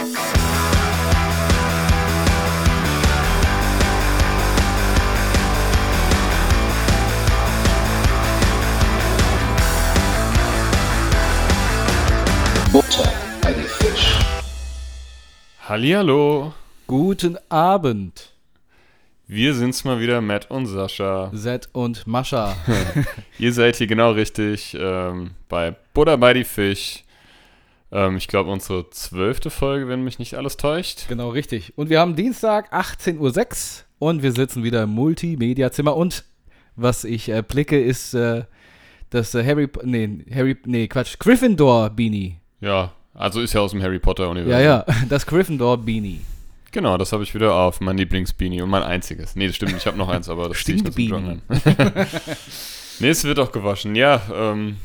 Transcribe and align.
Butter 0.00 0.08
bei 13.42 13.52
die 13.52 13.60
Fisch. 13.60 14.18
Hallihallo, 15.68 16.54
Guten 16.86 17.36
Abend, 17.50 18.32
wir 19.26 19.52
sind's 19.52 19.84
mal 19.84 20.00
wieder, 20.00 20.22
Matt 20.22 20.50
und 20.50 20.64
Sascha. 20.64 21.30
Zed 21.34 21.68
und 21.72 22.06
Mascha. 22.06 22.56
Ihr 23.38 23.52
seid 23.52 23.76
hier 23.76 23.86
genau 23.86 24.12
richtig 24.12 24.74
ähm, 24.80 25.32
bei 25.50 25.76
Butter 25.92 26.16
bei 26.16 26.32
die 26.32 26.44
Fisch. 26.44 27.04
Ähm, 27.92 28.16
ich 28.16 28.28
glaube, 28.28 28.50
unsere 28.50 28.88
zwölfte 28.90 29.50
Folge, 29.50 29.88
wenn 29.88 30.04
mich 30.04 30.18
nicht 30.18 30.34
alles 30.34 30.56
täuscht. 30.56 31.08
genau 31.08 31.30
richtig. 31.30 31.72
Und 31.76 31.90
wir 31.90 32.00
haben 32.00 32.16
Dienstag 32.16 32.72
18.06 32.72 33.18
Uhr 33.18 34.08
und 34.08 34.22
wir 34.22 34.32
sitzen 34.32 34.62
wieder 34.62 34.84
im 34.84 34.90
Multimedia-Zimmer. 34.90 35.96
Und 35.96 36.24
was 36.76 37.04
ich 37.04 37.28
äh, 37.28 37.42
blicke, 37.42 37.80
ist 37.80 38.14
äh, 38.14 38.44
das 39.10 39.34
äh, 39.34 39.44
Harry, 39.44 39.68
nee, 39.82 40.24
Harry, 40.32 40.56
nee, 40.64 40.86
Quatsch, 40.88 41.18
Gryffindor-Beanie. 41.18 42.36
Ja, 42.60 42.92
also 43.14 43.40
ist 43.40 43.52
ja 43.52 43.60
aus 43.60 43.72
dem 43.72 43.82
Harry 43.82 43.98
Potter-Universum. 43.98 44.52
Ja, 44.52 44.60
ja, 44.60 44.86
das 45.08 45.26
Gryffindor-Beanie. 45.26 46.20
Genau, 46.72 46.96
das 46.96 47.12
habe 47.12 47.24
ich 47.24 47.34
wieder 47.34 47.54
auf, 47.54 47.80
mein 47.80 47.98
Lieblingsbeanie 47.98 48.62
und 48.62 48.70
mein 48.70 48.84
einziges. 48.84 49.34
Nee, 49.34 49.48
das 49.48 49.56
stimmt, 49.56 49.74
ich 49.76 49.86
habe 49.86 49.98
noch 49.98 50.08
eins, 50.08 50.28
aber 50.28 50.48
das 50.48 50.62
zieh 50.62 50.74
ich. 50.74 50.82
Joggen 50.82 51.28
an. 51.28 51.42
nee, 53.00 53.08
es 53.08 53.24
wird 53.24 53.40
auch 53.40 53.50
gewaschen. 53.50 53.96
Ja, 53.96 54.22
ähm, 54.32 54.76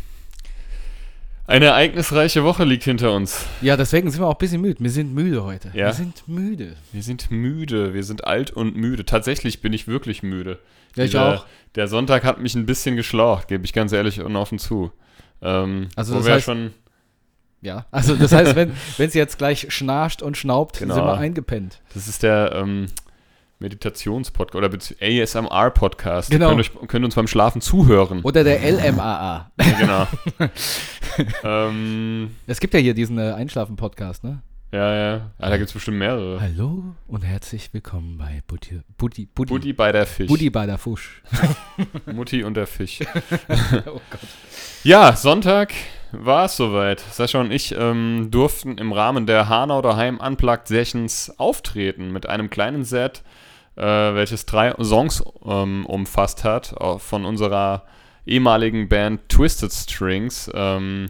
eine 1.47 1.65
ereignisreiche 1.65 2.43
Woche 2.43 2.63
liegt 2.63 2.83
hinter 2.83 3.13
uns. 3.13 3.45
Ja, 3.61 3.77
deswegen 3.77 4.09
sind 4.09 4.21
wir 4.21 4.27
auch 4.27 4.33
ein 4.35 4.37
bisschen 4.39 4.61
müde. 4.61 4.79
Wir 4.83 4.89
sind 4.89 5.13
müde 5.13 5.43
heute. 5.43 5.69
Ja? 5.73 5.87
Wir 5.87 5.93
sind 5.93 6.27
müde. 6.27 6.75
Wir 6.91 7.03
sind 7.03 7.29
müde, 7.31 7.93
wir 7.93 8.03
sind 8.03 8.25
alt 8.25 8.51
und 8.51 8.75
müde. 8.75 9.05
Tatsächlich 9.05 9.61
bin 9.61 9.71
ich 9.73 9.87
wirklich 9.87 10.23
müde. 10.23 10.59
Ja, 10.95 11.03
ich 11.03 11.11
Dieser- 11.11 11.35
auch. 11.35 11.45
Der 11.75 11.87
Sonntag 11.87 12.23
hat 12.23 12.39
mich 12.39 12.55
ein 12.55 12.65
bisschen 12.65 12.95
geschlaucht, 12.95 13.47
gebe 13.49 13.65
ich 13.65 13.73
ganz 13.73 13.91
ehrlich 13.91 14.21
und 14.21 14.35
offen 14.35 14.59
zu. 14.59 14.91
Ähm, 15.41 15.89
Also 15.95 16.13
wo 16.13 16.17
das 16.19 16.25
wir 16.27 16.35
heißt- 16.35 16.41
schon, 16.45 16.73
Ja, 17.61 17.85
also 17.91 18.15
das 18.15 18.31
heißt, 18.31 18.55
wenn 18.55 18.71
es 18.97 19.13
jetzt 19.13 19.37
gleich 19.37 19.67
schnarcht 19.73 20.21
und 20.21 20.37
schnaubt, 20.37 20.79
Genau. 20.79 20.95
sind 20.95 21.03
wir 21.03 21.17
eingepennt. 21.17 21.81
das 21.93 22.07
ist 22.07 22.23
der 22.23 22.53
ähm, 22.55 22.87
Meditationspodcast 23.65 24.55
oder 24.55 24.69
ASMR-Podcast. 25.01 26.29
Genau. 26.29 26.51
Ihr 26.51 26.55
könnt, 26.55 26.59
euch, 26.59 26.87
könnt 26.87 27.05
uns 27.05 27.15
beim 27.15 27.27
Schlafen 27.27 27.61
zuhören. 27.61 28.21
Oder 28.21 28.43
der 28.43 28.59
LMAA. 28.59 29.51
Ja, 29.59 29.79
genau. 29.79 30.49
ähm, 31.43 32.35
Es 32.45 32.59
gibt 32.59 32.75
ja 32.75 32.79
hier 32.79 32.93
diesen 32.93 33.17
äh, 33.17 33.31
Einschlafen-Podcast, 33.31 34.23
ne? 34.23 34.43
ja, 34.71 34.95
ja. 34.95 35.31
Ah, 35.39 35.49
da 35.49 35.57
gibt 35.57 35.69
es 35.69 35.73
bestimmt 35.73 35.97
mehrere. 35.97 36.39
Hallo 36.39 36.95
und 37.07 37.23
herzlich 37.23 37.73
willkommen 37.73 38.17
bei 38.19 38.43
Butti, 38.45 38.81
Butti, 38.97 39.25
Butti, 39.25 39.53
Buddy 39.53 39.73
bei 39.73 39.91
der 39.91 40.05
Fisch. 40.05 40.27
Buddy 40.27 40.49
bei 40.51 40.65
der 40.67 40.77
Fusch. 40.77 41.23
Mutti 42.05 42.43
und 42.43 42.55
der 42.55 42.67
Fisch. 42.67 42.99
oh 43.87 44.01
Gott. 44.11 44.19
Ja, 44.83 45.15
Sonntag 45.15 45.73
war 46.11 46.45
es 46.45 46.55
soweit. 46.57 46.99
Sascha 46.99 47.39
und 47.39 47.51
ich 47.51 47.73
ähm, 47.75 48.27
durften 48.29 48.77
im 48.77 48.91
Rahmen 48.91 49.25
der 49.25 49.49
Hanau 49.49 49.81
daheim 49.81 50.19
Unplugged 50.19 50.67
Sessions 50.67 51.33
auftreten 51.39 52.11
mit 52.11 52.27
einem 52.27 52.49
kleinen 52.49 52.83
Set, 52.83 53.23
äh, 53.75 53.83
welches 53.83 54.45
drei 54.45 54.73
Songs 54.83 55.23
ähm, 55.45 55.85
umfasst 55.85 56.43
hat, 56.43 56.75
von 56.99 57.25
unserer 57.25 57.83
ehemaligen 58.25 58.89
Band 58.89 59.29
Twisted 59.29 59.71
Strings. 59.71 60.49
Ähm, 60.53 61.09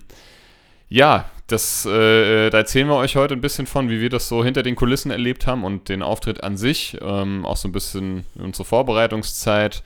ja, 0.90 1.26
das, 1.48 1.86
äh, 1.86 2.50
da 2.50 2.58
erzählen 2.58 2.88
wir 2.88 2.96
euch 2.96 3.16
heute 3.16 3.36
ein 3.36 3.42
bisschen 3.42 3.68
von, 3.68 3.90
wie 3.90 4.02
wir 4.02 4.10
das 4.10 4.28
so 4.28 4.44
hinter 4.44 4.64
den 4.64 4.76
Kulissen 4.76 5.12
erlebt 5.12 5.46
haben 5.46 5.64
und 5.64 5.90
den 5.90 6.02
Auftritt 6.02 6.44
an 6.44 6.58
sich, 6.58 6.98
ähm, 7.02 7.46
auch 7.46 7.58
so 7.58 7.68
ein 7.68 7.72
bisschen 7.72 8.26
unsere 8.36 8.66
Vorbereitungszeit, 8.66 9.84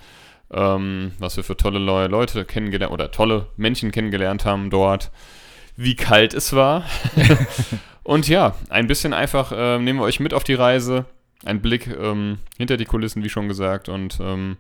ähm, 0.52 1.12
was 1.20 1.36
wir 1.36 1.44
für 1.44 1.58
tolle 1.58 1.80
neue 1.80 2.08
Leute 2.08 2.46
kennengelernt 2.46 2.94
oder 2.94 3.12
tolle 3.12 3.48
Menschen 3.58 3.92
kennengelernt 3.92 4.46
haben 4.46 4.70
dort, 4.70 5.12
wie 5.76 5.96
kalt 5.96 6.34
es 6.34 6.54
war. 6.54 6.86
und 8.04 8.28
ja, 8.30 8.56
ein 8.70 8.88
bisschen 8.88 9.14
einfach 9.14 9.52
ähm, 9.54 9.84
nehmen 9.84 10.00
wir 10.00 10.06
euch 10.06 10.22
mit 10.22 10.34
auf 10.34 10.46
die 10.46 10.54
Reise, 10.54 11.06
ein 11.46 11.62
Blick 11.62 11.88
ähm, 11.88 12.40
hinter 12.58 12.78
die 12.78 12.86
Kulissen, 12.86 13.24
wie 13.24 13.30
schon 13.30 13.48
gesagt, 13.48 13.90
und 13.90 14.20
ähm, 14.22 14.58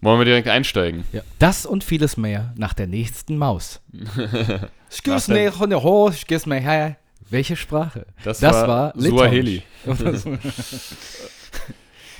wollen 0.00 0.18
wir 0.18 0.24
direkt 0.24 0.48
einsteigen. 0.48 1.04
Ja. 1.12 1.22
Das 1.38 1.66
und 1.66 1.84
vieles 1.84 2.16
mehr 2.16 2.52
nach 2.56 2.74
der 2.74 2.86
nächsten 2.86 3.36
Maus. 3.38 3.80
Excuse 4.88 5.32
me, 5.32 5.50
Hunde, 5.58 5.82
ho, 5.82 6.08
excuse 6.08 6.48
me, 6.48 6.64
hi. 6.64 6.96
Welche 7.30 7.56
Sprache? 7.56 8.06
Das, 8.24 8.40
Das 8.40 8.52
war, 8.52 8.68
war 8.68 8.92
Suaheli. 8.96 9.62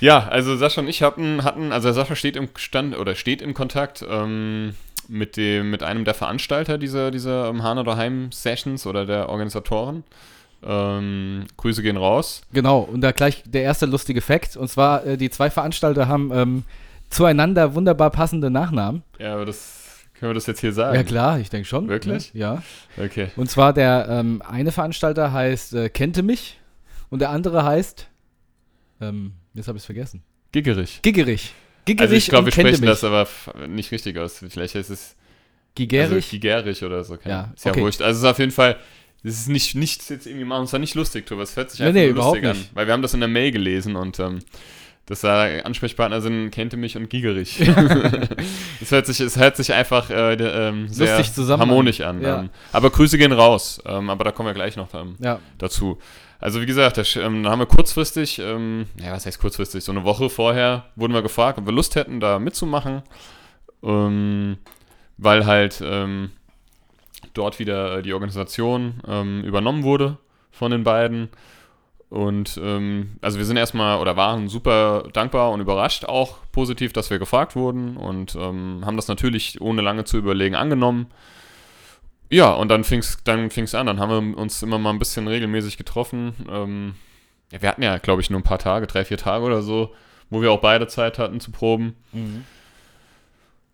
Ja, 0.03 0.27
also 0.27 0.57
Sascha 0.57 0.81
und 0.81 0.89
ich 0.89 1.01
hatten, 1.01 1.45
hatten 1.45 1.71
also 1.71 1.89
Sascha 1.93 2.17
steht 2.17 2.35
im 2.35 2.49
Stand 2.57 2.97
oder 2.97 3.15
steht 3.15 3.41
im 3.41 3.53
Kontakt 3.53 4.03
ähm, 4.05 4.75
mit 5.07 5.37
dem, 5.37 5.69
mit 5.69 5.81
einem 5.81 6.03
der 6.03 6.13
Veranstalter 6.13 6.77
dieser, 6.77 7.09
dieser 7.09 7.47
ähm, 7.47 7.63
Hahn 7.63 7.77
oder 7.77 7.95
Heim 7.95 8.29
Sessions 8.33 8.85
oder 8.85 9.05
der 9.05 9.29
Organisatoren. 9.29 10.03
Ähm, 10.65 11.45
Grüße 11.57 11.81
gehen 11.81 11.97
raus. 11.97 12.41
genau, 12.53 12.79
und 12.79 13.01
da 13.01 13.11
gleich 13.11 13.43
der 13.45 13.63
erste 13.63 13.85
lustige 13.85 14.21
Fakt. 14.21 14.55
Und 14.57 14.67
zwar, 14.69 15.05
äh, 15.05 15.17
die 15.17 15.29
zwei 15.29 15.49
Veranstalter 15.49 16.07
haben 16.07 16.31
ähm, 16.33 16.63
zueinander 17.09 17.75
wunderbar 17.75 18.09
passende 18.11 18.49
Nachnamen. 18.49 19.03
Ja, 19.19 19.33
aber 19.33 19.45
das 19.45 19.79
können 20.17 20.31
wir 20.31 20.35
das 20.35 20.45
jetzt 20.47 20.61
hier 20.61 20.71
sagen. 20.73 20.95
Ja 20.95 21.03
klar, 21.03 21.39
ich 21.39 21.49
denke 21.49 21.67
schon. 21.67 21.87
Wirklich? 21.89 22.31
Ja. 22.33 22.63
Okay. 22.97 23.27
Und 23.35 23.49
zwar 23.49 23.73
der 23.73 24.07
ähm, 24.09 24.41
eine 24.47 24.71
Veranstalter 24.71 25.31
heißt 25.33 25.73
äh, 25.73 25.89
Kennte 25.89 26.23
mich 26.23 26.59
und 27.09 27.19
der 27.19 27.29
andere 27.29 27.63
heißt, 27.63 28.07
ähm, 29.01 29.33
jetzt 29.53 29.67
habe 29.67 29.77
ich 29.77 29.81
es 29.81 29.85
vergessen. 29.85 30.23
Giggerich. 30.51 31.01
Giggerich. 31.01 31.53
Giggerich 31.85 32.01
Also 32.09 32.15
ich 32.15 32.27
glaube, 32.29 32.45
wir 32.45 32.51
sprechen 32.53 32.79
mich. 32.81 32.89
das 32.89 33.03
aber 33.03 33.27
nicht 33.67 33.91
richtig 33.91 34.17
aus. 34.17 34.37
Vielleicht 34.49 34.75
heißt 34.75 34.89
es 34.89 35.15
Gigerich. 35.75 36.13
Also 36.13 36.29
Gigerich 36.29 36.83
oder 36.83 37.03
so. 37.03 37.17
keine- 37.17 37.33
Ja, 37.35 37.51
ist 37.55 37.65
ja 37.65 37.71
okay. 37.71 37.81
wurscht. 37.81 38.01
Also 38.01 38.17
es 38.19 38.23
ist 38.23 38.29
auf 38.31 38.39
jeden 38.39 38.51
Fall, 38.51 38.77
das 39.23 39.35
ist 39.35 39.47
nicht, 39.47 39.75
nichts 39.75 40.09
jetzt 40.09 40.27
irgendwie, 40.27 40.45
machen 40.45 40.61
uns 40.61 40.71
da 40.71 40.79
nicht 40.79 40.95
lustig 40.95 41.25
drüber. 41.25 41.43
Es 41.43 41.55
hört 41.55 41.71
sich 41.71 41.79
Nee, 41.79 41.87
einfach 41.87 42.01
nee, 42.01 42.07
überhaupt 42.07 42.41
lustig 42.41 42.57
nicht. 42.57 42.69
an. 42.69 42.75
Weil 42.75 42.87
wir 42.87 42.93
haben 42.93 43.01
das 43.01 43.13
in 43.13 43.21
der 43.21 43.29
Mail 43.29 43.51
gelesen 43.51 43.95
und 43.95 44.19
ähm, 44.19 44.39
dass 45.05 45.21
da 45.21 45.43
Ansprechpartner 45.63 46.21
sind, 46.21 46.51
kennte 46.51 46.77
mich 46.77 46.95
und 46.95 47.09
Gigerich. 47.09 47.59
es, 48.81 48.91
hört 48.91 49.05
sich, 49.05 49.19
es 49.19 49.37
hört 49.37 49.57
sich 49.57 49.73
einfach 49.73 50.09
äh, 50.09 50.33
ähm, 50.33 50.87
sehr 50.87 51.17
harmonisch 51.57 52.01
an. 52.01 52.21
Ja. 52.21 52.39
Ähm, 52.39 52.49
aber 52.71 52.89
Grüße 52.89 53.17
gehen 53.17 53.33
raus. 53.33 53.81
Ähm, 53.85 54.09
aber 54.09 54.23
da 54.23 54.31
kommen 54.31 54.47
wir 54.47 54.53
gleich 54.53 54.77
noch 54.77 54.93
ähm, 54.93 55.15
ja, 55.19 55.39
dazu. 55.57 55.97
Also 56.39 56.61
wie 56.61 56.65
gesagt, 56.65 56.97
ähm, 57.17 57.43
da 57.43 57.51
haben 57.51 57.59
wir 57.59 57.65
kurzfristig, 57.65 58.39
ähm, 58.39 58.87
ja 59.01 59.13
was 59.13 59.25
heißt 59.25 59.39
kurzfristig, 59.39 59.83
so 59.83 59.91
eine 59.93 60.03
Woche 60.03 60.29
vorher 60.29 60.85
wurden 60.95 61.13
wir 61.13 61.21
gefragt, 61.21 61.57
ob 61.57 61.65
wir 61.65 61.73
Lust 61.73 61.95
hätten, 61.95 62.19
da 62.19 62.39
mitzumachen, 62.39 63.01
weil 63.81 65.45
halt 65.45 65.81
dort 67.33 67.59
wieder 67.59 67.97
äh, 67.97 68.01
die 68.01 68.13
Organisation 68.13 69.01
ähm, 69.07 69.43
übernommen 69.43 69.83
wurde 69.83 70.17
von 70.51 70.71
den 70.71 70.83
beiden. 70.83 71.29
Und 72.09 72.59
ähm, 72.63 73.17
also 73.21 73.39
wir 73.39 73.45
sind 73.45 73.57
erstmal 73.57 73.99
oder 73.99 74.15
waren 74.15 74.47
super 74.47 75.09
dankbar 75.13 75.51
und 75.51 75.61
überrascht 75.61 76.05
auch 76.05 76.37
positiv, 76.51 76.93
dass 76.93 77.09
wir 77.09 77.17
gefragt 77.17 77.55
wurden 77.55 77.97
und 77.97 78.35
ähm, 78.35 78.81
haben 78.85 78.97
das 78.97 79.07
natürlich 79.07 79.59
ohne 79.61 79.81
lange 79.81 80.03
zu 80.03 80.17
überlegen 80.17 80.53
angenommen. 80.53 81.07
Ja, 82.29 82.51
und 82.51 82.69
dann 82.69 82.83
fing 82.83 82.99
es 82.99 83.17
dann 83.23 83.49
fing's 83.49 83.73
an. 83.75 83.87
Dann 83.87 83.99
haben 83.99 84.33
wir 84.33 84.37
uns 84.37 84.61
immer 84.61 84.77
mal 84.77 84.91
ein 84.91 84.99
bisschen 84.99 85.27
regelmäßig 85.27 85.77
getroffen. 85.77 86.33
Ähm, 86.49 86.95
ja, 87.51 87.61
wir 87.61 87.69
hatten 87.69 87.83
ja, 87.83 87.97
glaube 87.97 88.21
ich, 88.21 88.29
nur 88.29 88.39
ein 88.39 88.43
paar 88.43 88.59
Tage, 88.59 88.85
drei, 88.85 89.05
vier 89.05 89.17
Tage 89.17 89.43
oder 89.43 89.61
so, 89.61 89.93
wo 90.29 90.41
wir 90.41 90.51
auch 90.51 90.61
beide 90.61 90.87
Zeit 90.87 91.19
hatten 91.19 91.39
zu 91.39 91.51
proben. 91.51 91.95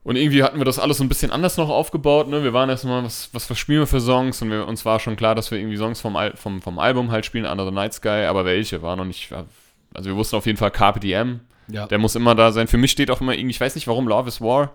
Und 0.03 0.15
irgendwie 0.15 0.43
hatten 0.43 0.57
wir 0.57 0.65
das 0.65 0.79
alles 0.79 0.97
so 0.97 1.03
ein 1.03 1.09
bisschen 1.09 1.29
anders 1.29 1.57
noch 1.57 1.69
aufgebaut. 1.69 2.29
Ne? 2.29 2.43
Wir 2.43 2.53
waren 2.53 2.69
erstmal, 2.69 3.03
was, 3.03 3.29
was, 3.33 3.49
was 3.49 3.57
spielen 3.59 3.81
wir 3.81 3.87
für 3.87 3.99
Songs? 3.99 4.41
Und 4.41 4.49
wir, 4.49 4.65
uns 4.65 4.85
war 4.85 4.99
schon 4.99 5.15
klar, 5.15 5.35
dass 5.35 5.51
wir 5.51 5.57
irgendwie 5.57 5.77
Songs 5.77 5.99
vom, 5.99 6.15
Al 6.15 6.35
vom, 6.35 6.61
vom 6.61 6.79
Album 6.79 7.11
halt 7.11 7.25
spielen, 7.25 7.45
the 7.57 7.71
Night 7.71 7.93
Sky, 7.93 8.25
aber 8.27 8.45
welche 8.45 8.81
war 8.81 8.95
noch 8.95 9.05
nicht. 9.05 9.31
Also 9.93 10.09
wir 10.09 10.15
wussten 10.15 10.37
auf 10.37 10.45
jeden 10.45 10.57
Fall 10.57 10.71
Carpe 10.71 10.99
Diem. 10.99 11.41
ja. 11.67 11.85
Der 11.87 11.97
muss 11.97 12.15
immer 12.15 12.33
da 12.33 12.51
sein. 12.51 12.67
Für 12.67 12.77
mich 12.77 12.91
steht 12.91 13.11
auch 13.11 13.19
immer 13.21 13.33
irgendwie, 13.33 13.51
ich 13.51 13.61
weiß 13.61 13.75
nicht 13.75 13.87
warum, 13.87 14.07
Love 14.07 14.29
is 14.29 14.39
War 14.39 14.73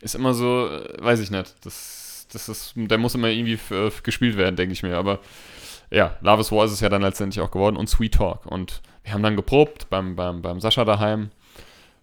ist 0.00 0.14
immer 0.14 0.34
so, 0.34 0.68
äh, 0.68 1.02
weiß 1.02 1.20
ich 1.20 1.30
nicht. 1.30 1.54
Das, 1.64 2.26
das 2.32 2.48
ist, 2.48 2.72
der 2.76 2.98
muss 2.98 3.14
immer 3.14 3.28
irgendwie 3.28 3.58
gespielt 4.02 4.36
werden, 4.36 4.56
denke 4.56 4.72
ich 4.72 4.82
mir. 4.82 4.96
Aber 4.96 5.18
ja, 5.90 6.16
Love 6.20 6.40
is 6.40 6.52
War 6.52 6.64
ist 6.64 6.72
es 6.72 6.80
ja 6.80 6.88
dann 6.88 7.02
letztendlich 7.02 7.42
auch 7.42 7.50
geworden 7.50 7.76
und 7.76 7.88
Sweet 7.88 8.14
Talk. 8.14 8.46
Und 8.46 8.80
wir 9.02 9.12
haben 9.12 9.22
dann 9.22 9.36
geprobt 9.36 9.88
beim, 9.90 10.16
beim, 10.16 10.42
beim 10.42 10.60
Sascha 10.60 10.84
daheim. 10.84 11.30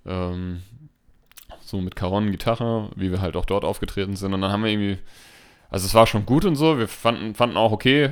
Ähm, 0.06 0.64
so 1.68 1.82
mit 1.82 1.96
Caron, 1.96 2.32
Gitarre, 2.32 2.90
wie 2.96 3.12
wir 3.12 3.22
halt 3.22 3.36
auch 3.36 3.46
dort 3.46 3.66
aufgetreten 3.66 4.16
sind. 4.16 4.34
Und 4.34 4.42
dann 4.42 4.52
haben 4.52 4.64
wir 4.64 4.72
irgendwie, 4.72 4.98
also 5.70 5.86
es 5.86 5.94
war 5.94 6.08
schon 6.08 6.26
gut 6.26 6.46
und 6.46 6.56
so. 6.56 6.78
Wir 6.78 6.88
fanden, 6.88 7.36
fanden 7.36 7.58
auch 7.58 7.72
okay. 7.72 8.12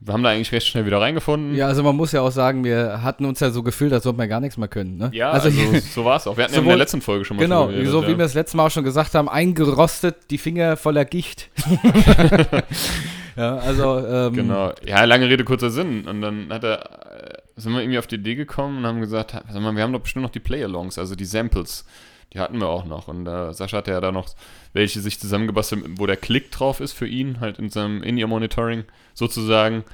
Wir 0.00 0.12
haben 0.12 0.22
da 0.22 0.30
eigentlich 0.30 0.52
recht 0.52 0.66
schnell 0.66 0.84
wieder 0.84 1.00
reingefunden. 1.00 1.54
ja, 1.54 1.66
also 1.66 1.82
man 1.82 1.96
muss 1.96 2.12
ja 2.12 2.20
auch 2.20 2.30
sagen, 2.30 2.62
wir 2.62 3.02
hatten 3.02 3.24
uns 3.24 3.40
ja 3.40 3.50
so 3.50 3.62
gefühlt, 3.62 3.90
als 3.92 4.06
ob 4.06 4.18
wir 4.18 4.26
gar 4.26 4.40
nichts 4.40 4.58
mehr 4.58 4.68
können. 4.68 4.98
Ne? 4.98 5.10
Ja, 5.14 5.30
also, 5.30 5.48
also, 5.48 5.78
so 5.94 6.04
war 6.04 6.16
es 6.16 6.26
auch. 6.26 6.36
Wir 6.36 6.44
hatten 6.44 6.52
ja 6.52 6.58
in 6.58 6.64
der 6.64 6.72
sowohl- 6.72 6.78
letzten 6.78 7.00
Folge 7.00 7.24
schon 7.24 7.38
mal 7.38 7.42
genau, 7.44 7.68
geredet, 7.68 7.90
so 7.90 8.02
ja. 8.02 8.08
wie 8.08 8.12
wir 8.12 8.24
das 8.24 8.34
letzte 8.34 8.56
Mal 8.58 8.66
auch 8.66 8.70
schon 8.70 8.84
gesagt 8.84 9.14
haben, 9.14 9.30
eingerostet, 9.30 10.16
die 10.30 10.36
Finger 10.36 10.76
voller 10.76 11.04
Gicht. 11.06 11.48
Ja, 13.36 13.56
also, 13.56 13.98
ähm, 13.98 14.32
Genau. 14.34 14.72
Ja, 14.86 15.04
lange 15.04 15.28
Rede, 15.28 15.44
kurzer 15.44 15.70
Sinn. 15.70 16.06
Und 16.06 16.20
dann 16.20 16.52
hat 16.52 16.62
er, 16.62 16.82
äh, 17.32 17.38
sind 17.56 17.72
wir 17.72 17.80
irgendwie 17.80 17.98
auf 17.98 18.06
die 18.06 18.14
Idee 18.16 18.36
gekommen 18.36 18.78
und 18.78 18.86
haben 18.86 19.00
gesagt, 19.00 19.32
sag 19.32 19.60
mal, 19.60 19.74
wir 19.74 19.82
haben 19.82 19.92
doch 19.92 20.00
bestimmt 20.00 20.22
noch 20.22 20.30
die 20.30 20.40
Play-Alongs, 20.40 20.98
also 20.98 21.16
die 21.16 21.24
Samples. 21.24 21.84
Die 22.34 22.40
hatten 22.40 22.60
wir 22.60 22.68
auch 22.68 22.84
noch. 22.84 23.08
Und 23.08 23.26
äh, 23.26 23.54
Sascha 23.54 23.78
hatte 23.78 23.92
ja 23.92 24.00
da 24.00 24.10
noch 24.10 24.26
welche 24.72 25.00
sich 25.00 25.20
zusammengebastelt, 25.20 25.84
wo 25.98 26.06
der 26.06 26.16
Klick 26.16 26.50
drauf 26.50 26.80
ist 26.80 26.92
für 26.92 27.06
ihn, 27.06 27.40
halt 27.40 27.58
in 27.58 27.70
seinem 27.70 28.02
In-Ear-Monitoring 28.02 28.84
sozusagen. 29.14 29.84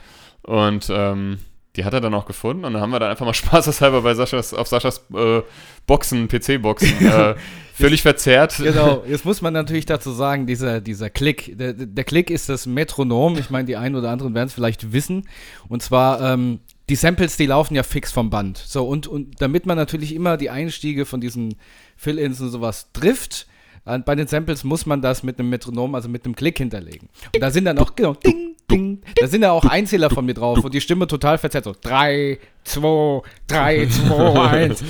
Und 0.43 0.89
ähm, 0.91 1.39
die 1.77 1.85
hat 1.85 1.93
er 1.93 2.01
dann 2.01 2.15
auch 2.15 2.27
gefunden 2.27 2.65
und 2.65 2.73
dann 2.73 2.83
haben 2.83 2.91
wir 2.91 2.99
dann 2.99 3.11
einfach 3.11 3.27
mal 3.27 3.35
spaßeshalber 3.35 4.03
bei 4.03 4.15
Saschas, 4.15 4.55
auf 4.55 4.67
Saschas 4.67 5.05
äh, 5.15 5.43
Boxen, 5.87 6.29
PC-Boxen, 6.29 7.07
äh, 7.07 7.35
völlig 7.75 8.03
verzerrt. 8.03 8.57
Genau, 8.57 9.05
jetzt 9.09 9.25
muss 9.25 9.43
man 9.43 9.53
natürlich 9.53 9.87
dazu 9.87 10.11
sagen, 10.11 10.47
dieser, 10.47 10.81
dieser 10.81 11.11
Klick, 11.11 11.57
der, 11.59 11.75
der 11.75 12.05
Klick 12.05 12.31
ist 12.31 12.49
das 12.49 12.67
Metronom. 12.67 13.37
Ich 13.39 13.51
meine, 13.51 13.67
die 13.67 13.77
einen 13.77 13.97
oder 13.97 14.11
anderen 14.11 14.35
werden 14.35 14.49
es 14.49 14.55
vielleicht 14.55 14.93
wissen. 14.93 15.29
Und 15.69 15.83
zwar, 15.83 16.21
ähm, 16.21 16.61
die 16.89 16.97
Samples, 16.97 17.37
die 17.37 17.47
laufen 17.47 17.77
ja 17.77 17.85
fix 17.85 18.11
vom 18.11 18.31
Band. 18.31 18.59
So, 18.59 18.87
und, 18.87 19.07
und 19.07 19.41
damit 19.41 19.65
man 19.65 19.77
natürlich 19.77 20.13
immer 20.13 20.37
die 20.37 20.51
Einstiege 20.51 21.07
von 21.07 21.21
diesen 21.21 21.55
Fill-Ins 22.01 22.41
und 22.41 22.49
sowas 22.49 22.89
trifft, 22.95 23.47
äh, 23.85 23.99
bei 23.99 24.15
den 24.15 24.27
Samples 24.27 24.65
muss 24.65 24.87
man 24.87 25.03
das 25.03 25.23
mit 25.23 25.39
einem 25.39 25.51
Metronom, 25.51 25.95
also 25.95 26.09
mit 26.09 26.25
einem 26.25 26.35
Klick 26.35 26.57
hinterlegen. 26.59 27.09
Und 27.35 27.41
da 27.41 27.51
sind 27.51 27.67
dann 27.67 27.79
auch, 27.79 27.95
genau, 27.95 28.15
ding, 28.15 28.57
ding, 28.71 29.03
da 29.17 29.27
sind 29.27 29.43
ja 29.43 29.53
auch 29.53 29.67
Einzähler 29.67 30.09
von 30.09 30.25
mir 30.25 30.35
drauf 30.35 30.65
und 30.65 30.73
die 30.73 30.81
Stimme 30.81 31.07
total 31.07 31.37
verzerrt. 31.37 31.65
So, 31.65 31.75
3, 31.79 32.39
2, 32.65 33.23
3, 33.49 33.87
2, 33.87 34.49
1. 34.49 34.85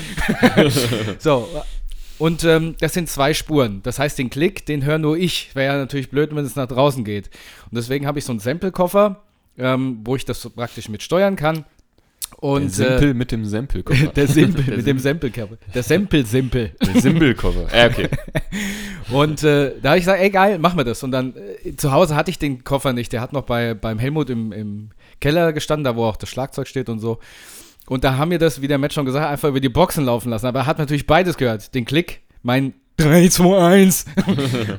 so, 1.18 1.48
und 2.18 2.44
ähm, 2.44 2.76
das 2.78 2.92
sind 2.92 3.08
zwei 3.08 3.34
Spuren. 3.34 3.82
Das 3.82 3.98
heißt, 3.98 4.18
den 4.18 4.30
Klick, 4.30 4.66
den 4.66 4.84
höre 4.84 4.98
nur 4.98 5.16
ich. 5.16 5.54
Wäre 5.54 5.72
ja 5.72 5.78
natürlich 5.78 6.10
blöd, 6.10 6.34
wenn 6.34 6.44
es 6.44 6.54
nach 6.54 6.68
draußen 6.68 7.02
geht. 7.02 7.30
Und 7.70 7.76
deswegen 7.76 8.06
habe 8.06 8.18
ich 8.18 8.24
so 8.24 8.32
einen 8.32 8.40
Sample-Koffer, 8.40 9.22
ähm, 9.58 10.00
wo 10.04 10.14
ich 10.14 10.26
das 10.26 10.42
so 10.42 10.50
praktisch 10.50 10.88
mit 10.88 11.02
steuern 11.02 11.34
kann. 11.34 11.64
Und, 12.40 12.62
der 12.62 12.70
Simpel 12.70 13.10
äh, 13.10 13.14
mit 13.14 13.32
dem 13.32 13.44
Sample-Cover. 13.44 14.12
der 14.12 14.26
Simpel, 14.26 14.76
mit 14.76 14.86
dem 14.86 14.98
Sample-Cover. 14.98 15.58
Der 15.74 15.82
Sample-Simpel. 15.82 16.70
Der 16.80 17.00
Simpel-Cover. 17.00 17.66
Äh, 17.72 17.90
okay. 17.90 18.08
Und 19.10 19.42
äh, 19.42 19.72
da 19.82 19.90
habe 19.90 19.98
ich 19.98 20.04
gesagt, 20.04 20.22
ey 20.22 20.30
geil, 20.30 20.58
machen 20.58 20.78
wir 20.78 20.84
das. 20.84 21.02
Und 21.02 21.10
dann 21.10 21.34
äh, 21.64 21.76
zu 21.76 21.92
Hause 21.92 22.16
hatte 22.16 22.30
ich 22.30 22.38
den 22.38 22.64
Koffer 22.64 22.92
nicht. 22.92 23.12
Der 23.12 23.20
hat 23.20 23.32
noch 23.32 23.42
bei, 23.42 23.74
beim 23.74 23.98
Helmut 23.98 24.30
im, 24.30 24.52
im 24.52 24.90
Keller 25.20 25.52
gestanden, 25.52 25.84
da 25.84 25.96
wo 25.96 26.04
auch 26.04 26.16
das 26.16 26.30
Schlagzeug 26.30 26.66
steht 26.66 26.88
und 26.88 26.98
so. 26.98 27.18
Und 27.86 28.04
da 28.04 28.16
haben 28.16 28.30
wir 28.30 28.38
das, 28.38 28.62
wie 28.62 28.68
der 28.68 28.78
Matt 28.78 28.92
schon 28.92 29.04
gesagt 29.04 29.24
hat, 29.24 29.32
einfach 29.32 29.48
über 29.48 29.60
die 29.60 29.68
Boxen 29.68 30.04
laufen 30.04 30.30
lassen. 30.30 30.46
Aber 30.46 30.60
er 30.60 30.66
hat 30.66 30.78
natürlich 30.78 31.06
beides 31.06 31.36
gehört. 31.36 31.74
Den 31.74 31.84
Klick, 31.84 32.22
mein 32.42 32.72
3, 33.00 33.28
2, 33.28 33.58
1 33.58 34.04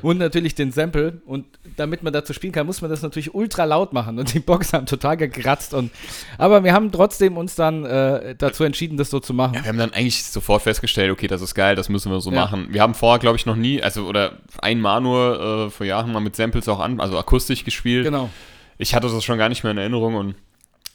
und 0.02 0.18
natürlich 0.18 0.54
den 0.54 0.72
Sample. 0.72 1.20
Und 1.26 1.44
damit 1.76 2.02
man 2.02 2.12
dazu 2.12 2.32
spielen 2.32 2.52
kann, 2.52 2.66
muss 2.66 2.80
man 2.80 2.90
das 2.90 3.02
natürlich 3.02 3.34
ultra 3.34 3.64
laut 3.64 3.92
machen. 3.92 4.18
Und 4.18 4.32
die 4.34 4.40
Boxen 4.40 4.76
haben 4.78 4.86
total 4.86 5.16
gekratzt. 5.16 5.74
Und, 5.74 5.90
aber 6.38 6.64
wir 6.64 6.72
haben 6.72 6.92
trotzdem 6.92 7.36
uns 7.36 7.54
dann 7.54 7.84
äh, 7.84 8.34
dazu 8.36 8.64
entschieden, 8.64 8.96
das 8.96 9.10
so 9.10 9.20
zu 9.20 9.34
machen. 9.34 9.54
Ja, 9.54 9.62
wir 9.64 9.68
haben 9.68 9.78
dann 9.78 9.92
eigentlich 9.92 10.24
sofort 10.24 10.62
festgestellt, 10.62 11.10
okay, 11.10 11.26
das 11.26 11.42
ist 11.42 11.54
geil, 11.54 11.76
das 11.76 11.88
müssen 11.88 12.10
wir 12.12 12.20
so 12.20 12.30
Ja. 12.30 12.40
machen. 12.42 12.68
Wir 12.70 12.82
haben 12.82 12.94
vorher, 12.94 13.18
glaube 13.18 13.36
ich, 13.36 13.46
noch 13.46 13.56
nie, 13.56 13.82
also 13.82 14.06
oder 14.06 14.38
einmal 14.60 15.00
nur 15.00 15.66
äh, 15.66 15.70
vor 15.70 15.86
Jahren 15.86 16.12
mal 16.12 16.20
mit 16.20 16.36
Samples 16.36 16.68
auch 16.68 16.80
an, 16.80 17.00
also 17.00 17.18
akustisch 17.18 17.64
gespielt. 17.64 18.04
Genau. 18.04 18.30
Ich 18.78 18.94
hatte 18.94 19.08
das 19.08 19.22
schon 19.24 19.38
gar 19.38 19.48
nicht 19.48 19.62
mehr 19.64 19.72
in 19.72 19.78
Erinnerung 19.78 20.14
und 20.14 20.34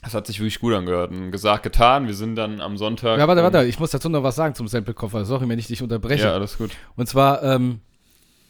das 0.03 0.13
hat 0.13 0.27
sich 0.27 0.39
wirklich 0.39 0.59
gut 0.59 0.73
angehört. 0.73 1.11
Und 1.11 1.31
gesagt, 1.31 1.63
getan. 1.63 2.07
Wir 2.07 2.13
sind 2.13 2.35
dann 2.35 2.61
am 2.61 2.77
Sonntag. 2.77 3.17
Ja, 3.19 3.27
warte, 3.27 3.43
warte, 3.43 3.65
ich 3.65 3.79
muss 3.79 3.91
dazu 3.91 4.09
noch 4.09 4.23
was 4.23 4.35
sagen 4.35 4.55
zum 4.55 4.67
Sample-Koffer. 4.67 5.25
Sorry, 5.25 5.49
wenn 5.49 5.59
ich 5.59 5.67
dich 5.67 5.81
unterbreche. 5.81 6.25
Ja, 6.25 6.33
alles 6.33 6.57
gut. 6.57 6.71
Und 6.95 7.07
zwar, 7.07 7.43
ähm, 7.43 7.79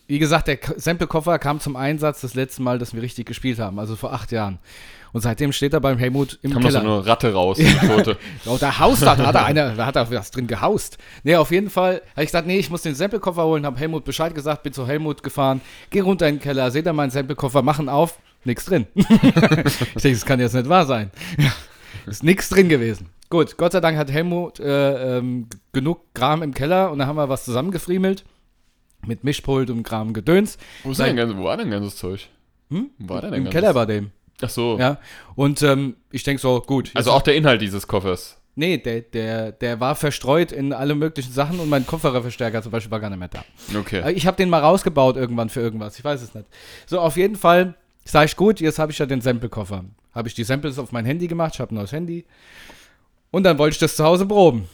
wie 0.07 0.19
gesagt, 0.19 0.47
der 0.47 0.59
Sample-Koffer 0.75 1.39
kam 1.39 1.59
zum 1.59 1.75
Einsatz 1.75 2.21
das 2.21 2.33
letzte 2.33 2.61
Mal, 2.61 2.79
dass 2.79 2.93
wir 2.93 3.01
richtig 3.01 3.25
gespielt 3.25 3.59
haben, 3.59 3.79
also 3.79 3.95
vor 3.95 4.13
acht 4.13 4.31
Jahren. 4.31 4.59
Und 5.13 5.21
seitdem 5.21 5.51
steht 5.53 5.73
er 5.73 5.79
beim 5.79 5.97
Helmut 5.97 6.37
im 6.41 6.51
Kam 6.51 6.61
noch 6.61 6.69
so 6.69 6.79
Keller. 6.79 6.93
eine 6.93 7.05
Ratte 7.05 7.33
raus, 7.33 7.57
die. 7.59 7.65
Oh, 8.45 8.57
da 8.59 8.77
haust 8.79 9.01
da, 9.01 9.15
da 9.15 9.25
hat 9.27 9.35
er 9.35 9.45
einer, 9.45 9.71
da 9.73 9.85
hat 9.85 9.95
er 9.95 10.11
was 10.11 10.31
drin 10.31 10.47
gehaust. 10.47 10.97
Nee, 11.23 11.37
auf 11.37 11.49
jeden 11.51 11.69
Fall 11.69 12.01
habe 12.11 12.23
ich 12.23 12.27
gesagt, 12.27 12.45
nee, 12.45 12.59
ich 12.59 12.69
muss 12.69 12.81
den 12.81 12.93
Sample-Koffer 12.93 13.43
holen, 13.43 13.65
habe 13.65 13.79
Helmut 13.79 14.03
Bescheid 14.05 14.35
gesagt, 14.35 14.63
bin 14.63 14.73
zu 14.73 14.85
Helmut 14.85 15.23
gefahren, 15.23 15.61
geh 15.89 16.01
runter 16.01 16.27
in 16.27 16.35
den 16.35 16.41
Keller, 16.41 16.71
seht 16.71 16.85
ihr 16.85 16.93
meinen 16.93 17.09
Sample-Koffer, 17.09 17.61
machen 17.61 17.89
auf, 17.89 18.19
nix 18.47 18.65
drin. 18.65 18.87
ich 18.95 19.05
denke, 19.07 19.63
das 20.11 20.25
kann 20.25 20.39
jetzt 20.39 20.53
nicht 20.53 20.67
wahr 20.69 20.85
sein. 20.85 21.11
Ist 22.05 22.23
nix 22.23 22.49
drin 22.49 22.69
gewesen. 22.69 23.09
Gut, 23.29 23.57
Gott 23.57 23.73
sei 23.73 23.81
Dank 23.81 23.97
hat 23.97 24.09
Helmut 24.11 24.59
äh, 24.59 25.17
ähm, 25.17 25.47
genug 25.73 26.13
Kram 26.13 26.41
im 26.41 26.53
Keller 26.53 26.91
und 26.91 26.99
dann 26.99 27.07
haben 27.07 27.17
wir 27.17 27.27
was 27.29 27.43
zusammengefriemelt 27.45 28.23
mit 29.05 29.23
Mischpult 29.23 29.69
und 29.69 29.83
Kram 29.83 30.13
Gedöns. 30.13 30.57
Wo, 30.83 30.91
ist 30.91 30.99
denn 30.99 31.37
wo 31.37 31.43
war 31.43 31.57
denn 31.57 31.69
ganzes 31.69 31.97
Zeug? 31.97 32.29
Hm? 32.69 32.89
Wo 32.97 33.13
war 33.15 33.21
denn 33.21 33.33
Im 33.33 33.43
ganzes- 33.43 33.53
Keller 33.53 33.73
bei 33.73 33.85
dem. 33.85 34.11
Ach 34.41 34.49
so. 34.49 34.77
Ja. 34.79 34.99
Und 35.35 35.61
ähm, 35.63 35.95
ich 36.11 36.23
denke 36.23 36.41
so, 36.41 36.61
gut. 36.61 36.91
Also 36.93 37.11
auch 37.11 37.21
der 37.21 37.35
Inhalt 37.35 37.61
dieses 37.61 37.87
Koffers. 37.87 38.39
Nee, 38.55 38.77
der, 38.77 39.01
der, 39.01 39.51
der 39.51 39.79
war 39.79 39.95
verstreut 39.95 40.51
in 40.51 40.73
alle 40.73 40.95
möglichen 40.95 41.31
Sachen 41.31 41.59
und 41.59 41.69
mein 41.69 41.85
Kopfhörerverstärker 41.85 42.61
zum 42.63 42.71
Beispiel 42.71 42.89
war 42.91 42.99
gar 42.99 43.09
nicht 43.09 43.19
mehr 43.19 43.27
da. 43.27 43.43
Okay. 43.77 43.99
Äh, 44.01 44.11
Ich 44.13 44.25
habe 44.25 44.37
den 44.37 44.49
mal 44.49 44.61
rausgebaut 44.61 45.15
irgendwann 45.15 45.49
für 45.49 45.59
irgendwas, 45.61 45.97
ich 45.99 46.03
weiß 46.05 46.21
es 46.21 46.33
nicht. 46.33 46.47
So, 46.87 46.99
auf 46.99 47.17
jeden 47.17 47.35
Fall 47.35 47.75
sag 48.11 48.25
ich, 48.25 48.35
gut, 48.35 48.59
jetzt 48.59 48.79
habe 48.79 48.91
ich 48.91 48.99
ja 48.99 49.05
den 49.05 49.21
Sample-Koffer. 49.21 49.85
Habe 50.13 50.27
ich 50.27 50.33
die 50.33 50.43
Samples 50.43 50.79
auf 50.79 50.91
mein 50.91 51.05
Handy 51.05 51.27
gemacht, 51.27 51.53
ich 51.55 51.59
habe 51.59 51.73
ein 51.73 51.75
neues 51.75 51.91
Handy. 51.91 52.25
Und 53.31 53.43
dann 53.43 53.57
wollte 53.57 53.73
ich 53.73 53.79
das 53.79 53.95
zu 53.95 54.03
Hause 54.03 54.25
proben. 54.25 54.67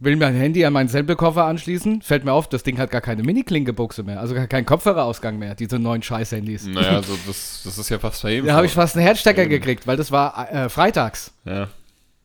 Will 0.00 0.14
mein 0.14 0.34
Handy 0.34 0.64
an 0.64 0.72
meinen 0.72 0.88
Sample-Koffer 0.88 1.44
anschließen, 1.44 2.02
fällt 2.02 2.24
mir 2.24 2.32
auf, 2.32 2.48
das 2.48 2.62
Ding 2.62 2.78
hat 2.78 2.90
gar 2.90 3.00
keine 3.00 3.24
Mini-Klinke-Buchse 3.24 4.04
mehr, 4.04 4.20
also 4.20 4.32
gar 4.34 4.46
keinen 4.46 4.64
Kopfhörerausgang 4.64 5.38
mehr, 5.38 5.56
diese 5.56 5.80
neuen 5.80 6.02
Scheiß-Handys. 6.02 6.66
Naja, 6.66 6.96
also 6.96 7.18
das, 7.26 7.62
das 7.64 7.78
ist 7.78 7.88
ja 7.88 7.98
fast 7.98 8.20
verheben. 8.20 8.46
Da 8.46 8.54
habe 8.54 8.66
ich 8.66 8.72
fast 8.72 8.96
einen 8.96 9.04
Herzstecker 9.04 9.46
gekriegt, 9.46 9.88
weil 9.88 9.96
das 9.96 10.12
war 10.12 10.52
äh, 10.52 10.68
freitags. 10.68 11.32
Ja. 11.44 11.68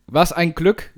Was 0.06 0.32
ein 0.32 0.54
Glück 0.54 0.92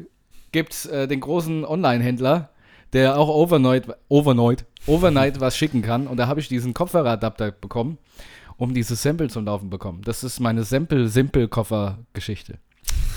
gibt's 0.51 0.85
äh, 0.85 1.07
den 1.07 1.21
großen 1.21 1.63
Online-Händler, 1.63 2.49
der 2.91 3.17
auch 3.17 3.29
overnight, 3.29 3.87
overnight, 4.09 4.65
overnight 4.85 5.39
was 5.39 5.55
schicken 5.57 5.81
kann. 5.81 6.07
Und 6.07 6.17
da 6.17 6.27
habe 6.27 6.41
ich 6.41 6.49
diesen 6.49 6.73
Kopfhöreradapter 6.73 7.51
bekommen, 7.51 7.97
um 8.57 8.73
dieses 8.73 9.01
Sample 9.01 9.29
zum 9.29 9.45
Laufen 9.45 9.69
bekommen. 9.69 10.01
Das 10.03 10.23
ist 10.23 10.39
meine 10.39 10.63
Sample-Simple-Koffer-Geschichte. 10.63 12.59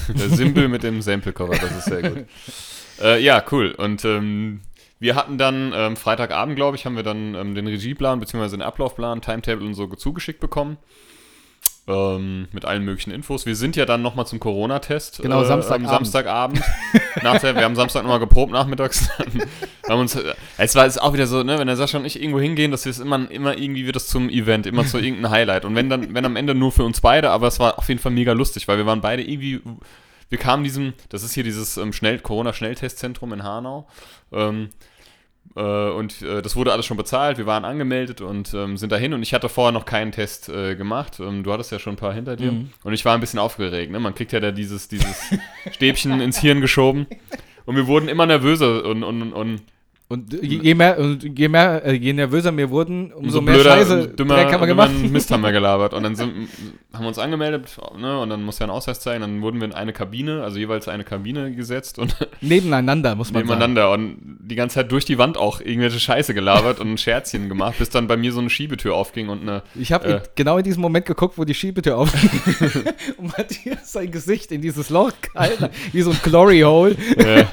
Der 0.09 0.29
Simpel 0.31 0.69
mit 0.69 0.83
dem 0.83 1.03
Sample-Cover, 1.03 1.57
das 1.57 1.79
ist 1.79 1.85
sehr 1.85 2.03
gut. 2.11 2.27
äh, 3.03 3.23
ja, 3.23 3.45
cool. 3.51 3.73
Und 3.73 4.05
ähm, 4.05 4.61
wir 4.99 5.15
hatten 5.15 5.39
dann 5.39 5.73
ähm, 5.75 5.97
Freitagabend, 5.97 6.57
glaube 6.57 6.77
ich, 6.77 6.87
haben 6.87 6.97
wir 6.97 7.03
dann 7.03 7.35
ähm, 7.35 7.55
den 7.55 7.67
Regieplan 7.67 8.19
bzw. 8.21 8.49
den 8.49 8.63
Ablaufplan, 8.63 9.21
Timetable 9.21 9.67
und 9.67 9.75
so 9.75 9.87
zugeschickt 9.87 10.41
bekommen. 10.41 10.79
Ähm, 11.89 12.49
mit 12.53 12.67
allen 12.67 12.85
möglichen 12.85 13.11
Infos. 13.11 13.47
Wir 13.47 13.57
sind 13.57 13.75
ja 13.75 13.87
dann 13.87 14.03
nochmal 14.03 14.27
zum 14.27 14.39
Corona-Test. 14.39 15.23
Genau, 15.23 15.43
äh, 15.43 15.47
Samstagabend. 15.47 15.89
Am 15.89 15.95
Samstagabend. 15.95 16.63
Der, 17.23 17.43
wir 17.57 17.65
haben 17.65 17.77
Samstag 17.77 18.03
nochmal 18.03 18.19
geprobt 18.19 18.53
nachmittags. 18.53 19.09
Wir 19.89 19.95
haben 19.95 20.01
uns, 20.01 20.15
äh, 20.15 20.35
es 20.59 20.75
war 20.75 20.85
es 20.85 20.99
auch 20.99 21.15
wieder 21.15 21.27
so, 21.27 21.43
ne, 21.43 21.59
wenn 21.59 21.67
der 21.67 21.77
Sascha 21.77 21.97
und 21.97 22.05
ich 22.05 22.21
irgendwo 22.21 22.41
hingehen, 22.41 22.71
das 22.73 22.85
ist 22.85 22.99
immer, 22.99 23.31
immer 23.31 23.57
irgendwie 23.57 23.87
wird 23.87 23.97
das 23.97 24.07
zum 24.07 24.29
Event, 24.29 24.67
immer 24.67 24.85
zu 24.85 24.99
irgendeinem 24.99 25.31
Highlight. 25.31 25.65
Und 25.65 25.75
wenn 25.77 25.89
dann, 25.89 26.13
wenn 26.13 26.27
am 26.27 26.37
Ende 26.37 26.55
nur 26.55 26.73
für 26.73 26.85
uns 26.85 27.01
beide, 27.01 27.31
aber 27.31 27.47
es 27.47 27.59
war 27.59 27.79
auf 27.79 27.89
jeden 27.89 28.01
Fall 28.01 28.13
mega 28.13 28.33
lustig, 28.33 28.69
weil 28.69 28.77
wir 28.77 28.85
waren 28.85 29.01
beide 29.01 29.23
irgendwie, 29.23 29.63
wir 30.29 30.39
kamen 30.39 30.65
diesem, 30.65 30.93
das 31.09 31.23
ist 31.23 31.33
hier 31.33 31.45
dieses 31.45 31.79
ähm, 31.79 31.95
Schnell, 31.95 32.19
Corona-Schnelltestzentrum 32.19 33.33
in 33.33 33.43
Hanau. 33.45 33.89
Ähm, 34.31 34.65
äh, 34.67 34.98
und 35.55 36.23
äh, 36.23 36.43
das 36.43 36.55
wurde 36.57 36.73
alles 36.73 36.87
schon 36.87 36.97
bezahlt, 36.97 37.39
wir 37.39 37.47
waren 37.47 37.65
angemeldet 37.65 38.21
und 38.21 38.53
ähm, 38.55 38.77
sind 38.77 38.93
dahin 38.93 39.13
und 39.15 39.23
ich 39.23 39.35
hatte 39.35 39.49
vorher 39.49 39.73
noch 39.73 39.85
keinen 39.85 40.13
Test 40.13 40.49
äh, 40.49 40.77
gemacht. 40.77 41.19
Ähm, 41.21 41.43
du 41.43 41.53
hattest 41.53 41.73
ja 41.73 41.79
schon 41.79 41.95
ein 41.95 41.97
paar 41.97 42.13
hinter 42.13 42.37
dir 42.37 42.53
Mhm. 42.53 42.71
und 42.85 42.93
ich 42.93 43.05
war 43.05 43.15
ein 43.15 43.21
bisschen 43.21 43.39
aufgeregt. 43.39 43.91
Ne? 43.91 43.99
Man 44.01 44.15
kriegt 44.15 44.33
ja 44.33 44.41
da 44.41 44.51
dieses, 44.53 44.89
dieses 44.89 45.31
Stäbchen 45.73 46.21
ins 46.21 46.39
Hirn 46.39 46.61
geschoben 46.61 47.07
und 47.67 47.77
wir 47.77 47.87
wurden 47.87 48.09
immer 48.09 48.27
nervöser 48.27 48.85
und, 48.85 49.03
und, 49.03 49.33
und 49.33 49.63
Und 50.11 50.33
je, 50.43 50.75
mehr, 50.75 50.99
und 50.99 51.23
je 51.39 51.49
mehr, 51.49 51.85
äh, 51.85 51.93
je 51.93 52.15
nervöser 52.15 52.57
wir 52.57 52.71
wurden, 52.71 53.13
umso 53.13 53.19
umso 53.19 53.41
mehr 53.43 53.55
blöder, 53.57 53.73
Scheiße 53.77 54.09
dümmer, 54.09 54.37
Dreck 54.37 54.53
haben 54.55 54.61
wir 54.63 54.67
gemacht. 54.67 54.91
Mist 55.13 55.31
haben 55.31 55.43
wir 55.43 55.53
gelabert. 55.53 55.93
Und 55.93 56.03
dann 56.03 56.17
sind, 56.17 56.49
haben 56.95 57.03
wir 57.05 57.09
uns 57.09 57.19
angemeldet 57.19 57.77
ne? 57.99 58.19
und 58.19 58.31
dann 58.31 58.43
muss 58.43 58.59
ja 58.59 58.65
ein 58.67 58.71
Ausweis 58.71 59.01
zeigen. 59.01 59.21
Dann 59.21 59.43
wurden 59.43 59.61
wir 59.61 59.67
in 59.67 59.75
eine 59.75 59.93
Kabine, 59.93 60.43
also 60.43 60.59
jeweils 60.59 60.89
eine 60.89 61.05
Kabine 61.05 61.53
gesetzt 61.55 61.99
und 61.99 62.17
Nebeneinander, 62.41 63.17
muss 63.17 63.33
man 63.35 63.43
sagen. 63.47 63.49
nebeneinander 63.61 63.93
und 63.93 64.17
die 64.41 64.55
ganze 64.55 64.77
Zeit 64.77 64.91
durch 64.93 65.05
die 65.05 65.19
Wand 65.19 65.37
auch 65.37 65.61
irgendwelche 65.61 66.01
Scheiße 66.01 66.33
gelabert 66.33 66.81
und 66.81 66.99
Scherzchen 66.99 67.51
gemacht, 67.51 67.75
bis 67.79 67.91
dann 67.91 68.07
bei 68.07 68.17
mir 68.17 68.33
so 68.33 68.41
eine 68.41 68.49
Schiebetür 68.49 68.95
aufging 68.95 69.29
und 69.29 69.43
eine. 69.43 69.63
Ich 69.75 69.93
habe 69.93 70.09
Äh. 70.09 70.21
genau 70.37 70.57
in 70.57 70.65
diesem 70.65 70.81
Moment 70.81 71.05
geguckt, 71.05 71.37
wo 71.37 71.45
die 71.45 71.53
Schiebetür 71.53 71.99
aufging 71.99 72.31
und 73.19 73.37
Matthias 73.37 73.93
sein 73.93 74.11
Gesicht 74.11 74.53
in 74.53 74.63
dieses 74.63 74.89
Loch 74.89 75.13
gehalten, 75.21 75.69
wie 75.93 76.01
so 76.01 76.13
ein 76.13 76.19
Glory 76.23 76.61
Hole. 76.61 76.97
Äh, 77.19 77.45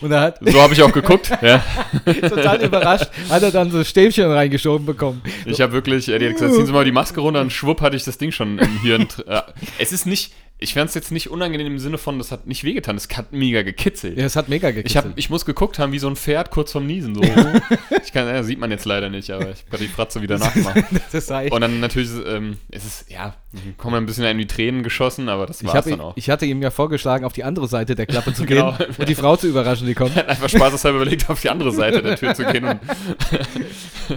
Und 0.00 0.12
er 0.12 0.20
hat 0.20 0.38
so 0.48 0.62
habe 0.62 0.74
ich 0.74 0.80
auch 0.82 0.92
geguckt. 0.92 1.32
ja. 1.42 1.60
total 2.28 2.62
überrascht, 2.64 3.10
hat 3.28 3.42
er 3.42 3.50
dann 3.50 3.70
so 3.70 3.84
Stäbchen 3.84 4.30
reingeschoben 4.30 4.86
bekommen. 4.86 5.22
Ich 5.46 5.60
habe 5.60 5.72
wirklich, 5.72 6.08
äh, 6.08 6.18
die 6.18 6.26
hat 6.26 6.34
gesagt, 6.34 6.54
ziehen 6.54 6.66
Sie 6.66 6.72
mal 6.72 6.84
die 6.84 6.92
Maske 6.92 7.20
runter 7.20 7.40
und 7.40 7.52
schwupp 7.52 7.80
hatte 7.80 7.96
ich 7.96 8.04
das 8.04 8.18
Ding 8.18 8.32
schon 8.32 8.58
im 8.58 8.80
Hirn. 8.80 9.06
Äh, 9.26 9.42
es 9.78 9.92
ist 9.92 10.06
nicht, 10.06 10.32
ich 10.60 10.74
fand 10.74 10.88
es 10.88 10.94
jetzt 10.94 11.12
nicht 11.12 11.30
unangenehm 11.30 11.68
im 11.68 11.78
Sinne 11.78 11.98
von, 11.98 12.18
das 12.18 12.32
hat 12.32 12.48
nicht 12.48 12.64
wehgetan, 12.64 12.96
es 12.96 13.08
hat 13.16 13.32
mega 13.32 13.62
gekitzelt. 13.62 14.18
Ja, 14.18 14.24
es 14.24 14.34
hat 14.34 14.48
mega 14.48 14.70
gekitzelt. 14.72 14.90
Ich, 14.90 14.96
hab, 14.96 15.16
ich 15.16 15.30
muss 15.30 15.44
geguckt 15.44 15.78
haben, 15.78 15.92
wie 15.92 16.00
so 16.00 16.08
ein 16.08 16.16
Pferd 16.16 16.50
kurz 16.50 16.72
vorm 16.72 16.86
Niesen. 16.86 17.14
So. 17.14 17.22
ich 18.02 18.12
kann, 18.12 18.26
ja, 18.26 18.42
sieht 18.42 18.58
man 18.58 18.72
jetzt 18.72 18.84
leider 18.84 19.08
nicht, 19.08 19.30
aber 19.30 19.50
ich 19.50 19.64
kann 19.70 19.78
die 19.78 19.86
Fratze 19.86 20.20
wieder 20.20 20.36
nachmachen. 20.36 20.84
das 21.12 21.30
ich. 21.30 21.52
Und 21.52 21.60
dann 21.60 21.78
natürlich, 21.78 22.10
ähm, 22.26 22.56
es 22.72 22.84
ist, 22.84 23.08
ja, 23.08 23.36
kommen 23.76 23.94
ein 23.94 24.06
bisschen 24.06 24.24
in 24.24 24.38
die 24.38 24.48
Tränen 24.48 24.82
geschossen, 24.82 25.28
aber 25.28 25.46
das 25.46 25.62
war's 25.64 25.74
hab, 25.74 25.84
dann 25.84 26.00
auch. 26.00 26.16
ich 26.16 26.28
hatte 26.28 26.44
ihm 26.44 26.60
ja 26.60 26.72
vorgeschlagen, 26.72 27.24
auf 27.24 27.32
die 27.32 27.44
andere 27.44 27.68
Seite 27.68 27.94
der 27.94 28.06
Klappe 28.06 28.34
zu 28.34 28.44
gehen 28.44 28.56
Genau. 28.58 28.76
und 28.98 29.08
die 29.08 29.14
Frau 29.14 29.36
zu 29.36 29.46
überraschen, 29.46 29.86
die 29.86 29.94
kommt. 29.94 30.16
Er 30.16 30.22
hat 30.22 30.28
einfach 30.30 30.48
spaßeshalber 30.48 30.96
überlegt, 31.02 31.30
auf 31.30 31.40
die 31.40 31.50
andere 31.50 31.70
Seite 31.70 32.02
der 32.02 32.16
Tür 32.16 32.34
zu 32.34 32.44
gehen. 32.44 32.80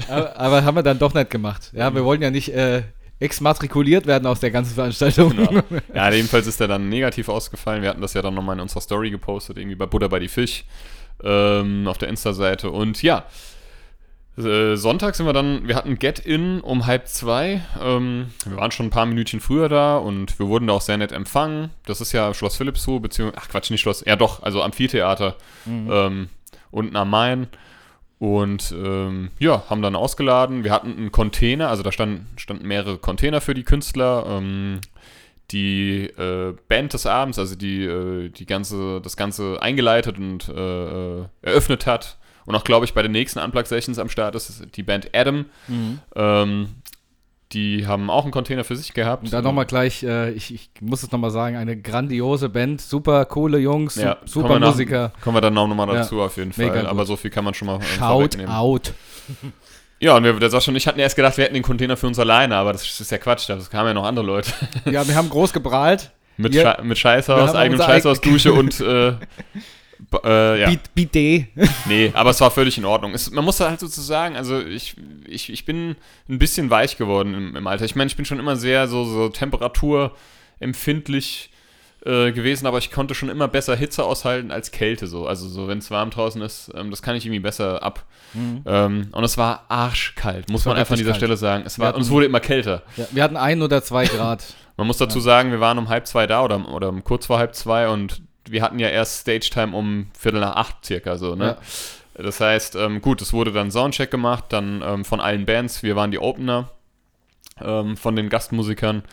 Aber, 0.07 0.39
aber 0.39 0.63
haben 0.63 0.75
wir 0.75 0.83
dann 0.83 0.97
doch 0.97 1.13
nicht 1.13 1.29
gemacht. 1.29 1.69
Ja, 1.73 1.93
wir 1.93 2.03
wollen 2.03 2.21
ja 2.21 2.31
nicht 2.31 2.49
äh, 2.49 2.81
exmatrikuliert 3.21 4.07
werden 4.07 4.25
aus 4.25 4.39
der 4.39 4.51
ganzen 4.51 4.73
Veranstaltung. 4.73 5.29
genau. 5.35 5.61
Ja, 5.93 6.11
jedenfalls 6.11 6.47
ist 6.47 6.59
er 6.59 6.67
dann 6.67 6.89
negativ 6.89 7.29
ausgefallen. 7.29 7.81
Wir 7.81 7.89
hatten 7.89 8.01
das 8.01 8.13
ja 8.13 8.21
dann 8.21 8.33
nochmal 8.33 8.55
in 8.55 8.61
unserer 8.61 8.81
Story 8.81 9.11
gepostet, 9.11 9.57
irgendwie 9.57 9.75
bei 9.75 9.85
Buddha 9.85 10.07
bei 10.07 10.19
die 10.19 10.27
Fisch 10.27 10.65
ähm, 11.23 11.87
auf 11.87 11.97
der 11.97 12.09
Insta-Seite. 12.09 12.71
Und 12.71 13.03
ja, 13.03 13.25
äh, 14.37 14.75
Sonntag 14.75 15.15
sind 15.15 15.27
wir 15.27 15.33
dann, 15.33 15.67
wir 15.67 15.75
hatten 15.75 15.99
Get-In 15.99 16.61
um 16.61 16.87
halb 16.87 17.07
zwei. 17.07 17.61
Ähm, 17.79 18.31
wir 18.45 18.57
waren 18.57 18.71
schon 18.71 18.87
ein 18.87 18.91
paar 18.91 19.05
Minütchen 19.05 19.39
früher 19.39 19.69
da 19.69 19.97
und 19.97 20.39
wir 20.39 20.47
wurden 20.47 20.67
da 20.67 20.73
auch 20.73 20.81
sehr 20.81 20.97
nett 20.97 21.11
empfangen. 21.11 21.69
Das 21.85 22.01
ist 22.01 22.13
ja 22.13 22.33
Schloss 22.33 22.55
Philippsruhe, 22.55 22.99
beziehungsweise, 22.99 23.43
ach 23.43 23.49
Quatsch, 23.49 23.69
nicht 23.69 23.81
Schloss, 23.81 24.03
ja 24.05 24.15
doch, 24.15 24.41
also 24.41 24.63
Amphitheater 24.63 25.35
ähm, 25.67 26.29
unten 26.71 26.95
am 26.95 27.09
Main. 27.09 27.47
Und 28.21 28.71
ähm, 28.77 29.31
ja, 29.39 29.63
haben 29.67 29.81
dann 29.81 29.95
ausgeladen. 29.95 30.63
Wir 30.63 30.71
hatten 30.71 30.95
einen 30.95 31.11
Container, 31.11 31.69
also 31.69 31.81
da 31.81 31.91
standen, 31.91 32.27
standen 32.37 32.67
mehrere 32.67 32.99
Container 32.99 33.41
für 33.41 33.55
die 33.55 33.63
Künstler. 33.63 34.27
Ähm, 34.29 34.79
die 35.49 36.03
äh, 36.03 36.53
Band 36.67 36.93
des 36.93 37.07
Abends, 37.07 37.39
also 37.39 37.55
die, 37.55 37.83
äh, 37.83 38.29
die 38.29 38.45
ganze, 38.45 39.01
das 39.01 39.17
Ganze 39.17 39.59
eingeleitet 39.59 40.19
und 40.19 40.47
äh, 40.49 41.21
äh, 41.21 41.25
eröffnet 41.41 41.87
hat. 41.87 42.19
Und 42.45 42.53
auch, 42.53 42.63
glaube 42.63 42.85
ich, 42.85 42.93
bei 42.93 43.01
den 43.01 43.11
nächsten 43.11 43.39
Unplugged-Sessions 43.39 43.97
am 43.97 44.07
Start 44.07 44.35
ist 44.35 44.67
die 44.75 44.83
Band 44.83 45.09
Adam. 45.15 45.45
Ähm, 46.15 46.69
die 47.53 47.85
haben 47.87 48.09
auch 48.09 48.23
einen 48.23 48.31
Container 48.31 48.63
für 48.63 48.75
sich 48.75 48.93
gehabt. 48.93 49.23
Und 49.23 49.33
dann 49.33 49.43
nochmal 49.43 49.65
gleich, 49.65 50.03
äh, 50.03 50.31
ich, 50.31 50.53
ich 50.53 50.69
muss 50.81 51.03
es 51.03 51.11
nochmal 51.11 51.31
sagen, 51.31 51.55
eine 51.57 51.75
grandiose 51.79 52.49
Band, 52.49 52.81
super 52.81 53.25
coole 53.25 53.57
Jungs, 53.59 53.95
ja, 53.95 54.17
su- 54.25 54.33
super 54.33 54.47
kommen 54.49 54.61
wir 54.61 54.67
nach- 54.67 54.73
Musiker. 54.73 55.11
Kommen 55.23 55.37
wir 55.37 55.41
dann 55.41 55.57
auch 55.57 55.67
nochmal 55.67 55.87
Ja, 55.89 55.93
dazu 55.95 56.21
auf 56.21 56.37
jeden 56.37 56.53
Fall. 56.53 56.85
Aber 56.87 57.05
so 57.05 57.15
viel 57.15 57.31
kann 57.31 57.43
man 57.43 57.53
schon 57.53 57.67
mal 57.67 57.81
Shout 57.81 57.97
vorwegnehmen. 57.99 58.51
out. 58.53 58.93
Ja, 60.03 60.17
und 60.17 60.23
wir, 60.23 60.33
der 60.33 60.49
Sascha 60.49 60.71
und 60.71 60.77
ich 60.77 60.87
hatten 60.87 60.99
erst 60.99 61.15
gedacht, 61.15 61.37
wir 61.37 61.43
hätten 61.43 61.53
den 61.53 61.61
Container 61.61 61.95
für 61.95 62.07
uns 62.07 62.17
alleine, 62.17 62.55
aber 62.55 62.71
das 62.73 62.99
ist 62.99 63.11
ja 63.11 63.19
Quatsch, 63.19 63.47
da 63.47 63.59
kamen 63.69 63.89
ja 63.89 63.93
noch 63.93 64.05
andere 64.05 64.25
Leute. 64.25 64.51
Ja, 64.85 65.07
wir 65.07 65.13
haben 65.13 65.29
groß 65.29 65.53
geprahlt. 65.53 66.09
Mit, 66.37 66.55
Ja. 66.55 66.75
Schei 66.77 66.81
mit 66.81 66.97
Scheißhaus, 66.97 67.53
eigenem 67.53 67.79
Scheißhausdusche 67.79 68.51
und 68.51 68.79
äh, 68.79 69.13
äh, 70.23 70.61
ja. 70.61 70.69
Bid- 70.69 70.93
Bidet. 70.93 71.47
Nee, 71.87 72.11
aber 72.13 72.29
es 72.31 72.41
war 72.41 72.51
völlig 72.51 72.77
in 72.77 72.85
Ordnung. 72.85 73.13
Es, 73.13 73.31
man 73.31 73.43
muss 73.45 73.59
halt 73.59 73.79
sozusagen, 73.79 74.35
also 74.35 74.59
ich, 74.59 74.95
ich, 75.27 75.51
ich 75.51 75.65
bin 75.65 75.95
ein 76.29 76.37
bisschen 76.39 76.69
weich 76.69 76.97
geworden 76.97 77.33
im, 77.33 77.55
im 77.55 77.67
Alter. 77.67 77.85
Ich 77.85 77.95
meine, 77.95 78.07
ich 78.09 78.15
bin 78.15 78.25
schon 78.25 78.39
immer 78.39 78.55
sehr 78.55 78.87
so, 78.87 79.05
so 79.05 79.29
temperaturempfindlich 80.59 81.49
äh, 82.05 82.31
gewesen, 82.31 82.65
aber 82.65 82.79
ich 82.79 82.91
konnte 82.91 83.13
schon 83.13 83.29
immer 83.29 83.47
besser 83.47 83.75
Hitze 83.75 84.03
aushalten 84.03 84.49
als 84.51 84.71
Kälte 84.71 85.05
so. 85.07 85.27
Also 85.27 85.47
so, 85.47 85.67
wenn 85.67 85.77
es 85.77 85.91
warm 85.91 86.09
draußen 86.09 86.41
ist, 86.41 86.71
ähm, 86.75 86.89
das 86.89 87.01
kann 87.03 87.15
ich 87.15 87.25
irgendwie 87.25 87.39
besser 87.41 87.83
ab. 87.83 88.05
Ähm, 88.33 89.09
und 89.11 89.23
es 89.23 89.37
war 89.37 89.65
arschkalt, 89.67 90.49
muss 90.49 90.61
Mhm. 90.61 90.65
war 90.69 90.73
man 90.73 90.79
einfach 90.79 90.93
an 90.93 90.97
dieser 90.99 91.11
kalt. 91.11 91.17
Stelle 91.19 91.37
sagen. 91.37 91.63
Es 91.65 91.77
war, 91.79 91.89
Wir 91.91 91.95
und 91.95 92.01
es 92.01 92.07
hatten- 92.07 92.15
wurde 92.15 92.25
immer 92.27 92.39
kälter. 92.39 92.81
Ja, 92.97 93.05
wir 93.11 93.23
hatten 93.23 93.37
ein 93.37 93.61
oder 93.61 93.83
zwei 93.83 94.05
Grad. 94.05 94.43
Man 94.77 94.87
muss 94.87 94.97
dazu 94.97 95.19
sagen, 95.19 95.51
wir 95.51 95.59
waren 95.59 95.77
um 95.77 95.89
halb 95.89 96.07
zwei 96.07 96.25
da 96.25 96.41
oder, 96.43 96.67
oder 96.73 96.89
um 96.89 97.03
kurz 97.03 97.25
vor 97.27 97.37
halb 97.37 97.53
zwei 97.53 97.87
und 97.89 98.21
wir 98.51 98.61
hatten 98.61 98.79
ja 98.79 98.89
erst 98.89 99.21
Stage-Time 99.21 99.75
um 99.75 100.07
Viertel 100.17 100.41
nach 100.41 100.55
acht 100.55 100.85
circa 100.85 101.17
so, 101.17 101.35
ne? 101.35 101.57
Das 102.13 102.39
heißt, 102.39 102.75
ähm, 102.75 103.01
gut, 103.01 103.21
es 103.21 103.33
wurde 103.33 103.51
dann 103.51 103.71
Soundcheck 103.71 104.11
gemacht, 104.11 104.45
dann 104.49 104.83
ähm, 104.85 105.05
von 105.05 105.21
allen 105.21 105.45
Bands, 105.45 105.81
wir 105.81 105.95
waren 105.95 106.11
die 106.11 106.19
Opener 106.19 106.69
ähm, 107.61 107.95
von 107.97 108.15
den 108.15 108.29
Gastmusikern. 108.29 109.03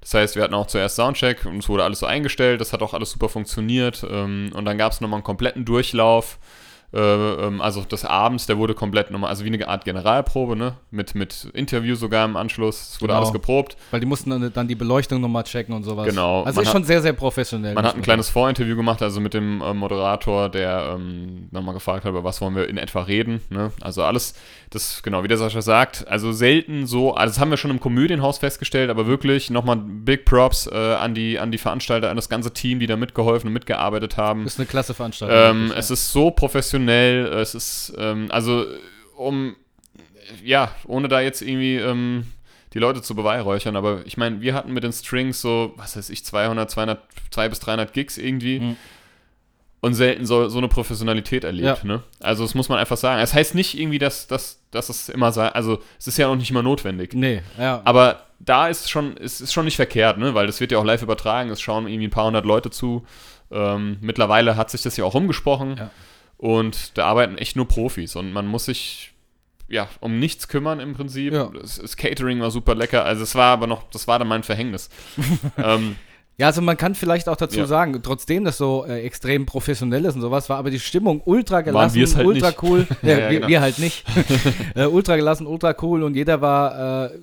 Das 0.00 0.14
heißt, 0.14 0.36
wir 0.36 0.42
hatten 0.42 0.54
auch 0.54 0.66
zuerst 0.66 0.96
Soundcheck 0.96 1.46
und 1.46 1.58
es 1.58 1.68
wurde 1.68 1.84
alles 1.84 2.00
so 2.00 2.06
eingestellt, 2.06 2.60
das 2.60 2.72
hat 2.72 2.82
auch 2.82 2.92
alles 2.92 3.12
super 3.12 3.28
funktioniert. 3.28 4.04
Ähm, 4.08 4.50
und 4.54 4.64
dann 4.64 4.76
gab 4.76 4.92
es 4.92 5.00
nochmal 5.00 5.18
einen 5.18 5.24
kompletten 5.24 5.64
Durchlauf. 5.64 6.38
Äh, 6.94 6.98
ähm, 7.00 7.60
also 7.62 7.80
des 7.82 8.04
Abends, 8.04 8.46
der 8.46 8.58
wurde 8.58 8.74
komplett 8.74 9.10
nochmal, 9.10 9.30
also 9.30 9.44
wie 9.44 9.48
eine 9.48 9.66
Art 9.66 9.84
Generalprobe, 9.84 10.56
ne? 10.56 10.74
Mit, 10.90 11.14
mit 11.14 11.48
Interview 11.54 11.94
sogar 11.94 12.24
im 12.26 12.36
Anschluss. 12.36 12.90
Es 12.94 13.00
wurde 13.00 13.12
Genau. 13.12 13.20
alles 13.20 13.32
geprobt. 13.32 13.76
Weil 13.90 14.00
die 14.00 14.06
mussten 14.06 14.28
dann, 14.30 14.52
dann 14.52 14.68
die 14.68 14.74
Beleuchtung 14.74 15.20
nochmal 15.20 15.44
checken 15.44 15.74
und 15.74 15.84
sowas. 15.84 16.06
Genau. 16.06 16.42
Also 16.42 16.56
Man 16.56 16.62
ist 16.62 16.68
hat- 16.68 16.72
schon 16.72 16.84
sehr, 16.84 17.00
sehr 17.00 17.14
professionell. 17.14 17.74
Man 17.74 17.86
hat 17.86 17.94
ein 17.96 18.02
kleines 18.02 18.28
Vorinterview 18.28 18.76
gemacht, 18.76 19.00
also 19.00 19.20
mit 19.20 19.32
dem 19.32 19.62
äh, 19.62 19.72
Moderator, 19.72 20.50
der 20.50 20.96
ähm, 20.96 21.48
nochmal 21.50 21.72
gefragt 21.74 22.04
hat, 22.04 22.10
über 22.10 22.24
was 22.24 22.40
wollen 22.42 22.54
wir 22.56 22.68
in 22.68 22.76
etwa 22.76 23.00
reden. 23.02 23.40
Ne? 23.48 23.72
Also 23.80 24.02
alles, 24.02 24.34
das, 24.68 25.02
genau, 25.02 25.22
wie 25.24 25.28
der 25.28 25.38
Sascha 25.38 25.62
sagt, 25.62 26.06
also 26.08 26.32
selten 26.32 26.86
so, 26.86 27.14
also 27.14 27.32
das 27.32 27.40
haben 27.40 27.50
wir 27.50 27.56
schon 27.56 27.70
im 27.70 27.80
Komödienhaus 27.80 28.36
festgestellt, 28.38 28.90
aber 28.90 29.06
wirklich 29.06 29.48
nochmal 29.48 29.76
Big 29.76 30.26
Props 30.26 30.66
äh, 30.66 30.76
an, 30.76 31.14
die, 31.14 31.38
an 31.38 31.50
die 31.50 31.58
Veranstalter, 31.58 32.10
an 32.10 32.16
das 32.16 32.28
ganze 32.28 32.52
Team, 32.52 32.80
die 32.80 32.86
da 32.86 32.96
mitgeholfen 32.96 33.48
und 33.48 33.54
mitgearbeitet 33.54 34.18
haben. 34.18 34.44
Ist 34.44 34.58
eine 34.58 34.66
klasse 34.66 34.92
Veranstaltung. 34.92 35.36
Ähm, 35.38 35.60
wirklich, 35.68 35.78
es 35.78 35.90
ist 35.90 36.12
so 36.12 36.30
professionell, 36.30 36.81
es 36.88 37.54
ist, 37.54 37.92
ähm, 37.98 38.26
also, 38.30 38.64
um, 39.16 39.56
ja, 40.44 40.74
ohne 40.86 41.08
da 41.08 41.20
jetzt 41.20 41.42
irgendwie 41.42 41.76
ähm, 41.76 42.26
die 42.74 42.78
Leute 42.78 43.02
zu 43.02 43.14
beweihräuchern, 43.14 43.76
aber 43.76 44.00
ich 44.06 44.16
meine, 44.16 44.40
wir 44.40 44.54
hatten 44.54 44.72
mit 44.72 44.82
den 44.84 44.92
Strings 44.92 45.40
so, 45.40 45.72
was 45.76 45.96
weiß 45.96 46.10
ich, 46.10 46.24
200, 46.24 46.70
200, 46.70 47.00
200 47.30 47.50
bis 47.50 47.60
300 47.60 47.92
Gigs 47.92 48.16
irgendwie 48.18 48.60
Mhm. 48.60 48.76
und 49.80 49.94
selten 49.94 50.24
so, 50.26 50.48
so 50.48 50.58
eine 50.58 50.68
Professionalität 50.68 51.44
erlebt, 51.44 51.78
Ja. 51.82 51.84
ne? 51.84 52.02
Also, 52.20 52.44
das 52.44 52.54
muss 52.54 52.68
man 52.68 52.78
einfach 52.78 52.96
sagen. 52.96 53.20
Es 53.20 53.34
heißt 53.34 53.54
nicht 53.54 53.78
irgendwie, 53.78 53.98
dass, 53.98 54.26
dass, 54.26 54.60
dass 54.70 54.88
es 54.88 55.08
immer 55.08 55.32
sei, 55.32 55.48
also, 55.48 55.80
es 55.98 56.06
ist 56.06 56.18
ja 56.18 56.28
auch 56.28 56.36
nicht 56.36 56.50
immer 56.50 56.62
notwendig. 56.62 57.12
Nee, 57.14 57.42
ja. 57.58 57.82
Aber 57.84 58.22
da 58.38 58.68
ist 58.68 58.90
schon, 58.90 59.16
es 59.18 59.40
ist 59.40 59.52
schon 59.52 59.64
nicht 59.66 59.76
verkehrt, 59.76 60.18
ne? 60.18 60.34
Weil 60.34 60.46
das 60.46 60.60
wird 60.60 60.72
ja 60.72 60.78
auch 60.78 60.84
live 60.84 61.02
übertragen, 61.02 61.50
es 61.50 61.60
schauen 61.60 61.86
irgendwie 61.86 62.06
ein 62.08 62.10
paar 62.10 62.26
hundert 62.26 62.44
Leute 62.46 62.70
zu. 62.70 63.04
Ähm, 63.50 63.98
mittlerweile 64.00 64.56
hat 64.56 64.70
sich 64.70 64.80
das 64.82 64.96
ja 64.96 65.04
auch 65.04 65.12
rumgesprochen 65.14 65.76
Ja. 65.76 65.90
Und 66.42 66.98
da 66.98 67.06
arbeiten 67.06 67.38
echt 67.38 67.54
nur 67.54 67.68
Profis 67.68 68.16
und 68.16 68.32
man 68.32 68.48
muss 68.48 68.64
sich 68.64 69.12
ja 69.68 69.86
um 70.00 70.18
nichts 70.18 70.48
kümmern 70.48 70.80
im 70.80 70.92
Prinzip. 70.92 71.32
Ja. 71.32 71.50
Das, 71.54 71.76
das 71.78 71.96
Catering 71.96 72.40
war 72.40 72.50
super 72.50 72.74
lecker, 72.74 73.04
also 73.04 73.22
es 73.22 73.36
war 73.36 73.52
aber 73.52 73.68
noch, 73.68 73.84
das 73.90 74.08
war 74.08 74.18
dann 74.18 74.26
mein 74.26 74.42
Verhängnis. 74.42 74.90
ähm, 75.56 75.94
Ja, 76.38 76.46
also 76.48 76.60
man 76.60 76.76
kann 76.76 76.96
vielleicht 76.96 77.28
auch 77.28 77.36
dazu 77.36 77.60
Ja. 77.60 77.66
sagen, 77.66 78.00
trotzdem 78.02 78.44
das 78.44 78.58
so 78.58 78.84
äh, 78.84 79.02
extrem 79.02 79.46
professionell 79.46 80.04
ist 80.04 80.16
und 80.16 80.20
sowas, 80.20 80.48
war 80.50 80.56
aber 80.58 80.70
die 80.70 80.80
Stimmung 80.80 81.22
ultra 81.24 81.60
gelassen, 81.60 82.04
halt 82.16 82.26
ultra 82.26 82.48
nicht. 82.48 82.62
cool. 82.64 82.88
Ja, 83.02 83.08
ja, 83.10 83.16
wir, 83.30 83.36
genau. 83.36 83.46
wir 83.48 83.60
halt 83.60 83.78
nicht. 83.78 84.04
äh, 84.74 84.86
ultra 84.86 85.14
gelassen, 85.14 85.46
ultra 85.46 85.76
cool 85.80 86.02
und 86.02 86.16
jeder 86.16 86.40
war 86.40 87.04
äh, 87.12 87.18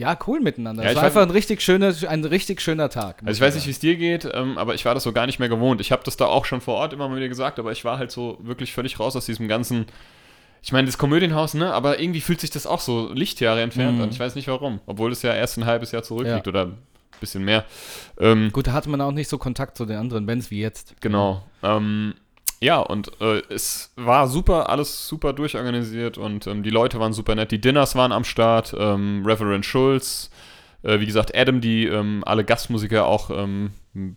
ja 0.00 0.18
cool 0.26 0.40
miteinander. 0.40 0.82
Ja, 0.82 0.90
es 0.90 0.96
war 0.96 1.04
einfach 1.04 1.22
ein 1.22 1.30
richtig 1.30 1.60
schöner, 1.62 1.94
ein 2.08 2.24
richtig 2.24 2.60
schöner 2.60 2.88
Tag. 2.88 3.22
Also 3.24 3.38
ich 3.38 3.40
weiß 3.46 3.54
nicht, 3.54 3.66
wie 3.66 3.70
es 3.70 3.78
dir 3.78 3.96
geht, 3.96 4.28
ähm, 4.32 4.58
aber 4.58 4.74
ich 4.74 4.84
war 4.84 4.94
das 4.94 5.04
so 5.04 5.12
gar 5.12 5.26
nicht 5.26 5.38
mehr 5.38 5.48
gewohnt. 5.48 5.80
Ich 5.80 5.92
habe 5.92 6.02
das 6.04 6.16
da 6.16 6.26
auch 6.26 6.44
schon 6.44 6.60
vor 6.60 6.74
Ort 6.74 6.92
immer 6.92 7.08
mal 7.08 7.16
wieder 7.16 7.28
gesagt, 7.28 7.58
aber 7.58 7.70
ich 7.72 7.84
war 7.84 7.98
halt 7.98 8.10
so 8.10 8.38
wirklich 8.40 8.72
völlig 8.72 8.98
raus 8.98 9.14
aus 9.14 9.26
diesem 9.26 9.46
ganzen. 9.46 9.86
Ich 10.62 10.72
meine, 10.72 10.86
das 10.86 10.98
Komödienhaus, 10.98 11.54
ne? 11.54 11.72
Aber 11.72 12.00
irgendwie 12.00 12.20
fühlt 12.20 12.40
sich 12.40 12.50
das 12.50 12.66
auch 12.66 12.80
so 12.80 13.10
Lichtjahre 13.12 13.62
entfernt 13.62 13.96
Mhm. 13.96 14.02
an. 14.04 14.10
Ich 14.10 14.20
weiß 14.20 14.34
nicht 14.34 14.48
warum. 14.48 14.80
Obwohl 14.86 15.10
es 15.12 15.22
ja 15.22 15.32
erst 15.34 15.56
ein 15.56 15.64
halbes 15.64 15.92
Jahr 15.92 16.02
zurückliegt 16.02 16.46
Ja. 16.46 16.50
oder 16.50 16.64
ein 16.66 16.78
bisschen 17.20 17.44
mehr. 17.44 17.64
Ähm, 18.18 18.50
Gut, 18.52 18.66
da 18.66 18.72
hatte 18.72 18.90
man 18.90 19.00
auch 19.00 19.12
nicht 19.12 19.28
so 19.28 19.38
Kontakt 19.38 19.76
zu 19.76 19.86
den 19.86 19.96
anderen 19.96 20.26
Bands 20.26 20.50
wie 20.50 20.60
jetzt. 20.60 20.94
Genau. 21.00 21.42
Ähm, 21.62 22.14
ja, 22.62 22.78
und 22.78 23.10
äh, 23.20 23.42
es 23.48 23.92
war 23.96 24.28
super, 24.28 24.68
alles 24.68 25.08
super 25.08 25.32
durchorganisiert 25.32 26.18
und 26.18 26.46
ähm, 26.46 26.62
die 26.62 26.70
Leute 26.70 27.00
waren 27.00 27.14
super 27.14 27.34
nett. 27.34 27.50
Die 27.52 27.60
Dinners 27.60 27.94
waren 27.96 28.12
am 28.12 28.24
Start, 28.24 28.74
ähm, 28.78 29.22
Reverend 29.24 29.64
Schulz, 29.64 30.30
äh, 30.82 31.00
wie 31.00 31.06
gesagt, 31.06 31.34
Adam, 31.34 31.62
die 31.62 31.86
ähm, 31.86 32.22
alle 32.26 32.44
Gastmusiker 32.44 33.06
auch 33.06 33.30
ähm, 33.30 33.70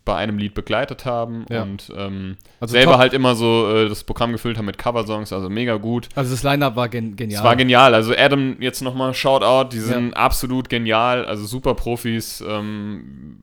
bei 0.06 0.16
einem 0.16 0.38
Lied 0.38 0.54
begleitet 0.54 1.04
haben 1.06 1.46
Ja. 1.50 1.64
und 1.64 1.92
ähm, 1.98 2.38
Also 2.60 2.74
selber 2.74 2.92
top. 2.92 3.00
halt 3.02 3.14
immer 3.14 3.34
so 3.36 3.68
äh, 3.76 3.90
das 3.90 4.04
Programm 4.04 4.32
gefüllt 4.32 4.58
haben 4.58 4.66
mit 4.66 4.78
Coversongs, 4.78 5.34
also 5.34 5.50
mega 5.50 5.78
gut. 5.78 6.10
Also 6.14 6.32
das 6.32 6.44
Line-Up 6.44 6.76
war 6.76 6.90
gen 6.90 7.16
genial. 7.16 7.40
Es 7.40 7.44
war 7.44 7.56
genial. 7.56 7.96
Also 7.96 8.14
Adam, 8.16 8.58
jetzt 8.60 8.82
nochmal 8.82 9.14
Shoutout, 9.16 9.70
die 9.76 9.80
sind 9.80 10.14
absolut 10.16 10.70
genial, 10.70 11.26
also 11.26 11.46
super 11.46 11.74
Profis. 11.74 12.44
Ähm, 12.48 13.38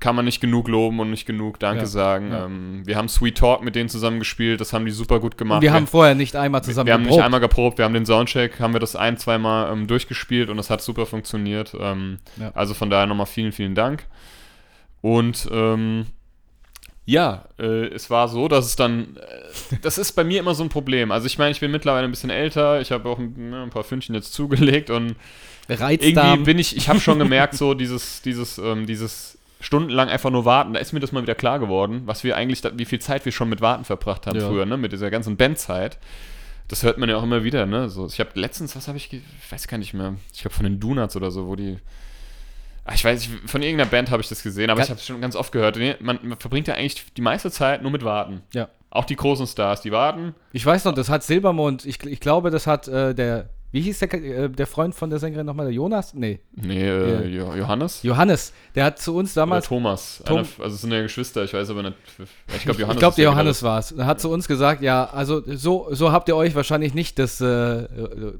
kann 0.00 0.16
man 0.16 0.24
nicht 0.24 0.40
genug 0.40 0.66
loben 0.66 0.98
und 0.98 1.10
nicht 1.10 1.26
genug 1.26 1.58
Danke 1.60 1.80
Ja, 1.82 1.86
sagen. 1.86 2.30
ja. 2.32 2.46
Ähm, 2.46 2.82
wir 2.86 2.96
haben 2.96 3.08
Sweet 3.08 3.36
Talk 3.36 3.62
mit 3.62 3.76
denen 3.76 3.90
zusammen 3.90 4.18
gespielt, 4.18 4.58
das 4.60 4.72
haben 4.72 4.86
die 4.86 4.90
super 4.92 5.20
gut 5.20 5.36
gemacht. 5.36 5.56
Und 5.58 5.62
wir 5.62 5.74
haben 5.74 5.86
vorher 5.86 6.14
nicht 6.14 6.34
einmal 6.36 6.64
zusammen 6.64 6.86
wir 6.86 6.94
haben 6.94 7.02
nicht 7.02 7.10
geprobt. 7.10 7.24
einmal 7.26 7.40
geprobt, 7.40 7.76
wir 7.78 7.84
haben 7.84 7.92
den 7.92 8.06
Soundcheck, 8.06 8.58
haben 8.60 8.72
wir 8.72 8.80
das 8.80 8.96
ein, 8.96 9.18
zweimal 9.18 9.70
ähm, 9.70 9.86
durchgespielt 9.86 10.48
und 10.48 10.56
das 10.56 10.70
hat 10.70 10.80
super 10.80 11.04
funktioniert. 11.04 11.76
Ähm, 11.78 12.18
Ja. 12.40 12.50
Also 12.54 12.72
von 12.72 12.88
daher 12.88 13.06
nochmal 13.06 13.26
vielen, 13.26 13.52
vielen 13.52 13.74
Dank. 13.74 14.06
Und 15.02 15.48
ähm, 15.50 16.06
ja, 17.06 17.44
äh, 17.58 17.86
es 17.88 18.10
war 18.10 18.28
so, 18.28 18.46
dass 18.48 18.66
es 18.66 18.76
dann, 18.76 19.16
äh, 19.16 19.76
das 19.82 19.98
ist 19.98 20.12
bei 20.12 20.22
mir 20.24 20.38
immer 20.40 20.54
so 20.54 20.62
ein 20.62 20.68
Problem. 20.68 21.10
Also 21.10 21.26
ich 21.26 21.38
meine, 21.38 21.50
ich 21.50 21.60
bin 21.60 21.70
mittlerweile 21.70 22.04
ein 22.06 22.10
bisschen 22.10 22.30
älter, 22.30 22.80
ich 22.80 22.92
habe 22.92 23.08
auch 23.08 23.18
ein, 23.18 23.50
ne, 23.50 23.62
ein 23.62 23.70
paar 23.70 23.84
Fündchen 23.84 24.14
jetzt 24.14 24.32
zugelegt 24.32 24.90
und 24.90 25.16
irgendwie 25.68 25.82
Reizdarm. 25.82 26.44
bin 26.44 26.58
ich, 26.58 26.76
ich 26.76 26.88
habe 26.88 27.00
schon 27.00 27.18
gemerkt, 27.20 27.54
so 27.54 27.74
dieses, 27.74 28.22
dieses, 28.22 28.58
ähm, 28.58 28.86
dieses 28.86 29.38
stundenlang 29.60 30.08
einfach 30.08 30.30
nur 30.30 30.44
warten. 30.44 30.72
Da 30.74 30.80
ist 30.80 30.92
mir 30.92 31.00
das 31.00 31.12
mal 31.12 31.22
wieder 31.22 31.34
klar 31.34 31.58
geworden, 31.58 32.02
was 32.06 32.24
wir 32.24 32.36
eigentlich, 32.36 32.62
wie 32.74 32.84
viel 32.84 32.98
Zeit 33.00 33.24
wir 33.24 33.32
schon 33.32 33.48
mit 33.48 33.60
Warten 33.60 33.84
verbracht 33.84 34.26
haben 34.26 34.38
Ja. 34.38 34.48
früher, 34.48 34.64
ne? 34.66 34.76
Mit 34.76 34.92
dieser 34.92 35.10
ganzen 35.10 35.36
Bandzeit. 35.36 35.98
Das 36.68 36.82
hört 36.82 36.98
man 36.98 37.08
ja 37.08 37.16
auch 37.16 37.22
immer 37.24 37.42
wieder, 37.44 37.66
ne? 37.66 37.88
So, 37.88 38.06
ich 38.06 38.20
habe 38.20 38.30
letztens, 38.34 38.76
was 38.76 38.86
habe 38.88 38.96
ich, 38.96 39.12
ich 39.12 39.22
weiß 39.50 39.66
gar 39.68 39.78
nicht 39.78 39.92
mehr, 39.94 40.14
ich 40.32 40.42
glaube 40.42 40.54
von 40.54 40.64
den 40.64 40.78
Donuts 40.80 41.16
oder 41.16 41.30
so, 41.30 41.46
wo 41.48 41.56
die, 41.56 41.78
ich 42.94 43.04
weiß 43.04 43.20
nicht, 43.28 43.50
von 43.50 43.62
irgendeiner 43.62 43.90
Band 43.90 44.10
habe 44.10 44.22
ich 44.22 44.28
das 44.28 44.42
gesehen, 44.42 44.70
aber 44.70 44.78
Ga- 44.78 44.84
ich 44.84 44.90
habe 44.90 44.98
es 45.00 45.06
schon 45.06 45.20
ganz 45.20 45.36
oft 45.36 45.52
gehört. 45.52 45.78
Man, 46.00 46.18
man 46.22 46.38
verbringt 46.38 46.66
ja 46.68 46.74
eigentlich 46.74 47.12
die 47.14 47.22
meiste 47.22 47.50
Zeit 47.50 47.82
nur 47.82 47.90
mit 47.90 48.04
Warten. 48.04 48.42
Ja. 48.52 48.68
Auch 48.90 49.04
die 49.04 49.16
großen 49.16 49.46
Stars, 49.46 49.82
die 49.82 49.92
warten. 49.92 50.34
Ich 50.52 50.66
weiß 50.66 50.84
noch, 50.84 50.94
das 50.94 51.08
hat 51.08 51.22
Silbermond, 51.22 51.84
ich, 51.86 52.02
ich 52.04 52.18
glaube, 52.20 52.50
das 52.50 52.66
hat 52.66 52.88
äh, 52.88 53.14
der, 53.14 53.48
wie 53.70 53.82
hieß 53.82 54.00
der, 54.00 54.12
äh, 54.14 54.48
der 54.50 54.66
Freund 54.66 54.96
von 54.96 55.10
der 55.10 55.20
Sängerin 55.20 55.46
nochmal, 55.46 55.66
der 55.66 55.74
Jonas? 55.74 56.12
Nee, 56.12 56.40
Nee, 56.56 56.88
äh, 56.88 57.26
Jo- 57.28 57.54
Johannes? 57.54 58.02
Johannes. 58.02 58.52
Der 58.74 58.84
hat 58.86 58.98
zu 58.98 59.14
uns 59.14 59.36
Oder 59.36 59.42
damals, 59.42 59.68
Thomas. 59.68 60.20
Tom- 60.26 60.38
Einer, 60.38 60.46
also 60.58 60.74
es 60.74 60.80
sind 60.80 60.90
ja 60.92 61.02
Geschwister, 61.02 61.44
ich 61.44 61.54
weiß 61.54 61.70
aber 61.70 61.84
nicht. 61.84 61.94
Ich 62.56 62.62
glaube, 62.64 62.80
Johannes. 62.80 62.96
ich 62.96 63.00
der 63.00 63.10
der 63.12 63.24
Johannes 63.26 63.62
war 63.62 63.78
es, 63.78 63.94
hat 63.96 64.20
zu 64.20 64.28
uns 64.28 64.48
gesagt, 64.48 64.82
ja, 64.82 65.04
also 65.04 65.40
so, 65.46 65.86
so 65.92 66.10
habt 66.10 66.28
ihr 66.28 66.34
euch 66.34 66.56
wahrscheinlich 66.56 66.92
nicht 66.92 67.20
das, 67.20 67.40
äh, 67.40 67.46
äh, 67.46 68.32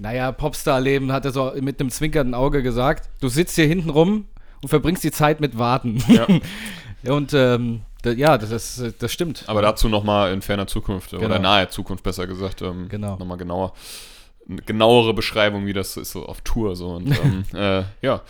naja, 0.00 0.32
Popstar-Leben, 0.32 1.12
hat 1.12 1.26
er 1.26 1.32
so 1.32 1.52
mit 1.60 1.78
einem 1.78 1.90
zwinkernden 1.90 2.34
Auge 2.34 2.62
gesagt. 2.62 3.10
Du 3.20 3.28
sitzt 3.28 3.54
hier 3.56 3.66
hinten 3.66 3.90
rum 3.90 4.26
und 4.62 4.68
verbringst 4.68 5.04
die 5.04 5.10
Zeit 5.10 5.40
mit 5.40 5.58
Warten. 5.58 6.02
Ja. 6.08 6.26
und 7.14 7.34
ähm, 7.34 7.82
da, 8.02 8.10
ja, 8.12 8.38
das, 8.38 8.50
ist, 8.50 8.94
das 9.02 9.12
stimmt. 9.12 9.44
Aber 9.46 9.60
dazu 9.60 9.90
nochmal 9.90 10.32
in 10.32 10.40
ferner 10.40 10.66
Zukunft 10.66 11.10
Genau. 11.10 11.24
oder 11.26 11.38
nahe 11.38 11.68
Zukunft 11.68 12.02
besser 12.02 12.26
gesagt. 12.26 12.62
Ähm, 12.62 12.88
Genau. 12.88 13.16
Nochmal 13.16 13.36
genauer. 13.36 13.74
Eine 14.48 14.62
genauere 14.62 15.12
Beschreibung, 15.12 15.66
wie 15.66 15.74
das 15.74 15.98
ist 15.98 16.12
so 16.12 16.24
auf 16.24 16.40
Tour 16.40 16.76
so. 16.76 16.94
Und 16.94 17.08
ähm, 17.22 17.44
äh, 17.54 17.84
ja. 18.00 18.22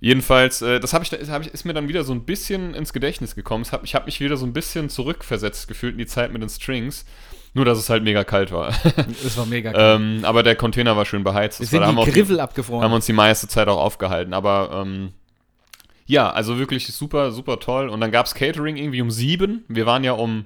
Jedenfalls, 0.00 0.62
äh, 0.62 0.78
das 0.78 0.92
habe 0.92 1.02
ich, 1.02 1.10
hab 1.28 1.42
ich, 1.42 1.48
ist 1.52 1.64
mir 1.64 1.74
dann 1.74 1.88
wieder 1.88 2.04
so 2.04 2.12
ein 2.12 2.22
bisschen 2.22 2.74
ins 2.74 2.92
Gedächtnis 2.92 3.34
gekommen. 3.34 3.64
Hab, 3.72 3.82
ich 3.82 3.96
habe 3.96 4.04
mich 4.04 4.20
wieder 4.20 4.36
so 4.36 4.46
ein 4.46 4.52
bisschen 4.52 4.88
zurückversetzt 4.88 5.66
gefühlt 5.66 5.94
in 5.94 5.98
die 5.98 6.06
Zeit 6.06 6.32
mit 6.32 6.40
den 6.42 6.48
Strings. 6.48 7.04
Nur, 7.58 7.64
dass 7.64 7.78
es 7.78 7.90
halt 7.90 8.04
mega 8.04 8.22
kalt 8.22 8.52
war. 8.52 8.72
Das 9.24 9.36
war 9.36 9.46
mega 9.46 9.72
geil. 9.72 9.96
ähm, 9.96 10.20
aber 10.22 10.44
der 10.44 10.54
Container 10.54 10.96
war 10.96 11.04
schön 11.04 11.24
beheizt. 11.24 11.60
Es 11.60 11.72
war, 11.72 11.80
sind 11.80 11.88
haben 11.88 11.96
wir 11.96 12.04
die 12.04 12.12
Griffel 12.12 12.36
haben 12.36 12.44
abgefroren. 12.44 12.88
wir 12.88 12.94
uns 12.94 13.06
die 13.06 13.12
meiste 13.12 13.48
Zeit 13.48 13.66
auch 13.66 13.80
aufgehalten. 13.80 14.32
Aber 14.32 14.70
ähm, 14.72 15.12
ja, 16.06 16.30
also 16.30 16.56
wirklich 16.56 16.86
super, 16.86 17.32
super 17.32 17.58
toll. 17.58 17.88
Und 17.88 18.00
dann 18.00 18.12
gab 18.12 18.26
es 18.26 18.34
Catering 18.34 18.76
irgendwie 18.76 19.02
um 19.02 19.10
sieben. 19.10 19.64
Wir 19.66 19.86
waren 19.86 20.04
ja 20.04 20.12
um, 20.12 20.44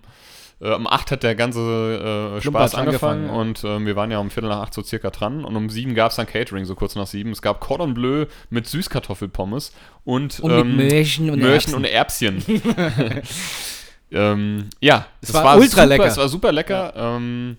äh, 0.62 0.72
um 0.72 0.86
acht 0.86 1.10
hat 1.10 1.22
der 1.22 1.34
ganze 1.34 2.38
äh, 2.38 2.40
Spaß 2.40 2.76
angefangen, 2.76 3.28
angefangen, 3.28 3.30
und 3.30 3.62
ähm, 3.64 3.84
wir 3.84 3.94
waren 3.94 4.10
ja 4.10 4.18
um 4.20 4.30
Viertel 4.30 4.48
nach 4.48 4.62
acht 4.62 4.72
so 4.72 4.82
circa 4.82 5.10
dran. 5.10 5.44
Und 5.44 5.54
um 5.54 5.68
sieben 5.68 5.94
gab 5.94 6.12
es 6.12 6.16
dann 6.16 6.26
Catering, 6.26 6.64
so 6.64 6.74
kurz 6.74 6.94
nach 6.94 7.06
sieben. 7.06 7.30
Es 7.30 7.42
gab 7.42 7.60
Cordon 7.60 7.92
Bleu 7.92 8.24
mit 8.48 8.66
Süßkartoffelpommes 8.68 9.74
und, 10.04 10.40
und 10.40 10.50
ähm, 10.50 10.76
mit 10.76 10.90
Möhrchen 10.90 11.28
und 11.28 11.40
Möhrchen 11.40 11.84
Erbsen. 11.84 12.38
und 12.38 12.54
Erbschen. 12.54 13.22
ähm, 14.12 14.68
ja, 14.80 15.06
Es 15.20 15.32
war 15.34 15.56
ultra 15.56 15.68
super, 15.68 15.86
lecker. 15.86 16.06
Es 16.06 16.16
war 16.16 16.28
super 16.28 16.52
lecker. 16.52 16.92
Ähm, 16.96 17.56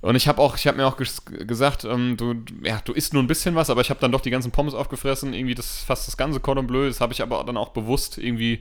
und 0.00 0.14
ich 0.14 0.28
habe 0.28 0.40
auch, 0.40 0.56
ich 0.56 0.66
habe 0.66 0.76
mir 0.76 0.86
auch 0.86 0.96
ges 0.96 1.24
gesagt, 1.24 1.84
ähm, 1.84 2.16
du, 2.16 2.34
ja, 2.62 2.80
du 2.84 2.92
isst 2.92 3.14
nur 3.14 3.22
ein 3.22 3.26
bisschen 3.26 3.54
was, 3.54 3.68
aber 3.68 3.80
ich 3.80 3.90
habe 3.90 4.00
dann 4.00 4.12
doch 4.12 4.20
die 4.20 4.30
ganzen 4.30 4.52
Pommes 4.52 4.74
aufgefressen, 4.74 5.34
irgendwie 5.34 5.54
das 5.54 5.82
fast 5.82 6.06
das 6.06 6.16
ganze 6.16 6.38
Cordon 6.40 6.66
Bleu. 6.66 6.86
Das 6.86 7.00
habe 7.00 7.12
ich 7.12 7.20
aber 7.20 7.42
dann 7.44 7.56
auch 7.56 7.70
bewusst 7.70 8.16
irgendwie 8.16 8.60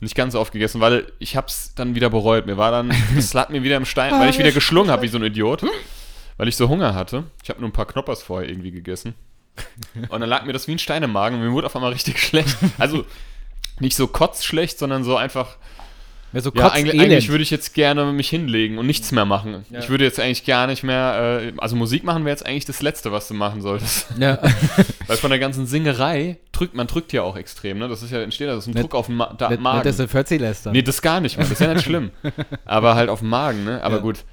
nicht 0.00 0.14
ganz 0.14 0.34
aufgegessen, 0.34 0.80
weil 0.80 1.12
ich 1.18 1.36
habe 1.36 1.46
es 1.46 1.74
dann 1.74 1.94
wieder 1.94 2.10
bereut. 2.10 2.46
Mir 2.46 2.56
war 2.56 2.70
dann, 2.70 2.92
es 3.16 3.34
lag 3.34 3.50
mir 3.50 3.62
wieder 3.62 3.76
im 3.76 3.84
Stein, 3.84 4.12
weil 4.18 4.30
ich 4.30 4.38
wieder 4.38 4.52
geschlungen 4.52 4.90
habe 4.90 5.02
wie 5.02 5.08
so 5.08 5.18
ein 5.18 5.24
Idiot, 5.24 5.64
weil 6.38 6.48
ich 6.48 6.56
so 6.56 6.68
Hunger 6.68 6.94
hatte. 6.94 7.24
Ich 7.42 7.50
habe 7.50 7.60
nur 7.60 7.68
ein 7.68 7.74
paar 7.74 7.86
Knoppers 7.86 8.22
vorher 8.22 8.48
irgendwie 8.48 8.70
gegessen. 8.70 9.14
Und 10.08 10.20
dann 10.20 10.28
lag 10.28 10.44
mir 10.46 10.54
das 10.54 10.66
wie 10.66 10.72
ein 10.72 10.78
Stein 10.78 11.02
im 11.02 11.12
Magen 11.12 11.36
und 11.36 11.42
mir 11.42 11.52
wurde 11.52 11.66
auf 11.66 11.76
einmal 11.76 11.92
richtig 11.92 12.18
schlecht. 12.22 12.56
Also 12.78 13.04
nicht 13.78 13.94
so 13.94 14.06
kotzschlecht, 14.06 14.78
sondern 14.78 15.04
so 15.04 15.16
einfach. 15.16 15.56
Ja, 16.32 16.40
so 16.40 16.50
Ja, 16.54 16.72
eigentlich, 16.72 17.00
eigentlich 17.00 17.28
würde 17.28 17.42
ich 17.42 17.50
jetzt 17.50 17.74
gerne 17.74 18.04
mich 18.12 18.28
hinlegen 18.30 18.78
und 18.78 18.86
nichts 18.86 19.12
mehr 19.12 19.24
machen. 19.26 19.64
Ja. 19.70 19.80
Ich 19.80 19.88
würde 19.90 20.04
jetzt 20.04 20.18
eigentlich 20.18 20.44
gar 20.46 20.66
nicht 20.66 20.82
mehr. 20.82 21.40
Äh, 21.44 21.52
also 21.58 21.76
Musik 21.76 22.04
machen 22.04 22.24
wäre 22.24 22.32
jetzt 22.32 22.46
eigentlich 22.46 22.64
das 22.64 22.80
Letzte, 22.82 23.12
was 23.12 23.28
du 23.28 23.34
machen 23.34 23.60
solltest. 23.60 24.06
ja. 24.18 24.38
Weil 25.06 25.16
von 25.18 25.30
der 25.30 25.38
ganzen 25.38 25.66
Singerei 25.66 26.38
drückt 26.52 26.74
man 26.74 26.86
drückt 26.86 27.12
ja 27.12 27.22
auch 27.22 27.36
extrem. 27.36 27.78
Ne? 27.78 27.88
Das 27.88 28.02
ist 28.02 28.10
ja 28.12 28.20
entsteht, 28.22 28.48
das 28.48 28.58
ist 28.60 28.66
ein 28.68 28.74
Nicht- 28.74 28.82
Druck 28.84 28.94
auf 28.94 29.06
den 29.06 29.16
Ma 29.16 29.34
da, 29.36 29.50
Nicht, 29.50 29.60
Magen. 29.60 29.78
nicht, 29.78 29.86
dass 29.86 29.98
er 29.98 30.08
40 30.08 30.40
lässt 30.40 30.66
dann. 30.66 30.72
Nee, 30.72 30.82
das 30.82 31.02
gar 31.02 31.20
nicht, 31.20 31.36
man. 31.36 31.48
Das 31.48 31.60
ist 31.60 31.64
ja 31.66 31.74
nicht 31.74 31.84
schlimm. 31.84 32.10
Aber 32.64 32.94
halt 32.94 33.10
auf 33.10 33.18
dem 33.20 33.28
Magen, 33.28 33.64
ne? 33.64 33.82
Aber 33.82 33.96
Ja. 33.96 34.00
gut, 34.02 34.24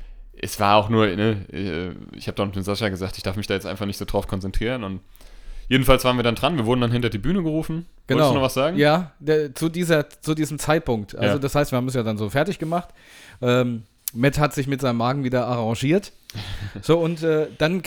es 0.42 0.58
war 0.60 0.76
auch 0.78 0.88
nur, 0.90 1.08
ne? 1.08 1.46
äh, 1.52 1.90
Ich 2.18 2.28
habe 2.28 2.36
dann 2.38 2.52
mit 2.56 2.64
Sascha 2.64 2.88
gesagt, 2.90 3.18
ich 3.18 3.24
darf 3.24 3.36
mich 3.36 3.48
da 3.48 3.56
jetzt 3.56 3.66
einfach 3.66 3.86
nicht 3.86 3.98
so 3.98 4.06
drauf 4.06 4.28
konzentrieren. 4.28 4.84
Und 4.86 5.02
jedenfalls 5.70 6.04
waren 6.04 6.18
wir 6.18 6.24
dann 6.24 6.36
dran. 6.36 6.58
Wir 6.58 6.66
wurden 6.66 6.82
dann 6.82 6.92
hinter 6.92 7.10
die 7.10 7.18
Bühne 7.18 7.42
gerufen. 7.42 7.86
Genau. 8.08 8.20
Wolltest 8.20 8.32
du 8.32 8.36
noch 8.36 8.46
was 8.46 8.54
sagen? 8.56 8.78
Ja, 8.78 9.12
der, 9.20 9.56
zu, 9.56 9.70
dieser, 9.70 10.10
zu 10.10 10.36
diesem 10.36 10.60
Zeitpunkt. 10.60 11.16
Also 11.16 11.36
Ja. 11.36 11.40
das 11.40 11.56
heißt, 11.56 11.72
wir 11.72 11.78
haben 11.78 11.88
es 11.88 11.94
ja 11.94 12.04
dann 12.04 12.18
so 12.18 12.30
fertig 12.30 12.60
gemacht. 12.60 12.90
Ähm, 13.42 13.84
Matt 14.14 14.38
hat 14.40 14.54
sich 14.54 14.68
mit 14.68 14.82
seinem 14.82 14.98
Magen 14.98 15.24
wieder 15.24 15.48
arrangiert. 15.48 16.12
So, 16.82 17.00
und 17.00 17.24
äh, 17.24 17.48
dann 17.58 17.82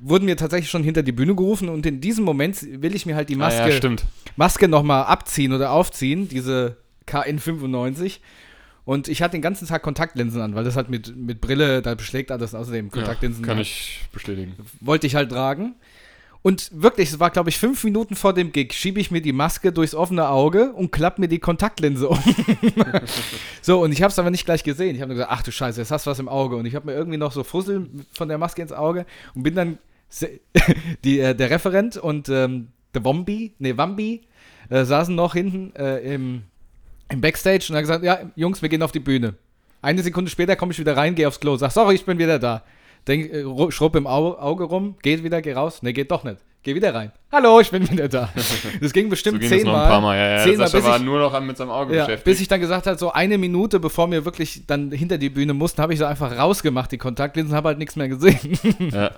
wurden 0.00 0.26
wir 0.26 0.36
tatsächlich 0.36 0.70
schon 0.70 0.82
hinter 0.82 1.02
die 1.02 1.12
Bühne 1.12 1.34
gerufen 1.34 1.68
und 1.68 1.84
in 1.86 2.00
diesem 2.00 2.24
Moment 2.24 2.62
will 2.82 2.94
ich 2.94 3.04
mir 3.06 3.16
halt 3.16 3.28
die 3.30 3.34
Ah, 3.36 3.38
Maske, 3.38 3.68
ja, 3.70 3.72
stimmt. 3.72 4.04
Maske 4.36 4.68
nochmal 4.68 5.04
abziehen 5.04 5.52
oder 5.52 5.70
aufziehen, 5.72 6.28
diese 6.28 6.76
KN95. 7.08 8.18
Und 8.84 9.08
ich 9.08 9.20
hatte 9.22 9.32
den 9.32 9.42
ganzen 9.42 9.66
Tag 9.68 9.82
Kontaktlinsen 9.82 10.40
an, 10.40 10.54
weil 10.54 10.64
das 10.64 10.76
halt 10.76 10.88
mit, 10.88 11.14
mit 11.16 11.40
Brille, 11.40 11.82
da 11.82 11.94
beschlägt 11.94 12.30
alles 12.30 12.54
außerdem 12.54 12.90
Kontaktlinsen. 12.90 13.42
Ja, 13.44 13.48
kann 13.48 13.58
ich 13.58 14.00
bestätigen. 14.12 14.54
wollte 14.80 15.06
ich 15.06 15.14
halt 15.14 15.30
tragen. 15.30 15.74
Und 16.42 16.70
wirklich, 16.72 17.10
es 17.10 17.20
war, 17.20 17.30
glaube 17.30 17.50
ich, 17.50 17.58
fünf 17.58 17.82
Minuten 17.84 18.14
vor 18.14 18.32
dem 18.32 18.52
Gig, 18.52 18.72
schiebe 18.72 19.00
ich 19.00 19.10
mir 19.10 19.20
die 19.20 19.32
Maske 19.32 19.72
durchs 19.72 19.94
offene 19.94 20.28
Auge 20.28 20.72
und 20.72 20.92
klapp 20.92 21.18
mir 21.18 21.28
die 21.28 21.40
Kontaktlinse 21.40 22.08
um. 22.08 22.18
so, 23.62 23.82
und 23.82 23.92
ich 23.92 24.02
habe 24.02 24.12
es 24.12 24.18
aber 24.18 24.30
nicht 24.30 24.44
gleich 24.44 24.62
gesehen. 24.62 24.94
Ich 24.94 25.02
habe 25.02 25.08
nur 25.08 25.16
gesagt, 25.16 25.32
ach 25.32 25.42
du 25.42 25.50
Scheiße, 25.50 25.80
jetzt 25.80 25.90
hast 25.90 26.06
du 26.06 26.10
was 26.10 26.18
im 26.20 26.28
Auge. 26.28 26.56
Und 26.56 26.66
ich 26.66 26.74
habe 26.74 26.86
mir 26.86 26.94
irgendwie 26.94 27.18
noch 27.18 27.32
so 27.32 27.42
Fussel 27.42 27.88
von 28.12 28.28
der 28.28 28.38
Maske 28.38 28.62
ins 28.62 28.72
Auge 28.72 29.04
und 29.34 29.42
bin 29.42 29.54
dann 29.54 29.78
die, 31.04 31.20
äh, 31.20 31.34
der 31.34 31.50
Referent 31.50 31.96
und 31.96 32.28
ähm, 32.28 32.68
der 32.94 33.04
Wombi, 33.04 33.54
nee, 33.58 33.76
Wambi, 33.76 34.22
äh, 34.70 34.84
saßen 34.84 35.14
noch 35.14 35.34
hinten 35.34 35.74
äh, 35.76 36.14
im, 36.14 36.42
im 37.08 37.20
Backstage 37.20 37.66
und 37.68 37.76
haben 37.76 37.82
gesagt, 37.82 38.04
ja, 38.04 38.20
Jungs, 38.36 38.62
wir 38.62 38.68
gehen 38.68 38.82
auf 38.82 38.92
die 38.92 39.00
Bühne. 39.00 39.34
Eine 39.82 40.02
Sekunde 40.02 40.30
später 40.30 40.56
komme 40.56 40.72
ich 40.72 40.78
wieder 40.78 40.96
rein, 40.96 41.14
gehe 41.14 41.28
aufs 41.28 41.40
Klo, 41.40 41.56
sag, 41.56 41.72
sorry, 41.72 41.94
ich 41.94 42.04
bin 42.04 42.18
wieder 42.18 42.38
da. 42.38 42.62
Denk, 43.06 43.32
äh, 43.32 43.70
schrubb 43.70 43.96
im 43.96 44.06
Au 44.06 44.36
Auge 44.38 44.64
rum, 44.64 44.96
geht 45.02 45.22
wieder, 45.24 45.40
geh 45.42 45.52
raus. 45.52 45.82
Ne, 45.82 45.92
geht 45.92 46.10
doch 46.10 46.24
nicht. 46.24 46.38
Geh 46.64 46.74
wieder 46.74 46.92
rein. 46.92 47.12
Hallo, 47.30 47.60
ich 47.60 47.70
bin 47.70 47.88
wieder 47.88 48.08
da. 48.08 48.30
Das 48.80 48.92
ging 48.92 49.04
So 49.04 49.10
bestimmt 49.10 49.40
ging 49.40 49.46
es 49.46 49.52
noch 49.52 49.58
zehnmal. 49.72 49.82
ein 49.84 49.88
paar 49.88 50.00
Mal. 50.00 50.16
Ja, 50.16 50.36
ja. 50.38 50.42
zehnmal, 50.44 50.66
Sascha 50.66 50.78
bis 50.78 50.86
war 50.86 50.96
ich- 50.98 51.02
nur 51.04 51.18
noch 51.20 51.40
mit 51.40 51.56
seinem 51.56 51.70
Auge 51.70 51.94
Ja, 51.94 52.02
beschäftigt. 52.04 52.24
bis 52.24 52.40
ich 52.40 52.48
dann 52.48 52.60
gesagt 52.60 52.86
habe, 52.88 52.98
so 52.98 53.12
eine 53.12 53.38
Minute, 53.38 53.78
bevor 53.78 54.10
wir 54.10 54.24
wirklich 54.24 54.66
dann 54.66 54.90
hinter 54.90 55.18
die 55.18 55.30
Bühne 55.30 55.54
mussten, 55.54 55.80
habe 55.80 55.92
ich 55.92 56.00
so 56.00 56.04
einfach 56.04 56.36
rausgemacht, 56.36 56.90
die 56.90 56.98
Kontaktlinsen, 56.98 57.54
habe 57.54 57.68
halt 57.68 57.78
nichts 57.78 57.94
mehr 57.96 58.08
gesehen. 58.08 58.58
ja. 58.92 59.12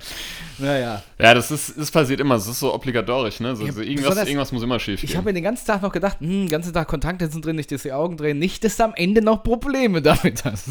naja. 0.58 1.02
ja, 1.18 1.34
das 1.34 1.50
ist, 1.50 1.74
das 1.78 1.90
passiert 1.90 2.20
immer. 2.20 2.34
Das 2.34 2.46
ist 2.46 2.60
so 2.60 2.74
obligatorisch, 2.74 3.40
ne? 3.40 3.56
So, 3.56 3.64
Ja, 3.64 3.72
so 3.72 3.80
irgendwas, 3.80 4.18
irgendwas 4.18 4.52
muss 4.52 4.62
immer 4.62 4.78
schief 4.78 5.02
Ich 5.02 5.08
gehen. 5.10 5.16
habe 5.16 5.30
mir 5.30 5.34
den 5.34 5.44
ganzen 5.44 5.66
Tag 5.66 5.82
noch 5.82 5.92
gedacht, 5.92 6.20
hm, 6.20 6.28
den 6.42 6.48
ganzen 6.48 6.72
Tag 6.74 6.88
Kontaktlinsen 6.88 7.40
drin, 7.42 7.56
nicht, 7.56 7.72
dass 7.72 7.82
die 7.82 7.92
Augen 7.92 8.16
drehen, 8.18 8.38
nicht, 8.38 8.62
dass 8.64 8.76
du 8.76 8.84
am 8.84 8.92
Ende 8.94 9.22
noch 9.22 9.42
Probleme 9.42 10.02
damit 10.02 10.44
hast. 10.44 10.68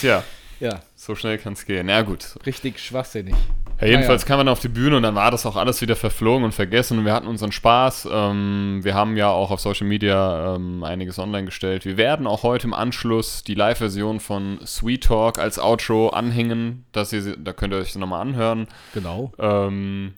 Tja, 0.00 0.24
ja, 0.60 0.80
so 0.94 1.14
schnell 1.14 1.38
kann 1.38 1.54
es 1.54 1.64
gehen. 1.66 1.88
Ja, 1.88 2.02
gut. 2.02 2.36
richtig 2.46 2.78
schwachsinnig. 2.78 3.34
Ja, 3.80 3.86
jedenfalls 3.86 4.22
Naja. 4.22 4.28
kam 4.28 4.38
man 4.40 4.48
auf 4.48 4.60
die 4.60 4.68
Bühne 4.68 4.98
und 4.98 5.02
dann 5.02 5.14
war 5.14 5.30
das 5.30 5.46
auch 5.46 5.56
alles 5.56 5.80
wieder 5.80 5.96
verflogen 5.96 6.44
und 6.44 6.52
vergessen 6.52 6.98
und 6.98 7.06
wir 7.06 7.14
hatten 7.14 7.26
unseren 7.26 7.50
Spaß. 7.50 8.08
Ähm, 8.12 8.80
wir 8.82 8.94
haben 8.94 9.16
ja 9.16 9.30
auch 9.30 9.50
auf 9.50 9.60
Social 9.60 9.86
Media 9.86 10.54
ähm, 10.56 10.84
einiges 10.84 11.18
online 11.18 11.46
gestellt. 11.46 11.86
Wir 11.86 11.96
werden 11.96 12.26
auch 12.26 12.42
heute 12.42 12.66
im 12.66 12.74
Anschluss 12.74 13.42
die 13.42 13.54
Live-Version 13.54 14.20
von 14.20 14.58
Sweet 14.66 15.04
Talk 15.04 15.38
als 15.38 15.58
Outro 15.58 16.10
anhängen. 16.10 16.84
Dass 16.92 17.12
ihr, 17.14 17.36
da 17.38 17.54
könnt 17.54 17.72
ihr 17.72 17.78
euch 17.78 17.94
nochmal 17.96 18.20
anhören. 18.20 18.68
Genau. 18.92 19.32
Ähm, 19.38 20.12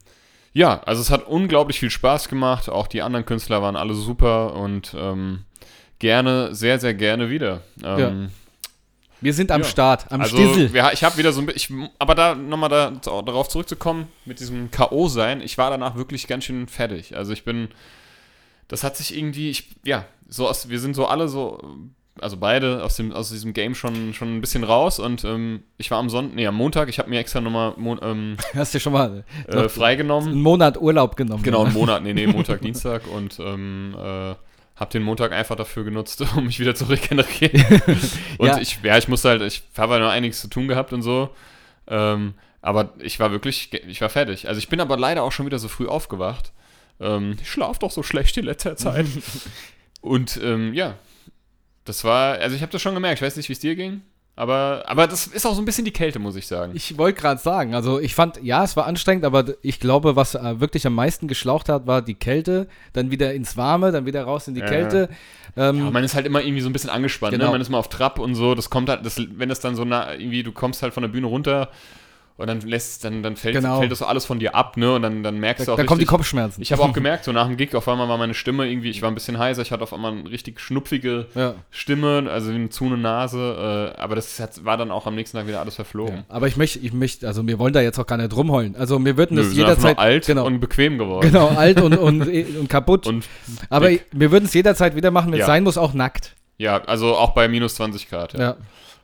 ja, 0.52 0.80
also 0.84 1.00
es 1.00 1.10
hat 1.10 1.26
unglaublich 1.28 1.78
viel 1.78 1.90
Spaß 1.90 2.28
gemacht. 2.28 2.68
Auch 2.68 2.88
die 2.88 3.00
anderen 3.02 3.24
Künstler 3.24 3.62
waren 3.62 3.76
alle 3.76 3.94
super 3.94 4.54
und 4.54 4.92
ähm, 4.98 5.44
gerne, 6.00 6.52
sehr, 6.52 6.80
sehr 6.80 6.94
gerne 6.94 7.30
wieder. 7.30 7.60
Ähm, 7.84 8.30
Wir 9.22 9.32
sind 9.32 9.50
am 9.52 9.62
Ja. 9.62 9.66
Start, 9.66 10.10
am 10.10 10.20
also, 10.20 10.36
Stissel. 10.36 10.72
wir, 10.72 10.92
ich 10.92 11.04
habe 11.04 11.16
wieder 11.16 11.32
so 11.32 11.40
ein 11.40 11.46
bisschen, 11.46 11.88
aber 11.98 12.14
da 12.14 12.34
nochmal 12.34 12.68
da, 12.68 12.90
darauf 12.90 13.48
zurückzukommen, 13.48 14.08
mit 14.24 14.40
diesem 14.40 14.70
K.O.-Sein, 14.70 15.40
ich 15.40 15.56
war 15.58 15.70
danach 15.70 15.96
wirklich 15.96 16.26
ganz 16.26 16.44
schön 16.44 16.66
fertig. 16.66 17.16
Also 17.16 17.32
ich 17.32 17.44
bin, 17.44 17.68
das 18.68 18.82
hat 18.84 18.96
sich 18.96 19.16
irgendwie, 19.16 19.50
ich, 19.50 19.70
ja, 19.84 20.04
so 20.28 20.48
aus, 20.48 20.68
wir 20.68 20.80
sind 20.80 20.94
so 20.94 21.06
alle 21.06 21.28
so, 21.28 21.62
also 22.20 22.36
beide 22.36 22.82
aus, 22.82 22.96
dem, 22.96 23.12
aus 23.12 23.30
diesem 23.30 23.52
Game 23.52 23.74
schon, 23.74 24.12
schon 24.12 24.36
ein 24.36 24.40
bisschen 24.40 24.64
raus 24.64 24.98
und 24.98 25.24
ähm, 25.24 25.62
ich 25.78 25.90
war 25.90 25.98
am 25.98 26.10
Sonntag, 26.10 26.34
nee, 26.34 26.46
am 26.46 26.56
Montag, 26.56 26.88
ich 26.88 26.98
habe 26.98 27.08
mir 27.08 27.20
extra 27.20 27.40
nochmal 27.40 27.74
Mon 27.76 28.00
ähm, 28.02 28.36
Hast 28.54 28.74
du 28.74 28.80
schon 28.80 28.92
mal 28.92 29.24
äh, 29.46 29.68
freigenommen. 29.68 30.30
einen 30.30 30.42
Monat 30.42 30.80
Urlaub 30.80 31.16
genommen? 31.16 31.42
Genau, 31.42 31.64
einen 31.64 31.74
Monat, 31.74 32.02
nee, 32.02 32.12
nee, 32.12 32.26
Montag, 32.26 32.60
Dienstag 32.62 33.02
und 33.06 33.38
ähm, 33.38 33.94
äh, 33.96 34.34
hab 34.76 34.90
den 34.90 35.02
Montag 35.02 35.32
einfach 35.32 35.56
dafür 35.56 35.84
genutzt, 35.84 36.22
um 36.36 36.46
mich 36.46 36.58
wieder 36.60 36.74
zu 36.74 36.84
regenerieren. 36.84 37.82
und 38.38 38.46
Ja. 38.48 38.58
ich, 38.58 38.78
ja, 38.82 38.98
ich 38.98 39.08
musste 39.08 39.28
halt, 39.30 39.42
ich 39.42 39.62
habe 39.76 39.94
halt 39.94 40.02
noch 40.02 40.10
einiges 40.10 40.40
zu 40.40 40.48
tun 40.48 40.68
gehabt 40.68 40.92
und 40.92 41.02
so. 41.02 41.30
Ähm, 41.88 42.34
aber 42.60 42.92
ich 43.00 43.18
war 43.20 43.30
wirklich, 43.32 43.72
ich 43.72 44.00
war 44.00 44.08
fertig. 44.08 44.48
Also 44.48 44.58
ich 44.58 44.68
bin 44.68 44.80
aber 44.80 44.96
leider 44.96 45.22
auch 45.24 45.32
schon 45.32 45.46
wieder 45.46 45.58
so 45.58 45.68
früh 45.68 45.86
aufgewacht. 45.88 46.52
Ähm, 47.00 47.36
ich 47.40 47.50
schlaf 47.50 47.78
doch 47.78 47.90
so 47.90 48.02
schlecht 48.02 48.36
in 48.36 48.44
letzter 48.44 48.76
Zeit. 48.76 49.06
und 50.00 50.38
ähm, 50.42 50.72
ja, 50.72 50.94
das 51.84 52.04
war, 52.04 52.38
also 52.38 52.54
ich 52.54 52.62
habe 52.62 52.70
das 52.70 52.80
schon 52.80 52.94
gemerkt. 52.94 53.18
Ich 53.20 53.26
weiß 53.26 53.36
nicht, 53.36 53.48
wie 53.48 53.52
es 53.54 53.58
dir 53.58 53.74
ging. 53.74 54.02
Aber, 54.34 54.84
aber 54.86 55.06
das 55.06 55.26
ist 55.26 55.44
auch 55.44 55.54
so 55.54 55.60
ein 55.60 55.66
bisschen 55.66 55.84
die 55.84 55.90
Kälte, 55.92 56.18
muss 56.18 56.36
ich 56.36 56.46
sagen. 56.46 56.72
Ich 56.74 56.96
wollte 56.96 57.20
gerade 57.20 57.38
sagen, 57.40 57.74
also 57.74 58.00
ich 58.00 58.14
fand, 58.14 58.42
ja, 58.42 58.64
es 58.64 58.76
war 58.76 58.86
anstrengend, 58.86 59.26
aber 59.26 59.44
ich 59.60 59.78
glaube, 59.78 60.16
was 60.16 60.34
äh, 60.34 60.58
wirklich 60.58 60.86
am 60.86 60.94
meisten 60.94 61.28
geschlaucht 61.28 61.68
hat, 61.68 61.86
war 61.86 62.00
die 62.00 62.14
Kälte. 62.14 62.66
Dann 62.94 63.10
wieder 63.10 63.34
ins 63.34 63.58
Warme, 63.58 63.92
dann 63.92 64.06
wieder 64.06 64.24
raus 64.24 64.48
in 64.48 64.54
die 64.54 64.60
Ja, 64.60 64.66
Kälte. 64.66 65.10
Ähm, 65.54 65.76
Ja, 65.84 65.90
man 65.90 66.02
ist 66.02 66.14
halt 66.14 66.24
immer 66.24 66.42
irgendwie 66.42 66.62
so 66.62 66.70
ein 66.70 66.72
bisschen 66.72 66.88
angespannt, 66.88 67.32
Genau. 67.34 67.46
ne? 67.46 67.50
Man 67.52 67.60
ist 67.60 67.68
mal 67.68 67.76
auf 67.78 67.90
Trab 67.90 68.18
und 68.18 68.34
so. 68.34 68.54
Das 68.54 68.70
kommt 68.70 68.88
halt, 68.88 69.04
das, 69.04 69.20
wenn 69.36 69.50
das 69.50 69.60
dann 69.60 69.76
so 69.76 69.84
nah, 69.84 70.12
irgendwie, 70.14 70.42
du 70.42 70.52
kommst 70.52 70.82
halt 70.82 70.94
von 70.94 71.02
der 71.02 71.08
Bühne 71.10 71.26
runter 71.26 71.68
und 72.38 72.46
dann 72.46 72.60
lässt, 72.62 73.04
dann, 73.04 73.22
dann 73.22 73.36
fällt, 73.36 73.54
Genau. 73.54 73.78
fällt 73.78 73.92
das 73.92 73.98
so 74.00 74.06
alles 74.06 74.24
von 74.24 74.38
dir 74.38 74.54
ab, 74.54 74.76
ne? 74.76 74.94
Und 74.94 75.02
dann, 75.02 75.22
dann 75.22 75.38
merkst 75.38 75.62
du 75.62 75.66
da 75.66 75.72
auch 75.72 75.76
da 75.76 75.84
kommen 75.84 75.98
die 75.98 76.04
richtig- 76.04 76.08
Kopfschmerzen. 76.16 76.62
Ich 76.62 76.72
habe 76.72 76.82
auch 76.82 76.92
gemerkt, 76.94 77.24
so 77.24 77.32
nach 77.32 77.46
dem 77.46 77.56
Gig 77.56 77.74
auf 77.74 77.86
einmal 77.88 78.08
war 78.08 78.18
meine 78.18 78.34
Stimme 78.34 78.68
irgendwie, 78.68 78.90
ich 78.90 79.02
war 79.02 79.10
ein 79.10 79.14
bisschen 79.14 79.38
heiser, 79.38 79.62
ich 79.62 79.70
hatte 79.70 79.82
auf 79.82 79.92
einmal 79.92 80.12
eine 80.12 80.30
richtig 80.30 80.58
schnupfige 80.60 81.26
ja. 81.34 81.54
Stimme, 81.70 82.26
also 82.30 82.50
eine 82.50 82.68
zu 82.70 82.86
eine 82.86 82.96
Nase, 82.96 83.92
äh, 83.96 84.00
aber 84.00 84.14
das 84.16 84.38
hat, 84.40 84.64
war 84.64 84.76
dann 84.76 84.90
auch 84.90 85.06
am 85.06 85.14
nächsten 85.14 85.36
Tag 85.36 85.46
wieder 85.46 85.60
alles 85.60 85.74
verflogen. 85.76 86.16
Ja. 86.16 86.24
Aber 86.28 86.48
ich 86.48 86.56
möchte, 86.56 86.78
ich 86.78 86.92
möchte, 86.92 87.26
also 87.26 87.46
wir 87.46 87.58
wollen 87.58 87.72
da 87.72 87.80
jetzt 87.80 87.98
auch 87.98 88.06
gar 88.06 88.16
nicht 88.16 88.34
rumheulen. 88.34 88.74
Also 88.76 89.02
wir 89.04 89.16
würden 89.16 89.36
Nö, 89.36 89.42
das 89.42 89.52
sind 89.52 89.60
einfach 89.64 89.76
jederzeit 89.78 89.98
alt 89.98 90.26
genau, 90.26 90.46
und 90.46 90.60
bequem 90.60 90.98
geworden. 90.98 91.30
genau 91.30 91.48
alt 91.48 91.80
und, 91.80 91.96
und, 91.98 92.22
und 92.58 92.68
kaputt. 92.68 93.06
Und 93.06 93.24
aber 93.68 93.88
dick. 93.90 94.06
wir 94.12 94.30
würden 94.32 94.46
es 94.46 94.54
jederzeit 94.54 94.96
wieder 94.96 95.10
machen, 95.10 95.28
wenn 95.32 95.34
es 95.38 95.40
Ja. 95.40 95.46
sein 95.46 95.62
muss, 95.64 95.76
auch 95.78 95.92
nackt. 95.94 96.34
ja, 96.58 96.82
also 96.84 97.16
auch 97.16 97.30
bei 97.34 97.48
minus 97.48 97.74
20 97.74 98.08
Grad. 98.08 98.32
Ja. 98.38 98.56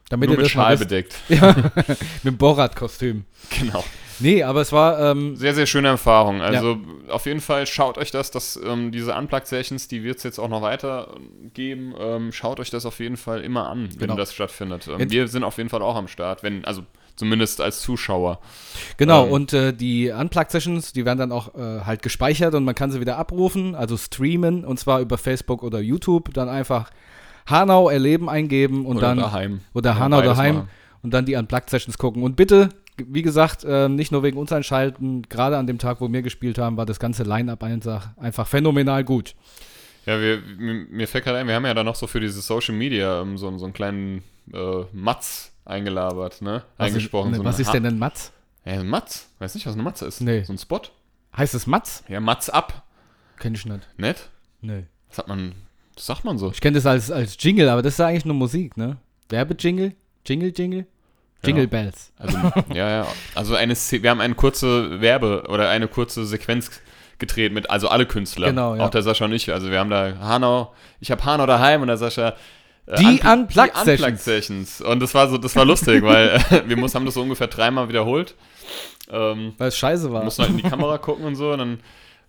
Ja. 0.08 0.16
Damit 0.16 0.30
Nur 0.30 0.38
mit 0.38 0.48
Schal 0.48 0.72
wisst. 0.72 0.88
bedeckt. 0.88 1.14
Ja, 1.28 1.54
mit 1.86 2.24
dem 2.24 2.36
Borat-Kostüm. 2.38 3.24
Genau. 3.60 3.84
Nee, 4.20 4.42
aber 4.42 4.62
es 4.62 4.72
war, 4.72 4.98
ähm, 4.98 5.36
Sehr, 5.36 5.54
sehr 5.54 5.66
schöne 5.66 5.88
Erfahrung. 5.88 6.40
Also 6.40 6.76
auf 7.08 7.26
jeden 7.26 7.40
Fall 7.40 7.66
schaut 7.66 7.98
euch 7.98 8.10
das, 8.10 8.32
dass 8.32 8.58
ähm, 8.66 8.90
diese 8.90 9.14
Unplugged-Sessions, 9.14 9.86
die 9.86 10.02
wird 10.02 10.16
es 10.16 10.24
jetzt 10.24 10.40
auch 10.40 10.48
noch 10.48 10.60
weiter 10.62 11.14
ähm, 11.14 11.52
geben, 11.54 12.32
schaut 12.32 12.58
euch 12.58 12.70
das 12.70 12.84
auf 12.84 12.98
jeden 12.98 13.16
Fall 13.16 13.42
immer 13.42 13.68
an, 13.68 13.90
wenn 13.92 13.98
Genau. 13.98 14.16
das 14.16 14.34
stattfindet. 14.34 14.88
Ähm, 14.88 15.08
wir 15.10 15.28
sind 15.28 15.44
auf 15.44 15.56
jeden 15.58 15.68
Fall 15.68 15.82
auch 15.82 15.94
am 15.94 16.08
Start, 16.08 16.42
wenn, 16.42 16.64
also 16.64 16.82
zumindest 17.14 17.60
als 17.60 17.80
Zuschauer. 17.82 18.40
genau, 18.96 19.26
Ähm. 19.26 19.32
und 19.32 19.52
äh, 19.52 19.72
die 19.72 20.10
Unplugged-Sessions, 20.10 20.92
die 20.94 21.04
werden 21.04 21.18
dann 21.18 21.32
auch 21.32 21.54
äh, 21.54 21.82
halt 21.84 22.02
gespeichert 22.02 22.54
und 22.54 22.64
man 22.64 22.74
kann 22.74 22.90
sie 22.90 23.00
wieder 23.00 23.18
abrufen, 23.18 23.76
also 23.76 23.96
streamen, 23.96 24.64
und 24.64 24.80
zwar 24.80 25.00
über 25.00 25.16
Facebook 25.18 25.62
oder 25.62 25.78
YouTube, 25.80 26.32
dann 26.34 26.48
einfach 26.48 26.90
Hanau 27.50 27.88
erleben 27.88 28.28
eingeben 28.28 28.86
und 28.86 28.98
Oder 28.98 29.08
dann 29.08 29.18
daheim. 29.18 29.60
oder 29.74 29.90
Ja, 29.90 29.98
Hanau 29.98 30.22
daheim 30.22 30.54
machen. 30.56 30.68
und 31.02 31.14
dann 31.14 31.24
die 31.26 31.34
Unplugged-Sessions 31.34 31.98
gucken. 31.98 32.22
Und 32.22 32.36
bitte, 32.36 32.68
wie 32.96 33.22
gesagt, 33.22 33.64
äh, 33.64 33.88
nicht 33.88 34.12
nur 34.12 34.22
wegen 34.22 34.38
uns 34.38 34.52
einschalten, 34.52 35.22
gerade 35.22 35.56
an 35.56 35.66
dem 35.66 35.78
Tag, 35.78 36.00
wo 36.00 36.12
wir 36.12 36.22
gespielt 36.22 36.58
haben, 36.58 36.76
war 36.76 36.86
das 36.86 36.98
ganze 36.98 37.22
Line-Up 37.22 37.62
einfach, 37.62 38.08
einfach 38.16 38.46
phänomenal 38.46 39.04
gut. 39.04 39.34
Ja, 40.06 40.20
wir, 40.20 40.40
mir, 40.58 41.06
fällt 41.06 41.24
gerade 41.24 41.38
ein, 41.38 41.46
wir 41.46 41.54
haben 41.54 41.66
ja 41.66 41.74
da 41.74 41.84
noch 41.84 41.94
so 41.94 42.06
für 42.06 42.20
diese 42.20 42.40
Social 42.40 42.74
Media 42.74 43.20
ähm, 43.20 43.36
so, 43.36 43.56
so 43.58 43.64
einen 43.66 43.74
kleinen 43.74 44.22
äh, 44.52 44.84
Matz 44.92 45.52
eingelabert, 45.66 46.40
ne? 46.40 46.62
Was 46.78 46.88
Eingesprochen. 46.88 47.32
Ist, 47.32 47.38
so 47.38 47.44
was 47.44 47.60
ist 47.60 47.72
denn 47.72 47.84
ein 47.84 47.98
Matz? 47.98 48.32
Ja, 48.64 48.72
ein 48.80 48.88
Matz. 48.88 49.28
Weiß 49.38 49.54
nicht, 49.54 49.66
was 49.66 49.74
eine 49.74 49.82
Matze 49.82 50.06
ist. 50.06 50.20
Nee. 50.22 50.42
So 50.44 50.52
ein 50.54 50.58
Spot. 50.58 50.80
Heißt 51.36 51.54
es 51.54 51.66
Matz? 51.66 52.04
Ja, 52.08 52.20
Matz 52.20 52.48
ab. 52.48 52.84
Kenn 53.38 53.54
ich 53.54 53.66
nicht. 53.66 53.86
Nett? 53.98 54.30
Nee. 54.62 54.84
Das 55.10 55.18
hat 55.18 55.28
man, 55.28 55.52
das 55.98 56.06
sagt 56.06 56.24
man 56.24 56.38
so. 56.38 56.50
Ich 56.52 56.60
kenne 56.60 56.76
das 56.76 56.86
als, 56.86 57.10
als 57.10 57.36
Jingle, 57.40 57.68
aber 57.68 57.82
das 57.82 57.94
ist 57.94 57.98
ja 57.98 58.06
eigentlich 58.06 58.24
nur 58.24 58.34
Musik, 58.36 58.76
ne? 58.76 58.96
Werbejingle? 59.28 59.92
Jingle, 60.24 60.52
Jingle? 60.56 60.86
Jingle 61.44 61.64
Ja. 61.64 61.68
Bells. 61.68 62.12
Also, 62.18 62.38
ja, 62.74 62.88
ja. 62.90 63.06
Also 63.34 63.54
eine, 63.54 63.74
wir 63.74 64.10
haben 64.10 64.20
eine 64.20 64.34
kurze 64.34 65.00
Werbe 65.00 65.44
oder 65.48 65.68
eine 65.68 65.86
kurze 65.88 66.24
Sequenz 66.24 66.70
gedreht 67.18 67.52
mit, 67.52 67.68
also 67.70 67.88
alle 67.88 68.06
Künstler. 68.06 68.48
Genau, 68.48 68.74
ja. 68.76 68.84
Auch 68.86 68.90
der 68.90 69.02
Sascha 69.02 69.24
und 69.24 69.32
ich. 69.32 69.52
Also 69.52 69.70
wir 69.70 69.78
haben 69.80 69.90
da 69.90 70.18
Hanau, 70.20 70.72
ich 71.00 71.10
habe 71.10 71.24
Hanau 71.24 71.46
daheim 71.46 71.82
und 71.82 71.88
der 71.88 71.96
Sascha. 71.96 72.34
äh, 72.86 72.96
Die 72.98 73.04
Unpl- 73.20 73.32
Unplugged 73.32 73.72
die 73.86 73.90
Unplugged 73.90 74.20
Sessions. 74.20 74.80
Und 74.80 75.00
das 75.00 75.14
war 75.14 75.28
so, 75.28 75.36
das 75.38 75.54
war 75.56 75.64
lustig, 75.64 76.02
weil 76.02 76.40
wir 76.66 76.76
muss, 76.76 76.94
haben 76.94 77.04
das 77.06 77.14
so 77.14 77.22
ungefähr 77.22 77.48
dreimal 77.48 77.88
wiederholt. 77.88 78.34
Ähm, 79.10 79.54
Weil 79.58 79.68
es 79.68 79.78
scheiße 79.78 80.12
war. 80.12 80.22
mussten 80.24 80.42
halt 80.42 80.50
in 80.52 80.58
die 80.58 80.62
Kamera 80.68 80.98
gucken 80.98 81.24
und 81.24 81.34
so. 81.36 81.52
Und, 81.52 81.58
dann, 81.58 81.80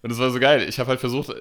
und 0.02 0.12
das 0.12 0.18
war 0.20 0.30
so 0.32 0.40
geil. 0.40 0.66
Ich 0.70 0.80
habe 0.80 0.90
halt 0.90 1.00
versucht, 1.00 1.30
äh, 1.30 1.34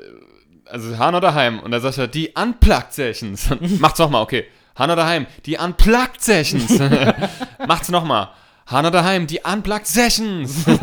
also 0.70 0.98
Hanau 0.98 1.20
daheim 1.20 1.60
und 1.60 1.70
der 1.70 1.80
Sascha, 1.80 2.06
die 2.06 2.32
Unplugged 2.34 2.92
Sessions. 2.92 3.48
Macht's 3.78 3.98
nochmal, 3.98 4.22
okay. 4.22 4.46
Hanau 4.76 4.94
daheim, 4.94 5.26
die 5.46 5.56
Unplugged 5.56 6.20
Sessions. 6.22 6.78
Macht's 7.66 7.88
nochmal. 7.88 8.30
Hanau 8.66 8.90
daheim, 8.90 9.26
die 9.26 9.40
Unplugged 9.40 9.86
Sessions. 9.86 10.64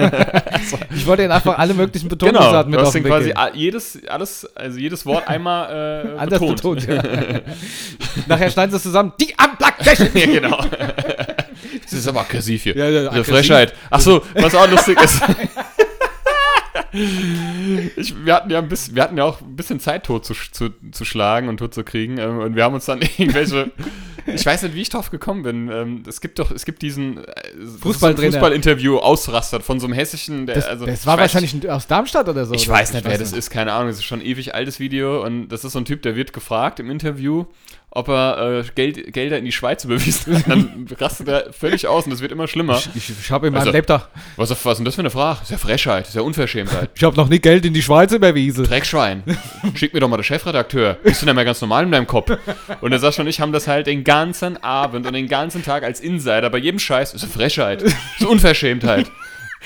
Ich 0.89 1.06
wollte 1.06 1.24
ihnen 1.24 1.32
einfach 1.32 1.60
alle 1.60 1.74
möglichen 1.76 2.10
genau. 2.10 2.32
Betonungsarten 2.32 2.71
Du 2.71 2.78
mit 2.78 2.88
auf 2.88 2.93
den 2.93 3.04
quasi 3.04 3.34
jedes, 3.54 4.00
alles, 4.08 4.45
also 4.56 4.80
jedes 4.80 5.06
Wort 5.06 5.28
einmal 5.28 6.06
äh, 6.15 6.17
Anders 6.17 6.39
betont. 6.39 6.62
betont. 6.63 6.88
ja. 6.88 7.41
Nachher 8.28 8.50
schneiden 8.50 8.71
sie 8.71 8.78
es 8.78 8.84
zusammen. 8.84 9.13
Die 9.19 9.36
Unplugged 9.38 9.84
Session! 9.84 10.10
ja, 10.15 10.26
genau. 10.26 10.60
Das 11.84 11.93
ist 11.93 12.08
aber 12.08 12.21
aggressiv 12.21 12.63
hier. 12.63 12.76
Ja, 12.76 12.89
ja, 12.89 13.10
aggressiv. 13.10 13.34
Frechheit. 13.36 13.74
Achso, 13.91 14.24
was 14.34 14.56
auch 14.56 14.69
lustig 14.69 15.00
ist. 15.02 15.21
Ich, 17.97 18.25
wir, 18.25 18.34
hatten 18.36 18.49
ja 18.49 18.60
ein 18.60 18.67
bisschen, 18.69 18.95
wir 18.95 19.03
hatten 19.03 19.17
ja 19.17 19.23
auch 19.25 19.41
ein 19.41 19.55
bisschen 19.55 19.79
Zeit 19.79 20.05
tot 20.05 20.25
zu, 20.25 20.34
zu, 20.34 20.69
zu 20.91 21.05
schlagen 21.05 21.49
und 21.49 21.58
tot 21.58 21.73
zu 21.73 21.84
kriegen. 21.84 22.17
ähm, 22.17 22.39
Und 22.39 22.55
wir 22.55 22.63
haben 22.63 22.73
uns 22.75 22.86
dann 22.86 23.01
irgendwelche. 23.17 23.71
Ich 24.27 24.43
weiß 24.45 24.63
nicht, 24.63 24.73
wie 24.75 24.81
ich 24.81 24.89
drauf 24.89 25.12
gekommen 25.12 25.43
bin. 25.43 25.69
Ähm, 25.71 26.03
Es 26.08 26.19
gibt 26.21 26.39
doch, 26.39 26.49
es 26.51 26.65
gibt 26.65 26.81
diesen 26.81 27.19
äh. 27.19 27.23
Fußballinterview 27.81 28.97
ausrastert 28.97 29.63
von 29.63 29.79
so 29.79 29.86
einem 29.88 29.93
hessischen. 29.93 30.45
Der, 30.45 30.55
Das, 30.55 30.65
also, 30.67 30.86
das 30.86 31.05
war 31.05 31.15
weiß- 31.15 31.19
wahrscheinlich 31.21 31.69
aus 31.69 31.88
Darmstadt 31.88 32.27
oder 32.29 32.45
so. 32.45 32.53
ich 32.53 32.67
oder? 32.67 32.77
weiß 32.79 32.93
nicht, 32.93 33.05
wer 33.05 33.17
das 33.17 33.34
ist, 33.34 33.49
keine 33.49 33.73
Ahnung. 33.73 33.88
Das 33.89 33.97
ist 33.97 34.03
schon 34.05 34.19
ein 34.21 34.25
ewig 34.25 34.55
altes 34.55 34.79
Video 34.79 35.23
und 35.23 35.49
das 35.49 35.63
ist 35.63 35.73
so 35.73 35.79
ein 35.79 35.86
Typ, 35.86 36.01
der 36.01 36.15
wird 36.15 36.34
gefragt 36.34 36.79
im 36.79 36.89
Interview, 36.89 37.45
ob 37.95 38.08
er 38.10 38.60
äh, 38.60 38.63
Geld, 38.75 39.12
Gelder 39.13 39.38
in 39.39 39.45
die 39.45 39.51
Schweiz 39.51 39.84
überwiesen 39.84 40.36
hat. 40.36 40.47
Dann 40.47 40.86
rastet 40.99 41.27
er 41.27 41.51
völlig 41.51 41.88
aus 41.88 42.05
und 42.05 42.12
das 42.12 42.21
wird 42.21 42.31
immer 42.31 42.47
schlimmer. 42.47 42.79
Ich, 42.93 43.10
ich 43.10 43.31
habe 43.31 43.47
in 43.47 43.53
meinem 43.53 43.62
Also- 43.62 43.71
Lebtag, 43.71 44.10
Was, 44.36 44.51
was 44.51 44.60
ist 44.63 44.77
denn 44.77 44.86
das 44.86 44.95
für 44.95 45.01
eine 45.01 45.10
Frage? 45.10 45.39
Das 45.39 45.49
ist 45.49 45.51
ja 45.51 45.58
Frechheit, 45.58 46.01
das 46.01 46.10
ist 46.10 46.15
ja 46.15 46.21
Unverschämtheit. 46.21 46.89
ich 46.93 47.03
habe 47.03 47.15
noch 47.15 47.27
nie 47.29 47.39
Geld 47.39 47.65
in 47.65 47.73
die 47.73 47.81
Schweiz 47.81 48.12
überwiesen. 48.12 48.65
Dreckschwein. 48.65 49.23
Schick 49.75 49.93
mir 49.93 49.99
doch 50.01 50.08
mal 50.10 50.17
den 50.17 50.23
Chefredakteur. 50.23 50.95
Bist 51.03 51.21
du 51.21 51.25
denn 51.25 51.36
mal 51.36 51.45
ganz 51.45 51.62
normal 51.62 51.84
in 51.86 51.91
deinem 51.91 52.08
Kopf? 52.08 52.31
Und 52.81 52.91
der 52.91 52.99
Sascha 52.99 53.21
und 53.23 53.27
ich 53.27 53.39
haben 53.41 53.51
das 53.51 53.67
halt 53.67 53.88
den 53.88 54.03
ganzen 54.03 54.62
Abend 54.63 55.08
und 55.08 55.13
den 55.13 55.27
ganzen 55.27 55.63
Tag 55.63 55.84
als 55.84 55.99
Insider 56.01 56.49
bei 56.49 56.58
jedem 56.60 56.79
Scheiß. 56.79 57.13
Das 57.13 57.23
ist 57.23 57.29
eine 57.29 57.34
Frechheit. 57.34 57.81
Das 57.81 57.93
ist 58.19 58.25
Unverschämtheit. 58.25 59.10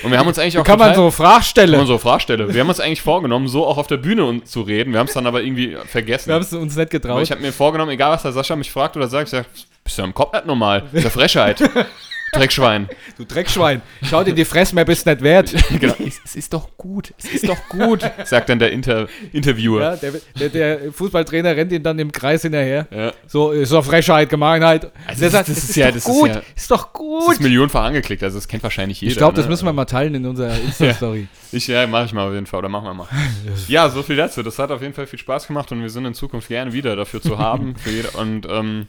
Und 0.03 0.11
wir 0.11 0.19
haben 0.19 0.27
uns 0.27 0.39
eigentlich 0.39 0.57
auch 0.57 0.63
Kann 0.63 0.79
man 0.79 0.95
so 0.95 1.11
stellen. 1.41 1.77
man 1.77 1.87
so 1.87 1.97
Fragstelle. 1.97 2.53
Wir 2.53 2.61
haben 2.61 2.69
uns 2.69 2.79
eigentlich 2.79 3.01
vorgenommen, 3.01 3.47
so 3.47 3.65
auch 3.67 3.77
auf 3.77 3.87
der 3.87 3.97
Bühne 3.97 4.43
zu 4.43 4.61
reden. 4.61 4.93
Wir 4.93 4.99
haben 4.99 5.07
es 5.07 5.13
dann 5.13 5.27
aber 5.27 5.41
irgendwie 5.41 5.77
vergessen. 5.87 6.27
Wir 6.29 6.35
haben 6.35 6.41
es 6.43 6.53
uns 6.53 6.75
nicht 6.75 6.81
Aber 6.81 6.89
getraut. 6.89 7.23
ich 7.23 7.31
habe 7.31 7.41
mir 7.41 7.51
vorgenommen, 7.51 7.91
egal 7.91 8.11
was 8.11 8.21
der 8.23 8.31
Sascha 8.31 8.55
mich 8.55 8.71
fragt 8.71 8.95
oder 8.95 9.07
sagt, 9.07 9.25
ich 9.25 9.31
sag, 9.31 9.45
bist 9.83 9.97
du 9.97 10.03
im 10.03 10.13
Kopf 10.13 10.33
nicht 10.33 10.45
normal? 10.45 10.83
Ist 10.93 11.01
eine 11.01 11.09
Frechheit. 11.11 11.61
Dreckschwein. 12.33 12.89
Du 13.17 13.25
Dreckschwein. 13.25 13.81
Schau 14.03 14.23
dir 14.23 14.33
die 14.33 14.45
Fresse, 14.45 14.75
mehr 14.75 14.85
bist 14.85 15.05
nicht 15.05 15.21
wert. 15.21 15.53
genau. 15.79 15.95
Es, 16.05 16.19
es 16.25 16.35
ist 16.35 16.53
doch 16.53 16.69
gut. 16.77 17.13
Es 17.17 17.25
ist 17.25 17.47
doch 17.49 17.57
gut, 17.69 18.01
sagt 18.25 18.49
dann 18.49 18.59
der 18.59 18.71
Inter 18.71 19.07
Interviewer. 19.33 19.81
Ja, 19.81 19.95
der, 19.95 20.13
der, 20.39 20.49
der 20.49 20.91
Fußballtrainer 20.93 21.55
rennt 21.55 21.71
ihm 21.71 21.83
dann 21.83 21.97
im 21.99 22.11
Kreis 22.11 22.41
hinterher. 22.43 22.87
Ja. 22.91 23.13
So, 23.27 23.51
ist 23.51 23.71
doch 23.71 23.83
Frechheit, 23.85 24.29
Gemeinheit. 24.29 24.91
Also 25.07 25.21
der 25.21 25.29
das- 25.29 25.31
sagt, 25.31 25.49
das 25.49 25.55
das 25.55 25.63
ist 25.63 25.69
ist, 25.71 25.75
ja- 25.75 25.87
doch 25.87 25.93
das 25.95 26.05
ist 26.05 26.11
gut, 26.11 26.29
ja- 26.29 26.41
ist 26.55 26.71
doch 26.71 26.83
Das 26.83 26.93
gut. 26.93 27.31
ist 27.33 27.41
millionenfach 27.41 27.83
angeklickt, 27.83 28.23
also 28.23 28.37
das 28.37 28.47
kennt 28.47 28.63
wahrscheinlich 28.63 29.01
jeder. 29.01 29.11
Ich 29.11 29.17
glaube, 29.17 29.35
das 29.35 29.45
ne? 29.45 29.51
müssen 29.51 29.65
wir 29.65 29.73
mal 29.73 29.85
teilen 29.85 30.15
in 30.15 30.25
unserer 30.25 30.53
Insta-Story. 30.65 31.27
Ich, 31.51 31.67
ja, 31.67 31.85
mache 31.87 32.05
ich 32.05 32.13
mal 32.13 32.27
auf 32.27 32.33
jeden 32.33 32.45
Fall, 32.45 32.59
oder 32.59 32.69
machen 32.69 32.85
wir 32.85 32.93
mal. 32.93 33.07
ja, 33.67 33.89
so 33.89 34.03
viel 34.03 34.15
dazu. 34.15 34.43
Das 34.43 34.59
hat 34.59 34.71
auf 34.71 34.81
jeden 34.81 34.93
Fall 34.93 35.07
viel 35.07 35.19
Spaß 35.19 35.47
gemacht 35.47 35.71
und 35.71 35.81
wir 35.81 35.89
sind 35.89 36.05
in 36.05 36.13
Zukunft 36.13 36.47
gerne 36.47 36.73
wieder 36.73 36.95
dafür 36.95 37.21
zu 37.21 37.37
haben. 37.39 37.75
für 37.75 37.89
jede, 37.89 38.09
und 38.11 38.47
ähm, 38.49 38.87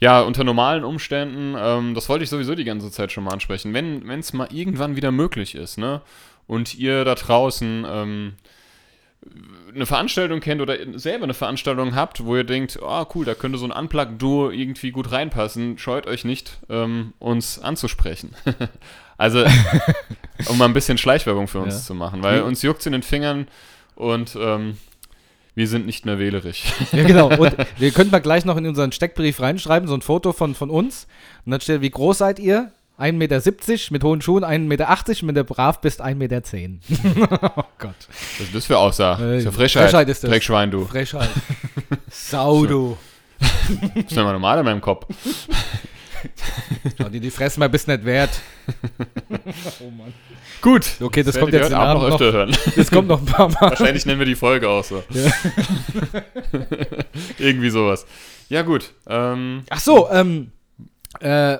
ja, 0.00 0.20
unter 0.22 0.44
normalen 0.44 0.82
Umständen, 0.84 1.54
ähm, 1.58 1.94
das 1.94 2.08
wollte 2.08 2.24
ich 2.24 2.30
sowieso 2.30 2.54
die 2.54 2.64
ganze 2.64 2.90
Zeit 2.90 3.12
schon 3.12 3.24
mal 3.24 3.32
ansprechen, 3.32 3.72
wenn 3.74 4.08
es 4.18 4.32
mal 4.32 4.48
irgendwann 4.50 4.96
wieder 4.96 5.12
möglich 5.12 5.54
ist, 5.54 5.78
ne? 5.78 6.00
Und 6.46 6.74
ihr 6.74 7.04
da 7.04 7.14
draußen 7.14 7.84
ähm, 7.88 8.32
eine 9.74 9.86
Veranstaltung 9.86 10.40
kennt 10.40 10.60
oder 10.62 10.76
selber 10.98 11.24
eine 11.24 11.34
Veranstaltung 11.34 11.94
habt, 11.94 12.24
wo 12.24 12.34
ihr 12.36 12.44
denkt, 12.44 12.78
oh 12.82 13.04
cool, 13.14 13.24
da 13.24 13.34
könnte 13.34 13.58
so 13.58 13.66
ein 13.66 13.72
Unplugged-Duo 13.72 14.50
irgendwie 14.50 14.90
gut 14.90 15.12
reinpassen, 15.12 15.78
scheut 15.78 16.06
euch 16.06 16.24
nicht, 16.24 16.58
ähm, 16.70 17.12
uns 17.18 17.58
anzusprechen. 17.58 18.34
also, 19.18 19.44
um 20.48 20.58
mal 20.58 20.64
ein 20.64 20.72
bisschen 20.72 20.98
Schleichwerbung 20.98 21.46
für 21.48 21.60
uns 21.60 21.74
Ja. 21.74 21.80
zu 21.80 21.94
machen, 21.94 22.22
weil 22.22 22.42
uns 22.42 22.62
juckt 22.62 22.84
in 22.86 22.92
den 22.92 23.02
Fingern 23.02 23.46
und 23.94 24.36
ähm, 24.40 24.78
wir 25.54 25.68
sind 25.68 25.86
nicht 25.86 26.06
mehr 26.06 26.18
wählerisch. 26.18 26.64
Ja, 26.92 27.04
genau. 27.04 27.28
Und 27.30 27.54
wir 27.78 27.90
könnten 27.90 28.10
mal 28.10 28.20
gleich 28.20 28.44
noch 28.44 28.56
in 28.56 28.66
unseren 28.66 28.92
Steckbrief 28.92 29.40
reinschreiben, 29.40 29.88
so 29.88 29.94
ein 29.94 30.02
Foto 30.02 30.32
von, 30.32 30.54
von 30.54 30.70
uns. 30.70 31.06
Und 31.44 31.52
dann 31.52 31.60
steht, 31.60 31.80
wie 31.80 31.90
groß 31.90 32.18
seid 32.18 32.38
ihr? 32.38 32.72
1,70 32.98 33.12
Meter 33.12 33.92
mit 33.92 34.04
hohen 34.04 34.20
Schuhen, 34.20 34.44
1,80 34.44 34.58
Meter, 34.66 34.88
wenn 35.22 35.34
du 35.34 35.44
brav 35.44 35.80
bist, 35.80 36.02
1,10 36.04 36.14
Meter. 36.16 36.42
oh 37.56 37.64
Gott. 37.78 37.94
Was 38.38 38.46
ist 38.46 38.54
das 38.54 38.66
für 38.66 38.76
Aussage? 38.76 39.24
Äh, 39.24 39.38
ist 39.38 39.44
ja 39.44 39.52
Frechheit. 39.52 39.84
Frechheit 39.84 40.08
ist 40.10 40.22
das. 40.22 40.30
Dreckschwein, 40.30 40.70
du. 40.70 40.84
Frechheit. 40.84 41.30
Sau, 42.10 42.66
du. 42.66 42.98
Bist 43.94 44.14
du 44.14 44.22
mal 44.22 44.32
normal 44.32 44.58
in 44.58 44.64
meinem 44.66 44.80
Kopf. 44.82 45.06
Dir 47.12 47.20
die 47.20 47.30
Fresse 47.30 47.58
mal, 47.60 47.68
bist 47.68 47.88
nicht 47.88 48.04
wert. 48.04 48.30
Oh 49.80 49.90
Mann. 49.90 50.12
Gut. 50.60 50.86
Okay, 51.00 51.22
das 51.22 51.38
kommt 51.38 51.52
werdet 51.52 51.70
jetzt 51.70 51.72
den 51.72 51.78
heute 51.78 51.88
Abend 51.88 52.02
Abend 52.02 52.20
noch 52.20 52.20
öfter 52.20 52.32
hören. 52.32 52.56
Das 52.76 52.90
kommt 52.90 53.08
noch 53.08 53.20
ein 53.20 53.26
paar 53.26 53.48
Mal. 53.48 53.70
Wahrscheinlich 53.70 54.06
nennen 54.06 54.18
wir 54.18 54.26
die 54.26 54.34
Folge 54.34 54.68
auch 54.68 54.84
so. 54.84 55.02
Ja. 55.10 55.30
Irgendwie 57.38 57.70
sowas. 57.70 58.06
Ja, 58.48 58.62
gut. 58.62 58.92
Ähm, 59.08 59.62
Ach 59.70 59.80
so, 59.80 60.08
ähm, 60.10 60.52
äh, 61.20 61.54
äh, 61.54 61.58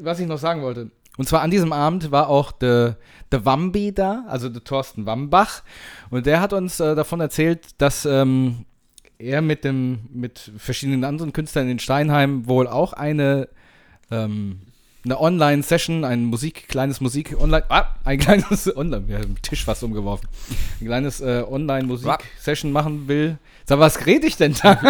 was 0.00 0.20
ich 0.20 0.26
noch 0.26 0.38
sagen 0.38 0.62
wollte. 0.62 0.90
Und 1.16 1.28
zwar 1.28 1.42
an 1.42 1.50
diesem 1.50 1.72
Abend 1.72 2.10
war 2.10 2.28
auch 2.28 2.52
der, 2.52 2.96
der 3.32 3.44
Wambi 3.44 3.92
da, 3.92 4.24
also 4.28 4.48
der 4.48 4.64
Thorsten 4.64 5.06
Wambach. 5.06 5.62
Und 6.10 6.26
der 6.26 6.40
hat 6.40 6.52
uns 6.52 6.80
äh, 6.80 6.94
davon 6.94 7.20
erzählt, 7.20 7.80
dass 7.80 8.04
ähm, 8.06 8.64
er 9.18 9.42
mit, 9.42 9.64
dem, 9.64 10.00
mit 10.12 10.52
verschiedenen 10.56 11.04
anderen 11.04 11.32
Künstlern 11.32 11.68
in 11.68 11.78
Steinheim 11.78 12.46
wohl 12.46 12.68
auch 12.68 12.92
eine, 12.92 13.48
ähm, 14.10 14.60
eine 15.04 15.20
Online-Session, 15.20 16.04
ein 16.04 16.24
Musik, 16.24 16.68
kleines 16.68 17.00
Musik, 17.00 17.36
online, 17.38 17.64
ah, 17.68 17.94
ein 18.04 18.18
kleines 18.20 18.74
Online, 18.76 19.08
wir 19.08 19.16
haben 19.16 19.34
den 19.34 19.42
Tisch 19.42 19.64
fast 19.64 19.82
umgeworfen, 19.82 20.28
ein 20.80 20.86
kleines 20.86 21.20
äh, 21.20 21.44
Online-Musik-Session 21.48 22.70
machen 22.70 23.08
will. 23.08 23.38
Sag, 23.66 23.80
was 23.80 24.06
rede 24.06 24.26
ich 24.26 24.36
denn 24.36 24.54
da? 24.62 24.80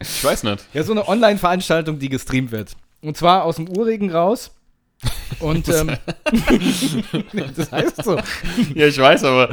ich 0.00 0.22
weiß 0.22 0.44
nicht. 0.44 0.64
Ja, 0.74 0.82
so 0.82 0.92
eine 0.92 1.08
Online-Veranstaltung, 1.08 1.98
die 1.98 2.08
gestreamt 2.08 2.52
wird. 2.52 2.76
Und 3.00 3.16
zwar 3.16 3.44
aus 3.44 3.56
dem 3.56 3.68
Urregen 3.68 4.10
raus. 4.10 4.52
Und 5.40 5.68
ähm, 5.68 5.90
das 7.56 7.72
heißt 7.72 8.04
so. 8.04 8.16
Ja, 8.74 8.86
ich 8.86 8.98
weiß, 8.98 9.24
aber 9.24 9.52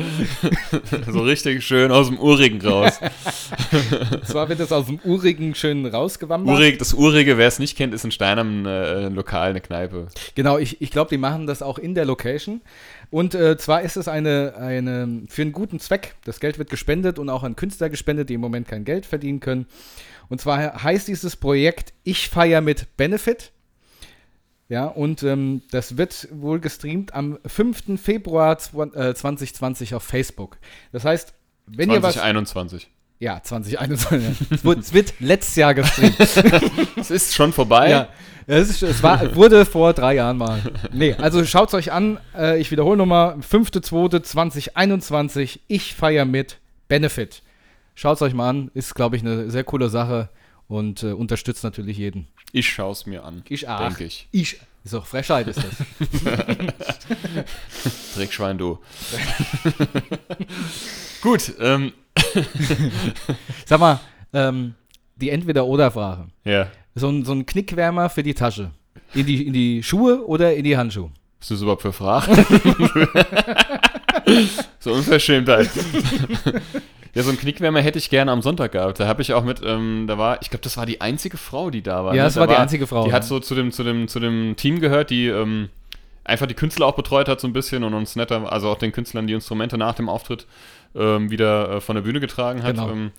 so 1.12 1.21
richtig 1.21 1.65
schön 1.65 1.91
aus 1.91 2.07
dem 2.07 2.19
Urigen 2.19 2.62
raus. 2.62 2.99
Und 4.12 4.25
zwar 4.27 4.47
wird 4.49 4.59
das 4.59 4.71
aus 4.71 4.85
dem 4.85 4.99
Urregen 5.03 5.55
schön 5.55 5.85
rausgewandert. 5.85 6.55
Urig, 6.55 6.77
das 6.77 6.93
Urige, 6.93 7.38
wer 7.38 7.47
es 7.47 7.57
nicht 7.59 7.75
kennt, 7.75 7.93
ist 7.93 8.05
in 8.05 8.12
Steinheim 8.12 8.65
äh, 8.65 9.07
ein 9.07 9.15
Lokal, 9.15 9.49
eine 9.49 9.62
Kneipe. 9.62 10.07
Genau, 10.35 10.59
ich, 10.59 10.81
ich 10.81 10.91
glaube, 10.91 11.09
die 11.09 11.17
machen 11.17 11.47
das 11.47 11.62
auch 11.62 11.79
in 11.79 11.95
der 11.95 12.05
Location. 12.05 12.62
Und 13.09 13.33
äh, 13.33 13.57
zwar 13.57 13.81
ist 13.81 13.97
es 13.97 14.07
eine, 14.07 14.53
eine 14.57 15.23
für 15.27 15.41
einen 15.41 15.51
guten 15.51 15.79
Zweck. 15.79 16.15
Das 16.25 16.39
Geld 16.39 16.59
wird 16.59 16.69
gespendet 16.69 17.17
und 17.17 17.29
auch 17.29 17.43
an 17.43 17.55
Künstler 17.55 17.89
gespendet, 17.89 18.29
die 18.29 18.35
im 18.35 18.41
Moment 18.41 18.67
kein 18.67 18.85
Geld 18.85 19.07
verdienen 19.07 19.39
können. 19.39 19.65
Und 20.29 20.39
zwar 20.39 20.83
heißt 20.83 21.07
dieses 21.07 21.35
Projekt 21.35 21.93
Ich 22.03 22.29
feier 22.29 22.62
mit 22.62 22.95
Benefit. 22.97 23.51
Ja, 24.69 24.86
und 24.86 25.23
ähm, 25.23 25.62
das 25.71 25.97
wird 25.97 26.27
wohl 26.32 26.60
gestreamt 26.60 27.13
am 27.13 27.39
5. 27.45 27.99
Februar 28.01 28.58
zwan- 28.60 28.93
äh, 28.93 29.13
2020 29.15 29.95
auf 29.95 30.03
Facebook. 30.03 30.58
Das 30.91 31.03
heißt, 31.05 31.34
wenn 31.65 31.89
ihr 31.89 32.03
was. 32.03 32.13
2021. 32.13 32.89
Ja, 33.21 33.41
2021. 33.43 34.47
es, 34.51 34.63
wird, 34.63 34.79
es 34.79 34.93
wird 34.93 35.13
letztes 35.19 35.55
Jahr 35.58 35.73
gestreamt. 35.73 36.15
Es 36.97 37.12
ist 37.12 37.34
schon 37.36 37.51
vorbei. 37.51 37.89
ja, 37.89 38.08
es, 38.47 38.69
ist, 38.69 38.82
es 38.84 39.03
war, 39.03 39.36
wurde 39.36 39.65
vor 39.65 39.91
drei 39.93 40.15
Jahren 40.15 40.38
mal. 40.38 40.62
Nee, 40.93 41.13
also 41.15 41.43
schaut 41.43 41.67
es 41.69 41.73
euch 41.73 41.91
an. 41.91 42.17
Äh, 42.38 42.60
ich 42.62 42.71
wiederhole 42.71 42.95
nochmal: 42.97 43.36
5.2.2021. 43.39 45.60
Ich 45.67 45.95
feier 45.95 46.25
mit 46.25 46.58
Benefit. 46.88 47.41
Schaut 47.95 48.15
es 48.17 48.21
euch 48.21 48.34
mal 48.34 48.49
an. 48.49 48.71
Ist, 48.73 48.95
glaube 48.95 49.15
ich, 49.15 49.21
eine 49.23 49.49
sehr 49.49 49.63
coole 49.63 49.89
Sache 49.89 50.29
und 50.69 51.03
äh, 51.03 51.12
unterstützt 51.12 51.65
natürlich 51.65 51.97
jeden. 51.97 52.27
Ich 52.53 52.69
schaue 52.69 52.93
es 52.93 53.05
mir 53.05 53.25
an. 53.25 53.43
Ich 53.49 53.67
auch. 53.67 53.79
Denke 53.82 54.05
ich. 54.05 54.29
Ich. 54.32 54.58
Ist 54.86 54.93
doch 54.93 55.05
Frechheit, 55.05 55.47
ist 55.47 55.60
das. 55.62 55.75
Dreckschwein, 58.15 58.58
du. 58.58 58.79
Gut, 61.21 61.53
ähm, 61.60 61.91
Sag 63.65 63.79
mal, 63.82 63.99
ähm, 64.32 64.75
die 65.17 65.29
Entweder-Oder-Frage. 65.32 66.27
ja. 66.45 66.67
So 66.95 67.08
ein, 67.08 67.23
so 67.23 67.32
ein 67.34 67.45
Knickwärmer 67.45 68.10
für 68.10 68.23
die 68.23 68.34
Tasche. 68.34 68.71
In 69.13 69.25
die, 69.25 69.45
in 69.45 69.53
die 69.53 69.84
Schuhe 69.84 70.25
oder 70.25 70.55
in 70.55 70.63
die 70.63 70.75
Handschuhe? 70.75 71.12
Was 71.39 71.45
ist 71.45 71.51
das 71.51 71.62
überhaupt 71.62 71.84
für 71.84 71.93
Fragen? 71.93 72.36
so 74.79 74.93
Unverschämtheit. 74.93 75.69
ja, 77.13 77.23
so 77.23 77.29
einen 77.29 77.39
Knickwärmer 77.39 77.82
hätte 77.82 77.99
ich 77.99 78.10
gerne 78.10 78.32
am 78.32 78.41
Sonntag 78.41 78.71
gehabt. 78.73 78.99
Da 78.99 79.08
habe 79.08 79.21
ich 79.21 79.34
auch 79.34 79.43
mit, 79.43 79.62
ähm, 79.63 80.05
da 80.08 80.17
war, 80.17 80.41
ich 80.41 80.49
glaube, 80.49 80.63
das 80.63 80.77
war 80.77 80.86
die 80.86 81.01
einzige 81.01 81.38
Frau, 81.38 81.69
die 81.69 81.82
da 81.82 82.05
war. 82.05 82.15
Ja, 82.15 82.23
ne? 82.23 82.27
das 82.27 82.36
Da 82.36 82.41
war 82.41 82.47
die 82.47 82.55
einzige 82.55 82.88
Frau, 82.88 83.03
Die 83.03 83.10
ja. 83.10 83.15
hat 83.15 83.25
so 83.25 83.39
zu 83.39 83.55
dem, 83.55 83.71
zu 83.71 83.84
dem, 83.84 84.08
zu 84.08 84.19
dem 84.19 84.55
Team 84.55 84.79
gehört, 84.79 85.10
die 85.10 85.27
ähm, 85.27 85.69
einfach 86.23 86.47
die 86.47 86.53
Künstler 86.53 86.86
auch 86.86 86.95
betreut 86.95 87.27
hat 87.27 87.39
so 87.41 87.47
ein 87.47 87.53
bisschen 87.53 87.84
und 87.84 87.93
uns 87.93 88.15
netter, 88.15 88.51
also 88.51 88.69
auch 88.69 88.77
den 88.77 88.91
Künstlern 88.91 89.27
die 89.27 89.34
Instrumente 89.34 89.77
nach 89.77 89.95
dem 89.95 90.08
Auftritt 90.08 90.45
ähm, 90.95 91.29
wieder 91.29 91.77
äh, 91.77 91.82
von 91.82 91.95
der 91.95 92.03
Bühne 92.03 92.19
getragen 92.19 92.63
hat. 92.63 92.75
Genau. 92.75 92.91
Ähm, 92.91 93.12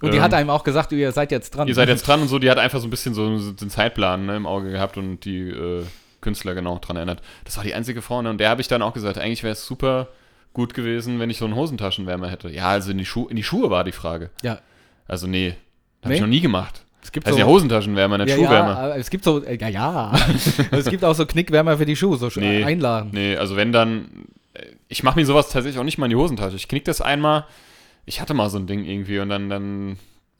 Und 0.00 0.12
die 0.12 0.18
ähm, 0.18 0.22
hat 0.22 0.34
einem 0.34 0.50
auch 0.50 0.64
gesagt, 0.64 0.92
ihr 0.92 1.12
seid 1.12 1.32
jetzt 1.32 1.54
dran. 1.54 1.66
Ihr 1.66 1.74
seid 1.74 1.88
jetzt 1.88 2.06
dran 2.06 2.20
und 2.20 2.28
so, 2.28 2.38
die 2.38 2.50
hat 2.50 2.58
einfach 2.58 2.80
so 2.80 2.86
ein 2.86 2.90
bisschen 2.90 3.14
so 3.14 3.38
so 3.38 3.52
den 3.52 3.70
Zeitplan 3.70 4.26
ne, 4.26 4.36
im 4.36 4.46
Auge 4.46 4.70
gehabt 4.70 4.96
und 4.98 5.24
die 5.24 5.48
äh, 5.48 5.84
Künstler 6.26 6.54
genau 6.56 6.78
dran 6.80 6.96
erinnert. 6.96 7.22
Das 7.44 7.56
war 7.56 7.62
die 7.62 7.72
einzige 7.72 8.02
Frau 8.02 8.20
ne, 8.20 8.30
und 8.30 8.38
der 8.38 8.48
habe 8.50 8.60
ich 8.60 8.66
dann 8.66 8.82
auch 8.82 8.92
gesagt, 8.92 9.16
eigentlich 9.16 9.44
wäre 9.44 9.52
es 9.52 9.64
super 9.64 10.08
gut 10.52 10.74
gewesen, 10.74 11.20
wenn 11.20 11.30
ich 11.30 11.38
so 11.38 11.44
einen 11.44 11.54
Hosentaschenwärmer 11.54 12.28
hätte. 12.28 12.48
Ja, 12.50 12.68
also 12.70 12.90
in 12.90 12.98
die, 12.98 13.04
Schu 13.04 13.28
in 13.28 13.36
die 13.36 13.44
Schuhe 13.44 13.70
war 13.70 13.84
die 13.84 13.92
Frage. 13.92 14.30
Ja. 14.42 14.58
Also 15.06 15.28
nee, 15.28 15.54
habe 16.00 16.08
Nee? 16.08 16.14
ich 16.16 16.20
noch 16.20 16.26
nie 16.28 16.40
gemacht. 16.40 16.82
Es 17.00 17.12
gibt 17.12 17.26
Also 17.28 17.38
ja 17.38 17.44
Hosentaschenwärmer, 17.46 18.18
nicht 18.18 18.30
ja, 18.30 18.34
Schuhwärmer. 18.36 18.88
ja, 18.88 18.96
es 18.96 19.10
gibt 19.10 19.22
so, 19.22 19.44
äh, 19.44 19.56
ja, 19.56 19.68
ja. 19.68 20.12
es 20.72 20.86
gibt 20.90 21.04
auch 21.04 21.14
so 21.14 21.24
Knickwärmer 21.26 21.78
für 21.78 21.86
die 21.86 21.94
Schuhe, 21.94 22.16
so 22.16 22.28
Nee. 22.34 22.64
Einladen. 22.64 23.10
Nee, 23.12 23.36
also 23.36 23.54
wenn 23.54 23.70
dann, 23.70 24.26
äh, 24.54 24.64
ich 24.88 25.04
mache 25.04 25.16
mir 25.18 25.24
sowas 25.24 25.50
tatsächlich 25.50 25.78
auch 25.78 25.84
nicht 25.84 25.98
mal 25.98 26.06
in 26.06 26.10
die 26.10 26.16
Hosentasche. 26.16 26.56
Ich 26.56 26.66
knick 26.66 26.84
das 26.84 27.00
einmal, 27.00 27.44
ich 28.06 28.20
hatte 28.20 28.34
mal 28.34 28.50
so 28.50 28.58
ein 28.58 28.66
Ding 28.66 28.84
irgendwie 28.84 29.20
und 29.20 29.28
dann, 29.28 29.48
dann 29.48 29.98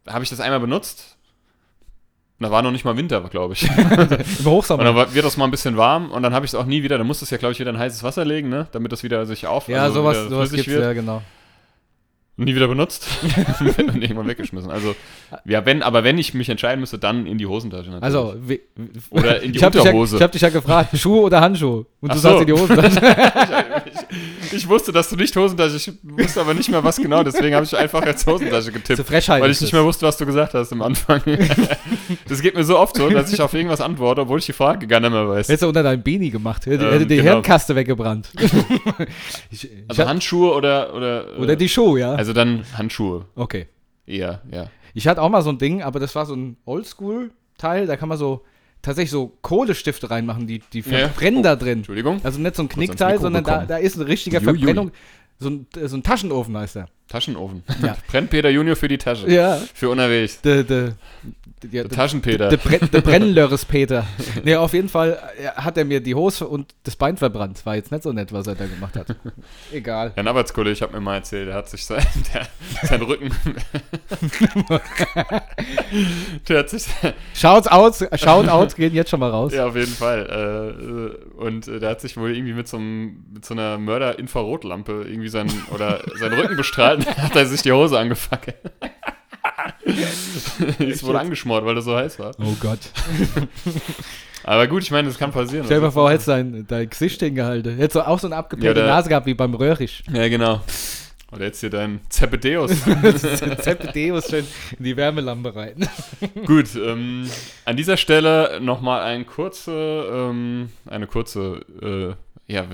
habe 0.08 0.24
ich 0.24 0.30
das 0.30 0.40
einmal 0.40 0.58
benutzt. 0.60 1.15
Und 2.38 2.44
da 2.44 2.50
war 2.50 2.60
noch 2.62 2.70
nicht 2.70 2.84
mal 2.84 2.96
Winter, 2.96 3.20
glaube 3.30 3.54
ich. 3.54 3.66
Und 3.96 4.44
Hochsommer. 4.44 4.84
dann 4.84 4.94
war- 4.94 5.14
wird 5.14 5.24
das 5.24 5.36
mal 5.38 5.44
ein 5.46 5.50
bisschen 5.50 5.76
warm 5.78 6.10
und 6.10 6.22
dann 6.22 6.34
habe 6.34 6.44
ich 6.44 6.50
es 6.50 6.54
auch 6.54 6.66
nie 6.66 6.82
wieder. 6.82 6.98
Dann 6.98 7.06
musst 7.06 7.22
du 7.22 7.24
es 7.24 7.30
ja, 7.30 7.38
glaube 7.38 7.52
ich, 7.52 7.60
wieder 7.60 7.70
in 7.70 7.78
heißes 7.78 8.02
Wasser 8.02 8.24
legen, 8.26 8.50
ne? 8.50 8.66
Damit 8.72 8.92
das 8.92 9.02
wieder 9.02 9.24
sich 9.24 9.46
auf. 9.46 9.68
ja, 9.68 9.82
also 9.82 9.94
sowas, 10.02 10.18
sowas 10.28 10.50
gibt's, 10.52 10.66
ja, 10.70 10.92
genau. 10.92 11.22
Nie 12.38 12.54
wieder 12.54 12.68
benutzt. 12.68 13.08
und 13.60 14.02
irgendwann 14.02 14.28
weggeschmissen. 14.28 14.70
Also, 14.70 14.94
ja, 15.46 15.64
wenn, 15.64 15.82
aber 15.82 16.04
wenn 16.04 16.18
ich 16.18 16.34
mich 16.34 16.50
entscheiden 16.50 16.80
müsste, 16.80 16.98
dann 16.98 17.26
in 17.26 17.38
die 17.38 17.46
Hosentasche 17.46 17.84
natürlich. 17.88 18.02
Also, 18.04 18.34
wie, 18.46 18.60
Oder 19.08 19.40
in 19.42 19.52
die 19.52 19.58
ich 19.58 19.64
hab 19.64 19.72
dich 19.72 19.82
ja, 19.82 19.90
Unterhose. 19.90 20.16
ich 20.16 20.22
habe 20.22 20.32
dich 20.32 20.42
ja 20.42 20.50
gefragt, 20.50 20.90
Schuhe 20.98 21.22
oder 21.22 21.40
Handschuhe? 21.40 21.86
Und 22.02 22.10
du 22.12 22.12
Ach 22.12 22.14
so. 22.16 22.20
sagst 22.20 22.40
in 22.42 22.46
die 22.46 22.52
Hosentasche. 22.52 23.00
ich, 24.44 24.52
ich 24.52 24.68
wusste, 24.68 24.92
dass 24.92 25.08
du 25.08 25.16
nicht 25.16 25.34
Hosentasche, 25.34 25.76
ich 25.76 25.92
wusste 26.02 26.42
aber 26.42 26.52
nicht 26.52 26.68
mehr 26.68 26.84
was 26.84 26.96
genau, 26.98 27.22
deswegen 27.22 27.54
habe 27.54 27.64
ich 27.64 27.74
einfach 27.74 28.02
als 28.02 28.26
Hosentasche 28.26 28.70
getippt. 28.70 28.96
Zur 28.96 29.04
Frechheit 29.06 29.40
Weil 29.42 29.50
ich 29.50 29.60
nicht 29.62 29.72
mehr 29.72 29.84
wusste, 29.84 30.04
was 30.06 30.18
du 30.18 30.26
gesagt 30.26 30.52
hast 30.52 30.70
am 30.72 30.82
Anfang. 30.82 31.22
das 32.28 32.42
geht 32.42 32.54
mir 32.54 32.64
so 32.64 32.78
oft 32.78 32.96
so, 32.96 33.08
dass 33.08 33.32
ich 33.32 33.40
auf 33.40 33.54
irgendwas 33.54 33.80
antworte, 33.80 34.20
obwohl 34.20 34.40
ich 34.40 34.46
die 34.46 34.52
Frage 34.52 34.86
gar 34.86 35.00
nicht 35.00 35.10
mehr 35.10 35.26
weiß. 35.26 35.48
Hättest 35.48 35.62
du 35.62 35.68
unter 35.68 35.82
deinem 35.82 36.02
Beanie 36.02 36.30
gemacht. 36.30 36.66
Hätte, 36.66 36.84
Ähm, 36.84 36.92
hätte 36.92 37.06
die 37.06 37.16
genau. 37.16 37.30
Hirnkaste 37.32 37.74
weggebrannt. 37.74 38.28
ich, 39.50 39.64
ich 39.64 39.70
Also 39.88 40.02
hab, 40.02 40.08
Handschuhe 40.10 40.52
oder 40.54 40.94
oder, 40.94 41.38
oder 41.38 41.52
äh, 41.54 41.56
die 41.56 41.68
Schuhe, 41.68 42.00
ja. 42.00 42.12
Also 42.14 42.25
dann 42.32 42.64
Handschuhe. 42.76 43.26
okay. 43.34 43.66
Eher, 44.08 44.40
ja. 44.52 44.70
Ich 44.94 45.08
hatte 45.08 45.20
auch 45.20 45.28
mal 45.28 45.42
so 45.42 45.50
ein 45.50 45.58
Ding, 45.58 45.82
aber 45.82 45.98
das 45.98 46.14
war 46.14 46.26
so 46.26 46.34
ein 46.34 46.56
Oldschool-Teil. 46.64 47.86
Da 47.86 47.96
kann 47.96 48.08
man 48.08 48.18
so 48.18 48.44
tatsächlich 48.82 49.10
so 49.10 49.36
Kohlestifte 49.42 50.10
reinmachen, 50.10 50.46
die, 50.46 50.60
die 50.72 50.78
Ja. 50.80 51.08
verbrennen 51.08 51.42
da 51.42 51.56
drin. 51.56 51.78
Entschuldigung. 51.78 52.20
Also 52.22 52.38
nicht 52.38 52.54
so 52.54 52.62
ein 52.62 52.68
Knickteil, 52.68 53.18
sondern 53.18 53.42
da, 53.44 53.66
da 53.66 53.76
ist 53.78 53.96
eine 53.96 54.06
richtige. 54.06 54.40
Verbrennung. 54.40 54.92
So 55.38 55.50
ein, 55.50 55.66
so 55.84 55.96
ein 55.96 56.02
Taschenofen 56.02 56.56
heißt 56.56 56.76
der. 56.76 56.86
Taschenofen. 57.08 57.62
Ja. 57.82 57.96
Brennt 58.08 58.30
Peter 58.30 58.50
Junior 58.50 58.74
für 58.74 58.88
die 58.88 58.98
Tasche. 58.98 59.30
Ja. 59.30 59.60
Für 59.74 59.90
unterwegs. 59.90 60.40
Der 60.40 60.64
de, 60.64 60.92
de, 61.62 61.70
Der 61.70 61.88
Taschenpeter. 61.88 62.48
de, 62.48 62.58
Bren, 62.58 62.90
de 62.90 63.00
Brennlöres 63.02 63.64
Peter. 63.64 64.04
Nee, 64.42 64.56
auf 64.56 64.72
jeden 64.72 64.88
Fall 64.88 65.18
äh, 65.38 65.48
hat 65.50 65.78
er 65.78 65.84
mir 65.84 66.00
die 66.00 66.16
Hose 66.16 66.48
und 66.48 66.74
das 66.82 66.96
Bein 66.96 67.16
verbrannt. 67.16 67.64
War 67.64 67.76
jetzt 67.76 67.92
nicht 67.92 68.02
so 68.02 68.12
nett, 68.12 68.32
was 68.32 68.48
er 68.48 68.56
da 68.56 68.66
gemacht 68.66 68.96
hat. 68.96 69.06
Egal. 69.72 70.12
Ja, 70.16 70.22
ein 70.22 70.26
Arbeitskollege, 70.26 70.72
ich 70.72 70.82
habe 70.82 70.94
mir 70.94 71.00
mal 71.00 71.16
erzählt, 71.16 71.46
der 71.46 71.54
hat 71.54 71.68
sich 71.68 71.84
sein, 71.84 72.04
der, 72.34 72.46
sein 72.82 73.02
Rücken. 73.02 73.30
der 76.48 76.58
hat 76.58 76.70
sich. 76.70 76.86
Shouts 77.34 77.68
out, 77.68 77.96
shout 78.18 78.48
out 78.48 78.74
gehen 78.74 78.94
jetzt 78.94 79.10
schon 79.10 79.20
mal 79.20 79.30
raus. 79.30 79.52
Ja, 79.54 79.66
auf 79.66 79.76
jeden 79.76 79.92
Fall. 79.92 80.26
Äh, 80.28 81.42
äh, 81.42 81.44
und 81.44 81.66
der 81.68 81.88
hat 81.88 82.00
sich 82.00 82.16
wohl 82.16 82.34
irgendwie 82.34 82.52
mit 82.54 82.66
so, 82.66 82.78
einem, 82.78 83.24
mit 83.32 83.44
so 83.44 83.54
einer 83.54 83.78
Mörder-Infrarotlampe 83.78 85.06
irgendwie 85.08 85.28
sein, 85.28 85.50
oder 85.72 86.00
seinen 86.18 86.38
Rücken 86.38 86.56
bestrahlt 86.56 86.95
und 86.96 87.16
hat 87.16 87.36
er 87.36 87.46
sich 87.46 87.62
die 87.62 87.72
Hose 87.72 87.98
angefackelt. 87.98 88.56
ist 90.78 91.04
wohl 91.04 91.16
angeschmort, 91.16 91.64
weil 91.64 91.74
das 91.74 91.84
so 91.84 91.96
heiß 91.96 92.18
war. 92.18 92.32
Oh 92.38 92.56
Gott. 92.60 92.80
Aber 94.44 94.66
gut, 94.68 94.82
ich 94.82 94.90
meine, 94.90 95.08
das 95.08 95.18
kann 95.18 95.32
passieren. 95.32 95.64
Stell 95.64 95.78
dir 95.78 95.86
mal 95.86 95.90
vor, 95.90 96.10
hättest 96.10 96.28
dein, 96.28 96.66
dein 96.68 96.88
Gesicht 96.88 97.20
hingehalten. 97.20 97.76
Hättest 97.76 97.96
du 97.96 98.06
auch 98.06 98.18
so 98.18 98.28
eine 98.28 98.36
abgepellte 98.36 98.80
Ja, 98.80 98.86
Nase 98.86 99.08
gehabt 99.08 99.26
wie 99.26 99.34
beim 99.34 99.54
Röhrisch. 99.54 100.04
Ja, 100.12 100.28
genau. 100.28 100.60
Oder 101.32 101.46
jetzt 101.46 101.60
hier 101.60 101.70
dein 101.70 102.00
Zepedeus. 102.08 102.70
Zepedeus 103.60 104.30
schön 104.30 104.46
in 104.78 104.84
die 104.84 104.96
Wärmelampe 104.96 105.54
rein. 105.56 105.88
Gut, 106.46 106.76
ähm, 106.76 107.28
an 107.64 107.76
dieser 107.76 107.96
Stelle 107.96 108.60
nochmal 108.60 109.02
ein 109.02 109.26
kurze, 109.26 109.72
ähm, 109.72 110.68
eine 110.86 111.08
kurze, 111.08 111.60
äh, 111.82 112.52
ja, 112.52 112.64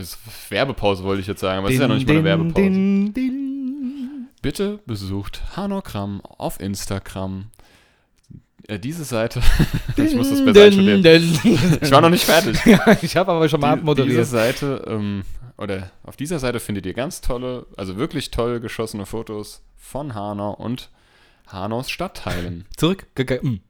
Werbepause 0.51 1.03
wollte 1.05 1.23
ich 1.23 1.27
jetzt 1.27 1.41
sagen, 1.41 1.61
aber 1.61 1.69
es 1.69 1.75
ist 1.75 1.81
ja 1.81 1.89
noch 1.89 1.95
nicht 1.95 2.07
mal 2.07 2.17
eine 2.17 2.25
Werbepause. 2.25 2.55
Din, 2.55 3.15
din. 3.15 3.52
Bitte 4.43 4.81
besucht 4.87 5.41
Hanokram 5.57 6.21
auf 6.21 6.61
Instagram. 6.61 7.47
äh, 8.67 8.79
diese 8.79 9.05
Seite. 9.05 9.41
ich 9.97 10.15
muss 10.17 10.31
das 10.31 10.45
besser 10.45 10.65
einstudieren. 10.65 11.79
Ich 11.81 11.91
war 11.93 12.01
noch 12.01 12.11
nicht 12.11 12.25
fertig. 12.25 12.59
ich 13.03 13.17
habe 13.17 13.31
aber 13.33 13.49
schon 13.49 13.61
mal 13.61 13.69
Die, 13.69 13.75
diese 13.77 13.81
abmoderiert. 13.81 14.27
Seite, 14.27 14.85
ähm, 14.89 15.23
oder 15.57 15.93
auf 16.03 16.17
dieser 16.17 16.41
Seite 16.41 16.59
findet 16.59 16.87
ihr 16.87 16.95
ganz 16.95 17.21
tolle, 17.21 17.67
also 17.77 17.97
wirklich 17.97 18.33
toll 18.33 18.59
geschossene 18.59 19.07
Fotos 19.07 19.63
von 19.77 20.15
Hanau 20.15 20.55
und 20.55 20.91
Hanaus 21.47 21.89
Stadtteilen. 21.89 22.67
Zurück. 22.77 23.07
gegangen. 23.15 23.61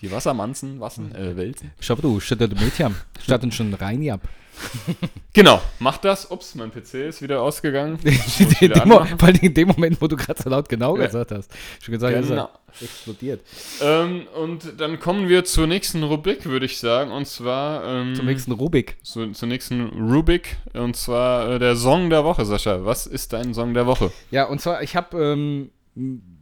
Die 0.00 0.10
Wassermanzen, 0.10 0.80
Wassen, 0.80 1.14
äh, 1.14 1.36
Welsen. 1.36 1.70
Schau 1.78 1.94
du, 1.96 2.18
statt 2.20 2.40
Mädchen. 2.40 2.94
Statt 3.22 3.54
schon 3.54 3.74
rein 3.74 4.08
ab. 4.10 4.22
Genau, 5.32 5.60
macht 5.80 6.02
das. 6.06 6.30
Ups, 6.30 6.54
mein 6.54 6.70
PC 6.70 6.94
ist 7.08 7.20
wieder 7.20 7.42
ausgegangen. 7.42 7.98
Wieder 8.04 8.86
vor 8.86 9.22
allem 9.28 9.36
in 9.42 9.52
dem 9.52 9.68
Moment, 9.68 10.00
wo 10.00 10.06
du 10.06 10.16
gerade 10.16 10.42
so 10.42 10.48
laut 10.48 10.66
genau 10.66 10.96
Ja. 10.96 11.04
gesagt 11.06 11.30
hast. 11.30 11.50
Schon 11.82 11.92
gesagt, 11.92 12.16
ist 12.16 12.28
Genau. 12.30 12.48
er 12.80 12.82
explodiert. 12.82 13.42
Ähm, 13.82 14.26
und 14.34 14.80
dann 14.80 14.98
kommen 14.98 15.28
wir 15.28 15.44
zur 15.44 15.66
nächsten 15.66 16.02
Rubrik, 16.02 16.46
würde 16.46 16.64
ich 16.64 16.78
sagen. 16.78 17.10
Und 17.12 17.26
zwar 17.26 17.84
ähm, 17.84 18.14
Zum 18.14 18.24
nächsten 18.24 18.52
Rubik. 18.52 18.96
zu, 19.02 19.30
zur 19.32 19.48
nächsten 19.48 20.10
Rubrik. 20.10 20.56
Und 20.72 20.96
zwar 20.96 21.50
äh, 21.50 21.58
der 21.58 21.76
Song 21.76 22.08
der 22.08 22.24
Woche, 22.24 22.46
Sascha. 22.46 22.84
Was 22.86 23.06
ist 23.06 23.34
dein 23.34 23.52
Song 23.52 23.74
der 23.74 23.86
Woche? 23.86 24.10
Ja, 24.30 24.44
und 24.44 24.62
zwar, 24.62 24.82
ich 24.82 24.96
habe, 24.96 25.22
ähm, 25.22 25.70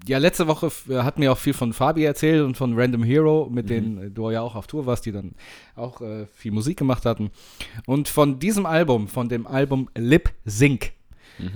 ja, 0.06 0.18
letzte 0.18 0.46
Woche 0.46 0.70
äh, 0.88 0.98
hat 0.98 1.18
mir 1.18 1.32
auch 1.32 1.38
viel 1.38 1.54
von 1.54 1.72
Fabi 1.72 2.04
erzählt 2.04 2.42
und 2.42 2.56
von 2.56 2.78
Random 2.78 3.02
Hero, 3.02 3.48
mit 3.50 3.70
denen 3.70 3.98
äh, 3.98 4.10
du 4.10 4.30
ja 4.30 4.40
auch 4.42 4.54
auf 4.54 4.66
Tour 4.66 4.86
warst, 4.86 5.06
die 5.06 5.12
dann 5.12 5.32
auch 5.76 6.00
äh, 6.00 6.26
viel 6.34 6.52
Musik 6.52 6.78
gemacht 6.78 7.04
hatten. 7.06 7.30
Und 7.86 8.08
von 8.08 8.38
diesem 8.38 8.66
Album, 8.66 9.08
von 9.08 9.28
dem 9.28 9.46
Album 9.46 9.88
Lip 9.96 10.30
Sync, 10.44 10.92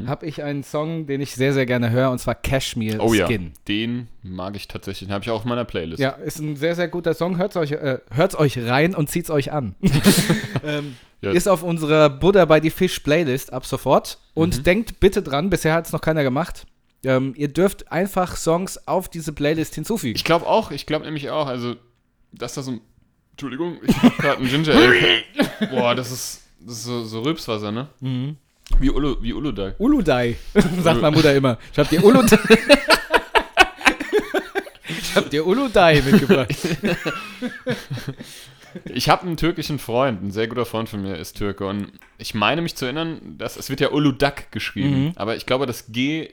habe 0.08 0.26
ich 0.26 0.42
einen 0.42 0.64
Song, 0.64 1.06
den 1.06 1.20
ich 1.20 1.36
sehr, 1.36 1.52
sehr 1.52 1.64
gerne 1.64 1.90
höre, 1.90 2.10
und 2.10 2.18
zwar 2.18 2.34
Cashmere 2.34 2.98
Oh 3.00 3.14
ja, 3.14 3.26
Skin. 3.26 3.52
den 3.68 4.08
mag 4.24 4.56
ich 4.56 4.66
tatsächlich. 4.66 5.06
Den 5.08 5.14
habe 5.14 5.22
ich 5.22 5.30
auch 5.30 5.36
auf 5.36 5.44
meiner 5.44 5.64
Playlist. 5.64 6.00
Ja, 6.00 6.10
ist 6.10 6.40
ein 6.40 6.56
sehr, 6.56 6.74
sehr 6.74 6.88
guter 6.88 7.14
Song. 7.14 7.38
Hört's 7.38 7.56
euch, 7.56 7.70
äh, 7.70 7.98
hört's 8.10 8.34
euch 8.36 8.58
rein 8.58 8.96
und 8.96 9.08
zieht's 9.08 9.30
euch 9.30 9.52
an. 9.52 9.76
ähm, 10.64 10.96
Ja. 11.20 11.30
Ist 11.32 11.48
auf 11.48 11.62
unserer 11.62 12.10
Buddha 12.10 12.44
by 12.44 12.58
the 12.62 12.70
Fish 12.70 12.98
Playlist 13.00 13.52
ab 13.52 13.66
sofort. 13.66 14.18
Und 14.34 14.58
Mhm. 14.58 14.62
denkt 14.64 15.00
bitte 15.00 15.22
dran, 15.22 15.48
bisher 15.50 15.74
hat 15.74 15.86
es 15.86 15.92
noch 15.92 16.00
keiner 16.00 16.22
gemacht. 16.24 16.66
Ähm, 17.04 17.32
ihr 17.36 17.48
dürft 17.48 17.92
einfach 17.92 18.36
Songs 18.36 18.86
auf 18.88 19.08
diese 19.08 19.32
Playlist 19.32 19.74
hinzufügen. 19.74 20.16
Ich 20.16 20.24
glaube 20.24 20.46
auch, 20.46 20.70
ich 20.72 20.84
glaube 20.86 21.04
nämlich 21.04 21.30
auch, 21.30 21.46
also, 21.46 21.76
dass 22.32 22.54
da 22.54 22.62
so 22.62 22.72
ein. 22.72 22.80
Entschuldigung, 23.32 23.78
ich 23.86 23.96
habe 24.02 24.14
gerade 24.16 24.42
ein 24.42 24.48
Ginger 24.48 24.74
Ale. 24.74 25.22
Boah, 25.70 25.94
das 25.94 26.10
ist, 26.10 26.42
das 26.60 26.78
ist 26.78 26.84
so, 26.84 27.04
so 27.04 27.20
Rülpswasser, 27.22 27.70
ne? 27.70 27.88
Mhm. 28.00 28.36
Wie 28.80 28.90
Ulu, 28.90 29.16
wie 29.22 29.32
Uludai. 29.32 29.74
Uludai, 29.78 30.36
sagt 30.82 31.00
meine 31.00 31.14
Mutter 31.16 31.34
immer. 31.34 31.56
Ich 31.72 31.78
hab 31.78 31.88
dir 31.88 32.04
Uludai. 32.04 32.38
ich 34.88 35.14
hab 35.16 35.30
dir 35.30 35.46
Uludai 35.46 36.02
mitgebracht. 36.02 36.54
Ich 38.84 39.08
habe 39.08 39.22
einen 39.26 39.36
türkischen 39.36 39.78
Freund, 39.78 40.22
ein 40.22 40.30
sehr 40.30 40.46
guter 40.46 40.66
Freund 40.66 40.88
von 40.88 41.00
mir 41.02 41.16
ist 41.16 41.36
Türke 41.38 41.66
und 41.66 41.90
ich 42.18 42.34
meine 42.34 42.60
mich 42.60 42.74
zu 42.76 42.84
erinnern, 42.84 43.36
dass 43.38 43.56
es 43.56 43.70
wird 43.70 43.80
ja 43.80 43.90
Uludak 43.90 44.52
geschrieben, 44.52 45.04
Mhm. 45.06 45.12
aber 45.16 45.36
ich 45.36 45.46
glaube, 45.46 45.66
das 45.66 45.86
G, 45.90 46.30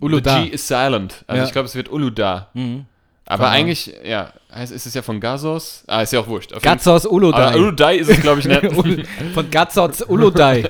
Uluda. 0.00 0.36
the 0.42 0.48
G 0.48 0.54
ist 0.54 0.66
silent. 0.68 1.24
Also 1.26 1.40
Ja. 1.42 1.46
ich 1.46 1.52
glaube, 1.52 1.66
es 1.66 1.74
wird 1.74 1.90
Uluda. 1.90 2.48
Mhm. 2.54 2.86
Aber 3.26 3.44
Ahnung. 3.46 3.56
eigentlich, 3.60 3.90
ja, 4.04 4.32
heißt, 4.54 4.70
ist 4.70 4.84
es 4.84 4.92
ja 4.92 5.00
von 5.00 5.18
Gazos. 5.18 5.82
Ah, 5.86 6.02
ist 6.02 6.12
ja 6.12 6.20
auch 6.20 6.26
wurscht. 6.26 6.50
Jeden 6.50 6.62
Gatzos 6.62 7.06
Aber 7.06 7.14
Uludai. 7.14 7.56
Uludai 7.56 7.96
ist 7.96 8.10
es, 8.10 8.20
glaube 8.20 8.40
ich, 8.40 8.46
nicht. 8.46 8.60
Von 9.34 9.50
Gatzos 9.50 10.02
Uludai. 10.02 10.68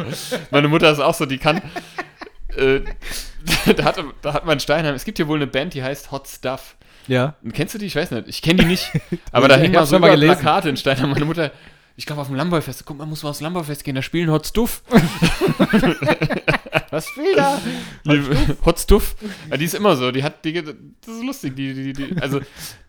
Meine 0.50 0.66
Mutter 0.66 0.90
ist 0.90 0.98
auch 0.98 1.14
so, 1.14 1.26
die 1.26 1.38
kann. 1.38 1.62
äh, 2.56 2.80
da, 3.76 3.84
hat, 3.84 4.02
da 4.20 4.32
hat 4.34 4.46
man 4.46 4.58
Steinheim. 4.58 4.96
Es 4.96 5.04
gibt 5.04 5.18
hier 5.18 5.28
wohl 5.28 5.36
eine 5.36 5.46
Band, 5.46 5.74
die 5.74 5.82
heißt 5.84 6.10
Hot 6.10 6.26
Stuff. 6.26 6.74
Ja. 7.06 7.34
Kennst 7.52 7.74
du 7.74 7.78
die? 7.78 7.86
Ich 7.86 7.94
weiß 7.94 8.10
nicht. 8.10 8.26
Ich 8.26 8.42
kenne 8.42 8.62
die 8.62 8.66
nicht. 8.68 8.90
Aber 9.30 9.46
da 9.46 9.56
hängen 9.56 9.74
mal 9.74 9.86
so 9.86 9.98
mal. 10.00 10.16
Plakate 10.18 10.70
in 10.70 10.76
Steinheim. 10.76 11.10
Meine 11.10 11.24
Mutter, 11.24 11.52
ich 11.96 12.04
glaube 12.06 12.20
auf 12.20 12.26
dem 12.26 12.34
Lamboy-Fest. 12.36 12.82
Guck 12.84 12.98
mal, 12.98 13.06
muss 13.06 13.22
mal 13.22 13.30
aufs 13.30 13.40
Lamboy-Fest 13.40 13.84
gehen. 13.84 13.94
Da 13.94 14.02
spielen 14.02 14.28
Hot 14.30 14.44
Stuff. 14.46 14.82
Was 16.92 17.08
fehlt 17.08 17.38
da? 17.38 17.58
Die, 18.04 18.20
Hot 18.66 18.78
Stuff. 18.78 19.16
Ja, 19.50 19.56
die 19.56 19.64
ist 19.64 19.74
immer 19.74 19.96
so. 19.96 20.12
Die 20.12 20.22
hat, 20.22 20.44
die, 20.44 20.52
das 20.52 20.74
ist 21.16 21.24
lustig. 21.24 21.56
Die, 21.56 21.72
die, 21.72 21.92
die, 21.94 22.16
also 22.20 22.40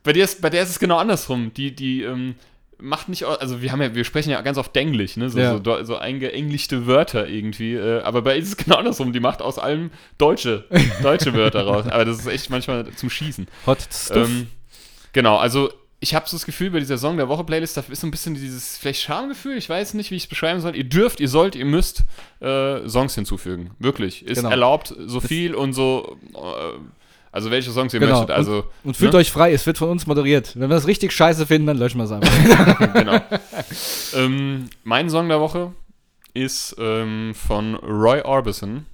bei 0.03 0.11
der 0.11 0.25
ist, 0.25 0.41
bei 0.41 0.49
der 0.49 0.63
ist 0.63 0.69
es 0.71 0.79
genau 0.79 0.97
andersrum. 0.97 1.53
Die, 1.53 1.73
die 1.73 2.03
ähm, 2.03 2.35
macht 2.79 3.07
nicht, 3.07 3.23
also 3.23 3.61
wir 3.61 3.71
haben 3.71 3.81
ja, 3.81 3.95
wir 3.95 4.03
sprechen 4.03 4.29
ja 4.31 4.41
ganz 4.41 4.57
oft 4.57 4.75
Englisch, 4.75 5.15
ne? 5.15 5.29
So, 5.29 5.39
Ja. 5.39 5.57
so, 5.63 5.83
so 5.85 5.95
eingeenglischte 5.95 6.85
Wörter 6.85 7.29
irgendwie. 7.29 7.75
Äh, 7.75 8.01
aber 8.01 8.21
bei 8.23 8.35
ihr 8.35 8.41
ist 8.43 8.49
es 8.49 8.57
genau 8.57 8.75
andersrum. 8.75 9.13
Die 9.13 9.21
macht 9.21 9.41
aus 9.41 9.57
allem 9.57 9.89
deutsche, 10.17 10.65
deutsche 11.01 11.33
Wörter 11.33 11.63
raus. 11.63 11.87
Aber 11.87 12.03
das 12.03 12.19
ist 12.19 12.27
echt 12.27 12.49
manchmal 12.49 12.85
zum 12.91 13.09
Schießen. 13.09 13.47
Hot 13.65 13.79
Stuff. 13.89 14.27
Ähm, 14.29 14.47
genau, 15.13 15.37
also 15.37 15.71
ich 16.03 16.13
habe 16.13 16.27
so 16.27 16.35
das 16.35 16.45
Gefühl, 16.45 16.69
bei 16.69 16.79
dieser 16.79 16.97
Song 16.97 17.15
der 17.17 17.29
Woche 17.29 17.43
Playlist, 17.45 17.77
da 17.77 17.83
ist 17.89 18.01
so 18.01 18.05
ein 18.07 18.11
bisschen 18.11 18.35
dieses 18.35 18.77
vielleicht 18.77 19.01
Schamgefühl, 19.01 19.57
ich 19.57 19.69
weiß 19.69 19.93
nicht, 19.95 20.11
wie 20.11 20.15
ich 20.15 20.23
es 20.23 20.29
beschreiben 20.29 20.59
soll. 20.59 20.75
Ihr 20.75 20.83
dürft, 20.83 21.19
ihr 21.21 21.29
sollt, 21.29 21.55
ihr 21.55 21.65
müsst 21.65 22.03
äh, 22.41 22.87
Songs 22.87 23.15
hinzufügen. 23.15 23.71
Wirklich. 23.79 24.25
Ist 24.25 24.37
Genau. 24.37 24.49
erlaubt, 24.49 24.93
so 25.07 25.19
viel 25.21 25.55
und 25.55 25.73
so, 25.73 26.17
äh, 26.35 26.37
also 27.31 27.49
welche 27.51 27.71
Songs 27.71 27.93
ihr 27.93 27.99
Genau. 28.01 28.19
möchtet. 28.19 28.35
Also, 28.35 28.65
Und 28.83 28.97
fühlt 28.97 29.13
ne? 29.13 29.19
euch 29.19 29.31
frei, 29.31 29.53
es 29.53 29.65
wird 29.65 29.77
von 29.77 29.89
uns 29.89 30.05
moderiert. 30.05 30.51
Wenn 30.55 30.69
wir 30.69 30.75
das 30.75 30.87
richtig 30.87 31.11
scheiße 31.13 31.47
finden, 31.47 31.67
dann 31.67 31.77
löschen 31.77 31.97
wir 31.99 32.03
es 32.05 32.11
einfach. 32.11 32.93
genau. 32.93 33.19
ähm, 34.15 34.69
mein 34.83 35.09
Song 35.09 35.29
der 35.29 35.39
Woche 35.39 35.71
ist 36.33 36.75
ähm, 36.79 37.33
von 37.35 37.75
Roy 37.75 38.21
Orbison. 38.21 38.85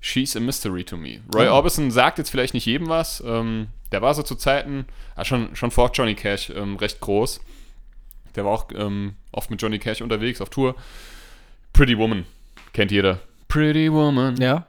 She's 0.00 0.36
a 0.36 0.40
Mystery 0.40 0.84
to 0.84 0.96
Me. 0.96 1.20
Roy 1.34 1.48
Oh. 1.48 1.54
Orbison 1.54 1.90
sagt 1.90 2.18
jetzt 2.18 2.30
vielleicht 2.30 2.54
nicht 2.54 2.66
jedem 2.66 2.88
was. 2.88 3.22
Ähm, 3.26 3.66
der 3.92 4.02
war 4.02 4.14
so 4.14 4.22
zu 4.22 4.34
Zeiten, 4.34 4.86
ah, 5.16 5.24
schon, 5.24 5.54
schon 5.56 5.70
vor 5.70 5.90
Johnny 5.92 6.14
Cash, 6.14 6.50
ähm, 6.50 6.76
recht 6.76 7.00
groß. 7.00 7.40
Der 8.36 8.44
war 8.44 8.52
auch 8.52 8.66
ähm, 8.74 9.14
oft 9.32 9.50
mit 9.50 9.60
Johnny 9.60 9.78
Cash 9.78 10.00
unterwegs 10.02 10.40
auf 10.40 10.50
Tour. 10.50 10.74
Pretty 11.72 11.96
Woman. 11.98 12.24
Kennt 12.72 12.90
jeder. 12.90 13.20
Pretty 13.48 13.92
Woman. 13.92 14.36
ja. 14.40 14.66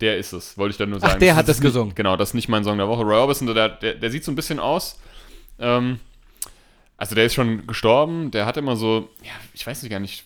Der 0.00 0.16
ist 0.18 0.32
es, 0.32 0.58
wollte 0.58 0.72
ich 0.72 0.76
dann 0.78 0.90
nur 0.90 0.98
Ach, 1.02 1.08
sagen. 1.10 1.20
der 1.20 1.28
Das 1.30 1.36
hat 1.38 1.48
das 1.48 1.56
nicht- 1.58 1.66
gesungen. 1.68 1.94
Genau, 1.94 2.16
das 2.16 2.30
ist 2.30 2.34
nicht 2.34 2.48
mein 2.48 2.64
Song 2.64 2.76
der 2.76 2.88
Woche. 2.88 3.02
Roy 3.02 3.14
Orbison, 3.18 3.46
der, 3.54 3.68
der, 3.68 3.94
der 3.94 4.10
sieht 4.10 4.24
so 4.24 4.32
ein 4.32 4.34
bisschen 4.34 4.58
aus. 4.58 4.98
Ähm, 5.60 6.00
also 6.96 7.14
der 7.14 7.24
ist 7.26 7.34
schon 7.34 7.66
gestorben. 7.68 8.32
Der 8.32 8.44
hat 8.44 8.56
immer 8.56 8.74
so, 8.76 9.08
ja, 9.22 9.30
ich 9.54 9.64
weiß 9.64 9.80
nicht 9.82 9.90
gar 9.92 10.00
nicht, 10.00 10.24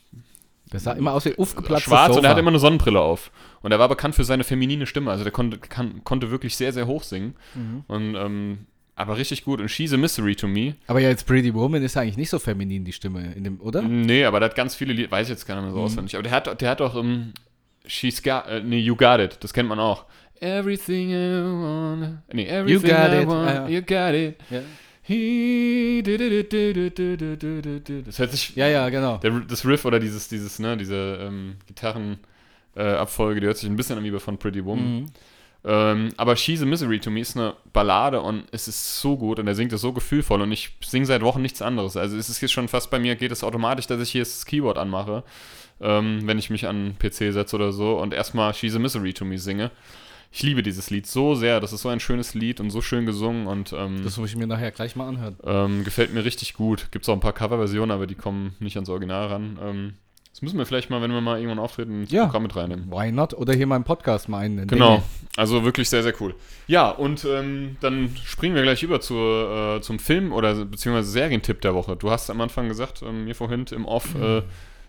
Das 0.77 0.85
sah 0.85 0.93
immer 0.93 1.13
aus 1.13 1.25
wie 1.25 1.37
aufgeplatztes 1.37 1.85
schwarz 1.91 2.09
Sofa. 2.09 2.19
und 2.19 2.25
er 2.25 2.31
hatte 2.31 2.41
immer 2.41 2.51
eine 2.51 2.59
Sonnenbrille 2.59 3.01
auf. 3.01 3.31
Und 3.63 3.73
er 3.73 3.79
war 3.79 3.89
bekannt 3.89 4.15
für 4.15 4.25
seine 4.25 4.45
feminine 4.45 4.87
Stimme. 4.87 5.11
Also 5.11 5.25
der 5.25 5.33
konnte, 5.33 5.59
kann, 5.59 6.03
konnte 6.05 6.31
wirklich 6.31 6.57
sehr, 6.57 6.73
sehr 6.73 6.87
hoch 6.87 7.03
singen. 7.03 7.35
Mhm. 7.55 7.85
Und, 7.89 8.15
ähm, 8.15 8.59
aber 8.95 9.17
richtig 9.19 9.45
gut. 9.45 9.61
Und 9.61 9.69
She's 9.71 9.93
a 9.93 9.97
Mystery 9.97 10.37
to 10.37 10.47
Me. 10.49 10.75
Aber 10.87 11.01
ja, 11.01 11.09
jetzt 11.09 11.27
Pretty 11.27 11.53
Woman 11.53 11.83
ist 11.83 11.97
eigentlich 11.97 12.17
nicht 12.17 12.31
so 12.31 12.39
feminin, 12.39 12.85
die 12.85 12.93
Stimme, 12.93 13.33
in 13.35 13.45
dem, 13.45 13.61
oder? 13.61 13.83
Nee, 13.83 14.25
aber 14.25 14.41
der 14.41 14.49
hat 14.51 14.57
ganz 14.57 14.75
viele 14.75 14.93
Lieder, 14.95 15.11
weiß 15.11 15.27
ich 15.27 15.31
jetzt 15.31 15.47
gar 15.47 15.57
nicht 15.57 15.65
mehr 15.65 15.73
Mhm. 15.73 15.77
so 15.77 15.83
auswendig. 15.83 16.15
Aber 16.15 16.23
der 16.23 16.33
hat, 16.33 16.61
der 16.61 16.71
hat 16.71 16.81
auch 16.81 16.95
ähm, 16.97 17.33
She's 17.87 18.23
Got, 18.23 18.47
äh, 18.49 18.61
nee, 18.63 18.79
You 18.79 18.97
Got 18.97 19.21
It. 19.21 19.39
Das 19.41 19.53
kennt 19.53 19.69
man 19.69 19.79
auch. 19.79 20.05
Everything 20.41 21.11
I 21.11 21.43
want. 21.43 22.19
Nee, 22.33 22.47
everything 22.47 22.91
Got 22.91 23.13
I 23.13 23.23
It, 23.23 23.27
want. 23.29 23.49
ah, 23.49 23.55
ja. 23.55 23.69
You 23.69 23.81
got 23.83 24.15
it. 24.15 24.37
Ja, 24.51 24.61
Das 28.07 28.19
hört 28.19 28.33
sich. 28.33 28.57
ja, 28.57 28.67
ja 28.67 28.89
genau. 28.89 29.19
Der, 29.19 29.31
das 29.41 29.65
Riff 29.65 29.85
oder 29.85 30.01
dieses, 30.01 30.29
dieses, 30.29 30.59
ne, 30.59 30.77
diese 30.77 31.19
ähm, 31.21 31.57
Gitarren. 31.67 32.19
Äh, 32.75 33.05
die 33.05 33.47
hört 33.47 33.57
sich 33.57 33.69
ein 33.69 33.77
bisschen 33.77 33.97
an 33.99 34.05
wie 34.05 34.19
von 34.19 34.37
Pretty 34.37 34.65
Woman. 34.65 35.01
Mhm. 35.01 35.07
Ähm, 35.65 36.11
aber 36.17 36.37
She's 36.37 36.63
a 36.63 36.65
Misery 36.65 37.01
to 37.01 37.11
Me 37.11 37.21
ist 37.21 37.37
eine 37.37 37.55
Ballade 37.73 38.21
und 38.21 38.45
es 38.53 38.69
ist 38.69 39.01
so 39.01 39.17
gut 39.17 39.41
und 39.41 39.49
er 39.49 39.55
singt 39.57 39.73
es 39.73 39.81
so 39.81 39.93
gefühlvoll 39.93 40.41
und 40.41 40.53
ich 40.53 40.77
singe 40.81 41.07
seit 41.07 41.23
Wochen 41.23 41.43
nichts 41.43 41.61
anderes. 41.61 41.97
Also 41.97 42.17
es 42.17 42.29
ist 42.29 42.41
jetzt 42.41 42.53
schon 42.53 42.69
fast 42.69 42.89
bei 42.89 43.01
mir, 43.01 43.17
geht 43.17 43.33
es 43.33 43.43
automatisch, 43.43 43.89
dass 43.89 44.01
ich 44.01 44.11
hier 44.11 44.23
das 44.23 44.47
Keyboard 44.47 44.79
anmache, 44.79 45.25
ähm, 45.81 46.21
wenn 46.23 46.39
ich 46.39 46.51
mich 46.51 46.69
an 46.69 46.95
den 46.95 46.99
PC 46.99 47.33
setze 47.33 47.57
oder 47.57 47.73
so 47.73 47.99
und 47.99 48.15
erstmal 48.15 48.55
She's 48.55 48.77
a 48.77 48.79
Misery 48.79 49.13
to 49.13 49.25
Me 49.25 49.39
singe. 49.39 49.73
Ich 50.37 50.43
liebe 50.43 50.63
dieses 50.63 50.91
Lied 50.91 51.07
so 51.07 51.35
sehr, 51.35 51.61
das 51.61 51.73
ist 51.73 51.81
so 51.81 51.89
ein 51.89 51.99
schönes 51.99 52.35
Lied 52.35 52.61
und 52.61 52.69
so 52.69 52.83
schön 52.83 53.07
gesungen 53.07 53.47
und 53.47 53.73
ähm, 53.73 54.05
Das 54.05 54.19
muss 54.19 54.29
ich 54.29 54.37
mir 54.37 54.47
nachher 54.47 54.71
gleich 54.71 54.95
mal 54.95 55.09
anhören. 55.09 55.35
ähm, 55.43 55.83
gefällt 55.83 56.13
mir 56.13 56.27
richtig 56.27 56.53
gut. 56.53 56.89
Gibt 56.91 57.07
es 57.07 57.09
auch 57.09 57.15
ein 57.15 57.21
paar 57.21 57.33
Coverversionen, 57.33 57.91
aber 57.91 58.07
die 58.07 58.17
kommen 58.17 58.55
nicht 58.59 58.77
ans 58.77 58.91
Original 58.91 59.29
ran. 59.29 59.59
Ähm, 59.63 59.95
das 60.33 60.43
müssen 60.43 60.59
wir 60.59 60.67
vielleicht 60.67 60.91
mal, 60.91 61.01
wenn 61.01 61.11
wir 61.11 61.23
mal 61.23 61.39
irgendwann 61.39 61.59
auftreten, 61.59 62.03
ins 62.03 62.11
Ja. 62.11 62.25
Programm 62.27 62.43
mit 62.43 62.55
reinnehmen. 62.55 62.91
Why 62.91 63.13
not? 63.13 63.33
Oder 63.33 63.55
hier 63.55 63.67
mal 63.67 63.77
im 63.77 63.85
Podcast 63.85 64.29
mal 64.29 64.41
einen. 64.41 64.67
Genau, 64.67 65.03
also 65.39 65.65
wirklich 65.65 65.89
sehr, 65.89 66.03
sehr 66.03 66.13
cool. 66.21 66.35
Ja, 66.67 66.91
und 66.91 67.25
ähm, 67.25 67.79
dann 67.81 68.15
springen 68.23 68.55
wir 68.55 68.63
gleich 68.63 68.83
über 68.83 69.01
zur, 69.01 69.77
äh, 69.79 69.81
zum 69.81 69.99
Film 69.99 70.35
oder 70.35 70.55
beziehungsweise 70.67 71.11
Serientipp 71.13 71.63
der 71.63 71.75
Woche. 71.75 71.97
Du 71.97 72.11
hast 72.11 72.29
am 72.29 72.43
Anfang 72.43 72.69
gesagt, 72.69 73.01
ähm, 73.01 73.25
mir 73.25 73.35
vorhin 73.35 73.65
im 73.71 73.87
Off, 73.87 74.15
äh, 74.15 74.43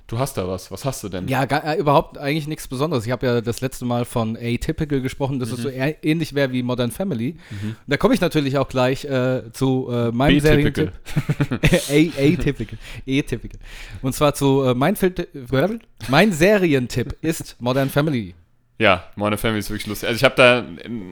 du 0.07 0.17
hast 0.19 0.37
da 0.37 0.47
was. 0.47 0.71
Was 0.71 0.85
hast 0.85 1.03
du 1.03 1.09
denn? 1.09 1.27
Ja, 1.27 1.45
gar, 1.45 1.63
äh, 1.65 1.77
überhaupt 1.77 2.17
eigentlich 2.17 2.47
nichts 2.47 2.67
Besonderes. 2.67 3.05
Ich 3.05 3.11
habe 3.11 3.25
ja 3.25 3.41
das 3.41 3.61
letzte 3.61 3.85
Mal 3.85 4.05
von 4.05 4.35
Atypical 4.37 5.01
gesprochen, 5.01 5.39
dass 5.39 5.51
es 5.51 5.59
Mhm. 5.59 5.61
so 5.63 5.69
ä- 5.69 5.95
ähnlich 6.01 6.33
wäre 6.33 6.51
wie 6.51 6.63
Modern 6.63 6.91
Family. 6.91 7.35
Und 7.61 7.75
da 7.87 7.97
komme 7.97 8.13
ich 8.13 8.21
natürlich 8.21 8.57
auch 8.57 8.67
gleich 8.69 9.05
äh, 9.05 9.43
zu 9.51 9.89
äh, 9.91 10.11
meinem. 10.11 10.39
Serientipp. 10.39 10.91
Atypical. 11.89 12.77
Atypical. 13.07 13.59
Und 14.01 14.13
zwar 14.13 14.33
zu 14.33 14.63
äh, 14.63 14.73
mein, 14.73 14.95
mein 16.09 16.31
Serientipp 16.31 17.15
ist 17.21 17.55
Modern 17.59 17.89
Family. 17.89 18.33
Ja, 18.79 19.05
Modern 19.15 19.39
Family 19.39 19.59
ist 19.59 19.69
wirklich 19.71 19.87
lustig. 19.87 20.07
Also 20.07 20.17
ich 20.17 20.23
habe 20.23 20.35
da 20.35 20.63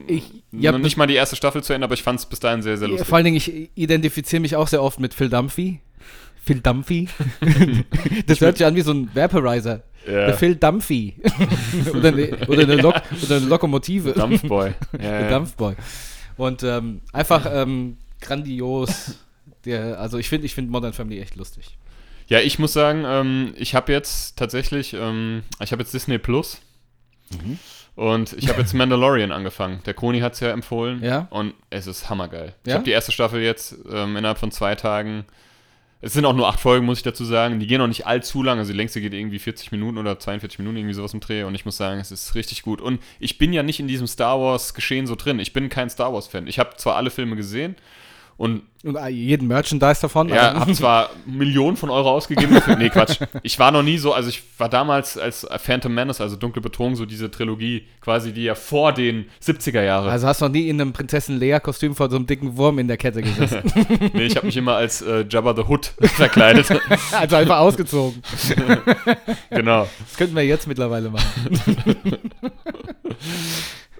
ich, 0.06 0.22
ja, 0.52 0.70
noch 0.70 0.78
nicht 0.78 0.96
mal 0.96 1.06
die 1.06 1.14
erste 1.14 1.34
Staffel 1.34 1.64
zu 1.64 1.72
Ende, 1.72 1.84
aber 1.84 1.94
ich 1.94 2.02
fand 2.02 2.20
es 2.20 2.26
bis 2.26 2.38
dahin 2.38 2.62
sehr, 2.62 2.76
sehr 2.78 2.86
lustig. 2.88 3.08
Vor 3.08 3.16
allen 3.16 3.24
Dingen, 3.24 3.36
ich 3.36 3.70
identifiziere 3.74 4.40
mich 4.40 4.54
auch 4.54 4.68
sehr 4.68 4.82
oft 4.82 5.00
mit 5.00 5.14
Phil 5.14 5.28
Dumphy. 5.28 5.80
Phil 6.46 6.60
Dumphy? 6.60 7.08
das 8.26 8.40
hört 8.40 8.56
sich 8.56 8.66
an 8.66 8.74
wie 8.76 8.80
so 8.82 8.92
ein 8.92 9.10
Vaporizer. 9.14 9.82
Ja. 10.06 10.26
Der 10.26 10.34
Phil 10.34 10.54
Dumphy. 10.54 11.16
oder, 11.92 12.08
eine, 12.08 12.36
oder, 12.46 12.62
eine 12.62 12.76
Lok 12.76 12.94
oder 13.24 13.36
eine 13.36 13.46
Lokomotive. 13.46 14.12
Dampfboy. 14.12 14.72
Ja, 14.92 14.98
Der. 14.98 15.30
Dampfboy. 15.30 15.74
Und 16.36 16.62
ähm, 16.62 17.00
einfach 17.12 17.46
ähm, 17.52 17.98
grandios. 18.20 19.16
Der, 19.64 19.98
also 19.98 20.18
ich 20.18 20.28
finde 20.28 20.46
ich 20.46 20.54
find 20.54 20.70
Modern 20.70 20.92
Family 20.92 21.20
echt 21.20 21.34
lustig. 21.34 21.76
ja, 22.28 22.38
ich 22.38 22.60
muss 22.60 22.72
sagen, 22.72 23.02
ähm, 23.04 23.52
ich 23.56 23.74
habe 23.74 23.90
jetzt 23.92 24.36
tatsächlich, 24.38 24.94
ähm, 24.94 25.42
ich 25.60 25.72
habe 25.72 25.82
jetzt 25.82 25.92
Disney 25.92 26.18
Plus 26.18 26.60
und 27.96 28.32
ich 28.34 28.48
habe 28.48 28.60
jetzt 28.60 28.74
Mandalorian 28.74 29.32
angefangen. 29.32 29.80
Der 29.86 29.94
Koni 29.94 30.20
hat 30.20 30.34
es 30.34 30.40
ja 30.40 30.50
empfohlen 30.50 31.02
Ja? 31.02 31.26
und 31.30 31.54
es 31.70 31.88
ist 31.88 32.08
hammergeil. 32.10 32.54
Ich 32.62 32.68
Ja? 32.68 32.74
habe 32.74 32.84
die 32.84 32.90
erste 32.92 33.10
Staffel 33.10 33.40
jetzt 33.42 33.74
ähm, 33.90 34.16
innerhalb 34.16 34.38
von 34.38 34.52
zwei 34.52 34.76
Tagen. 34.76 35.24
Es 36.06 36.12
sind 36.12 36.24
auch 36.24 36.34
nur 36.34 36.46
acht 36.46 36.60
Folgen, 36.60 36.86
muss 36.86 36.98
ich 36.98 37.02
dazu 37.02 37.24
sagen. 37.24 37.58
Die 37.58 37.66
gehen 37.66 37.80
auch 37.80 37.88
nicht 37.88 38.06
allzu 38.06 38.40
lang. 38.44 38.60
Also 38.60 38.70
die 38.70 38.76
längste 38.76 39.00
geht 39.00 39.12
irgendwie 39.12 39.40
40 39.40 39.72
Minuten 39.72 39.98
oder 39.98 40.16
42 40.16 40.60
Minuten, 40.60 40.76
irgendwie 40.76 40.94
sowas 40.94 41.12
im 41.14 41.18
Dreh. 41.18 41.42
Und 41.42 41.56
ich 41.56 41.64
muss 41.64 41.76
sagen, 41.76 41.98
es 41.98 42.12
ist 42.12 42.36
richtig 42.36 42.62
gut. 42.62 42.80
Und 42.80 43.02
ich 43.18 43.38
bin 43.38 43.52
ja 43.52 43.64
nicht 43.64 43.80
in 43.80 43.88
diesem 43.88 44.06
Star 44.06 44.40
Wars-Geschehen 44.40 45.08
so 45.08 45.16
drin. 45.16 45.40
Ich 45.40 45.52
bin 45.52 45.68
kein 45.68 45.90
Star 45.90 46.12
Wars-Fan. 46.12 46.46
Ich 46.46 46.60
habe 46.60 46.76
zwar 46.76 46.94
alle 46.94 47.10
Filme 47.10 47.34
gesehen 47.34 47.74
und 48.38 48.62
Und 48.84 48.96
äh, 48.96 49.08
jeden 49.08 49.48
Merchandise 49.48 50.00
davon. 50.02 50.28
ja, 50.28 50.50
aber- 50.50 50.60
habe 50.60 50.72
zwar 50.74 51.10
Millionen 51.26 51.76
von 51.78 51.88
Euro 51.90 52.10
ausgegeben 52.10 52.54
dafür. 52.54 52.76
Nee, 52.76 52.90
Quatsch. 52.90 53.18
Ich 53.42 53.58
war 53.58 53.70
noch 53.70 53.82
nie 53.82 53.96
so, 53.98 54.12
also 54.12 54.28
ich 54.28 54.42
war 54.58 54.68
damals 54.68 55.16
als 55.16 55.46
Phantom 55.58 55.92
Menace, 55.94 56.20
also 56.20 56.36
Dunkle 56.36 56.60
Bedrohung, 56.60 56.96
so 56.96 57.06
diese 57.06 57.30
Trilogie, 57.30 57.86
quasi 58.02 58.32
die 58.32 58.44
ja 58.44 58.54
vor 58.54 58.92
den 58.92 59.24
70er 59.42 59.82
Jahre. 59.82 60.10
also 60.10 60.26
hast 60.26 60.40
du 60.42 60.44
noch 60.46 60.52
nie 60.52 60.68
in 60.68 60.78
einem 60.80 60.92
Prinzessin 60.92 61.38
Lea-Kostüm 61.38 61.94
vor 61.96 62.10
so 62.10 62.16
einem 62.16 62.26
dicken 62.26 62.56
Wurm 62.58 62.78
in 62.78 62.88
der 62.88 62.98
Kette 62.98 63.22
gesessen. 63.22 63.62
nee, 64.12 64.24
ich 64.26 64.36
habe 64.36 64.46
mich 64.46 64.56
immer 64.56 64.74
als 64.76 65.00
äh, 65.02 65.24
Jabba 65.28 65.54
the 65.56 65.62
Hood 65.62 65.86
verkleidet. 66.00 66.66
also 67.12 67.36
einfach 67.36 67.58
ausgezogen. 67.58 68.22
genau. 69.50 69.88
Das 70.06 70.16
könnten 70.18 70.36
wir 70.36 70.44
jetzt 70.44 70.66
mittlerweile 70.68 71.08
machen. 71.10 71.24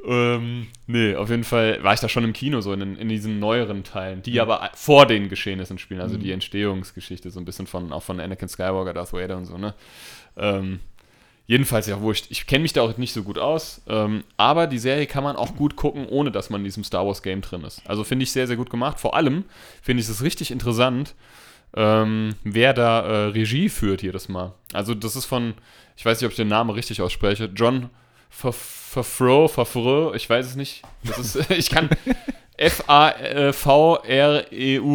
Ähm, 0.06 0.68
nee, 0.86 1.16
auf 1.16 1.30
jeden 1.30 1.42
Fall 1.42 1.82
war 1.82 1.92
ich 1.92 2.00
da 2.00 2.08
schon 2.08 2.22
im 2.22 2.32
Kino, 2.32 2.60
so 2.60 2.72
in, 2.72 2.96
in 2.96 3.08
diesen 3.08 3.40
neueren 3.40 3.82
Teilen, 3.82 4.22
die 4.22 4.40
aber 4.40 4.70
vor 4.74 5.04
den 5.04 5.28
Geschehnissen 5.28 5.78
spielen, 5.78 6.00
also 6.00 6.16
die 6.16 6.30
Entstehungsgeschichte, 6.30 7.30
so 7.30 7.40
ein 7.40 7.44
bisschen 7.44 7.66
von, 7.66 7.92
auch 7.92 8.04
von 8.04 8.20
Anakin 8.20 8.48
Skywalker, 8.48 8.94
Darth 8.94 9.12
Vader 9.12 9.36
und 9.36 9.46
so, 9.46 9.58
ne? 9.58 9.74
Ähm, 10.36 10.78
jedenfalls 11.48 11.88
ja 11.88 12.00
wurscht. 12.00 12.26
Ich 12.30 12.46
kenne 12.46 12.62
mich 12.62 12.72
da 12.72 12.82
auch 12.82 12.96
nicht 12.98 13.12
so 13.12 13.24
gut 13.24 13.38
aus, 13.38 13.82
ähm, 13.88 14.22
aber 14.36 14.68
die 14.68 14.78
Serie 14.78 15.06
kann 15.06 15.24
man 15.24 15.34
auch 15.34 15.56
gut 15.56 15.74
gucken, 15.74 16.06
ohne 16.06 16.30
dass 16.30 16.50
man 16.50 16.60
in 16.60 16.66
diesem 16.66 16.84
Star 16.84 17.04
Wars 17.04 17.22
Game 17.22 17.40
drin 17.40 17.64
ist. 17.64 17.82
Also 17.88 18.04
finde 18.04 18.22
ich 18.22 18.30
sehr, 18.30 18.46
sehr 18.46 18.56
gut 18.56 18.70
gemacht. 18.70 19.00
Vor 19.00 19.16
allem 19.16 19.44
finde 19.82 20.02
ich 20.02 20.08
es 20.08 20.22
richtig 20.22 20.52
interessant, 20.52 21.14
ähm, 21.74 22.36
wer 22.44 22.74
da 22.74 23.00
äh, 23.00 23.26
Regie 23.30 23.68
führt 23.68 24.02
jedes 24.02 24.28
Mal. 24.28 24.54
Also 24.72 24.94
das 24.94 25.16
ist 25.16 25.24
von, 25.24 25.54
ich 25.96 26.04
weiß 26.04 26.20
nicht, 26.20 26.26
ob 26.26 26.32
ich 26.32 26.36
den 26.36 26.48
Namen 26.48 26.70
richtig 26.70 27.02
ausspreche, 27.02 27.50
John 27.54 27.90
Favreau, 28.36 29.48
Favreau, 29.48 30.12
ich 30.14 30.28
weiß 30.28 30.46
es 30.46 30.56
nicht. 30.56 30.82
Das 31.04 31.18
ist, 31.18 31.50
ich 31.56 31.70
kann 31.70 31.88
F-A-V-R-E-U, 32.58 33.54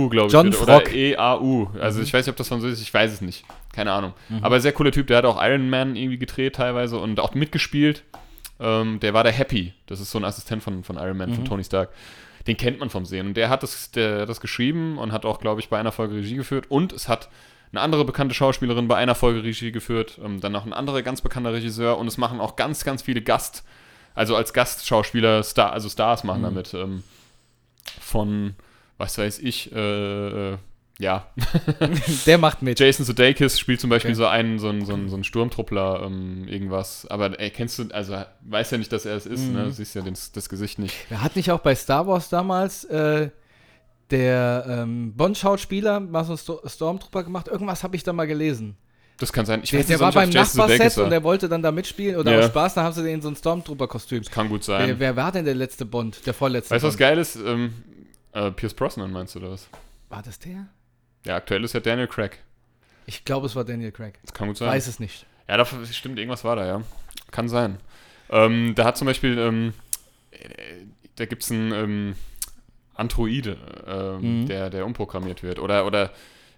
glaube 0.10 0.28
ich. 0.28 0.34
John 0.34 0.50
bitte, 0.50 0.64
Oder. 0.64 0.92
E-A-U. 0.92 1.70
Also 1.80 2.02
ich 2.02 2.14
weiß 2.14 2.26
nicht, 2.26 2.32
ob 2.32 2.38
das 2.38 2.48
Französisch 2.48 2.80
ist, 2.80 2.84
ich 2.88 2.94
weiß 2.94 3.12
es 3.12 3.22
nicht. 3.22 3.46
Keine 3.74 3.92
Ahnung. 3.94 4.14
Aber 4.42 4.60
sehr 4.60 4.74
cooler 4.74 4.92
Typ, 4.92 5.08
der 5.08 5.18
hat 5.18 5.26
auch 5.26 5.42
Iron 5.42 5.70
Man 5.70 5.96
irgendwie 5.96 6.18
gedreht 6.18 6.56
teilweise 6.56 6.98
und 6.98 7.20
auch 7.20 7.34
mitgespielt. 7.34 8.04
Ähm, 8.60 9.00
der 9.00 9.14
war 9.14 9.24
der 9.24 9.32
Happy. 9.32 9.74
Das 9.88 10.00
ist 10.00 10.12
so 10.12 10.20
ein 10.20 10.26
Assistent 10.26 10.62
von, 10.62 10.84
von 10.84 10.98
Iron 10.98 11.18
Man, 11.18 11.34
von 11.34 11.46
Tony 11.46 11.64
Stark. 11.64 11.90
Den 12.48 12.58
kennt 12.58 12.80
man 12.80 12.90
vom 12.90 13.06
Sehen. 13.06 13.28
Und 13.28 13.38
der 13.38 13.50
hat 13.50 13.64
das, 13.64 13.92
der 13.92 14.26
das 14.26 14.42
geschrieben 14.42 14.98
und 14.98 15.12
hat 15.12 15.26
auch, 15.26 15.40
glaube 15.40 15.62
ich, 15.62 15.70
bei 15.70 15.80
einer 15.80 15.92
Folge 15.92 16.16
Regie 16.16 16.36
geführt. 16.36 16.70
Und 16.70 16.94
es 16.94 17.08
hat 17.08 17.30
eine 17.72 17.82
andere 17.82 18.06
bekannte 18.06 18.36
Schauspielerin 18.36 18.88
bei 18.88 18.98
einer 18.98 19.16
Folge 19.16 19.44
Regie 19.44 19.72
geführt. 19.72 20.20
Ähm, 20.24 20.42
dann 20.42 20.52
noch 20.52 20.66
ein 20.66 20.74
anderer 20.74 21.02
ganz 21.02 21.22
bekannter 21.22 21.54
Regisseur. 21.54 21.98
Und 21.98 22.08
es 22.08 22.18
machen 22.18 22.40
auch 22.40 22.56
ganz, 22.56 22.84
ganz 22.84 23.02
viele 23.02 23.22
Gast, 23.22 23.64
also 24.14 24.36
als 24.36 24.54
Gastschauspieler, 24.54 25.44
Star, 25.44 25.72
also 25.72 25.88
Stars 25.90 26.24
machen 26.24 26.44
damit. 26.44 26.74
Ähm, 26.74 27.04
von, 28.00 28.56
was 28.98 29.18
weiß 29.18 29.40
ich, 29.40 29.72
äh, 29.74 30.54
äh, 30.54 30.58
ja, 31.02 31.26
Der 32.26 32.38
macht 32.38 32.62
mit. 32.62 32.80
Jason 32.80 33.06
Sudeikis 33.06 33.58
spielt 33.60 33.82
zum 33.82 33.90
Beispiel 33.90 34.12
Okay. 34.12 34.18
so 34.18 34.28
einen, 34.28 34.60
so 34.60 34.70
einen, 34.70 34.86
so 34.86 34.94
einen, 34.94 35.10
so 35.10 35.16
einen 35.16 35.24
Sturmtruppler, 35.24 36.04
ähm, 36.06 36.48
irgendwas. 36.48 37.06
Aber 37.08 37.40
ey, 37.40 37.50
kennst 37.50 37.80
du, 37.80 37.88
also 37.92 38.16
weiß 38.42 38.72
ja 38.72 38.78
nicht, 38.78 38.92
dass 38.92 39.06
er 39.06 39.16
es 39.16 39.26
ist, 39.26 39.50
ne? 39.52 39.64
Du 39.66 39.72
siehst 39.72 39.96
ja 39.96 40.02
das, 40.04 40.32
das 40.32 40.48
Gesicht 40.48 40.80
nicht. 40.80 40.96
Er 41.10 41.22
hat 41.24 41.36
nicht 41.36 41.52
auch 41.52 41.60
bei 41.60 41.74
Star 41.76 42.06
Wars 42.08 42.30
damals 42.30 42.84
äh, 42.86 43.30
der 44.12 44.66
ähm, 44.68 45.14
Bond-Schauspieler 45.16 46.00
mal 46.00 46.24
so 46.24 46.32
einen 46.34 46.38
Sto 46.38 46.62
Stormtrooper 46.68 47.24
gemacht? 47.24 47.48
Irgendwas 47.48 47.84
habe 47.84 47.96
ich 47.96 48.04
da 48.04 48.14
mal 48.14 48.28
gelesen. 48.28 48.76
Das 49.18 49.32
kann 49.32 49.46
sein. 49.46 49.62
Ich 49.64 49.70
Der, 49.70 49.80
weiß 49.80 49.88
der 49.88 49.98
nicht, 49.98 50.04
war 50.04 50.12
beim 50.12 50.30
Nachbarset 50.30 50.98
und 50.98 51.10
der 51.12 51.24
wollte 51.24 51.48
dann 51.48 51.62
da 51.62 51.72
mitspielen 51.72 52.16
oder 52.18 52.32
Ja. 52.34 52.40
aus 52.40 52.46
Spaß, 52.48 52.74
da 52.74 52.84
haben 52.84 52.94
sie 52.94 53.04
den 53.04 53.16
in 53.16 53.22
so 53.22 53.30
ein 53.30 53.36
Stormtrooper-Kostüm. 53.36 54.24
Kann 54.26 54.50
gut 54.50 54.68
Wer, 54.68 54.80
sein. 54.88 54.96
wer 55.00 55.16
war 55.16 55.32
denn 55.32 55.46
der 55.46 55.56
letzte 55.56 55.86
Bond? 55.86 56.26
Der 56.26 56.34
vorletzte 56.34 56.74
weißt 56.76 56.84
du, 56.84 56.88
was 56.88 56.98
geil 56.98 57.18
ist? 57.20 57.36
Ähm, 57.38 57.74
äh, 58.34 58.52
Pierce 58.52 58.74
Brosnan 58.74 59.12
meinst 59.12 59.36
du 59.36 59.40
oder 59.40 59.52
was? 59.52 59.68
War 60.10 60.22
das 60.24 60.40
der? 60.40 60.68
Ja, 61.26 61.36
aktuell 61.36 61.64
ist 61.64 61.74
ja 61.74 61.80
Daniel 61.80 62.08
Craig. 62.08 62.40
Ich 63.06 63.26
glaube, 63.26 63.46
es 63.48 63.56
war 63.56 63.64
Daniel 63.64 63.92
Craig. 63.92 64.20
Das 64.24 64.34
kann 64.34 64.48
gut 64.48 64.58
sein. 64.58 64.70
Weiß 64.70 64.88
es 64.88 65.00
nicht. 65.00 65.26
Ja, 65.48 65.58
da 65.58 65.66
stimmt, 65.66 66.18
irgendwas 66.18 66.44
war 66.44 66.56
da, 66.56 66.66
ja. 66.66 66.82
Kann 67.32 67.50
sein. 67.50 67.78
Ähm, 68.30 68.74
da 68.76 68.86
hat 68.86 68.98
zum 68.98 69.06
Beispiel, 69.08 69.38
ähm, 69.38 69.74
äh, 70.32 70.38
da 71.18 71.26
gibt 71.26 71.44
es 71.44 71.52
einen 71.52 71.72
ähm, 71.74 72.16
Androide, 72.96 73.58
ähm, 73.88 74.42
Mhm. 74.42 74.46
der, 74.48 74.70
der 74.70 74.86
umprogrammiert 74.86 75.44
wird. 75.44 75.60
Oder, 75.60 75.86
oder 75.86 76.12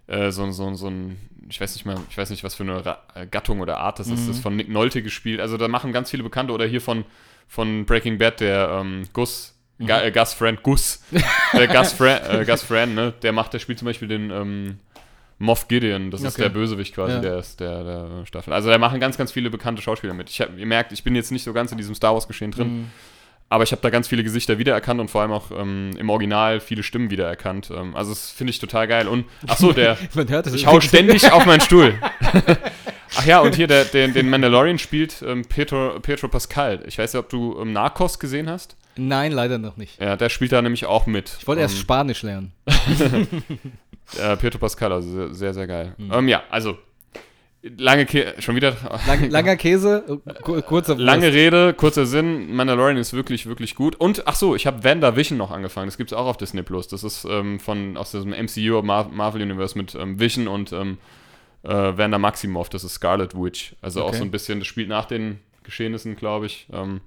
äh, 0.07 0.31
so, 0.31 0.49
so, 0.51 0.73
so 0.75 0.87
ein, 0.89 1.17
ich 1.49 1.59
weiß 1.59 1.73
nicht 1.75 1.85
mehr, 1.85 1.97
ich 2.09 2.17
weiß 2.17 2.29
nicht, 2.29 2.43
was 2.43 2.55
für 2.55 2.63
eine 2.63 2.85
Ra 2.85 3.01
äh, 3.15 3.25
Gattung 3.25 3.59
oder 3.61 3.77
Art 3.79 3.99
das 3.99 4.07
ist. 4.07 4.21
Mhm. 4.21 4.27
Das 4.27 4.35
ist 4.37 4.41
von 4.43 4.55
Nick 4.55 4.69
Nolte 4.69 5.01
gespielt. 5.01 5.39
Also 5.39 5.57
da 5.57 5.67
machen 5.67 5.91
ganz 5.93 6.11
viele 6.11 6.23
Bekannte 6.23 6.53
oder 6.53 6.65
hier 6.65 6.81
von, 6.81 7.05
von 7.47 7.85
Breaking 7.85 8.17
Bad, 8.17 8.39
der 8.41 8.69
ähm, 8.81 9.03
Gus, 9.13 9.55
Mhm. 9.79 9.87
Ga, 9.87 10.01
äh, 10.03 10.11
Gus 10.11 10.33
Friend, 10.33 10.61
Gus, 10.63 11.01
äh, 11.53 11.67
Gus, 11.67 11.93
Friend, 11.93 12.21
äh, 12.29 12.45
Gus 12.45 12.63
Friend, 12.63 12.93
ne? 12.95 13.13
Der 13.23 13.31
macht, 13.31 13.53
der 13.53 13.59
spielt 13.59 13.79
zum 13.79 13.87
Beispiel 13.87 14.07
den 14.07 14.29
ähm, 14.31 14.79
Moff 15.39 15.67
Gideon, 15.67 16.11
das 16.11 16.21
ist 16.21 16.35
Okay. 16.35 16.43
der 16.43 16.49
Bösewicht 16.49 16.93
quasi 16.95 17.15
Ja. 17.15 17.19
der, 17.19 17.37
ist 17.39 17.59
der, 17.59 17.83
der 17.83 18.25
Staffel. 18.25 18.53
Also 18.53 18.69
da 18.69 18.77
machen 18.77 18.99
ganz, 18.99 19.17
ganz 19.17 19.31
viele 19.31 19.49
bekannte 19.49 19.81
Schauspieler 19.81 20.13
mit. 20.13 20.29
Ich 20.29 20.39
hab, 20.41 20.57
ihr 20.57 20.65
merkt, 20.65 20.91
ich 20.91 21.03
bin 21.03 21.15
jetzt 21.15 21.31
nicht 21.31 21.43
so 21.43 21.53
ganz 21.53 21.71
in 21.71 21.77
diesem 21.77 21.95
Star 21.95 22.13
Wars-Geschehen 22.13 22.51
drin, 22.51 22.67
Mhm. 22.67 22.89
aber 23.49 23.63
ich 23.63 23.71
habe 23.71 23.81
da 23.81 23.89
ganz 23.89 24.07
viele 24.07 24.23
Gesichter 24.23 24.57
wiedererkannt 24.59 25.01
und 25.01 25.09
vor 25.11 25.21
allem 25.21 25.31
auch 25.31 25.49
ähm, 25.51 25.91
im 25.97 26.09
Original 26.09 26.59
viele 26.59 26.83
Stimmen 26.83 27.09
wiedererkannt. 27.09 27.71
Ähm, 27.75 27.95
also 27.95 28.11
das 28.11 28.29
finde 28.29 28.51
ich 28.51 28.59
total 28.59 28.87
geil. 28.87 29.07
Und 29.07 29.25
ach 29.47 29.57
so, 29.57 29.73
der, 29.73 29.97
Man 30.13 30.29
hört 30.29 30.47
ich 30.47 30.65
hau 30.67 30.79
ständig 30.79 31.29
auf 31.31 31.45
meinen 31.45 31.61
Stuhl. 31.61 31.95
Ach 33.15 33.25
ja, 33.27 33.41
und 33.41 33.53
hier 33.55 33.67
der, 33.67 33.85
den, 33.85 34.11
den 34.13 34.27
Mandalorian 34.29 34.79
spielt 34.79 35.21
ähm, 35.21 35.43
Pedro, 35.47 35.99
Pedro 35.99 36.27
Pascal. 36.29 36.83
Ich 36.87 36.97
weiß 36.97 37.13
nicht, 37.13 37.19
ob 37.19 37.29
du 37.29 37.59
ähm, 37.61 37.71
Narcos 37.71 38.17
gesehen 38.17 38.49
hast. 38.49 38.75
Nein, 38.95 39.31
leider 39.31 39.57
noch 39.57 39.77
nicht. 39.77 39.99
Ja, 40.01 40.15
der 40.15 40.29
spielt 40.29 40.51
da 40.51 40.61
nämlich 40.61 40.85
auch 40.85 41.05
mit. 41.07 41.35
Ich 41.39 41.47
wollte 41.47 41.61
erst 41.61 41.75
Ähm, 41.75 41.81
Spanisch 41.81 42.21
lernen. 42.23 42.51
äh, 44.19 44.37
Pedro 44.37 44.57
Pascal, 44.59 44.91
also 44.93 45.33
sehr, 45.33 45.53
sehr, 45.53 45.67
geil. 45.67 45.95
Ähm, 46.11 46.27
ja, 46.27 46.43
also 46.49 46.77
lange 47.77 48.05
Ke 48.05 48.35
schon 48.39 48.55
wieder 48.55 48.75
Lang, 49.07 49.29
langer 49.29 49.55
Käse, 49.55 50.21
ku- 50.43 50.61
kurzer 50.61 50.95
lange. 50.97 51.31
Rede, 51.33 51.73
kurzer 51.73 52.05
Sinn. 52.05 52.53
Mandalorian 52.55 52.97
ist 52.97 53.13
wirklich, 53.13 53.45
wirklich 53.45 53.75
gut. 53.75 53.95
Und 53.95 54.27
ach 54.27 54.35
so, 54.35 54.55
ich 54.55 54.67
habe 54.67 54.83
WandaVision 54.83 55.37
noch 55.37 55.51
angefangen. 55.51 55.87
Das 55.87 55.97
gibt 55.97 56.11
es 56.11 56.17
auch 56.17 56.25
auf 56.25 56.37
Disney 56.37 56.61
Plus. 56.63 56.87
Das 56.87 57.03
ist 57.03 57.25
ähm, 57.25 57.59
von 57.59 57.97
aus 57.97 58.11
diesem 58.11 58.31
MCU 58.31 58.81
Mar 58.83 59.07
Marvel 59.09 59.41
Universe 59.41 59.77
mit 59.77 59.95
ähm, 59.95 60.19
Vision 60.19 60.47
und 60.47 60.73
ähm, 60.73 60.97
äh, 61.63 61.69
Wanda 61.69 62.17
Maximoff. 62.19 62.69
Das 62.69 62.83
ist 62.83 62.95
Scarlet 62.95 63.33
Witch. 63.33 63.75
Also 63.81 64.01
auch 64.03 64.09
Okay. 64.09 64.17
so 64.17 64.23
ein 64.23 64.31
bisschen. 64.31 64.59
Das 64.59 64.67
spielt 64.67 64.89
nach 64.89 65.05
den 65.05 65.39
Geschehnissen, 65.63 66.15
glaube 66.17 66.47
ich. 66.47 66.67
Ähm, 66.73 66.99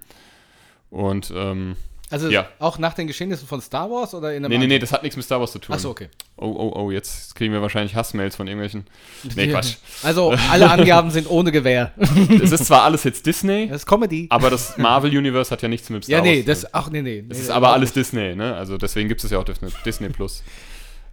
und 0.96 1.32
ähm, 1.34 1.76
Also 2.08 2.28
Ja. 2.28 2.46
auch 2.60 2.78
nach 2.78 2.94
den 2.94 3.06
Geschehnissen 3.08 3.48
von 3.48 3.60
Star 3.60 3.90
Wars 3.90 4.14
oder 4.14 4.30
in 4.32 4.44
einem 4.44 4.52
nee, 4.52 4.58
nee, 4.58 4.66
nee, 4.68 4.78
das 4.78 4.92
hat 4.92 5.02
nichts 5.02 5.16
mit 5.16 5.24
Star 5.26 5.40
Wars 5.40 5.50
zu 5.52 5.58
tun. 5.58 5.74
Achso, 5.74 5.90
okay. 5.90 6.08
Oh, 6.36 6.46
oh, 6.46 6.72
oh, 6.80 6.90
jetzt 6.92 7.34
kriegen 7.34 7.52
wir 7.52 7.62
wahrscheinlich 7.62 7.96
Hassmails 7.96 8.36
von 8.36 8.46
irgendwelchen. 8.46 8.86
Nee, 9.34 9.48
Quatsch. 9.48 9.74
Also 10.04 10.32
alle 10.50 10.70
Angaben 10.70 11.10
sind 11.10 11.28
ohne 11.28 11.50
Gewähr. 11.50 11.92
es 12.42 12.52
ist 12.52 12.66
zwar 12.66 12.82
alles 12.82 13.02
jetzt 13.04 13.26
Disney, 13.26 13.66
Das 13.68 13.78
ist 13.82 13.86
Comedy. 13.86 14.26
aber 14.30 14.50
das 14.50 14.78
Marvel 14.78 15.10
Universe 15.16 15.50
hat 15.50 15.62
ja 15.62 15.68
nichts 15.68 15.90
mit 15.90 16.04
Star 16.04 16.18
ja, 16.18 16.22
nee, 16.22 16.28
Wars 16.28 16.60
zu 16.60 16.66
tun. 16.66 16.70
das, 16.72 16.74
ach 16.74 16.90
nee, 16.90 17.02
nee. 17.02 17.24
Es 17.28 17.38
nee, 17.38 17.42
ist 17.44 17.50
aber 17.50 17.72
alles 17.72 17.92
Disney, 17.92 18.36
ne? 18.36 18.54
Also 18.54 18.78
deswegen 18.78 19.08
gibt 19.08 19.24
es 19.24 19.30
ja 19.30 19.38
auch 19.38 19.44
Disney 19.84 20.08
Plus. 20.10 20.44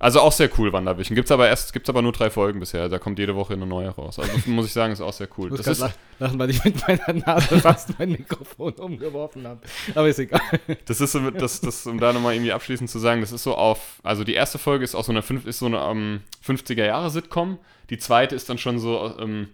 Also 0.04 0.20
auch 0.20 0.34
sehr 0.34 0.50
cool, 0.58 0.74
WandaVision. 0.74 1.16
Gibt's 1.16 1.32
aber 1.32 1.48
erst, 1.48 1.72
gibt's 1.72 1.90
aber 1.90 2.02
nur 2.02 2.12
drei 2.12 2.30
Folgen 2.30 2.60
bisher. 2.60 2.90
Da 2.90 3.00
kommt 3.00 3.20
jede 3.20 3.36
Woche 3.36 3.54
eine 3.54 3.66
neue 3.66 3.88
raus. 3.88 4.20
Also 4.20 4.32
muss 4.48 4.66
ich 4.66 4.74
sagen, 4.74 4.92
ist 4.92 5.00
auch 5.00 5.14
sehr 5.14 5.30
cool. 5.38 5.46
Ich 5.46 5.52
muss 5.52 5.60
Das 5.62 5.68
ist, 5.68 5.80
lach- 5.80 5.94
lachen, 6.20 6.38
weil 6.40 6.50
ich 6.50 6.64
mit 6.66 6.86
meiner 6.88 7.14
Nase 7.26 7.60
fast 7.62 7.98
mein 7.98 8.12
Mikrofon 8.12 8.74
umgeworfen 8.74 9.48
habe. 9.48 9.62
Aber 9.96 10.10
ist 10.10 10.20
egal. 10.20 10.42
das 10.86 11.00
ist 11.00 11.14
so, 11.14 11.32
das, 11.32 11.62
das, 11.62 11.88
um 11.88 12.00
da 12.00 12.12
nochmal 12.12 12.34
irgendwie 12.34 12.52
abschließend 12.52 12.90
zu 12.90 13.00
sagen, 13.00 13.22
das 13.22 13.32
ist 13.32 13.44
so 13.44 13.56
auf, 13.56 14.02
also 14.04 14.24
die 14.26 14.34
erste 14.34 14.58
Folge 14.58 14.84
ist 14.84 14.94
aus 14.94 15.06
so 15.06 15.14
einer, 15.14 15.24
ist 15.46 15.60
so 15.60 15.68
eine 15.68 15.80
ähm, 15.80 16.22
50er 16.46 16.84
Jahre 16.86 17.10
Sitcom. 17.10 17.58
Die 17.90 17.98
zweite 17.98 18.36
ist 18.36 18.50
dann 18.50 18.58
schon 18.58 18.80
so, 18.80 19.14
ähm, 19.20 19.48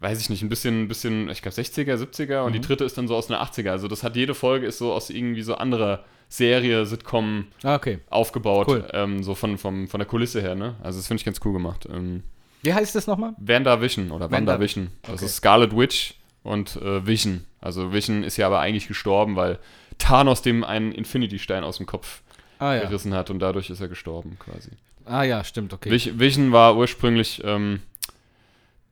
weiß 0.00 0.20
ich 0.20 0.30
nicht, 0.30 0.42
ein 0.42 0.48
bisschen, 0.48 0.82
ein 0.84 0.88
bisschen, 0.88 1.28
ich 1.28 1.42
glaube 1.42 1.54
60er, 1.56 1.94
70er 1.96 2.40
und 2.42 2.52
die 2.54 2.60
dritte 2.60 2.84
ist 2.84 2.96
dann 2.98 3.06
so 3.08 3.14
aus 3.16 3.26
den 3.26 3.36
80er. 3.36 3.70
Also 3.70 3.86
das 3.88 4.02
hat 4.02 4.16
jede 4.16 4.34
Folge 4.34 4.66
ist 4.66 4.78
so 4.78 4.92
aus 4.92 5.10
irgendwie 5.10 5.42
so 5.42 5.54
anderer 5.54 6.04
Serie, 6.28 6.86
Sitcom 6.86 7.46
Ah, 7.62 7.74
okay. 7.74 7.98
aufgebaut, 8.08 8.68
Cool. 8.68 8.88
ähm, 8.92 9.22
so 9.22 9.34
von, 9.34 9.58
vom, 9.58 9.88
von 9.88 9.98
der 9.98 10.06
Kulisse 10.06 10.40
her, 10.40 10.54
ne? 10.54 10.76
Also 10.82 10.98
das 10.98 11.06
finde 11.08 11.20
ich 11.20 11.24
ganz 11.24 11.40
cool 11.44 11.52
gemacht. 11.52 11.86
Ähm, 11.92 12.22
Wie 12.62 12.72
heißt 12.72 12.94
das 12.94 13.06
nochmal? 13.06 13.34
WandaVision 13.38 14.10
oder 14.10 14.30
Wanda- 14.30 14.52
WandaVision. 14.52 14.90
Das 15.02 15.14
Okay. 15.16 15.24
ist 15.26 15.36
Scarlet 15.36 15.76
Witch 15.76 16.14
und 16.44 16.76
äh, 16.76 17.04
Vision. 17.06 17.44
Also 17.60 17.92
Vision 17.92 18.22
ist 18.22 18.36
ja 18.36 18.46
aber 18.46 18.60
eigentlich 18.60 18.88
gestorben, 18.88 19.36
weil 19.36 19.58
Thanos 19.98 20.40
dem 20.40 20.64
einen 20.64 20.92
Infinity-Stein 20.92 21.62
aus 21.64 21.76
dem 21.76 21.86
Kopf 21.86 22.22
Ah 22.58 22.74
ja. 22.74 22.80
gerissen 22.84 23.12
hat 23.12 23.28
und 23.30 23.38
dadurch 23.40 23.68
ist 23.68 23.80
er 23.80 23.88
gestorben 23.88 24.38
quasi. 24.38 24.70
Ah 25.04 25.24
ja, 25.24 25.42
stimmt, 25.44 25.72
okay. 25.72 25.90
Vis- 25.90 26.18
Vision 26.18 26.52
war 26.52 26.76
ursprünglich 26.76 27.42
ähm, 27.44 27.80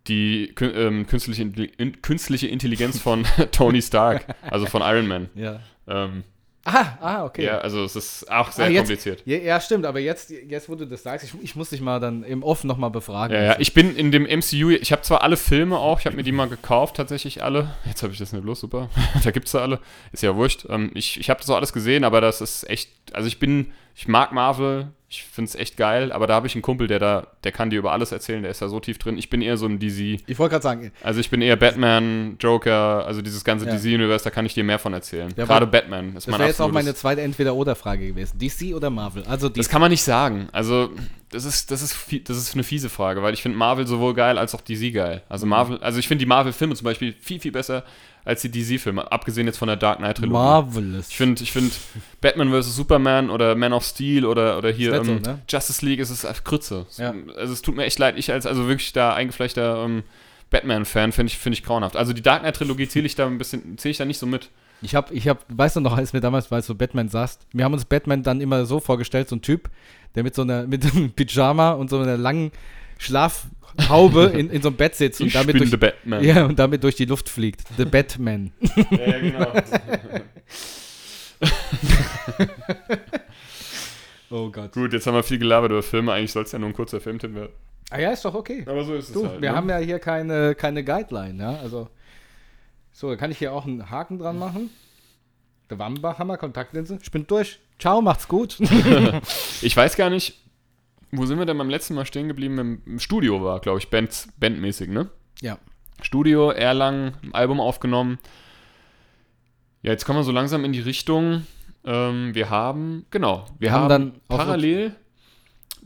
die 0.07 0.55
ähm, 0.61 1.07
künstliche, 1.07 1.42
in 1.76 2.01
künstliche 2.03 2.46
Intelligenz 2.49 2.99
von 3.01 3.24
Tony 3.53 3.82
Stark, 3.82 4.26
also 4.42 4.66
von 4.66 4.82
Iron 4.82 5.07
Man. 5.07 5.28
Ja. 5.34 5.61
Ähm, 5.86 6.24
Ah, 6.70 6.99
ah, 7.01 7.24
okay. 7.24 7.44
Ja, 7.46 7.59
also 7.59 7.82
es 7.82 7.96
ist 7.96 8.30
auch 8.30 8.53
sehr 8.53 8.66
Ah, 8.66 8.68
jetzt- 8.68 8.80
kompliziert. 8.80 9.22
Ja, 9.24 9.38
ja, 9.38 9.59
stimmt, 9.59 9.86
aber 9.86 10.01
jetzt, 10.01 10.28
jetzt 10.30 10.68
wo 10.68 10.74
du 10.74 10.84
das 10.86 11.03
sagst, 11.03 11.24
ich, 11.26 11.42
ich 11.42 11.57
muss 11.57 11.70
dich 11.70 11.80
mal 11.80 11.99
dann 11.99 12.24
im 12.24 12.42
Off 12.42 12.62
nochmal 12.62 12.90
befragen. 12.90 13.34
Ja, 13.34 13.42
ja, 13.42 13.57
ich 13.59 13.72
bin 13.72 13.96
in 13.96 14.12
dem 14.12 14.24
MCU, 14.24 14.68
ich 14.68 14.92
habe 14.92 15.01
zwar 15.01 15.22
alle 15.22 15.38
Filme 15.38 15.78
auch, 15.78 15.99
ich 16.01 16.05
habe 16.05 16.16
mir 16.16 16.24
die 16.24 16.32
mal 16.32 16.46
gekauft, 16.49 16.96
tatsächlich 16.96 17.42
alle. 17.42 17.70
Jetzt 17.86 18.03
habe 18.03 18.12
ich 18.12 18.18
das 18.18 18.34
nicht 18.34 18.42
bloß, 18.42 18.61
super. 18.61 18.90
da 19.24 19.30
gibt's 19.30 19.53
da 19.53 19.61
alle. 19.61 19.80
Ist 20.12 20.22
ja 20.22 20.36
wurscht. 20.36 20.66
Ähm, 20.68 20.90
ich 20.92 21.18
ich 21.18 21.30
habe 21.30 21.40
das 21.40 21.49
auch 21.49 21.57
alles 21.57 21.72
gesehen, 21.72 22.05
aber 22.05 22.20
das 22.20 22.42
ist 22.42 22.68
echt, 22.68 22.90
also 23.14 23.28
ich 23.28 23.38
bin, 23.38 23.72
ich 23.99 24.07
mag 24.07 24.32
Marvel, 24.32 24.92
ich 25.09 25.24
finde 25.24 25.49
es 25.49 25.55
echt 25.57 25.76
geil, 25.76 26.12
aber 26.12 26.28
da 26.28 26.34
habe 26.34 26.46
ich 26.46 26.55
einen 26.55 26.62
Kumpel, 26.62 26.86
der 26.86 27.01
da, 27.01 27.26
der 27.42 27.51
kann 27.51 27.68
dir 27.70 27.80
über 27.80 27.90
alles 27.90 28.12
erzählen, 28.12 28.42
der 28.42 28.53
ist 28.53 28.62
da 28.62 28.68
so 28.68 28.78
tief 28.78 28.96
drin. 28.99 29.18
Ich 29.18 29.28
bin 29.28 29.42
eher 29.42 29.57
so 29.57 29.66
ein 29.66 29.80
DC, 29.80 30.20
Ich 30.24 30.38
wollte 30.38 30.53
gerade 30.53 30.62
sagen, 30.62 30.92
also 31.03 31.18
ich 31.18 31.30
bin 31.30 31.42
eher 31.42 31.57
Batman, 31.57 32.36
Joker, 32.38 33.05
also 33.07 33.22
dieses 33.22 33.42
ganze 33.42 33.66
Ja. 33.66 33.72
DC-Universe, 33.74 34.22
da 34.22 34.30
kann 34.30 34.46
ich 34.46 34.55
dir 34.55 34.62
mehr 34.62 34.78
von 34.78 34.92
erzählen. 34.92 35.34
Ja, 35.36 35.46
Gerade 35.46 35.66
Batman 35.66 36.09
ist 36.09 36.14
das 36.14 36.26
mein 36.28 36.38
wäre 36.38 36.49
jetzt 36.51 36.61
auch 36.61 36.70
meine 36.70 36.94
zweite 36.94 37.22
Entweder-Oder-Frage 37.22 38.07
gewesen. 38.07 38.38
DC 38.38 38.72
oder 38.76 38.90
Marvel? 38.90 39.24
Also 39.24 39.49
Das 39.49 39.66
DC. 39.66 39.72
kann 39.72 39.80
man 39.80 39.90
nicht 39.90 40.03
sagen. 40.05 40.49
Also, 40.53 40.90
das 41.31 41.45
ist, 41.45 41.70
das 41.70 41.83
ist, 41.83 41.97
das 42.24 42.37
ist 42.37 42.55
eine 42.55 42.64
fiese 42.64 42.89
Frage, 42.89 43.22
weil 43.22 43.35
ich 43.35 43.43
finde 43.43 43.59
Marvel 43.59 43.87
sowohl 43.87 44.14
geil 44.14 44.39
als 44.39 44.55
auch 44.55 44.61
DC 44.61 44.93
geil. 44.93 45.22
Also 45.29 45.47
Mhm. 45.47 45.51
Marvel, 45.51 45.79
also 45.79 45.99
ich 45.99 46.09
finde 46.09 46.20
die 46.24 46.29
Marvel-Filme 46.29 46.74
zum 46.74 46.85
Beispiel 46.85 47.14
viel, 47.20 47.41
viel 47.41 47.53
besser 47.53 47.85
als 48.24 48.43
die 48.43 48.51
DC-Filme, 48.51 49.11
abgesehen 49.11 49.47
jetzt 49.47 49.59
von 49.59 49.68
der 49.68 49.76
Dark 49.76 49.99
Knight-Trilogie. 49.99 50.33
Marvelous. 50.33 51.09
Ich 51.09 51.16
finde, 51.16 51.43
ich 51.43 51.51
finde 51.51 51.70
Batman 52.20 52.51
vs. 52.51 52.76
Superman 52.76 53.31
oder 53.31 53.55
Man 53.55 53.72
of 53.72 53.85
Steel 53.85 54.26
oder, 54.26 54.59
oder 54.59 54.70
hier 54.70 55.01
nicht 55.01 55.09
ähm, 55.09 55.22
ne? 55.22 55.39
Justice 55.49 55.85
League 55.85 56.01
ist 56.01 56.11
es 56.11 56.26
Krütze. 56.45 56.87
Ja. 56.99 57.14
Also 57.37 57.53
es 57.53 57.62
tut 57.62 57.76
mir 57.76 57.85
echt 57.85 57.99
leid, 57.99 58.18
ich 58.18 58.31
als 58.31 58.45
also 58.45 58.68
wirklich 58.68 58.93
da 58.93 59.14
eingefleischter 59.14 59.83
ähm, 59.85 60.03
Batman-Fan 60.51 61.12
finde 61.12 61.33
ich, 61.33 61.39
finde 61.39 61.59
ich 61.59 61.64
grauenhaft. 61.64 61.97
Also 61.97 62.12
die 62.12 62.22
Dark 62.22 62.43
Knight-Trilogie 62.43 62.89
zähle 62.89 63.07
ich 63.07 63.14
da 63.14 63.26
ein 63.26 63.39
bisschen, 63.39 63.79
zähle 63.79 63.93
ich 63.93 63.99
da 63.99 64.05
nicht 64.05 64.18
so 64.18 64.26
mit. 64.26 64.51
Ich 64.83 64.95
hab, 64.95 65.11
ich 65.11 65.26
hab, 65.29 65.45
weißt 65.49 65.76
du 65.76 65.81
noch, 65.81 65.97
als 65.97 66.12
wir 66.12 66.20
damals, 66.20 66.51
weißt 66.51 66.68
du, 66.68 66.74
Batman 66.74 67.09
saßt, 67.09 67.47
wir 67.53 67.64
haben 67.64 67.72
uns 67.72 67.85
Batman 67.85 68.22
dann 68.22 68.41
immer 68.41 68.64
so 68.64 68.79
vorgestellt, 68.81 69.29
so 69.29 69.37
ein 69.37 69.43
Typ, 69.43 69.68
der 70.14 70.22
mit 70.22 70.35
so 70.35 70.43
einer, 70.43 70.66
mit 70.66 70.85
einem 70.85 71.11
Pyjama 71.16 71.72
und 71.72 71.91
so 71.91 71.99
einer 71.99 72.16
langen 72.16 72.53
Schlafhaube 72.99 74.24
in, 74.35 74.51
in 74.51 74.62
so 74.62 74.68
einem 74.68 74.76
Bett 74.76 74.95
sitzt 74.95 75.20
und 75.20 75.29
Ich 75.29 75.33
damit 75.33 75.59
bin 75.59 75.68
durch, 75.68 75.81
Batman. 75.81 76.22
ja, 76.22 76.45
und 76.45 76.59
damit 76.59 76.85
durch 76.85 76.95
die 76.97 77.05
Luft 77.07 77.29
fliegt. 77.29 77.62
The 77.76 77.85
Batman. 77.85 78.53
ja, 78.91 78.99
ja 79.07 79.18
genau. 79.18 79.53
Oh 84.31 84.51
Gott. 84.51 84.72
Gut, 84.72 84.93
jetzt 84.93 85.07
haben 85.07 85.14
wir 85.14 85.22
viel 85.22 85.39
gelabert 85.39 85.70
über 85.70 85.83
Filme. 85.83 86.12
Eigentlich 86.12 86.33
soll 86.33 86.43
es 86.43 86.53
ja 86.53 86.59
nur 86.59 86.68
ein 86.68 86.74
kurzer 86.74 87.01
Filmtipp 87.01 87.35
werden. 87.35 87.49
Ah 87.91 87.99
ja, 87.99 88.11
ist 88.11 88.24
doch 88.26 88.35
okay. 88.35 88.62
Aber 88.66 88.85
so 88.85 88.95
ist 88.95 89.14
Du, 89.14 89.24
es 89.24 89.31
halt. 89.31 89.41
wir 89.41 89.51
ne? 89.51 89.57
haben 89.57 89.68
ja 89.70 89.79
hier 89.79 89.99
keine, 89.99 90.55
keine 90.55 90.85
Guideline, 90.85 91.43
ja, 91.43 91.59
also. 91.62 91.89
So, 92.99 93.09
da 93.09 93.14
kann 93.14 93.30
ich 93.30 93.38
hier 93.38 93.53
auch 93.53 93.64
einen 93.64 93.90
Haken 93.90 94.18
dran 94.18 94.40
machen. 94.40 94.70
Der 95.70 95.78
Wammbachhammer, 95.78 96.36
Kontaktlinse. 96.36 96.99
Ich 97.01 97.12
bin 97.12 97.28
durch. 97.28 97.61
Ciao, 97.78 98.03
macht's 98.03 98.26
gut. 98.26 98.59
Ich 99.62 99.76
weiß 99.76 99.94
gar 99.94 100.11
nicht, 100.11 100.42
wo 101.12 101.24
sind 101.24 101.38
wir 101.38 101.46
denn 101.46 101.59
beim 101.59 101.70
letzten 101.70 101.94
Mal 101.94 102.07
stehen 102.07 102.26
geblieben? 102.26 102.80
Im, 102.84 102.99
Studio 102.99 103.40
war, 103.40 103.61
glaube 103.61 103.78
ich, 103.78 103.88
Band, 103.88 104.26
bandmäßig, 104.40 104.88
ne? 104.88 105.11
ja. 105.40 105.59
Studio, 106.03 106.51
Erlangen, 106.51 107.14
Album 107.30 107.61
aufgenommen. 107.61 108.18
Ja, 109.82 109.92
jetzt 109.92 110.05
kommen 110.05 110.18
wir 110.18 110.24
so 110.24 110.32
langsam 110.32 110.64
in 110.64 110.72
die 110.72 110.80
Richtung. 110.80 111.46
Ähm, 111.84 112.34
wir 112.34 112.51
haben, 112.51 113.07
genau, 113.12 113.46
wir, 113.61 113.68
Wir 113.68 113.72
haben 113.72 113.82
haben, 113.82 113.88
dann 113.90 114.20
auch 114.26 114.38
parallel, 114.38 114.96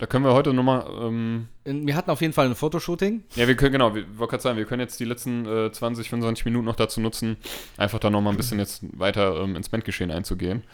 da 0.02 0.06
können 0.08 0.24
wir 0.24 0.32
heute 0.32 0.52
nochmal, 0.52 0.84
ähm, 1.00 1.46
Wir 1.64 1.94
hatten 1.94 2.10
auf 2.10 2.20
jeden 2.20 2.32
Fall 2.32 2.46
ein 2.46 2.56
Fotoshooting. 2.56 3.22
ja, 3.36 3.46
wir 3.46 3.54
können, 3.54 3.70
genau, 3.70 3.94
wir 3.94 4.04
wollte 4.18 4.32
gerade 4.32 4.42
sagen, 4.42 4.58
wir 4.58 4.64
können 4.64 4.80
jetzt 4.80 4.98
die 4.98 5.04
letzten 5.04 5.46
äh, 5.46 5.70
20, 5.70 6.10
25 6.10 6.44
Minuten 6.44 6.64
noch 6.64 6.74
dazu 6.74 7.00
nutzen, 7.00 7.36
einfach 7.76 8.00
da 8.00 8.10
nochmal 8.10 8.32
ein 8.32 8.36
bisschen 8.36 8.58
jetzt 8.58 8.82
weiter 8.98 9.40
ähm, 9.40 9.54
ins 9.54 9.68
Bandgeschehen 9.68 10.10
einzugehen. 10.10 10.64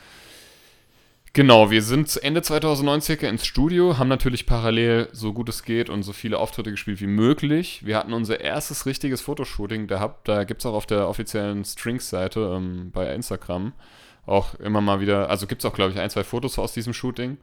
Genau, 1.34 1.70
wir 1.70 1.82
sind 1.82 2.16
Ende 2.22 2.40
2009 2.40 3.02
circa 3.02 3.28
ins 3.28 3.44
Studio, 3.44 3.98
haben 3.98 4.08
natürlich 4.08 4.46
parallel 4.46 5.08
so 5.12 5.34
gut 5.34 5.50
es 5.50 5.62
geht 5.62 5.90
und 5.90 6.02
so 6.02 6.14
viele 6.14 6.38
Auftritte 6.38 6.70
gespielt 6.70 7.02
wie 7.02 7.06
möglich. 7.06 7.82
Wir 7.84 7.98
hatten 7.98 8.14
unser 8.14 8.40
erstes 8.40 8.86
richtiges 8.86 9.20
Fotoshooting, 9.20 9.88
da, 9.88 10.00
hab- 10.00 10.24
da 10.24 10.44
gibt 10.44 10.62
es 10.62 10.66
auch 10.66 10.72
auf 10.72 10.86
der 10.86 11.06
offiziellen 11.06 11.64
Strings-Seite 11.66 12.54
ähm, 12.56 12.90
bei 12.92 13.14
Instagram 13.14 13.74
auch 14.24 14.54
immer 14.56 14.80
mal 14.80 15.00
wieder, 15.00 15.30
also 15.30 15.46
gibt 15.46 15.62
es 15.62 15.70
auch, 15.70 15.74
glaube 15.74 15.92
ich, 15.92 15.98
ein, 16.00 16.10
zwei 16.10 16.24
Fotos 16.24 16.58
aus 16.58 16.72
diesem 16.72 16.92
Shooting. 16.94 17.36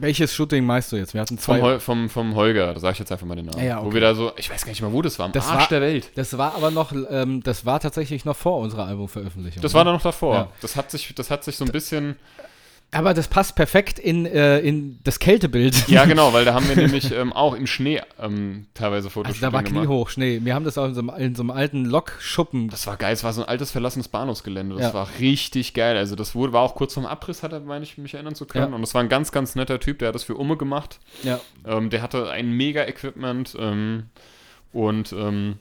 Welches 0.00 0.34
Shooting 0.34 0.64
meinst 0.64 0.90
du 0.92 0.96
jetzt? 0.96 1.14
Wir 1.14 1.20
hatten 1.20 1.38
Vom, 1.38 1.56
zwei. 1.56 1.62
Hol 1.62 1.80
vom, 1.80 2.08
vom 2.10 2.34
Holger, 2.34 2.74
da 2.74 2.80
sage 2.80 2.92
ich 2.94 2.98
jetzt 2.98 3.12
einfach 3.12 3.26
mal 3.26 3.36
den 3.36 3.46
Namen. 3.46 3.58
Ja, 3.58 3.64
ja, 3.64 3.82
Wo 3.82 3.86
okay. 3.86 3.94
wir 3.94 4.00
da 4.00 4.14
so, 4.14 4.32
ich 4.36 4.50
weiß 4.50 4.64
gar 4.64 4.70
nicht 4.70 4.82
mal, 4.82 4.92
wo 4.92 5.02
das 5.02 5.18
war, 5.18 5.26
am 5.26 5.32
Das 5.32 5.46
Arsch 5.48 5.62
war- 5.62 5.68
der 5.68 5.80
Welt. 5.80 6.10
Das 6.14 6.36
war 6.36 6.54
aber 6.54 6.70
noch, 6.70 6.92
ähm, 7.10 7.42
das 7.42 7.64
war 7.64 7.80
tatsächlich 7.80 8.24
noch 8.24 8.36
vor 8.36 8.58
unserer 8.58 8.86
Albumveröffentlichung. 8.86 9.62
Das 9.62 9.72
ne? 9.72 9.78
war 9.78 9.84
da 9.84 9.92
noch 9.92 10.02
davor. 10.02 10.50
Das, 10.60 10.76
hat 10.76 10.90
sich, 10.90 11.14
das 11.14 11.30
hat 11.30 11.44
sich 11.44 11.56
so 11.56 11.64
ein 11.64 11.72
bisschen. 11.72 12.16
Aber 12.94 13.12
das 13.14 13.28
passt 13.28 13.56
perfekt 13.56 13.98
in, 13.98 14.24
äh, 14.26 14.60
in 14.60 14.98
das 15.04 15.18
Kältebild. 15.18 15.88
Ja, 15.88 16.04
genau, 16.04 16.32
weil 16.32 16.44
da 16.44 16.54
haben 16.54 16.68
wir 16.68 16.76
nämlich 16.82 17.12
ähm, 17.12 17.32
auch 17.32 17.54
im 17.54 17.66
Schnee 17.66 18.00
ähm, 18.20 18.66
teilweise 18.74 19.10
Fotos 19.10 19.32
Also 19.34 19.40
da 19.40 19.52
war 19.52 19.62
kniehoch 19.62 20.08
Schnee. 20.08 20.40
Wir 20.44 20.54
haben 20.54 20.64
das 20.64 20.78
auch 20.78 20.86
in 20.86 20.94
so 20.94 21.00
einem, 21.00 21.10
in 21.20 21.34
so 21.34 21.42
einem 21.42 21.50
alten 21.50 21.84
Lokschuppen. 21.84 22.68
Das 22.70 22.86
war 22.86 22.96
geil, 22.96 23.12
es 23.12 23.24
war 23.24 23.32
so 23.32 23.42
ein 23.42 23.48
altes 23.48 23.70
verlassenes 23.70 24.08
Bahnhofsgelände. 24.08 24.76
Das 24.76 24.84
Ja. 24.86 24.94
war 24.94 25.08
richtig 25.20 25.74
geil. 25.74 25.96
Also 25.96 26.16
das 26.16 26.34
wurde, 26.34 26.52
war 26.52 26.62
auch 26.62 26.74
kurz 26.74 26.94
vorm 26.94 27.06
Abriss, 27.06 27.42
hat 27.42 27.52
er, 27.52 27.60
meine 27.60 27.84
ich, 27.84 27.98
mich 27.98 28.14
erinnern 28.14 28.34
zu 28.34 28.46
können. 28.46 28.70
Ja. 28.70 28.74
Und 28.74 28.82
das 28.82 28.94
war 28.94 29.02
ein 29.02 29.08
ganz, 29.08 29.32
ganz 29.32 29.54
netter 29.56 29.80
Typ, 29.80 29.98
der 29.98 30.08
hat 30.08 30.14
das 30.14 30.24
für 30.24 30.36
Umme 30.36 30.56
gemacht. 30.56 31.00
Ja. 31.22 31.40
Ähm, 31.66 31.90
der 31.90 32.02
hatte 32.02 32.30
ein 32.30 32.50
mega 32.52 32.84
Equipment 32.84 33.56
ähm, 33.58 34.04
und 34.72 35.12
ähm, 35.12 35.56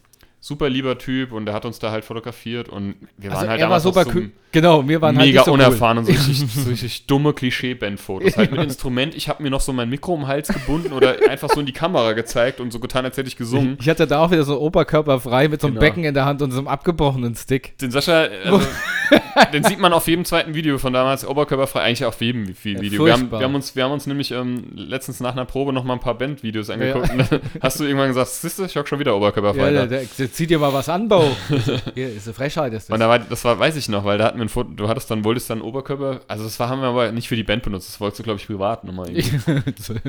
super 0.46 0.70
lieber 0.70 0.98
Typ 0.98 1.32
und 1.32 1.46
der 1.46 1.54
hat 1.56 1.64
uns 1.64 1.80
da 1.80 1.90
halt 1.92 2.04
fotografiert 2.04 2.68
und 2.68 2.96
wir 3.18 3.30
waren 3.32 3.38
Also 3.40 3.50
halt 3.50 3.62
er 3.62 3.70
war 3.70 3.80
damals 3.80 3.84
noch 3.86 3.94
super 3.94 4.12
so 4.12 4.20
cool. 4.20 4.32
Genau, 4.52 4.88
wir 4.88 5.02
waren 5.02 5.18
halt 5.18 5.26
mega 5.28 5.40
nicht 5.40 5.46
so 5.46 5.54
unerfahren 5.54 5.98
und 6.00 6.06
so 6.06 6.12
richtig, 6.12 6.38
so 6.54 6.70
richtig 6.70 7.06
dumme 7.08 7.32
Klischee-Band-Fotos. 7.34 8.36
Halt 8.38 8.52
mit 8.52 8.62
Instrument. 8.62 9.16
Ich 9.16 9.30
habe 9.30 9.42
mir 9.42 9.50
noch 9.50 9.62
so 9.62 9.72
mein 9.74 9.90
Mikro 9.90 10.14
um 10.14 10.20
den 10.22 10.28
Hals 10.28 10.50
gebunden 10.50 10.92
oder 10.92 11.16
einfach 11.30 11.50
so 11.50 11.62
in 11.62 11.66
die 11.66 11.72
Kamera 11.72 12.12
gezeigt 12.12 12.60
und 12.60 12.72
so 12.72 12.80
getan, 12.80 13.06
als 13.06 13.16
hätte 13.18 13.30
ich 13.30 13.36
cool. 13.36 13.46
gesungen. 13.46 13.78
Ich 13.80 13.88
hatte 13.90 14.06
da 14.06 14.20
auch 14.20 14.32
wieder 14.32 14.44
so 14.44 14.60
Oberkörper 14.60 15.20
frei 15.22 15.48
mit 15.48 15.62
so 15.62 15.68
einem 15.68 15.76
Genau. 15.78 15.86
Becken 15.88 16.04
in 16.04 16.14
der 16.14 16.26
Hand 16.26 16.42
und 16.42 16.52
so 16.52 16.58
einem 16.60 16.68
abgebrochenen 16.68 17.34
Stick. 17.36 17.78
Den 17.80 17.90
Sascha, 17.90 18.28
also, 18.46 18.62
den 19.54 19.64
sieht 19.64 19.80
man 19.80 19.94
auf 19.94 20.08
jedem 20.08 20.26
zweiten 20.26 20.54
Video 20.54 20.78
von 20.78 20.94
damals, 20.94 21.26
oberkörperfrei, 21.26 21.80
eigentlich 21.82 22.06
auf 22.06 22.22
jedem 22.22 22.46
Vi- 22.46 22.74
Ja, 22.76 22.82
Video. 22.82 23.06
wir, 23.06 23.14
haben, 23.14 23.32
wir, 23.32 23.40
haben 23.40 23.56
uns, 23.56 23.76
wir 23.76 23.84
haben 23.86 23.92
uns 23.92 24.06
nämlich 24.08 24.32
ähm, 24.32 24.66
letztens 24.76 25.20
nach 25.20 25.32
einer 25.32 25.46
Probe 25.46 25.74
noch 25.74 25.84
mal 25.84 25.94
ein 25.94 26.00
paar 26.00 26.18
Bandvideos 26.18 26.70
angeguckt 26.70 27.10
und 27.12 27.18
dann 27.32 27.42
hast 27.62 27.80
du 27.80 27.86
irgendwann 27.86 28.10
gesagt, 28.10 28.28
siehst 28.30 28.60
du, 28.60 28.66
ich 28.66 28.76
hock 28.76 28.88
schon 28.88 29.00
wieder 29.00 29.16
oberkörperfrei. 29.16 29.72
Ja, 29.72 29.82
da. 29.82 29.86
der, 29.88 30.04
der, 30.18 30.33
der, 30.34 30.38
zieh 30.38 30.48
dir 30.48 30.60
mal 30.60 30.74
was 30.74 30.90
an, 30.90 31.08
Bo. 31.08 31.24
Hier 31.94 32.10
ist 32.14 32.28
eine 32.28 32.34
Frechheit, 32.34 32.74
ist 32.74 32.90
das. 32.90 32.94
Und 32.94 33.00
da 33.00 33.08
war, 33.08 33.20
das 33.20 33.46
war, 33.46 33.58
weiß 33.60 33.76
ich 33.78 33.88
noch, 33.90 34.04
weil 34.06 34.18
da 34.18 34.26
hatten 34.26 34.38
wir 34.40 34.46
ein 34.46 34.50
Foto, 34.50 34.72
du 34.72 34.88
hattest 34.88 35.10
dann, 35.12 35.24
wolltest 35.24 35.50
dann 35.50 35.62
Oberkörper, 35.62 36.22
also 36.28 36.44
das 36.44 36.60
war, 36.60 36.70
haben 36.70 36.82
wir 36.82 36.88
aber 36.90 37.12
nicht 37.12 37.28
für 37.28 37.36
die 37.36 37.44
Band 37.44 37.64
benutzt, 37.64 37.90
das 37.90 38.00
wolltest 38.00 38.20
du, 38.20 38.24
glaube 38.24 38.40
ich, 38.40 38.48
privat 38.48 38.84
nochmal. 38.84 39.08
für, 39.82 40.02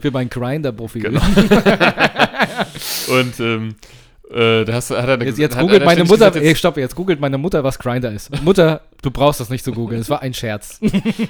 für 0.00 0.10
mein 0.10 0.28
Grinder-Profil. 0.30 1.02
Genau. 1.02 1.20
Und 3.08 3.40
ähm, 3.40 3.74
äh, 4.30 4.64
da 4.64 4.72
hast, 4.74 4.90
hat 4.90 5.08
er 5.08 5.22
Jetzt, 5.22 5.38
jetzt 5.38 5.54
hat- 5.56 5.60
googelt 5.62 5.80
hat 5.80 5.86
meine 5.86 6.04
Mutter, 6.04 6.30
gesagt, 6.30 6.44
jetzt, 6.44 6.58
stopp, 6.58 6.76
jetzt 6.78 6.94
googelt 6.94 7.20
meine 7.20 7.36
Mutter, 7.38 7.62
was 7.64 7.78
Grinder 7.78 8.10
ist. 8.12 8.42
Mutter, 8.42 8.80
du 9.02 9.10
brauchst 9.10 9.40
das 9.40 9.50
nicht 9.50 9.64
zu 9.64 9.72
googeln, 9.72 10.00
es 10.00 10.08
war 10.08 10.22
ein 10.22 10.32
Scherz. 10.32 10.80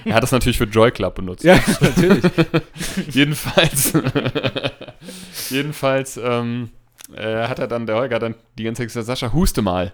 er 0.04 0.14
hat 0.14 0.22
das 0.22 0.30
natürlich 0.32 0.58
für 0.58 0.64
Joy 0.64 0.90
Club 0.92 1.16
benutzt. 1.16 1.42
ja, 1.44 1.58
natürlich. 1.80 2.22
Jedenfalls, 3.10 3.92
jedenfalls 5.50 6.20
ähm, 6.22 6.70
äh, 7.14 7.46
hat 7.48 7.58
er 7.58 7.66
dann, 7.68 7.86
der 7.86 7.96
Holger 7.96 8.18
dann 8.18 8.34
die 8.58 8.64
ganze 8.64 8.80
Zeit 8.82 8.88
gesagt, 8.88 9.06
Sascha, 9.06 9.32
huste 9.32 9.62
mal. 9.62 9.92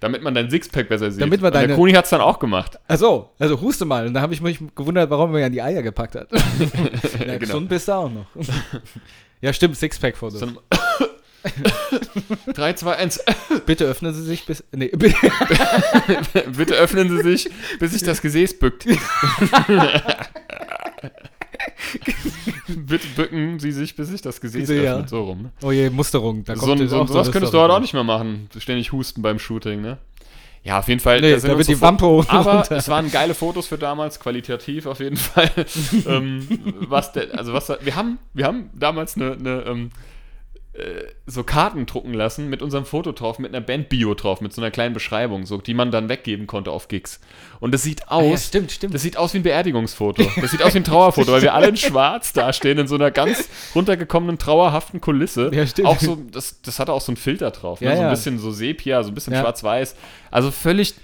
damit 0.00 0.22
man 0.22 0.34
dein 0.34 0.48
Sixpack 0.50 0.88
besser 0.88 1.10
sieht. 1.10 1.20
Damit 1.20 1.40
man 1.40 1.48
Und 1.48 1.54
der 1.54 1.62
deine- 1.62 1.74
Koni 1.74 1.92
hat 1.92 2.04
es 2.04 2.10
dann 2.10 2.20
auch 2.20 2.38
gemacht. 2.38 2.78
Achso, 2.88 3.30
also 3.38 3.60
huste 3.60 3.84
mal. 3.84 4.06
Und 4.06 4.14
da 4.14 4.20
habe 4.20 4.32
ich 4.34 4.40
mich 4.40 4.58
gewundert, 4.74 5.10
warum 5.10 5.30
er 5.34 5.38
mir 5.40 5.46
an 5.46 5.52
die 5.52 5.62
Eier 5.62 5.82
gepackt 5.82 6.14
hat. 6.14 6.28
ja, 6.32 6.38
genau. 7.18 7.38
Gesund 7.38 7.68
bist 7.68 7.88
du 7.88 7.92
auch 7.92 8.10
noch. 8.10 8.26
ja, 9.40 9.52
stimmt, 9.52 9.76
Sixpack-Fotos. 9.76 10.40
So 10.40 10.46
3, 12.52 12.72
2, 12.74 12.96
1. 12.96 13.24
Bitte 13.64 13.84
öffnen 13.84 14.12
Sie 14.12 14.22
sich 14.22 14.44
bis. 14.44 14.64
Nee, 14.72 14.88
bitte. 14.88 15.16
Bitte 16.56 16.74
öffnen 16.74 17.08
Sie 17.08 17.22
sich, 17.22 17.48
bis 17.78 17.92
sich 17.92 18.02
das 18.02 18.20
Gesäß 18.20 18.58
bückt. 18.58 18.86
Bitte 22.68 23.06
bücken 23.16 23.58
Sie 23.58 23.72
sich, 23.72 23.96
bis 23.96 24.08
sich 24.08 24.22
das 24.22 24.40
Gesäß 24.40 24.68
Ja. 24.68 24.94
öffnet. 24.94 25.08
So 25.08 25.24
rum. 25.24 25.42
Ne? 25.42 25.50
Oh 25.62 25.70
je, 25.72 25.90
Musterung. 25.90 26.44
Da 26.44 26.56
So, 26.56 26.66
kommt 26.66 26.88
so, 26.88 26.96
auch 27.00 27.08
sowas 27.08 27.26
eine 27.26 27.32
könntest 27.32 27.54
du 27.54 27.60
heute 27.60 27.72
auch 27.74 27.80
nicht 27.80 27.94
mehr 27.94 28.04
machen. 28.04 28.48
Ständig 28.58 28.92
husten 28.92 29.22
beim 29.22 29.38
Shooting, 29.38 29.80
ne? 29.80 29.98
Ja, 30.64 30.80
auf 30.80 30.88
jeden 30.88 31.00
Fall. 31.00 31.20
Nee, 31.20 31.30
da 31.30 31.34
uns 31.36 31.44
wird 31.44 31.68
die 31.68 31.74
so 31.74 31.80
Wampe 31.80 32.24
Aber 32.28 32.66
es 32.70 32.88
waren 32.88 33.10
geile 33.10 33.32
Fotos 33.34 33.68
für 33.68 33.78
damals, 33.78 34.18
qualitativ 34.20 34.86
auf 34.86 35.00
jeden 35.00 35.16
Fall. 35.16 35.50
ähm, 36.06 36.46
was 36.88 37.12
der, 37.12 37.38
also 37.38 37.52
was 37.52 37.66
da- 37.66 37.78
wir 37.80 37.94
haben, 37.96 38.18
wir 38.34 38.44
haben 38.44 38.68
damals 38.74 39.16
eine, 39.16 39.32
eine 39.32 39.62
ähm, 39.66 39.86
äh, 39.86 39.90
so 41.26 41.42
Karten 41.44 41.86
drucken 41.86 42.14
lassen 42.14 42.48
mit 42.48 42.62
unserem 42.62 42.84
Foto 42.84 43.12
drauf, 43.12 43.38
mit 43.38 43.54
einer 43.54 43.60
Band-Bio 43.60 44.14
drauf, 44.14 44.40
mit 44.40 44.52
so 44.52 44.60
einer 44.60 44.70
kleinen 44.70 44.94
Beschreibung, 44.94 45.44
so, 45.46 45.58
die 45.58 45.74
man 45.74 45.90
dann 45.90 46.08
weggeben 46.08 46.46
konnte 46.46 46.70
auf 46.70 46.88
Gigs. 46.88 47.20
Und 47.60 47.72
das 47.74 47.82
sieht 47.82 48.08
aus, 48.08 48.22
Ah, 48.22 48.30
ja, 48.30 48.36
stimmt, 48.36 48.70
stimmt. 48.72 48.94
das 48.94 49.02
sieht 49.02 49.16
aus 49.16 49.34
wie 49.34 49.38
ein 49.38 49.42
Beerdigungsfoto. 49.42 50.22
Das 50.40 50.50
sieht 50.52 50.62
aus 50.62 50.74
wie 50.74 50.78
ein 50.78 50.84
Trauerfoto, 50.84 51.32
weil 51.32 51.42
wir 51.42 51.54
alle 51.54 51.68
in 51.68 51.76
schwarz 51.76 52.32
dastehen, 52.32 52.78
in 52.78 52.86
so 52.86 52.94
einer 52.94 53.10
ganz 53.10 53.48
runtergekommenen, 53.74 54.38
trauerhaften 54.38 55.00
Kulisse. 55.00 55.50
Ja, 55.52 55.66
stimmt. 55.66 55.88
Auch 55.88 55.98
so, 55.98 56.16
das, 56.32 56.60
das 56.62 56.78
hatte 56.78 56.92
auch 56.92 57.00
so 57.00 57.10
einen 57.12 57.16
Filter 57.16 57.50
drauf, 57.50 57.80
ne? 57.80 57.88
Ja, 57.88 57.96
so 57.96 58.02
ein 58.02 58.10
bisschen 58.10 58.38
so 58.38 58.50
Sepia, 58.50 59.02
so 59.02 59.10
ein 59.10 59.14
bisschen 59.14 59.34
schwarz-weiß. 59.34 59.96
Also 60.30 60.50
völlig, 60.50 60.94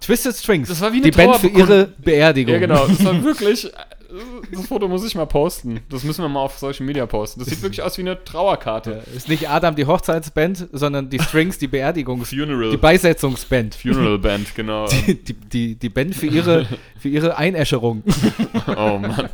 Twisted 0.00 0.34
Strings. 0.36 0.68
Das 0.68 0.80
war 0.80 0.92
wie 0.92 0.96
eine 0.96 1.10
Die 1.10 1.16
Band 1.16 1.36
für 1.36 1.48
Trauer- 1.48 1.58
ihre 1.58 1.86
Beerdigung. 1.98 2.52
ja 2.54 2.58
genau, 2.60 2.86
das 2.86 3.04
war 3.04 3.22
wirklich, 3.24 3.70
das 4.52 4.66
Foto 4.66 4.88
muss 4.88 5.04
ich 5.04 5.14
mal 5.14 5.26
posten. 5.26 5.80
Das 5.88 6.04
müssen 6.04 6.22
wir 6.22 6.28
mal 6.28 6.40
auf 6.40 6.58
Social 6.58 6.84
Media 6.86 7.06
posten. 7.06 7.40
Das 7.40 7.48
sieht 7.48 7.62
wirklich 7.62 7.82
aus 7.82 7.96
wie 7.98 8.02
eine 8.02 8.22
Trauerkarte. 8.22 9.02
Ist 9.14 9.28
nicht 9.28 9.48
Adam 9.48 9.74
die 9.74 9.86
Hochzeitsband, 9.86 10.68
sondern 10.72 11.10
die 11.10 11.18
Strings 11.18 11.58
die 11.58 11.68
Beerdigungs... 11.68 12.30
Funeral. 12.30 12.70
Die 12.70 12.76
Beisetzungsband. 12.76 13.74
Funeral 13.74 14.18
Band, 14.20 14.54
genau. 14.54 14.86
Die, 14.88 15.14
die, 15.14 15.34
die, 15.34 15.74
die 15.76 15.88
Band 15.88 16.14
für 16.14 16.26
ihre, 16.26 16.66
für 16.98 17.08
ihre 17.08 17.36
Einäscherung. 17.36 18.02
Oh 18.76 18.98
Mann. 18.98 19.28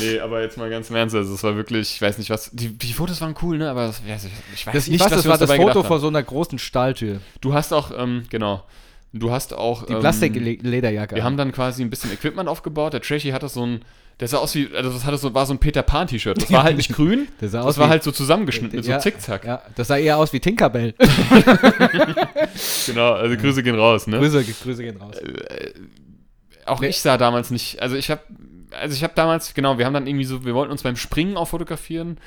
Nee, 0.00 0.18
aber 0.20 0.42
jetzt 0.42 0.56
mal 0.56 0.68
ganz 0.70 0.90
im 0.90 0.96
Ernst, 0.96 1.14
also 1.14 1.34
es 1.34 1.42
war 1.42 1.56
wirklich, 1.56 1.94
ich 1.94 2.02
weiß 2.02 2.18
nicht 2.18 2.30
was, 2.30 2.50
die, 2.52 2.68
die 2.76 2.92
Fotos 2.92 3.20
waren 3.20 3.34
cool, 3.42 3.58
ne, 3.58 3.70
aber 3.70 3.86
das, 3.86 4.00
ich 4.04 4.10
weiß 4.10 4.24
ich 4.54 4.66
weiß 4.66 4.74
Das, 4.74 4.86
nicht, 4.86 4.96
ich 4.96 5.00
weiß, 5.00 5.10
was 5.10 5.16
das 5.18 5.26
war 5.26 5.38
das 5.38 5.52
Foto 5.52 5.82
vor 5.82 6.00
so 6.00 6.08
einer 6.08 6.22
großen 6.22 6.58
Stahltür. 6.58 7.20
Du 7.40 7.54
hast 7.54 7.72
auch, 7.72 7.92
ähm, 7.96 8.24
genau, 8.28 8.64
du 9.12 9.30
hast 9.30 9.54
auch, 9.54 9.86
Die 9.86 9.92
ähm, 9.94 10.00
Plastiklederjacke. 10.00 11.14
wir 11.16 11.24
haben 11.24 11.36
dann 11.36 11.52
quasi 11.52 11.82
ein 11.82 11.90
bisschen 11.90 12.12
Equipment 12.12 12.48
aufgebaut, 12.48 12.92
der 12.92 13.00
Trashy 13.02 13.30
hatte 13.30 13.48
so 13.48 13.64
ein, 13.64 13.80
der 14.20 14.28
sah 14.28 14.38
aus 14.38 14.54
wie, 14.54 14.68
also 14.74 14.90
das 14.90 15.04
hatte 15.06 15.16
so, 15.16 15.32
war 15.34 15.46
so 15.46 15.54
ein 15.54 15.58
Peter 15.58 15.82
Pan 15.82 16.06
T-Shirt, 16.08 16.40
das 16.42 16.50
war 16.52 16.62
halt 16.64 16.76
nicht 16.76 16.92
grün, 16.94 17.28
Der 17.40 17.48
sah 17.48 17.58
das 17.58 17.66
aus 17.66 17.78
war 17.78 17.86
wie- 17.86 17.90
halt 17.90 18.02
so 18.02 18.10
zusammengeschnitten 18.12 18.76
mit 18.76 18.84
so 18.84 18.90
Ja, 18.90 18.98
Zickzack. 18.98 19.44
Ja, 19.44 19.62
das 19.76 19.88
sah 19.88 19.96
eher 19.96 20.18
aus 20.18 20.32
wie 20.32 20.40
Tinkerbell. 20.40 20.94
Genau, 22.86 23.12
also 23.12 23.36
Grüße 23.36 23.62
gehen 23.62 23.76
raus, 23.78 24.06
ne? 24.06 24.18
Grüße, 24.18 24.44
Grüße 24.44 24.82
gehen 24.82 24.96
raus. 24.96 25.16
auch 26.66 26.80
Nee. 26.80 26.88
ich 26.88 27.00
sah 27.00 27.16
damals 27.18 27.50
nicht, 27.50 27.80
also 27.82 27.96
ich 27.96 28.10
habe 28.10 28.22
also 28.78 28.94
ich 28.94 29.02
habe 29.02 29.14
damals, 29.16 29.54
genau, 29.54 29.78
wir 29.78 29.86
haben 29.86 29.94
dann 29.94 30.06
irgendwie 30.06 30.26
so, 30.26 30.44
wir 30.44 30.54
wollten 30.54 30.70
uns 30.72 30.82
beim 30.82 30.96
Springen 30.96 31.36
auch 31.38 31.48
fotografieren. 31.48 32.18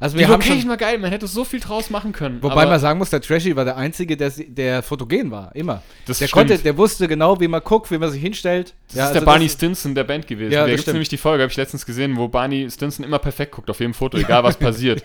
Also 0.00 0.14
Die 0.16 0.20
wir 0.20 0.26
haben 0.28 0.32
Location 0.40 0.60
schon, 0.60 0.68
war 0.70 0.76
geil, 0.76 0.98
man 0.98 1.10
hätte 1.12 1.26
so 1.26 1.44
viel 1.44 1.60
draus 1.60 1.88
machen 1.88 2.12
können. 2.12 2.42
wobei 2.42 2.66
man 2.66 2.78
sagen 2.80 2.98
muss, 2.98 3.10
der 3.10 3.20
Trashy 3.20 3.54
war 3.56 3.64
der 3.64 3.76
Einzige, 3.76 4.16
der, 4.16 4.30
der 4.48 4.82
fotogen 4.82 5.30
war, 5.30 5.54
immer. 5.54 5.82
das 6.06 6.18
Der 6.18 6.26
stimmt. 6.26 6.48
konnte, 6.48 6.58
der 6.62 6.76
wusste 6.76 7.06
genau, 7.08 7.40
wie 7.40 7.48
man 7.48 7.62
guckt, 7.62 7.90
wie 7.90 7.96
man 7.98 8.10
sich 8.10 8.20
hinstellt. 8.20 8.74
das 8.88 8.96
Ja, 8.96 9.04
ist 9.04 9.10
der 9.12 9.22
also 9.22 9.26
Barney 9.26 9.44
das- 9.46 9.54
Stinson 9.54 9.94
der 9.94 10.04
Band 10.04 10.26
gewesen. 10.26 10.52
Ja, 10.52 10.62
da 10.62 10.66
das 10.66 10.76
gibt 10.76 10.88
es 10.88 10.92
nämlich 10.92 11.08
die 11.08 11.16
Folge, 11.16 11.42
habe 11.44 11.50
ich 11.50 11.56
letztens 11.56 11.86
gesehen, 11.86 12.16
wo 12.16 12.28
Barney 12.28 12.68
Stinson 12.70 13.04
immer 13.04 13.18
perfekt 13.20 13.52
guckt 13.52 13.70
auf 13.70 13.78
jedem 13.80 13.94
Foto, 13.94 14.18
egal 14.18 14.42
was 14.42 14.56
passiert. 14.58 15.02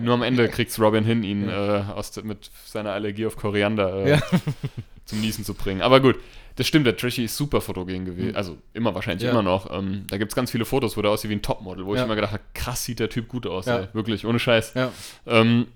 Nur 0.00 0.14
am 0.14 0.22
Ende 0.22 0.48
kriegt's 0.48 0.78
Robin 0.78 1.04
hin, 1.04 1.22
ihn 1.22 1.48
äh, 1.48 1.52
aus, 1.94 2.10
der- 2.10 2.24
mit 2.24 2.50
seiner 2.66 2.90
Allergie 2.92 3.26
auf 3.26 3.36
Koriander 3.36 4.04
äh, 4.04 4.10
Ja. 4.10 4.20
Zum 5.12 5.20
Niesen 5.20 5.44
zu 5.44 5.54
bringen. 5.54 5.82
Aber 5.82 6.00
gut, 6.00 6.16
das 6.56 6.66
stimmt, 6.66 6.86
der 6.86 6.96
Trashy 6.96 7.24
ist 7.24 7.36
super 7.36 7.60
fotogen 7.60 8.04
gewesen. 8.04 8.34
Also 8.34 8.56
immer 8.74 8.94
wahrscheinlich. 8.94 9.22
Ja. 9.24 9.30
immer 9.30 9.42
noch. 9.42 9.70
Ähm, 9.70 10.04
da 10.08 10.18
gibt 10.18 10.32
es 10.32 10.36
ganz 10.36 10.50
viele 10.50 10.64
Fotos, 10.64 10.96
wo 10.96 11.02
der 11.02 11.10
aussieht 11.10 11.30
wie 11.30 11.34
ein 11.34 11.42
Topmodel, 11.42 11.84
wo 11.86 11.94
ich 11.94 11.98
Ja. 11.98 12.04
immer 12.04 12.14
gedacht 12.14 12.32
habe, 12.32 12.42
krass 12.54 12.84
sieht 12.84 12.98
der 12.98 13.08
Typ 13.08 13.28
gut 13.28 13.46
aus, 13.46 13.66
Ja. 13.66 13.80
ey. 13.80 13.88
Wirklich, 13.92 14.26
ohne 14.26 14.38
Scheiß. 14.38 14.74
Ja. 14.74 14.90
Ähm, 15.26 15.66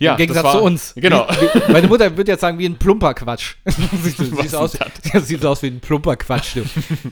ja, 0.00 0.12
Im 0.12 0.16
Gegensatz 0.18 0.42
das 0.42 0.52
war, 0.54 0.60
zu 0.60 0.64
uns. 0.66 0.92
Genau. 0.96 1.26
Wie, 1.30 1.60
wie, 1.68 1.72
meine 1.72 1.86
Mutter 1.86 2.16
würde 2.16 2.32
jetzt 2.32 2.40
sagen, 2.40 2.58
wie 2.58 2.66
ein 2.66 2.76
plumper 2.76 3.14
Quatsch. 3.14 3.54
sieht, 4.02 4.52
aus, 4.54 4.76
sieht 5.22 5.44
aus 5.46 5.62
wie 5.62 5.68
ein 5.68 5.78
plumper 5.78 6.16
Quatsch. 6.16 6.56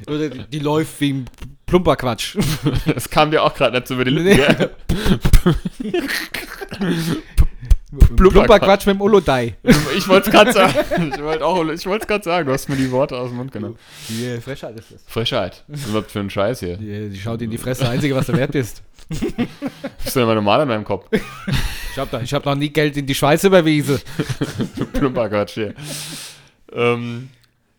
Oder 0.08 0.28
die, 0.30 0.44
die 0.48 0.58
läuft 0.58 1.00
wie 1.00 1.12
ein 1.12 1.24
plumper 1.66 1.94
Quatsch. 1.96 2.36
Das 2.92 3.08
kam 3.08 3.30
dir 3.30 3.44
auch 3.44 3.54
gerade 3.54 3.76
nicht 3.76 3.86
so 3.86 3.94
über 3.94 4.04
die 4.04 4.10
Lippen. 4.10 4.68
Nee. 5.78 5.92
Gell? 7.99 8.16
plumper 8.16 8.59
Quatsch 8.61 8.86
mit 8.86 8.97
dem 8.97 9.01
Ulodai. 9.01 9.57
Ich 9.97 10.09
wollte 10.09 10.30
es 10.30 10.34
gerade 10.34 10.53
sagen. 10.53 11.12
Ich 11.14 11.22
wollte 11.22 11.45
auch, 11.45 11.64
ich 11.68 11.86
wollte 11.86 12.03
es 12.03 12.09
gerade 12.09 12.24
sagen. 12.24 12.47
Du 12.47 12.53
hast 12.53 12.68
mir 12.68 12.76
die 12.76 12.90
Worte 12.90 13.16
aus 13.16 13.28
dem 13.28 13.38
Mund 13.38 13.53
genommen. 13.53 13.78
Die 14.09 14.40
Frechheit 14.40 14.78
ist 14.78 14.93
das. 14.93 15.03
Frechheit. 15.07 15.64
Was 15.68 15.86
überhaupt 15.86 16.11
für 16.11 16.20
ein 16.20 16.30
Scheiß 16.30 16.61
hier? 16.61 16.76
Die, 16.76 17.11
die 17.11 17.18
schaut 17.18 17.43
in 17.43 17.51
die 17.51 17.59
Fresse, 17.59 17.88
Einzige, 17.88 18.14
was 18.14 18.26
du 18.26 18.32
wert 18.34 18.53
bist. 18.53 18.82
Bist 19.09 20.16
du 20.16 20.20
immer 20.20 20.34
normal 20.34 20.62
in 20.62 20.68
deinem 20.68 20.84
Kopf? 20.84 21.07
Ich 21.93 21.99
habe 21.99 22.22
ich 22.22 22.32
hab 22.32 22.45
noch 22.47 22.55
nie 22.55 22.70
Geld 22.70 22.97
in 22.97 23.07
die 23.07 23.14
Schweiz 23.14 23.45
überwiesen. 23.45 24.01
Du 24.76 24.86
plumper 24.86 25.28
Quatsch 25.28 25.55
hier. 25.55 25.74
Ähm, 26.72 27.28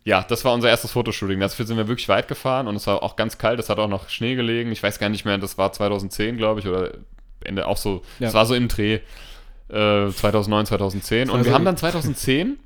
ja, 0.04 0.22
das 0.22 0.44
war 0.44 0.52
unser 0.52 0.68
erstes 0.68 0.92
Fotoshooting. 0.92 1.40
Dafür 1.40 1.66
sind 1.66 1.76
wir 1.76 1.88
wirklich 1.88 2.08
weit 2.08 2.28
gefahren 2.28 2.68
und 2.68 2.76
es 2.76 2.86
war 2.86 3.02
auch 3.02 3.16
ganz 3.16 3.38
kalt. 3.38 3.58
Es 3.58 3.68
hat 3.68 3.78
auch 3.78 3.88
noch 3.88 4.08
Schnee 4.08 4.34
gelegen. 4.34 4.70
Ich 4.70 4.82
weiß 4.82 4.98
gar 4.98 5.08
nicht 5.08 5.24
mehr, 5.24 5.38
das 5.38 5.58
war 5.58 5.72
2010, 5.72 6.36
glaube 6.36 6.60
ich, 6.60 6.68
oder 6.68 6.92
Ende 7.42 7.66
auch 7.66 7.76
so. 7.76 8.02
Ja. 8.18 8.28
Es 8.28 8.34
war 8.34 8.46
so 8.46 8.54
im 8.54 8.68
Dreh. 8.68 9.00
Äh, 9.74 10.10
2009, 10.12 10.66
2010. 10.66 11.28
Und 11.30 11.36
Also- 11.38 11.46
wir 11.50 11.54
haben 11.54 11.64
dann 11.64 11.76
2010 11.76 12.58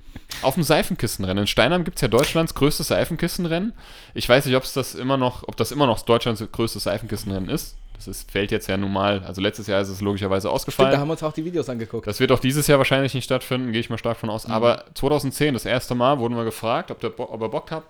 auf 0.42 0.54
dem 0.54 0.62
Seifenkistenrennen. 0.62 1.42
In 1.42 1.46
Steinheim 1.46 1.84
gibt 1.84 1.96
es 1.96 2.02
ja 2.02 2.08
Deutschlands 2.08 2.54
größtes 2.54 2.88
Seifenkistenrennen. 2.88 3.72
Ich 4.14 4.28
weiß 4.28 4.44
nicht, 4.46 4.56
ob 4.56 4.64
das 4.72 4.94
immer 4.94 5.16
noch, 5.16 5.42
ob 5.48 5.56
das 5.56 5.72
immer 5.72 5.86
noch 5.86 6.00
Deutschlands 6.02 6.44
größtes 6.52 6.82
Seifenkistenrennen 6.84 7.48
ist. 7.48 7.76
Das 7.96 8.06
ist, 8.06 8.30
fällt 8.30 8.52
jetzt 8.52 8.68
ja 8.68 8.76
nun 8.76 8.92
mal, 8.92 9.24
also 9.24 9.40
letztes 9.40 9.66
Jahr 9.66 9.80
ist 9.80 9.88
es 9.88 10.00
logischerweise 10.00 10.42
Stimmt, 10.48 10.54
ausgefallen. 10.54 10.92
da 10.92 10.98
haben 10.98 11.08
wir 11.08 11.12
uns 11.12 11.22
auch 11.24 11.32
die 11.32 11.44
Videos 11.44 11.68
angeguckt. 11.68 12.06
Das 12.06 12.20
wird 12.20 12.30
auch 12.30 12.38
dieses 12.38 12.66
Jahr 12.68 12.78
wahrscheinlich 12.78 13.12
nicht 13.14 13.24
stattfinden, 13.24 13.72
gehe 13.72 13.80
ich 13.80 13.90
mal 13.90 13.98
stark 13.98 14.16
von 14.18 14.28
Mhm. 14.28 14.34
aus. 14.34 14.46
Aber 14.46 14.84
2010, 14.94 15.54
das 15.54 15.64
erste 15.64 15.94
Mal, 15.96 16.18
wurden 16.20 16.36
wir 16.36 16.44
gefragt, 16.44 16.90
ob, 16.92 17.00
der, 17.00 17.18
ob 17.18 17.40
er 17.42 17.48
Bock 17.48 17.70
hat. 17.72 17.84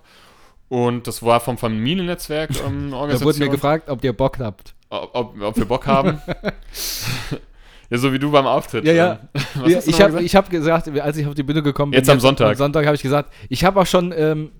Und 0.70 1.06
das 1.06 1.22
war 1.22 1.40
vom 1.40 1.58
Familiennetzwerk 1.58 2.50
ähm, 2.66 2.90
Da 2.92 2.96
Organisation. 2.96 3.26
wurden 3.26 3.40
wir 3.40 3.48
gefragt, 3.48 3.88
ob 3.90 4.02
ihr 4.04 4.12
Bock 4.14 4.38
habt. 4.38 4.74
ob, 4.90 5.10
ob, 5.14 5.42
ob 5.42 5.56
wir 5.56 5.64
Bock 5.66 5.86
haben. 5.86 6.22
ja, 7.90 7.98
so 7.98 8.12
wie 8.12 8.18
du 8.18 8.30
beim 8.30 8.46
Auftritt. 8.46 8.84
Ja, 8.84 8.92
ja. 8.92 9.18
Ähm, 9.34 9.40
Ja, 9.66 9.80
du 9.80 9.88
ich 9.90 10.00
habe 10.00 10.10
gesagt? 10.12 10.24
ich 10.24 10.36
hab 10.36 10.50
gesagt, 10.50 10.88
als 11.00 11.16
ich 11.16 11.26
auf 11.26 11.34
die 11.34 11.42
Bühne 11.42 11.62
gekommen 11.62 11.92
bin, 11.92 11.98
Jetzt 11.98 12.10
am 12.10 12.20
Sonntag. 12.20 12.48
Am 12.50 12.54
Sonntag 12.56 12.84
habe 12.86 12.96
ich 12.96 13.02
gesagt, 13.02 13.32
ich 13.48 13.64
habe 13.64 13.80
auch 13.80 13.86
schon, 13.86 14.12
ähm, 14.16 14.50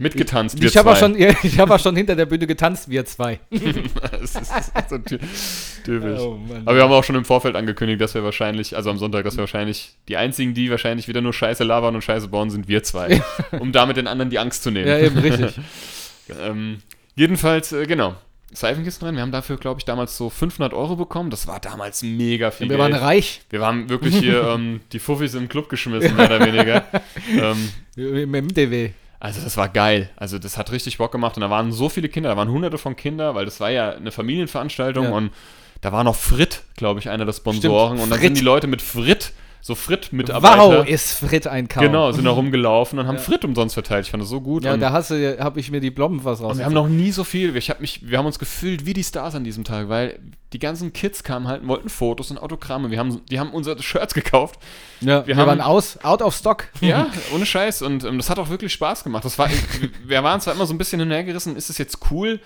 Mitgetanzt, 0.00 0.60
wir 0.60 0.68
ich 0.68 0.76
habe 0.76 0.90
auch 0.90 0.96
zwei. 0.96 1.08
schon, 1.08 1.18
ja, 1.18 1.30
ich 1.42 1.58
habe 1.58 1.74
auch 1.74 1.80
schon 1.80 1.96
hinter 1.96 2.14
der 2.14 2.26
Bühne 2.26 2.46
getanzt, 2.46 2.88
wir 2.88 3.04
zwei. 3.04 3.40
das 3.50 4.34
ist, 4.36 4.52
so 4.88 4.98
ty- 4.98 5.18
typisch. 5.84 6.20
Oh. 6.20 6.38
Aber 6.64 6.76
wir 6.76 6.82
haben 6.84 6.92
auch 6.92 7.02
schon 7.02 7.16
im 7.16 7.24
Vorfeld 7.24 7.56
angekündigt, 7.56 8.00
dass 8.00 8.14
wir 8.14 8.22
wahrscheinlich, 8.22 8.76
also 8.76 8.90
am 8.90 8.98
Sonntag, 8.98 9.24
dass 9.24 9.34
wir 9.36 9.40
wahrscheinlich 9.40 9.96
die 10.06 10.16
einzigen, 10.16 10.54
die 10.54 10.70
wahrscheinlich 10.70 11.08
wieder 11.08 11.20
nur 11.20 11.32
Scheiße 11.32 11.64
labern 11.64 11.96
und 11.96 12.02
Scheiße 12.02 12.28
bauen, 12.28 12.48
sind 12.50 12.68
wir 12.68 12.84
zwei. 12.84 13.20
um 13.58 13.72
damit 13.72 13.96
den 13.96 14.06
anderen 14.06 14.30
die 14.30 14.38
Angst 14.38 14.62
zu 14.62 14.70
nehmen. 14.70 14.86
Ja, 14.86 14.98
eben, 14.98 15.18
richtig. 15.18 15.58
Ähm, 16.40 16.78
jedenfalls, 17.16 17.72
äh, 17.72 17.86
genau. 17.86 18.14
Seifenkistenrennen, 18.52 19.16
wir 19.16 19.22
haben 19.22 19.32
dafür, 19.32 19.58
glaube 19.58 19.80
ich, 19.80 19.84
damals 19.84 20.16
so 20.16 20.30
500 20.30 20.72
Euro 20.72 20.96
bekommen. 20.96 21.30
Das 21.30 21.46
war 21.46 21.60
damals 21.60 22.02
mega 22.02 22.50
viel 22.50 22.68
wir 22.68 22.76
Geld. 22.78 22.92
waren 22.92 23.00
reich 23.02 23.42
wir 23.50 23.60
haben 23.60 23.88
wirklich 23.90 24.16
hier 24.16 24.42
ähm, 24.54 24.80
die 24.92 24.98
Fuffis 24.98 25.34
im 25.34 25.48
Club 25.48 25.68
geschmissen, 25.68 26.16
mehr 26.16 26.26
oder 26.26 26.40
weniger. 26.46 26.84
ähm, 27.30 27.68
im 27.96 28.30
MDW. 28.30 28.90
also 29.20 29.42
das 29.42 29.56
war 29.56 29.68
geil. 29.68 30.08
Also 30.16 30.38
das 30.38 30.56
hat 30.56 30.72
richtig 30.72 30.96
Bock 30.98 31.12
gemacht. 31.12 31.36
Und 31.36 31.42
da 31.42 31.50
waren 31.50 31.72
so 31.72 31.88
viele 31.88 32.08
Kinder, 32.08 32.30
da 32.30 32.36
waren 32.36 32.48
hunderte 32.48 32.78
von 32.78 32.96
Kindern, 32.96 33.34
weil 33.34 33.44
das 33.44 33.60
war 33.60 33.70
ja 33.70 33.90
eine 33.90 34.12
Familienveranstaltung 34.12 35.04
Ja. 35.04 35.10
und 35.10 35.30
da 35.80 35.92
war 35.92 36.02
noch 36.02 36.16
Frit, 36.16 36.62
glaube 36.76 37.00
ich, 37.00 37.08
einer 37.08 37.24
der 37.24 37.32
Sponsoren. 37.34 37.98
Stimmt, 37.98 38.02
und 38.04 38.10
dann 38.10 38.20
sind 38.20 38.38
die 38.38 38.44
Leute 38.44 38.66
mit 38.66 38.82
Frit, 38.82 39.32
so 39.60 39.74
Frit-Mitarbeiter, 39.74 40.58
Wow, 40.80 40.86
ist 40.88 41.12
Frit 41.18 41.46
ein 41.46 41.68
Kaum. 41.68 41.82
genau, 41.82 42.12
sind 42.12 42.24
da 42.24 42.30
rumgelaufen 42.32 42.98
und 42.98 43.06
haben 43.06 43.16
Ja. 43.16 43.20
Frit 43.22 43.44
umsonst 43.44 43.74
verteilt. 43.74 44.06
Ich 44.06 44.10
fand 44.10 44.22
das 44.22 44.30
so 44.30 44.40
gut. 44.40 44.64
Ja, 44.64 44.72
und 44.74 44.80
da 44.80 44.92
hast 44.92 45.10
du, 45.10 45.38
habe 45.40 45.60
ich 45.60 45.70
mir 45.70 45.80
die 45.80 45.90
Blomben 45.90 46.24
was 46.24 46.40
raus. 46.40 46.58
Wir 46.58 46.64
haben 46.64 46.72
noch 46.74 46.88
nie 46.88 47.10
so 47.12 47.24
viel. 47.24 47.54
Ich 47.56 47.68
hab 47.70 47.80
mich, 47.80 48.08
wir 48.08 48.18
haben 48.18 48.26
uns 48.26 48.38
gefühlt 48.38 48.86
wie 48.86 48.92
die 48.94 49.04
Stars 49.04 49.34
an 49.34 49.44
diesem 49.44 49.64
Tag, 49.64 49.88
weil 49.88 50.18
die 50.52 50.58
ganzen 50.58 50.92
Kids 50.92 51.22
kamen 51.24 51.46
halt, 51.48 51.62
und 51.62 51.68
wollten 51.68 51.88
Fotos 51.90 52.30
und 52.30 52.38
Autogramme. 52.38 52.90
Wir 52.90 52.98
haben, 52.98 53.20
die 53.30 53.38
haben 53.38 53.50
unsere 53.50 53.82
Shirts 53.82 54.14
gekauft. 54.14 54.58
ja, 55.00 55.26
wir 55.26 55.26
wir, 55.26 55.36
haben- 55.36 55.48
waren 55.48 55.60
aus, 55.60 55.98
out 56.02 56.22
of 56.22 56.34
stock. 56.34 56.68
Ja, 56.80 57.08
ohne 57.34 57.44
Scheiß. 57.44 57.82
Und 57.82 58.04
ähm, 58.04 58.16
das 58.16 58.30
hat 58.30 58.38
auch 58.38 58.48
wirklich 58.48 58.72
Spaß 58.72 59.04
gemacht. 59.04 59.24
Das 59.24 59.38
war, 59.38 59.48
wir 60.06 60.22
waren 60.22 60.40
zwar 60.40 60.54
immer 60.54 60.66
so 60.66 60.72
ein 60.74 60.78
bisschen 60.78 61.00
hinhergerissen, 61.00 61.56
ist 61.56 61.68
es 61.68 61.76
jetzt 61.78 61.98
cool, 62.10 62.40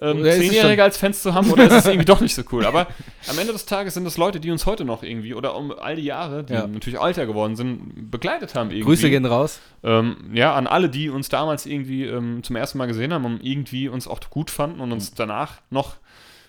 ähm, 0.00 0.24
es 0.24 0.38
Zehnjährige 0.38 0.82
als 0.82 0.96
Fans 0.98 1.22
zu 1.22 1.32
haben, 1.34 1.50
oder 1.50 1.64
ist 1.66 1.72
es 1.72 1.86
irgendwie 1.86 2.04
doch 2.04 2.20
nicht 2.20 2.34
so 2.34 2.42
cool? 2.52 2.66
Aber 2.66 2.86
am 3.28 3.38
Ende 3.38 3.52
des 3.52 3.64
Tages 3.66 3.94
sind 3.94 4.04
das 4.04 4.16
Leute, 4.16 4.40
die 4.40 4.50
uns 4.50 4.66
heute 4.66 4.84
noch 4.84 5.02
irgendwie, 5.02 5.34
oder 5.34 5.56
um 5.56 5.72
all 5.72 5.96
die 5.96 6.02
Jahre, 6.04 6.44
die 6.44 6.52
Ja. 6.52 6.66
natürlich 6.66 7.00
älter 7.00 7.26
geworden 7.26 7.56
sind, 7.56 8.10
begleitet 8.10 8.54
haben 8.54 8.70
irgendwie. 8.70 8.84
Grüße 8.84 9.08
gehen 9.10 9.24
raus. 9.24 9.60
Ähm, 9.82 10.16
ja, 10.34 10.54
an 10.54 10.66
alle, 10.66 10.88
die 10.88 11.08
uns 11.08 11.28
damals 11.28 11.64
irgendwie 11.66 12.04
ähm, 12.04 12.42
zum 12.42 12.56
ersten 12.56 12.78
Mal 12.78 12.86
gesehen 12.86 13.12
haben 13.12 13.24
und 13.24 13.42
irgendwie 13.44 13.88
uns 13.88 14.06
auch 14.06 14.20
gut 14.30 14.50
fanden 14.50 14.80
und 14.80 14.92
uns 14.92 15.14
danach 15.14 15.54
noch 15.70 15.96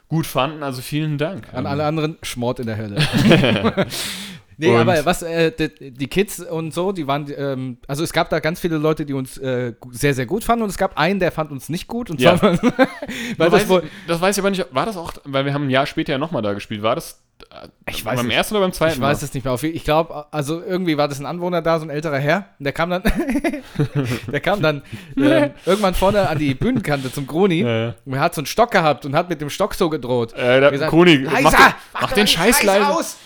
gut 0.10 0.26
fanden. 0.26 0.64
Also 0.64 0.82
vielen 0.82 1.18
Dank. 1.18 1.54
An 1.54 1.60
Ähm, 1.62 1.66
alle 1.68 1.86
anderen, 1.86 2.18
Schmort 2.24 2.60
in 2.60 2.68
der 2.68 2.78
Hölle. 2.78 2.98
Nee, 4.60 4.70
Und- 4.74 4.82
aber 4.82 5.06
was, 5.06 5.22
äh, 5.22 5.52
die, 5.52 5.92
die 5.92 6.08
Kids 6.08 6.40
und 6.40 6.74
so, 6.74 6.92
die 6.92 7.06
waren, 7.06 7.32
ähm, 7.38 7.78
also 7.88 8.04
es 8.04 8.12
gab 8.12 8.30
da 8.32 8.40
ganz 8.40 8.60
viele 8.60 8.78
Leute, 8.78 9.06
die 9.06 9.14
uns 9.14 9.38
äh, 9.38 9.74
sehr, 9.92 10.14
sehr 10.16 10.26
gut 10.26 10.44
fanden 10.44 10.64
und 10.64 10.70
es 10.70 10.78
gab 10.78 10.98
einen, 10.98 11.20
der 11.20 11.32
fand 11.32 11.52
uns 11.52 11.70
nicht 11.70 11.88
gut 11.88 12.10
und 12.10 12.20
Ja. 12.20 12.38
zwar, 12.38 12.58
weil 13.38 13.50
das, 13.52 13.70
weiß, 13.70 13.84
das 14.08 14.20
weiß 14.22 14.36
ich 14.38 14.42
aber 14.42 14.50
nicht, 14.50 14.66
war 14.72 14.86
das 14.88 14.98
auch, 14.98 15.14
weil 15.26 15.46
wir 15.46 15.54
haben 15.54 15.66
ein 15.68 15.70
Jahr 15.70 15.86
später 15.86 16.14
ja 16.14 16.18
nochmal 16.18 16.42
da 16.42 16.54
gespielt, 16.54 16.82
war 16.82 16.96
das 16.96 17.22
äh, 17.52 17.68
Ich 17.92 18.04
weiß 18.04 18.18
beim 18.18 18.28
nicht. 18.28 18.36
ersten 18.36 18.56
oder 18.56 18.64
beim 18.66 18.74
zweiten 18.74 18.96
ich 18.96 19.00
weiß 19.02 19.22
es 19.22 19.32
nicht 19.36 19.46
mehr. 19.46 19.56
Ich 19.64 19.84
glaube, 19.84 20.26
also 20.32 20.60
irgendwie 20.64 20.98
war 20.98 21.08
das 21.08 21.20
ein 21.20 21.28
Anwohner 21.28 21.62
da, 21.62 21.78
so 21.78 21.86
ein 21.86 21.92
älterer 21.92 22.18
Herr, 22.18 22.48
und 22.58 22.64
der 22.64 22.74
kam 22.74 22.90
dann, 22.90 23.04
der 24.32 24.40
kam 24.40 24.62
dann 24.62 24.82
ähm, 25.18 25.52
irgendwann 25.66 25.94
vorne 25.94 26.28
an 26.28 26.40
die 26.40 26.56
Bühnenkante 26.56 27.12
zum 27.12 27.28
Gruni 27.28 27.62
Ja, 27.62 27.78
ja. 27.90 27.94
und 28.06 28.14
er 28.14 28.20
hat 28.22 28.34
so 28.36 28.42
einen 28.42 28.48
Stock 28.48 28.72
gehabt 28.72 29.06
und 29.06 29.16
hat 29.16 29.30
mit 29.30 29.40
dem 29.42 29.50
Stock 29.52 29.74
so 29.76 29.90
gedroht. 29.90 30.34
Äh, 30.34 30.62
der 30.62 30.72
Gesagt, 30.72 30.92
leiser, 30.92 31.26
mach 31.44 31.52
den, 31.54 31.74
mach 32.02 32.12
den 32.14 32.28
Scheiß 32.28 32.64
leise. 32.64 32.88
aus! 32.88 33.18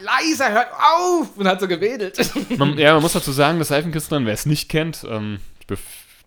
Leiser, 0.00 0.50
hört 0.52 0.68
auf! 0.72 1.36
Und 1.36 1.46
hat 1.46 1.60
so 1.60 1.68
gewedelt. 1.68 2.18
Man, 2.58 2.76
ja, 2.78 2.94
man 2.94 3.02
muss 3.02 3.12
dazu 3.12 3.32
sagen, 3.32 3.58
das 3.58 3.68
Seifenkistlein, 3.68 4.26
wer 4.26 4.34
es 4.34 4.46
nicht 4.46 4.68
kennt, 4.68 5.06
ähm, 5.08 5.38
ich 5.68 5.78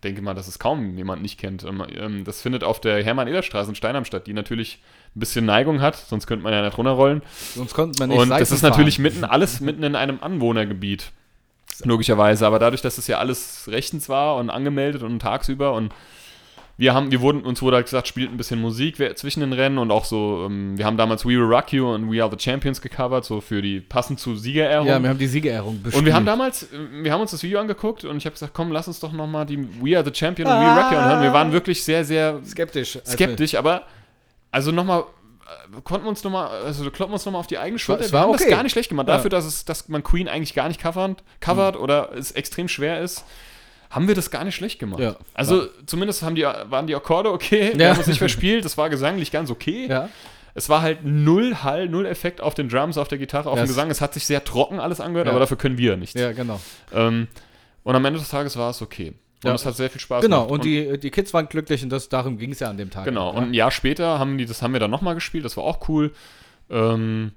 denke 0.02 0.22
mal, 0.22 0.34
dass 0.34 0.48
es 0.48 0.58
kaum 0.58 0.96
jemand 0.96 1.22
nicht 1.22 1.38
kennt. 1.38 1.64
Ähm, 1.64 1.84
ähm, 1.94 2.24
das 2.24 2.40
findet 2.40 2.64
auf 2.64 2.80
der 2.80 3.02
Hermann-Eder-Straße 3.02 3.70
in 3.70 3.74
Steinheim 3.74 4.04
statt, 4.04 4.26
die 4.26 4.32
natürlich 4.32 4.80
ein 5.16 5.20
bisschen 5.20 5.44
Neigung 5.44 5.80
hat, 5.80 5.96
sonst 5.96 6.26
könnte 6.26 6.42
man 6.44 6.52
ja 6.52 6.62
nicht 6.62 6.76
runterrollen. 6.76 7.22
Sonst 7.54 7.74
konnte 7.74 7.98
man 7.98 8.08
nicht 8.08 8.18
Und 8.18 8.30
das 8.30 8.48
Seiten 8.48 8.54
ist 8.54 8.62
natürlich 8.62 8.96
fahren. 8.96 9.02
mitten, 9.02 9.24
alles 9.24 9.60
mitten 9.60 9.82
in 9.82 9.96
einem 9.96 10.18
Anwohnergebiet. 10.20 11.12
Logischerweise, 11.82 12.46
aber 12.46 12.58
dadurch, 12.58 12.82
dass 12.82 12.98
es 12.98 13.06
ja 13.06 13.18
alles 13.18 13.68
rechtens 13.68 14.08
war 14.08 14.36
und 14.36 14.48
angemeldet 14.48 15.02
und 15.02 15.18
tagsüber 15.20 15.72
und 15.72 15.92
wir 16.76 16.92
haben, 16.92 17.10
wir 17.12 17.20
wurden, 17.20 17.42
uns 17.42 17.62
wurde 17.62 17.76
halt 17.76 17.86
gesagt, 17.86 18.08
spielt 18.08 18.30
ein 18.30 18.36
bisschen 18.36 18.60
Musik 18.60 18.96
zwischen 19.16 19.40
den 19.40 19.52
Rennen 19.52 19.78
und 19.78 19.90
auch 19.92 20.04
so, 20.04 20.44
ähm, 20.46 20.76
wir 20.76 20.84
haben 20.84 20.96
damals 20.96 21.24
We 21.24 21.30
Will 21.30 21.42
Rock 21.42 21.72
You 21.72 21.94
und 21.94 22.10
We 22.10 22.22
Are 22.22 22.30
the 22.30 22.42
Champions 22.42 22.80
gecovert, 22.80 23.24
so 23.24 23.40
für 23.40 23.62
die 23.62 23.80
passend 23.80 24.18
zu 24.18 24.34
Siegerehrung. 24.34 24.88
Ja, 24.88 25.00
wir 25.00 25.08
haben 25.08 25.18
die 25.18 25.28
Siegerehrung 25.28 25.82
bespielt. 25.82 26.00
Und 26.00 26.06
wir 26.06 26.14
haben 26.14 26.26
damals, 26.26 26.64
äh, 26.64 26.66
wir 27.02 27.12
haben 27.12 27.20
uns 27.20 27.30
das 27.30 27.42
Video 27.42 27.60
angeguckt 27.60 28.04
und 28.04 28.16
ich 28.16 28.26
habe 28.26 28.34
gesagt, 28.34 28.54
komm, 28.54 28.72
lass 28.72 28.88
uns 28.88 28.98
doch 28.98 29.12
nochmal 29.12 29.46
die 29.46 29.58
We 29.80 29.96
Are 29.96 30.04
the 30.04 30.12
Champion 30.12 30.48
und 30.48 30.54
We 30.54 30.66
Rock 30.66 30.92
You 30.92 30.98
anhören. 30.98 31.22
Wir 31.22 31.32
waren 31.32 31.52
wirklich 31.52 31.84
sehr, 31.84 32.04
sehr 32.04 32.40
skeptisch. 32.44 32.96
wir- 32.96 33.04
skeptisch, 33.04 33.54
aber 33.54 33.84
also 34.50 34.72
nochmal, 34.72 35.04
konnten 35.84 36.06
wir 36.06 36.10
uns 36.10 36.24
nochmal, 36.24 36.48
also 36.64 36.90
kloppen 36.90 37.12
wir 37.12 37.14
uns 37.14 37.24
nochmal 37.24 37.40
auf 37.40 37.46
die 37.46 37.58
eigene 37.58 37.78
Schulter. 37.78 38.04
es 38.04 38.10
wir 38.10 38.18
war 38.18 38.22
haben 38.22 38.30
okay. 38.30 38.44
das 38.44 38.50
gar 38.50 38.62
nicht 38.64 38.72
schlecht 38.72 38.88
gemacht. 38.88 39.06
Ja. 39.08 39.16
Dafür, 39.16 39.30
dass, 39.30 39.44
es, 39.44 39.64
dass 39.64 39.88
man 39.88 40.02
Queen 40.02 40.28
eigentlich 40.28 40.54
gar 40.54 40.68
nicht 40.68 40.80
covert, 40.80 41.22
covert 41.40 41.76
oder 41.76 42.10
es 42.16 42.32
extrem 42.32 42.68
schwer 42.68 43.00
ist, 43.00 43.24
haben 43.94 44.08
wir 44.08 44.14
das 44.14 44.30
gar 44.30 44.44
nicht 44.44 44.54
schlecht 44.54 44.78
gemacht. 44.78 45.00
Ja. 45.00 45.16
Also 45.34 45.66
zumindest 45.86 46.22
haben 46.22 46.34
die, 46.34 46.42
waren 46.42 46.86
die 46.86 46.94
Akkorde 46.94 47.30
okay, 47.32 47.72
wir 47.74 47.84
Ja. 47.84 47.90
haben 47.92 47.98
uns 47.98 48.06
nicht 48.06 48.18
verspielt, 48.18 48.64
das 48.64 48.76
war 48.76 48.90
gesanglich 48.90 49.30
ganz 49.30 49.50
okay. 49.50 49.86
Ja. 49.88 50.08
Es 50.56 50.68
war 50.68 50.82
halt 50.82 51.04
null 51.04 51.56
Hall, 51.62 51.88
null 51.88 52.06
Effekt 52.06 52.40
auf 52.40 52.54
den 52.54 52.68
Drums, 52.68 52.96
auf 52.96 53.08
der 53.08 53.18
Gitarre, 53.18 53.50
auf 53.50 53.56
Ja, 53.56 53.62
dem 53.62 53.64
es- 53.64 53.70
Gesang. 53.70 53.90
Es 53.90 54.00
hat 54.00 54.14
sich 54.14 54.24
sehr 54.24 54.42
trocken 54.44 54.78
alles 54.80 55.00
angehört, 55.00 55.28
aber 55.28 55.40
dafür 55.40 55.56
können 55.56 55.78
wir 55.78 55.96
nichts. 55.96 56.18
ja, 56.20 56.32
genau. 56.32 56.60
Ähm, 56.92 57.26
und 57.82 57.94
am 57.96 58.04
Ende 58.04 58.18
des 58.20 58.28
Tages 58.28 58.56
war 58.56 58.70
es 58.70 58.80
okay. 58.80 59.08
Und 59.42 59.48
Ja. 59.50 59.54
es 59.56 59.66
hat 59.66 59.76
sehr 59.76 59.90
viel 59.90 60.00
Spaß 60.00 60.22
Genau, 60.22 60.44
gemacht. 60.46 60.52
und 60.52 60.64
die, 60.64 60.98
die 60.98 61.10
Kids 61.10 61.34
waren 61.34 61.48
glücklich 61.48 61.82
und 61.82 61.90
das, 61.90 62.08
darum 62.08 62.38
ging 62.38 62.52
es 62.52 62.60
ja 62.60 62.70
an 62.70 62.78
dem 62.78 62.90
Tag. 62.90 63.04
Genau, 63.04 63.30
und 63.30 63.42
ein 63.44 63.54
Jahr 63.54 63.70
später 63.70 64.18
haben 64.18 64.38
die, 64.38 64.46
das 64.46 64.62
haben 64.62 64.72
wir 64.72 64.80
dann 64.80 64.90
nochmal 64.90 65.14
gespielt, 65.14 65.44
das 65.44 65.56
war 65.56 65.64
auch 65.64 65.88
cool. 65.88 66.12
Ähm, 66.70 67.32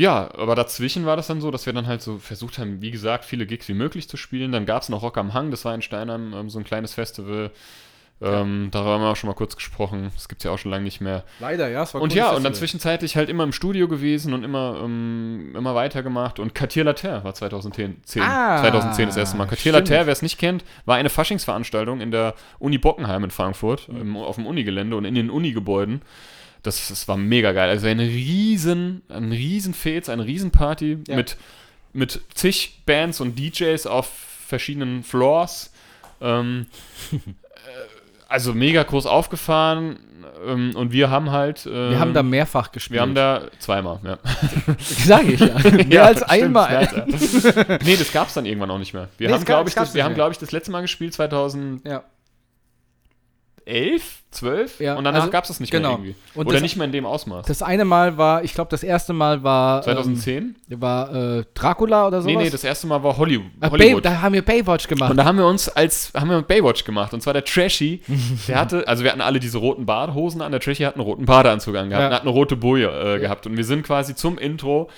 ja, 0.00 0.30
aber 0.34 0.54
dazwischen 0.54 1.04
war 1.04 1.16
das 1.16 1.26
dann 1.26 1.42
so, 1.42 1.50
dass 1.50 1.66
wir 1.66 1.74
dann 1.74 1.86
halt 1.86 2.00
so 2.00 2.16
versucht 2.16 2.56
haben, 2.58 2.80
wie 2.80 2.90
gesagt, 2.90 3.26
viele 3.26 3.44
Gigs 3.44 3.68
wie 3.68 3.74
möglich 3.74 4.08
zu 4.08 4.16
spielen. 4.16 4.50
Dann 4.50 4.64
gab 4.64 4.82
es 4.82 4.88
noch 4.88 5.02
Rock 5.02 5.18
am 5.18 5.34
Hang, 5.34 5.50
das 5.50 5.66
war 5.66 5.74
in 5.74 5.82
Steinheim 5.82 6.32
ähm, 6.32 6.48
so 6.48 6.58
ein 6.58 6.64
kleines 6.64 6.94
Festival. 6.94 7.50
Ähm, 8.22 8.68
Darüber 8.70 8.92
haben 8.92 9.02
wir 9.02 9.08
auch 9.08 9.16
schon 9.16 9.28
mal 9.28 9.34
kurz 9.34 9.56
gesprochen. 9.56 10.10
Das 10.14 10.28
gibt 10.28 10.40
es 10.40 10.44
ja 10.44 10.50
auch 10.52 10.58
schon 10.58 10.70
lange 10.70 10.84
nicht 10.84 11.00
mehr. 11.02 11.24
Leider, 11.38 11.68
ja, 11.68 11.82
es 11.82 11.92
war 11.92 12.00
Und 12.00 12.10
cooles 12.10 12.16
ja, 12.18 12.30
und 12.32 12.44
dann 12.44 12.54
zwischenzeitlich 12.54 13.16
halt 13.16 13.28
immer 13.28 13.44
im 13.44 13.52
Studio 13.52 13.88
gewesen 13.88 14.32
und 14.32 14.42
immer, 14.42 14.80
ähm, 14.82 15.54
immer 15.54 15.74
weitergemacht. 15.74 16.38
Und 16.38 16.54
Cartier 16.54 16.84
Later 16.84 17.22
war 17.24 17.34
2010. 17.34 18.02
10, 18.02 18.22
Ah, 18.22 18.60
2010 18.60 19.06
das 19.06 19.16
erste 19.18 19.36
Mal. 19.36 19.46
Cartier 19.46 19.72
stimmt. 19.72 19.88
Later, 19.88 20.06
wer 20.06 20.12
es 20.12 20.22
nicht 20.22 20.38
kennt, 20.38 20.64
war 20.86 20.96
eine 20.96 21.10
Faschingsveranstaltung 21.10 22.00
in 22.00 22.10
der 22.10 22.34
Uni 22.58 22.78
Bockenheim 22.78 23.24
in 23.24 23.30
Frankfurt, 23.30 23.88
im, 23.88 24.16
auf 24.16 24.36
dem 24.36 24.46
Unigelände 24.46 24.96
und 24.96 25.04
in 25.04 25.14
den 25.14 25.30
Unigebäuden. 25.30 26.02
Das, 26.62 26.88
das 26.88 27.08
war 27.08 27.16
mega 27.16 27.52
geil. 27.52 27.68
Also 27.70 27.86
ein 27.86 28.00
riesen, 28.00 29.02
ein 29.08 29.32
riesen 29.32 29.72
Fets, 29.74 30.08
eine 30.08 30.24
riesen 30.26 30.50
Party 30.50 30.98
Ja. 31.08 31.16
mit, 31.16 31.36
mit 31.92 32.20
zig 32.34 32.80
Bands 32.86 33.20
und 33.20 33.38
DJs 33.38 33.86
auf 33.86 34.08
verschiedenen 34.46 35.02
Floors. 35.02 35.72
Ähm, 36.20 36.66
äh, 37.12 37.16
also 38.28 38.52
mega 38.54 38.82
groß 38.82 39.06
aufgefahren 39.06 39.98
ähm, 40.46 40.76
und 40.76 40.92
wir 40.92 41.10
haben 41.10 41.30
halt. 41.32 41.66
Ähm, 41.66 41.90
Wir 41.92 41.98
haben 41.98 42.14
da 42.14 42.22
mehrfach 42.22 42.70
gespielt. 42.72 42.96
wir 42.96 43.02
haben 43.02 43.14
da 43.14 43.42
zweimal, 43.58 43.98
ja. 44.04 44.18
Sage 44.78 45.32
ich 45.32 45.40
ja. 45.40 45.58
Mehr 45.70 45.86
Ja, 45.88 46.02
als 46.04 46.18
stimmt, 46.18 46.30
einmal. 46.32 46.68
mehr 46.70 46.78
als 46.80 46.94
ein- 47.56 47.78
nee, 47.84 47.96
das 47.96 48.12
gab 48.12 48.28
es 48.28 48.34
dann 48.34 48.46
irgendwann 48.46 48.70
auch 48.70 48.78
nicht 48.78 48.92
mehr. 48.94 49.08
Wir 49.18 49.28
Nee, 49.28 49.34
haben, 49.34 49.44
glaube 49.44 49.68
ich, 49.68 49.74
das, 49.74 49.94
wir 49.94 50.04
haben, 50.04 50.14
glaube 50.14 50.32
ich, 50.32 50.38
das 50.38 50.52
letzte 50.52 50.70
Mal 50.70 50.82
gespielt 50.82 51.14
2011, 51.14 51.80
Ja. 51.84 52.04
12 54.32 54.78
Ja, 54.80 54.94
und 54.96 55.04
danach 55.04 55.20
also- 55.22 55.30
gab 55.32 55.44
es 55.44 55.48
das 55.48 55.58
nicht 55.60 55.70
genau. 55.72 55.96
mehr 55.98 56.06
irgendwie. 56.06 56.14
Und 56.34 56.46
Oder 56.46 56.54
das- 56.54 56.62
nicht 56.62 56.76
mehr 56.76 56.84
in 56.86 56.92
dem 56.92 57.04
Ausmaß. 57.06 57.46
Das 57.46 57.62
eine 57.62 57.84
Mal 57.84 58.16
war, 58.16 58.44
ich 58.44 58.54
glaube, 58.54 58.70
das 58.70 58.82
erste 58.82 59.12
Mal 59.12 59.42
war. 59.42 59.82
2010? 59.82 60.54
Ähm, 60.70 60.80
war 60.80 61.12
äh, 61.38 61.44
Dracula 61.54 62.06
oder 62.06 62.22
sowas? 62.22 62.36
nee, 62.36 62.42
nee, 62.44 62.50
das 62.50 62.62
erste 62.62 62.86
Mal 62.86 63.02
war 63.02 63.16
Hollywood. 63.16 63.46
Ah, 63.60 63.68
Bay, 63.68 63.78
Hollywood. 63.80 64.04
da 64.04 64.20
haben 64.22 64.32
wir 64.34 64.42
Baywatch 64.42 64.86
gemacht. 64.86 65.10
Und 65.10 65.16
da 65.16 65.24
haben 65.24 65.38
wir 65.38 65.46
uns 65.46 65.68
als, 65.68 66.12
haben 66.14 66.30
wir 66.30 66.42
Baywatch 66.42 66.84
gemacht. 66.84 67.12
Und 67.12 67.22
zwar 67.22 67.32
der 67.32 67.44
Trashy, 67.44 68.02
der 68.48 68.60
hatte, 68.60 68.86
also 68.86 69.02
wir 69.02 69.10
hatten 69.10 69.20
alle 69.20 69.40
diese 69.40 69.58
roten 69.58 69.84
Badehosen 69.86 70.42
an, 70.42 70.52
der 70.52 70.60
Trashy 70.60 70.84
hat 70.84 70.94
einen 70.94 71.04
roten 71.04 71.24
Badeanzug 71.24 71.74
angehabt, 71.76 72.00
Ja. 72.02 72.08
und 72.08 72.14
hat 72.14 72.22
eine 72.22 72.30
rote 72.30 72.56
Boje 72.56 72.88
äh, 73.16 73.18
gehabt. 73.18 73.46
Und 73.46 73.56
wir 73.56 73.64
sind 73.64 73.82
quasi 73.84 74.14
zum 74.14 74.38
Intro 74.38 74.88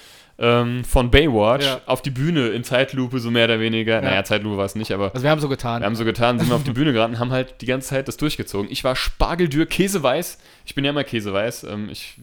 ähm, 0.42 0.84
von 0.84 1.10
Baywatch 1.10 1.64
Ja. 1.64 1.80
auf 1.86 2.02
die 2.02 2.10
Bühne 2.10 2.48
in 2.48 2.64
Zeitlupe, 2.64 3.20
so 3.20 3.30
mehr 3.30 3.44
oder 3.46 3.60
weniger. 3.60 4.00
Naja, 4.02 4.24
Zeitlupe 4.24 4.56
war 4.58 4.64
es 4.66 4.74
nicht, 4.74 4.90
aber 4.92 5.12
also 5.14 5.22
wir 5.22 5.30
haben 5.30 5.40
so 5.40 5.48
getan. 5.48 5.80
wir 5.80 5.86
haben 5.86 5.94
so 5.94 6.04
getan, 6.04 6.38
sind 6.38 6.48
wir 6.48 6.56
auf 6.56 6.64
die 6.64 6.72
Bühne 6.72 6.92
geraten 6.92 7.14
und 7.14 7.20
haben 7.20 7.30
halt 7.30 7.60
die 7.62 7.66
ganze 7.66 7.88
Zeit 7.90 8.08
das 8.08 8.16
durchgezogen. 8.16 8.70
Ich 8.70 8.82
war 8.84 8.96
spargeldür, 8.96 9.66
käseweiß. 9.66 10.38
Ich 10.66 10.74
bin 10.74 10.84
ja 10.84 10.90
immer 10.90 11.04
käseweiß. 11.04 11.64
Ähm, 11.64 11.88
ich, 11.90 12.16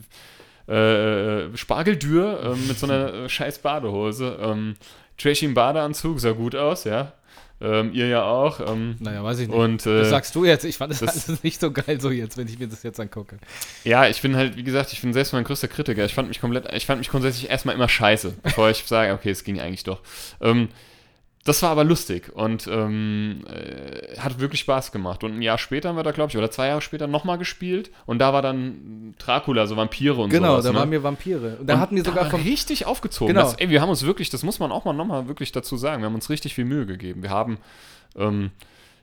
äh, 0.68 1.46
äh, 1.46 1.58
spargeldür 1.58 2.54
ähm, 2.54 2.68
mit 2.68 2.78
so 2.78 2.86
einer 2.88 3.14
äh, 3.14 3.30
scheiß 3.30 3.60
Badehose. 3.60 4.38
Ähm, 4.42 4.76
Trashy 5.18 5.46
im 5.46 5.54
Badeanzug, 5.54 6.20
sah 6.20 6.32
gut 6.34 6.56
aus, 6.56 6.84
ja. 6.84 7.14
Ähm, 7.62 7.92
ihr 7.94 8.08
ja 8.08 8.24
auch. 8.24 8.62
Ähm, 8.72 8.96
naja, 9.00 9.24
weiß 9.24 9.40
ich 9.40 9.48
nicht. 9.50 9.58
und 9.58 9.86
äh, 9.86 10.00
das 10.00 10.10
sagst 10.10 10.34
du 10.36 10.46
jetzt. 10.46 10.64
Ich 10.64 10.78
fand 10.78 10.92
das, 10.92 11.00
das- 11.00 11.28
alles 11.30 11.44
nicht 11.44 11.60
so 11.60 11.72
geil 11.72 12.00
so 12.00 12.10
jetzt, 12.10 12.38
wenn 12.38 12.48
ich 12.48 12.58
mir 12.58 12.68
das 12.68 12.84
jetzt 12.84 13.00
angucke. 13.00 13.38
ja, 13.84 14.08
ich 14.08 14.22
bin 14.22 14.36
halt, 14.38 14.56
wie 14.56 14.64
gesagt, 14.64 14.94
ich 14.94 15.02
bin 15.02 15.12
selbst 15.12 15.34
mein 15.34 15.44
größter 15.44 15.68
Kritiker. 15.68 16.06
Ich 16.06 16.14
fand 16.14 16.30
mich 16.30 16.40
komplett, 16.40 16.72
ich 16.74 16.86
fand 16.86 17.00
mich 17.00 17.10
grundsätzlich 17.10 17.50
erstmal 17.50 17.76
immer 17.76 17.90
scheiße, 17.90 18.34
bevor 18.44 18.70
ich 18.70 18.84
sage, 18.86 19.14
okay, 19.14 19.32
es 19.32 19.44
ging 19.44 19.60
eigentlich 19.60 19.84
doch. 19.84 20.00
Ähm, 20.42 20.70
das 21.46 21.62
war 21.64 21.70
aber 21.70 21.84
lustig 21.86 22.32
und 22.36 22.68
ähm, 22.68 23.46
äh, 23.48 24.18
hat 24.20 24.40
wirklich 24.40 24.60
Spaß 24.62 24.92
gemacht. 24.92 25.24
Und 25.24 25.36
ein 25.38 25.42
Jahr 25.42 25.58
später 25.58 25.90
haben 25.90 25.96
wir 25.96 26.04
da, 26.04 26.12
glaube 26.12 26.30
ich, 26.30 26.38
oder 26.38 26.52
zwei 26.52 26.68
Jahre 26.68 26.82
später 26.82 27.08
nochmal 27.08 27.38
gespielt. 27.38 27.92
Und 28.06 28.20
da 28.20 28.34
war 28.34 28.42
dann 28.42 29.16
Dracula, 29.20 29.66
so 29.66 29.78
Vampire 29.78 30.16
und 30.16 30.30
Genau, 30.30 30.52
sowas. 30.54 30.66
da 30.66 30.72
ne? 30.74 30.80
waren 30.80 30.92
wir 30.92 31.02
Vampire. 31.02 31.58
Und 31.60 31.68
da 31.68 31.76
Und 31.76 31.80
hatten 31.80 31.96
wir 31.96 32.04
sogar 32.04 32.30
vom. 32.30 32.42
richtig 32.42 32.86
aufgezogen. 32.86 33.34
Genau. 33.34 33.46
Das, 33.48 33.56
ey, 33.56 33.70
wir 33.70 33.82
haben 33.82 33.90
uns 33.90 34.06
wirklich, 34.06 34.30
das 34.30 34.44
muss 34.44 34.60
man 34.60 34.72
auch 34.72 34.84
mal 34.86 34.94
nochmal 34.94 35.28
wirklich 35.28 35.52
dazu 35.54 35.78
sagen, 35.78 36.02
wir 36.02 36.08
haben 36.08 36.16
uns 36.16 36.30
richtig 36.30 36.54
viel 36.56 36.66
Mühe 36.66 36.86
gegeben. 36.86 37.24
Wir 37.24 37.30
haben 37.30 37.58
ähm, 38.18 38.52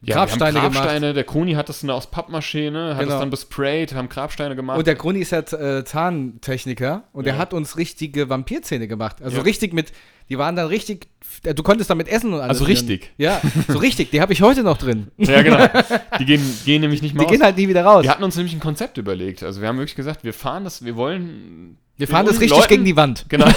ja, 0.02 0.16
Grabsteine 0.16 0.54
wir 0.54 0.62
haben 0.62 0.72
gemacht. 0.72 0.84
Grabsteine, 0.88 1.14
der 1.14 1.24
Koni 1.24 1.54
hat 1.54 1.70
das 1.70 1.80
dann 1.80 1.90
aus 1.90 2.12
Pappmaché, 2.12 2.70
ne, 2.70 2.90
hat 2.94 2.98
Genau. 3.00 3.12
das 3.12 3.20
dann 3.20 3.30
besprayt, 3.30 3.94
haben 3.94 4.10
Grabsteine 4.10 4.54
gemacht. 4.54 4.76
Und 4.78 4.86
der 4.86 4.94
Gruni 4.94 5.20
ist 5.20 5.30
ja 5.32 5.38
äh, 5.38 5.84
Zahntechniker 5.84 7.04
und 7.12 7.26
Ja. 7.26 7.38
hat 7.38 7.54
uns 7.54 7.76
richtige 7.78 8.28
Vampirzähne 8.28 8.88
gemacht. 8.88 9.22
Also 9.22 9.38
Ja. 9.38 9.42
richtig 9.42 9.72
mit, 9.72 9.92
die 10.28 10.38
waren 10.38 10.56
dann 10.56 10.66
richtig, 10.66 11.06
äh, 11.44 11.54
du 11.54 11.62
konntest 11.62 11.88
damit 11.90 12.08
essen 12.08 12.32
und 12.32 12.40
alles. 12.40 12.48
Also 12.50 12.64
drin. 12.64 12.76
richtig. 12.76 13.12
Ja, 13.16 13.40
so 13.68 13.78
richtig. 13.78 14.10
Die 14.10 14.20
habe 14.20 14.32
ich 14.32 14.42
heute 14.42 14.62
noch 14.62 14.76
drin. 14.78 15.08
ja, 15.18 15.42
genau. 15.42 15.66
Die 16.18 16.24
gehen, 16.24 16.42
gehen 16.64 16.80
nämlich 16.80 17.02
nicht 17.02 17.14
Die 17.14 17.18
mehr 17.18 17.26
gehen 17.26 17.42
halt 17.42 17.56
nie 17.56 17.68
wieder 17.68 17.84
raus. 17.84 18.02
Wir 18.02 18.10
hatten 18.10 18.24
uns 18.24 18.36
nämlich 18.36 18.54
ein 18.54 18.60
Konzept 18.60 18.98
überlegt. 18.98 19.42
Also 19.42 19.60
wir 19.60 19.68
haben 19.68 19.78
wirklich 19.78 19.96
gesagt, 19.96 20.24
wir 20.24 20.32
fahren 20.34 20.64
das, 20.64 20.84
wir 20.84 20.96
wollen. 20.96 21.76
wir 21.96 22.08
fahren 22.08 22.26
das 22.26 22.40
richtig 22.40 22.58
Leuten- 22.58 22.68
gegen 22.68 22.84
die 22.84 22.96
Wand. 22.96 23.26
Genau. 23.28 23.46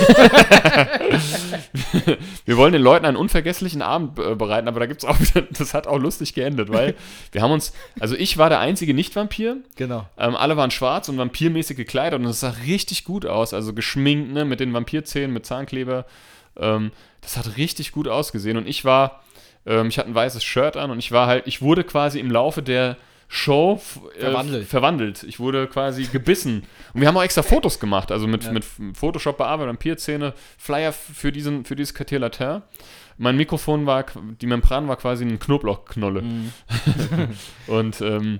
wir 2.45 2.57
wollen 2.57 2.73
den 2.73 2.81
Leuten 2.81 3.05
einen 3.05 3.17
unvergesslichen 3.17 3.81
Abend 3.81 4.15
bereiten, 4.15 4.67
aber 4.67 4.79
da 4.79 4.85
gibt 4.85 5.03
es 5.03 5.09
auch 5.09 5.19
wieder, 5.19 5.41
das 5.51 5.73
hat 5.73 5.87
auch 5.87 5.97
lustig 5.97 6.33
geendet, 6.33 6.69
weil 6.71 6.95
wir 7.31 7.41
haben 7.41 7.51
uns, 7.51 7.73
also 7.99 8.15
ich 8.15 8.37
war 8.37 8.49
der 8.49 8.59
einzige 8.59 8.93
Nicht-Vampir, 8.93 9.57
Genau. 9.75 10.05
ähm, 10.17 10.35
alle 10.35 10.57
waren 10.57 10.71
schwarz 10.71 11.09
und 11.09 11.17
vampirmäßig 11.17 11.77
gekleidet 11.77 12.19
und 12.19 12.25
es 12.25 12.39
sah 12.41 12.53
richtig 12.67 13.03
gut 13.05 13.25
aus, 13.25 13.53
also 13.53 13.73
geschminkt, 13.73 14.31
ne, 14.33 14.45
mit 14.45 14.59
den 14.59 14.73
Vampirzähnen, 14.73 15.33
mit 15.33 15.45
Zahnkleber. 15.45 16.05
Ähm, 16.59 16.91
das 17.21 17.37
hat 17.37 17.57
richtig 17.57 17.91
gut 17.91 18.07
ausgesehen 18.07 18.57
und 18.57 18.67
ich 18.67 18.85
war, 18.85 19.23
ähm, 19.65 19.87
ich 19.87 19.97
hatte 19.97 20.09
ein 20.09 20.15
weißes 20.15 20.43
Shirt 20.43 20.77
an 20.77 20.91
und 20.91 20.99
ich 20.99 21.11
war 21.11 21.27
halt, 21.27 21.47
ich 21.47 21.61
wurde 21.61 21.83
quasi 21.83 22.19
im 22.19 22.31
Laufe 22.31 22.61
der 22.61 22.97
Show 23.31 23.79
äh, 24.17 24.21
Verwandelt. 24.21 24.67
verwandelt. 24.67 25.23
Ich 25.23 25.39
wurde 25.39 25.67
quasi 25.67 26.03
gebissen. 26.05 26.63
Und 26.93 27.01
wir 27.01 27.07
haben 27.07 27.15
auch 27.15 27.21
extra 27.23 27.43
Fotos 27.43 27.79
gemacht, 27.79 28.11
also 28.11 28.25
mit, 28.25 28.43
Ja. 28.45 28.51
mit 28.51 28.65
Photoshop 28.95 29.37
bearbeitet, 29.37 29.69
Vampirzähne, 29.69 30.33
Flyer 30.57 30.91
für, 30.91 31.31
diesen, 31.31 31.63
für 31.63 31.75
dieses 31.75 31.93
Quartier 31.93 32.17
Latin. 32.19 32.63
Mein 33.19 33.37
Mikrofon 33.37 33.85
war, 33.85 34.05
die 34.41 34.47
Membran 34.47 34.87
war 34.87 34.95
quasi 34.95 35.25
eine 35.25 35.37
Knoblauchknolle. 35.37 36.21
Mhm. 36.23 36.51
Und 37.67 38.01
ähm, 38.01 38.39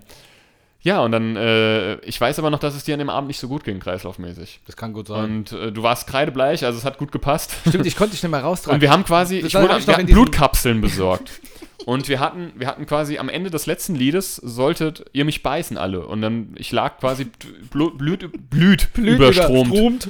Ja, 0.82 1.02
und 1.02 1.12
dann, 1.12 1.36
äh, 1.36 1.96
ich 2.06 2.20
weiß 2.22 2.40
aber 2.40 2.50
noch, 2.50 2.60
dass 2.60 2.74
es 2.74 2.86
dir 2.86 2.94
an 2.96 3.00
dem 3.00 3.10
Abend 3.10 3.28
nicht 3.28 3.40
so 3.40 3.50
gut 3.50 3.66
ging, 3.66 3.80
kreislaufmäßig. 3.80 4.62
Das 4.66 4.78
kann 4.78 4.94
gut 4.94 5.08
sein. 5.08 5.24
Und 5.26 5.52
äh, 5.52 5.72
du 5.74 5.84
warst 5.84 6.08
kreidebleich, 6.08 6.64
also 6.64 6.78
es 6.78 6.86
hat 6.86 6.98
gut 6.98 7.12
gepasst. 7.12 7.54
Stimmt, 7.68 7.86
ich 7.86 7.98
konnte 7.98 8.12
dich 8.14 8.24
nicht 8.24 8.32
mehr 8.32 8.40
raustragen. 8.44 8.76
Und 8.78 8.82
wir 8.82 8.90
haben 8.92 9.04
quasi, 9.04 9.42
Das 9.42 9.50
ich 9.50 9.56
wurde, 9.56 9.78
ich 9.78 9.86
wir 9.88 9.92
noch 9.92 9.98
hatten 10.00 10.08
in 10.08 10.14
Blutkapseln 10.14 10.80
besorgt. 10.82 11.42
Und 11.86 12.08
wir 12.08 12.20
hatten, 12.20 12.52
wir 12.56 12.68
hatten 12.68 12.86
quasi 12.86 13.18
am 13.18 13.30
Ende 13.30 13.50
des 13.50 13.66
letzten 13.66 13.96
Liedes 13.96 14.36
solltet 14.36 15.06
ihr 15.14 15.26
mich 15.26 15.44
beißen 15.44 15.78
alle. 15.78 16.06
Und 16.06 16.22
dann, 16.22 16.56
ich 16.58 16.72
lag 16.72 16.98
quasi 17.00 17.28
Blut, 17.72 17.94
überstromt. 18.98 19.72
überstromt. 19.74 20.10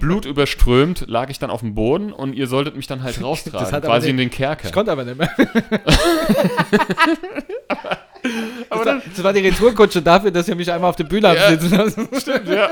Blut 0.00 0.26
überströmt, 0.26 1.04
lag 1.08 1.30
ich 1.30 1.38
dann 1.38 1.50
auf 1.50 1.60
dem 1.60 1.74
Boden 1.74 2.12
und 2.12 2.34
ihr 2.34 2.46
solltet 2.46 2.76
mich 2.76 2.86
dann 2.88 3.02
halt 3.02 3.20
raustragen. 3.22 3.80
Quasi 3.82 4.10
in 4.10 4.16
den- 4.16 4.28
den 4.28 4.30
Kerker. 4.30 4.66
Ich 4.68 4.72
konnte 4.72 4.92
aber 4.92 5.04
nicht 5.04 5.16
mehr. 5.18 5.30
Aber 8.70 8.84
das, 8.84 8.94
war, 8.94 9.02
das 9.14 9.24
war 9.24 9.32
die 9.32 9.40
Retourkutsche 9.40 10.02
dafür, 10.02 10.30
dass 10.30 10.48
ihr 10.48 10.54
mich 10.56 10.70
einmal 10.72 10.90
auf 10.90 10.96
der 10.96 11.04
Bühne 11.04 11.28
habt 11.28 11.38
Ja. 11.38 11.50
sitzen 11.50 11.76
lassen. 11.76 12.08
Stimmt, 12.20 12.48
ja. 12.48 12.70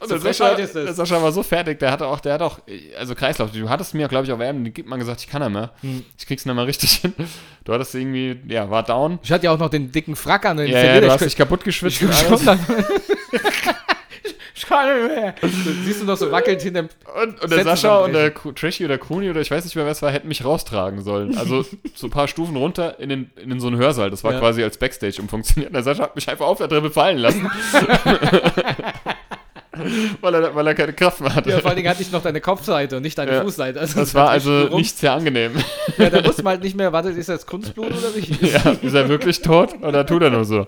Und 0.00 0.08
So 0.08 0.18
der, 0.18 0.32
Sascha, 0.34 0.48
ist 0.54 0.74
das. 0.74 0.84
der 0.84 0.94
Sascha 0.94 1.22
war 1.22 1.30
so 1.32 1.42
fertig, 1.42 1.78
der 1.78 1.92
hatte 1.92 2.06
auch, 2.06 2.20
der 2.20 2.34
hat 2.34 2.42
auch, 2.42 2.58
also 2.98 3.14
Kreislauf, 3.14 3.50
du 3.52 3.68
hattest 3.68 3.94
mir, 3.94 4.08
glaube 4.08 4.26
ich, 4.26 4.32
auf 4.32 4.38
den 4.38 4.72
gibt 4.72 4.88
man 4.88 4.98
gesagt, 4.98 5.20
ich 5.20 5.28
kann 5.28 5.42
nicht 5.42 5.52
mehr. 5.52 5.70
Hm. 5.82 6.04
Ich 6.18 6.26
krieg's 6.26 6.44
nicht 6.46 6.54
mehr 6.54 6.66
richtig 6.66 6.92
hin. 6.94 7.12
Du 7.64 7.72
hattest 7.72 7.94
irgendwie, 7.94 8.40
ja, 8.48 8.68
war 8.70 8.82
down. 8.82 9.18
Ich 9.22 9.30
hatte 9.30 9.44
ja 9.46 9.52
auch 9.52 9.58
noch 9.58 9.70
den 9.70 9.92
dicken 9.92 10.16
Frack 10.16 10.44
an. 10.46 10.56
Den 10.56 10.68
Ja, 10.70 10.82
ja, 10.84 11.00
du 11.00 11.10
hast 11.10 11.24
dich 11.24 11.36
kaputt 11.36 11.62
geschwitzt. 11.64 12.02
ich, 12.02 12.08
ich, 14.62 14.68
kann 14.68 15.02
nicht 15.02 15.16
mehr. 15.16 15.34
Du 15.40 15.48
siehst 15.84 16.00
du 16.02 16.04
noch 16.06 16.16
so 16.16 16.30
wackelt 16.30 16.62
hinterm. 16.62 16.88
Und, 17.22 17.42
und 17.42 17.50
der 17.50 17.64
Sascha 17.64 17.98
und 17.98 18.12
der 18.12 18.32
Trashy 18.34 18.84
oder 18.84 18.98
Kruni 18.98 19.28
oder 19.30 19.40
ich 19.40 19.50
weiß 19.50 19.64
nicht 19.64 19.74
mehr, 19.76 19.84
wer 19.84 19.92
es 19.92 20.02
war, 20.02 20.10
hätten 20.10 20.28
mich 20.28 20.44
raustragen 20.44 21.02
sollen. 21.02 21.36
Also 21.36 21.64
so 21.94 22.06
ein 22.06 22.10
paar 22.10 22.28
Stufen 22.28 22.56
runter 22.56 22.98
in, 23.00 23.08
den, 23.08 23.30
in 23.36 23.60
so 23.60 23.66
einen 23.68 23.76
Hörsaal. 23.76 24.10
Das 24.10 24.24
war 24.24 24.32
Ja. 24.32 24.38
quasi 24.40 24.62
als 24.62 24.78
Backstage 24.78 25.20
umfunktioniert. 25.20 25.70
Und 25.70 25.74
der 25.74 25.82
Sascha 25.82 26.04
hat 26.04 26.14
mich 26.16 26.28
einfach 26.28 26.46
auf 26.46 26.58
der 26.58 26.68
Treppe 26.68 26.90
fallen 26.90 27.18
lassen. 27.18 27.50
weil, 30.20 30.34
er, 30.34 30.54
weil 30.54 30.66
er 30.66 30.74
keine 30.74 30.92
Kraft 30.92 31.20
mehr 31.20 31.34
hatte. 31.34 31.50
Ja, 31.50 31.58
vor 31.60 31.68
allen 31.70 31.76
Dingen 31.76 31.88
hatte 31.88 32.02
ich 32.02 32.12
noch 32.12 32.22
deine 32.22 32.40
Kopfseite 32.40 32.96
und 32.96 33.02
nicht 33.02 33.16
deine 33.16 33.32
Ja. 33.32 33.42
Fußseite. 33.42 33.80
Also 33.80 34.00
das 34.00 34.14
war 34.14 34.28
also 34.30 34.66
rum. 34.66 34.78
nicht 34.78 34.98
sehr 34.98 35.12
angenehm. 35.12 35.52
Ja, 35.96 36.10
da 36.10 36.24
wusste 36.24 36.42
man 36.42 36.52
halt 36.52 36.62
nicht 36.62 36.76
mehr, 36.76 36.92
warte, 36.92 37.08
ist 37.10 37.28
das 37.28 37.46
Kunstblut 37.46 37.86
oder 37.90 38.10
nicht? 38.14 38.40
ja, 38.42 38.70
ist 38.82 38.94
er 38.94 39.08
wirklich 39.08 39.40
tot 39.40 39.74
oder 39.82 40.04
tut 40.04 40.22
er 40.22 40.30
nur 40.30 40.44
so? 40.44 40.66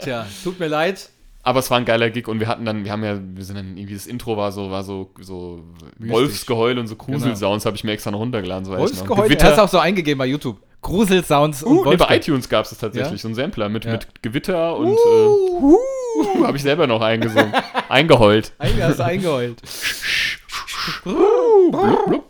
Tja, 0.00 0.26
tut 0.44 0.60
mir 0.60 0.68
leid. 0.68 1.10
Aber 1.46 1.58
es 1.58 1.70
war 1.70 1.76
ein 1.78 1.84
geiler 1.84 2.08
Gig 2.10 2.26
und 2.26 2.40
wir 2.40 2.48
hatten 2.48 2.64
dann, 2.64 2.84
wir 2.84 2.90
haben 2.92 3.04
ja, 3.04 3.18
wir 3.22 3.44
sind 3.44 3.56
dann 3.56 3.76
irgendwie, 3.76 3.92
das 3.94 4.06
Intro 4.06 4.36
war 4.38 4.50
so, 4.50 4.70
war 4.70 4.82
so, 4.82 5.10
so 5.20 5.62
Mystisch. 5.98 6.10
Wolfsgeheul 6.12 6.78
und 6.78 6.86
so 6.86 6.96
Gruselsounds 6.96 7.66
habe 7.66 7.76
ich 7.76 7.84
mir 7.84 7.92
extra 7.92 8.10
noch 8.10 8.18
runtergeladen. 8.20 8.64
So. 8.64 8.72
Wolfsgeheul, 8.72 9.26
Gewitter. 9.28 9.48
er 9.48 9.52
ist 9.52 9.58
auch 9.58 9.68
so 9.68 9.78
eingegeben 9.78 10.18
bei 10.18 10.26
YouTube. 10.26 10.56
Gruselsounds 10.80 11.62
und 11.62 11.78
Uh, 11.78 11.90
nee, 11.90 11.96
bei 11.96 12.16
iTunes 12.16 12.48
gab 12.48 12.64
es 12.64 12.70
das 12.70 12.78
tatsächlich, 12.78 13.12
Ja? 13.12 13.18
so 13.18 13.28
ein 13.28 13.34
Sampler 13.34 13.68
mit, 13.68 13.84
Ja. 13.84 13.92
mit 13.92 14.22
Gewitter 14.22 14.76
und 14.76 14.88
äh, 14.88 15.26
uh, 15.26 15.76
habe 16.44 16.56
ich 16.56 16.62
selber 16.62 16.86
noch 16.86 17.00
eingesungen. 17.02 17.52
Eingeheult. 17.88 18.52
Ein- 18.58 18.82
hast 18.82 18.98
du 18.98 19.04
eingeheult. 19.04 19.62
Blub, 21.04 22.06
blub. 22.06 22.24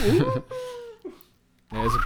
Ja, 1.72 1.82
also, 1.82 1.98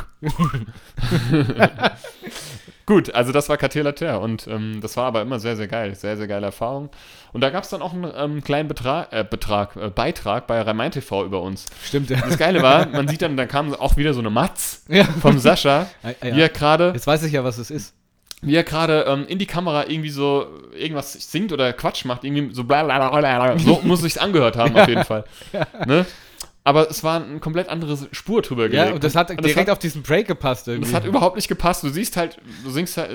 Gut, 2.87 3.14
also 3.14 3.32
das 3.32 3.49
war 3.49 3.57
Cartier 3.57 4.20
und 4.20 4.47
ähm, 4.47 4.80
das 4.82 4.97
war 4.97 5.07
aber 5.07 5.22
immer 5.22 5.39
sehr, 5.41 5.57
sehr 5.57 5.68
geil. 5.68 5.95
Sehr, 5.95 6.16
sehr 6.18 6.26
geile 6.26 6.47
Erfahrung. 6.47 6.91
Und 7.32 7.41
da 7.41 7.49
gab 7.51 7.64
es 7.64 7.70
dann 7.70 7.80
auch 7.80 7.95
einen 7.95 8.12
ähm, 8.14 8.45
kleinen 8.45 8.68
Betrag, 8.68 9.11
äh, 9.12 9.24
Betrag 9.28 9.74
äh, 9.76 9.89
Beitrag 9.89 10.47
bei 10.47 10.61
Rhein 10.61 10.91
TV 10.91 11.24
über 11.24 11.41
uns. 11.41 11.64
stimmt, 11.85 12.11
ja. 12.11 12.18
Das 12.20 12.37
Geile 12.37 12.62
war, 12.62 12.87
man 12.89 13.09
sieht 13.09 13.22
dann, 13.22 13.37
da 13.37 13.47
kam 13.47 13.74
auch 13.74 13.97
wieder 13.97 14.12
so 14.12 14.20
eine 14.20 14.30
Matz 14.30 14.85
ja. 14.89 15.05
vom 15.05 15.39
Sascha, 15.39 15.87
Ah, 16.03 16.11
wie 16.22 16.28
ja. 16.28 16.37
er 16.37 16.49
gerade 16.51 16.93
Jetzt 16.95 17.07
weiß 17.07 17.22
ich 17.22 17.32
ja, 17.32 17.43
was 17.43 17.57
es 17.59 17.70
ist. 17.70 17.95
wie 18.43 18.55
er 18.55 18.64
gerade 18.64 19.07
ähm, 19.09 19.26
in 19.28 19.39
die 19.39 19.47
Kamera 19.47 19.87
irgendwie 19.89 20.11
so 20.11 20.47
irgendwas 20.76 21.14
singt 21.14 21.53
oder 21.53 21.72
Quatsch 21.72 22.05
macht, 22.05 22.24
irgendwie 22.24 22.55
so 22.55 22.64
bla 22.64 22.82
bla 22.85 22.99
bla 23.09 23.18
bla. 23.18 23.55
bla. 23.55 23.59
So 23.59 23.80
muss 23.82 24.03
sich's 24.03 24.18
angehört 24.18 24.57
haben, 24.57 24.76
auf 24.76 24.89
jeden 24.89 25.05
Fall. 25.05 25.24
Ne? 25.87 26.05
Aber 26.67 26.91
es 26.91 27.05
war 27.05 27.23
eine 27.23 27.41
komplett 27.41 27.69
andere 27.69 27.99
Spur 28.12 28.41
drüber 28.41 28.71
gelegt. 28.71 28.89
Ja, 28.89 28.95
und 28.95 29.05
das 29.05 29.15
hat 29.15 29.31
Und 29.31 29.45
direkt 29.45 29.69
hat, 29.69 29.75
auf 29.75 29.79
diesen 29.79 30.03
Break 30.03 30.27
gepasst 30.27 30.67
irgendwie. 30.67 30.91
das 30.91 30.95
hat 30.95 31.05
überhaupt 31.05 31.37
nicht 31.37 31.47
gepasst. 31.47 31.83
Du 31.83 31.91
siehst 31.91 32.17
halt, 32.17 32.39
du 32.65 32.71
singst 32.71 32.97
halt, 32.97 33.11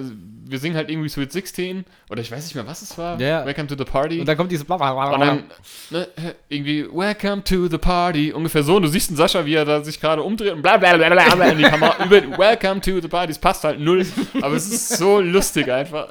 wir 0.45 0.59
singen 0.59 0.75
halt 0.75 0.87
irgendwie 0.91 1.09
Sweet 1.09 1.31
16 1.31 1.83
oder 2.11 2.21
ich 2.21 2.31
weiß 2.31 2.43
nicht 2.43 2.53
mehr, 2.53 2.67
was 2.67 2.83
es 2.83 2.95
war. 2.95 3.19
Ja. 3.19 3.43
Welcome 3.47 3.67
to 3.67 3.75
the 3.75 3.85
Party. 3.85 4.19
und 4.19 4.27
dann 4.27 4.37
kommt 4.37 4.51
dieses 4.51 4.67
Und 4.67 4.79
dann 4.79 5.43
ne, 5.89 6.07
irgendwie 6.47 6.85
Welcome 6.91 7.43
to 7.43 7.67
the 7.67 7.79
Party, 7.79 8.31
ungefähr 8.31 8.61
so. 8.61 8.75
Und 8.75 8.83
du 8.83 8.87
siehst 8.87 9.09
einen 9.09 9.17
Sascha, 9.17 9.43
wie 9.43 9.55
er 9.55 9.65
da 9.65 9.83
sich 9.83 9.99
gerade 9.99 10.21
umdreht 10.21 10.53
und 10.53 10.61
bla 10.61 10.77
bla 10.77 10.95
bla 10.95 11.09
bla 11.09 11.35
bla 11.35 11.45
in 11.47 11.57
die 11.57 11.63
Kamera 11.63 12.05
über 12.05 12.37
Welcome 12.37 12.81
to 12.81 13.01
the 13.01 13.07
Party. 13.07 13.31
Es 13.31 13.39
passt 13.39 13.63
halt 13.63 13.79
null, 13.79 14.05
aber 14.43 14.55
es 14.55 14.69
ist 14.69 14.97
so 14.97 15.19
lustig 15.19 15.71
einfach. 15.71 16.09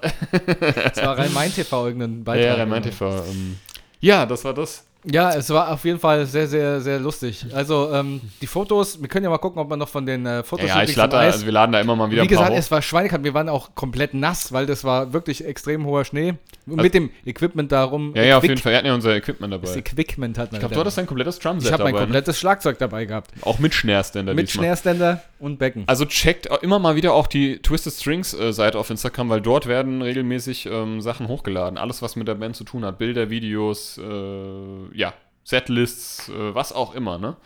Das 0.92 1.04
war 1.04 1.16
Rhein-Main-TV 1.16 1.86
irgendein 1.86 2.24
Beitrag. 2.24 2.58
Ja, 2.58 2.64
Rhein 2.64 2.82
TV. 2.82 3.24
Ähm, 3.30 3.58
ja, 4.00 4.26
das 4.26 4.44
war 4.44 4.54
das. 4.54 4.87
Ja, 5.10 5.32
es 5.34 5.50
war 5.50 5.72
auf 5.72 5.84
jeden 5.84 5.98
Fall 5.98 6.26
sehr, 6.26 6.46
sehr, 6.46 6.80
sehr 6.80 6.98
lustig. 6.98 7.46
Also, 7.52 7.90
ähm, 7.92 8.20
die 8.40 8.46
Fotos, 8.46 9.00
wir 9.00 9.08
können 9.08 9.24
ja 9.24 9.30
mal 9.30 9.38
gucken, 9.38 9.60
ob 9.60 9.68
man 9.68 9.78
noch 9.78 9.88
von 9.88 10.04
den 10.04 10.26
äh, 10.26 10.36
Ja, 10.36 10.42
Fotoshootings 10.42 10.90
ich 10.90 10.96
lade, 10.96 11.16
also 11.16 11.44
wir 11.44 11.52
laden 11.52 11.72
da 11.72 11.80
immer 11.80 11.96
mal 11.96 12.10
wieder 12.10 12.22
Wie 12.22 12.26
gesagt, 12.26 12.52
es 12.54 12.70
war 12.70 12.82
schweinekalt. 12.82 13.24
Wir 13.24 13.34
waren 13.34 13.48
auch 13.48 13.74
komplett 13.74 14.14
nass, 14.14 14.52
weil 14.52 14.66
das 14.66 14.84
war 14.84 15.12
wirklich 15.12 15.44
extrem 15.44 15.86
hoher 15.86 16.04
Schnee. 16.04 16.34
mit 16.66 16.94
dem 16.94 17.10
Equipment 17.24 17.72
darum. 17.72 18.12
Ja, 18.14 18.22
ja, 18.22 18.38
auf 18.38 18.42
jeden 18.44 18.58
Fall. 18.58 18.72
Wir 18.72 18.78
hatten 18.78 18.86
ja 18.86 18.94
unser 18.94 19.16
Equipment 19.16 19.52
dabei. 19.52 19.66
Das 19.66 19.76
Equipment 19.76 20.38
hat 20.38 20.52
man. 20.52 20.56
Ich 20.56 20.60
glaube, 20.60 20.74
du 20.74 20.80
hattest 20.80 20.98
ein 20.98 21.06
komplettes 21.06 21.38
Drumset 21.38 21.68
ich 21.68 21.72
habe 21.72 21.84
mein 21.84 21.92
dabei. 21.92 22.00
Ne? 22.00 22.06
komplettes 22.06 22.38
Schlagzeug 22.38 22.78
dabei 22.78 23.04
gehabt. 23.04 23.30
Auch 23.42 23.58
mit 23.58 23.74
Schnerständer 23.74 24.34
Mit. 24.34 24.50
Schnerständer 24.50 25.22
und 25.38 25.58
Becken. 25.58 25.84
Also 25.86 26.04
checkt 26.04 26.48
immer 26.62 26.78
mal 26.78 26.96
wieder 26.96 27.14
auch 27.14 27.26
die 27.26 27.58
Twisted 27.58 27.94
Strings 27.94 28.34
äh, 28.34 28.52
Seite 28.52 28.78
auf 28.78 28.90
Instagram, 28.90 29.28
weil 29.30 29.40
dort 29.40 29.66
werden 29.66 30.02
regelmäßig 30.02 30.66
ähm, 30.66 31.00
Sachen 31.00 31.28
hochgeladen. 31.28 31.78
Alles, 31.78 32.02
was 32.02 32.16
mit 32.16 32.28
der 32.28 32.34
Band 32.34 32.56
zu 32.56 32.64
tun 32.64 32.84
hat. 32.84 32.98
Bilder, 32.98 33.30
Videos, 33.30 33.98
äh, 33.98 34.97
ja, 34.98 35.14
Setlists, 35.44 36.28
äh, 36.28 36.54
was 36.54 36.72
auch 36.72 36.94
immer, 36.94 37.16
ne? 37.18 37.36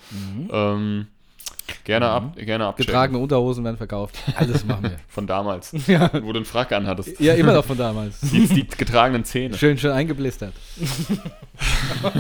Ähm, 0.51 1.07
gerne, 1.85 2.09
ab, 2.09 2.35
gerne 2.37 2.67
abchecken. 2.67 2.87
Getragene 2.87 3.19
Unterhosen 3.19 3.63
werden 3.63 3.77
verkauft. 3.77 4.17
Alles 4.37 4.65
machen 4.65 4.85
wir. 4.85 4.97
Von 5.09 5.27
damals, 5.27 5.73
ja. 5.87 6.11
wo 6.13 6.33
du 6.33 6.39
einen 6.39 6.45
Frack 6.47 6.73
anhattest. 6.73 7.21
ja, 7.21 7.35
immer 7.35 7.53
noch 7.53 7.65
von 7.65 7.77
damals. 7.77 8.19
Jetzt 8.33 8.57
die 8.57 8.67
getragenen 8.67 9.25
Zähne. 9.25 9.57
Schön, 9.57 9.77
schön 9.79 9.93
eingeblistert. 9.93 10.55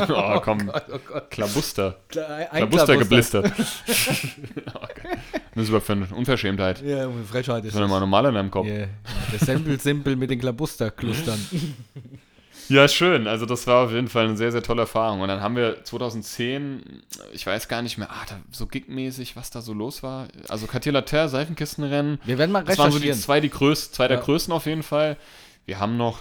Oh, 0.08 0.40
komm, 0.40 0.70
Oh 0.72 0.98
Gott. 1.08 1.30
Klabuster. 1.30 1.96
Kla- 2.10 2.48
Ein 2.50 2.68
Klabuster 2.68 2.96
Klabuster. 2.96 3.42
geblistert. 3.42 3.52
okay. 4.74 5.16
Das 5.54 5.62
ist 5.64 5.68
überhaupt 5.68 5.86
für 5.86 5.92
eine 5.94 6.06
Unverschämtheit. 6.14 6.82
Ja, 6.82 7.08
Frechheit 7.28 7.64
ist 7.64 7.74
Das 7.74 7.82
ist 7.82 7.88
mal 7.90 7.98
normal 8.00 8.26
in 8.26 8.34
deinem 8.34 8.50
Kopf. 8.50 8.66
Ja, 8.66 8.86
der 9.32 9.38
Sample-Simpel 9.40 10.14
mit 10.16 10.30
den 10.30 10.38
Klabusterklustern. 10.38 11.40
Ja, 12.72 12.88
schön. 12.88 13.26
Also 13.26 13.44
das 13.44 13.66
war 13.66 13.84
auf 13.84 13.92
jeden 13.92 14.08
Fall 14.08 14.24
eine 14.26 14.36
sehr, 14.36 14.50
sehr 14.50 14.62
tolle 14.62 14.82
Erfahrung. 14.82 15.20
Und 15.20 15.28
dann 15.28 15.42
haben 15.42 15.56
wir 15.56 15.84
2010, 15.84 17.02
ich 17.32 17.46
weiß 17.46 17.68
gar 17.68 17.82
nicht 17.82 17.98
mehr, 17.98 18.10
ah, 18.10 18.24
da, 18.28 18.36
so 18.50 18.66
gigmäßig, 18.66 19.36
was 19.36 19.50
da 19.50 19.60
so 19.60 19.74
los 19.74 20.02
war. 20.02 20.28
Also 20.48 20.66
Cartier 20.66 20.92
Later, 20.92 21.28
Seifenkistenrennen. 21.28 22.18
Wir 22.24 22.38
werden 22.38 22.50
mal 22.50 22.64
Das 22.64 22.78
waren 22.78 22.90
so 22.90 22.98
die 22.98 23.04
recherchieren. 23.08 23.20
zwei, 23.22 23.40
die 23.40 23.50
größten, 23.50 23.94
zwei 23.94 24.08
der 24.08 24.18
Ja. 24.18 24.22
größten 24.24 24.54
auf 24.54 24.64
jeden 24.66 24.82
Fall. 24.82 25.16
Wir 25.66 25.78
haben 25.80 25.96
noch, 25.98 26.20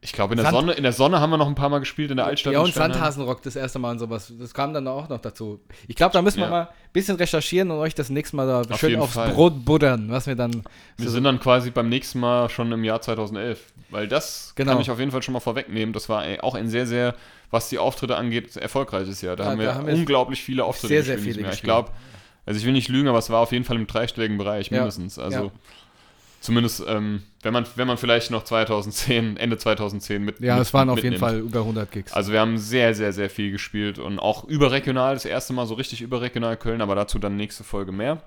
ich 0.00 0.12
glaube 0.12 0.34
in 0.34 0.40
der 0.40 0.50
Sonne, 0.50 0.72
in 0.74 0.82
der 0.84 0.92
Sonne 0.92 1.20
haben 1.20 1.30
wir 1.30 1.38
noch 1.38 1.48
ein 1.48 1.54
paar 1.56 1.68
Mal 1.68 1.80
gespielt, 1.80 2.10
in 2.12 2.16
der 2.18 2.26
Altstadt. 2.26 2.52
ja, 2.52 2.60
und. 2.60 2.72
Sandhasenrock 2.72 3.42
das 3.42 3.56
erste 3.56 3.78
Mal 3.78 3.90
und 3.92 3.98
sowas. 3.98 4.32
Das 4.38 4.54
kam 4.54 4.72
dann 4.72 4.86
auch 4.86 5.08
noch 5.08 5.18
dazu. 5.20 5.60
Ich 5.88 5.96
glaube, 5.96 6.12
da 6.12 6.22
müssen 6.22 6.38
wir 6.38 6.44
Ja. 6.44 6.50
mal 6.50 6.62
ein 6.62 6.68
bisschen 6.92 7.16
recherchieren 7.16 7.70
und 7.70 7.78
euch 7.78 7.94
das 7.94 8.08
nächste 8.08 8.36
Mal 8.36 8.46
da 8.46 8.60
Auf 8.72 8.78
schön 8.78 8.98
aufs 9.00 9.14
Fall. 9.14 9.32
Brot 9.32 9.64
buddern, 9.64 10.06
was 10.10 10.26
wir 10.26 10.36
dann. 10.36 10.62
Wir 10.96 11.06
so- 11.06 11.10
sind 11.10 11.24
dann 11.24 11.40
quasi 11.40 11.70
beim 11.70 11.88
nächsten 11.88 12.20
Mal 12.20 12.48
schon 12.48 12.70
im 12.72 12.84
Jahr 12.84 13.00
2011. 13.00 13.72
Weil 13.90 14.06
das 14.06 14.52
Genau. 14.54 14.72
kann 14.72 14.80
ich 14.82 14.90
auf 14.90 14.98
jeden 14.98 15.10
Fall 15.10 15.22
schon 15.22 15.32
mal 15.32 15.40
vorwegnehmen. 15.40 15.92
Das 15.94 16.08
war 16.08 16.22
auch 16.42 16.54
ein 16.54 16.68
sehr, 16.68 16.86
sehr, 16.86 17.14
was 17.50 17.68
die 17.70 17.78
Auftritte 17.78 18.16
angeht, 18.16 18.54
erfolgreiches 18.56 19.22
Jahr. 19.22 19.34
Da, 19.34 19.44
Ja, 19.44 19.50
haben, 19.50 19.58
wir 19.58 19.66
da 19.66 19.74
haben 19.76 19.86
wir 19.86 19.94
unglaublich 19.94 20.42
viele 20.42 20.64
Auftritte 20.64 20.88
sehr, 20.88 21.02
sehr 21.04 21.14
gespielt 21.16 21.36
viele 21.36 21.46
diesem 21.46 21.50
gespielt. 21.50 21.68
Jahr. 21.68 21.80
Ich 21.80 21.86
glaube, 21.86 21.98
also 22.46 22.60
ich 22.60 22.66
will 22.66 22.72
nicht 22.72 22.88
lügen, 22.88 23.08
aber 23.08 23.18
es 23.18 23.30
war 23.30 23.40
auf 23.40 23.50
jeden 23.52 23.64
Fall 23.64 23.76
im 23.76 23.86
dreistelligen 23.86 24.36
Bereich 24.38 24.68
Ja. 24.68 24.76
mindestens. 24.78 25.18
Also 25.18 25.44
Ja. 25.46 25.50
Zumindest, 26.40 26.82
ähm, 26.86 27.22
wenn, 27.42 27.52
man, 27.52 27.66
wenn 27.76 27.86
man 27.86 27.96
vielleicht 27.98 28.30
noch 28.30 28.44
2010, 28.44 29.36
Ende 29.36 29.58
2010 29.58 30.24
mit 30.24 30.40
Ja, 30.40 30.58
es 30.60 30.72
waren 30.74 30.88
auf 30.90 30.96
jeden 31.02 31.10
mitnimmt. 31.14 31.30
Fall 31.32 31.40
über 31.40 31.60
100 31.60 31.90
Gigs. 31.90 32.12
Also 32.12 32.32
wir 32.32 32.40
haben 32.40 32.58
sehr, 32.58 32.94
sehr, 32.94 33.12
sehr 33.12 33.30
viel 33.30 33.50
gespielt 33.50 33.98
und 33.98 34.18
auch 34.18 34.44
überregional, 34.44 35.14
das 35.14 35.24
erste 35.24 35.52
Mal 35.52 35.66
so 35.66 35.74
richtig 35.74 36.00
überregional 36.02 36.56
Köln, 36.56 36.80
aber 36.80 36.94
dazu 36.94 37.18
dann 37.18 37.36
nächste 37.36 37.64
Folge 37.64 37.92
mehr. 37.92 38.22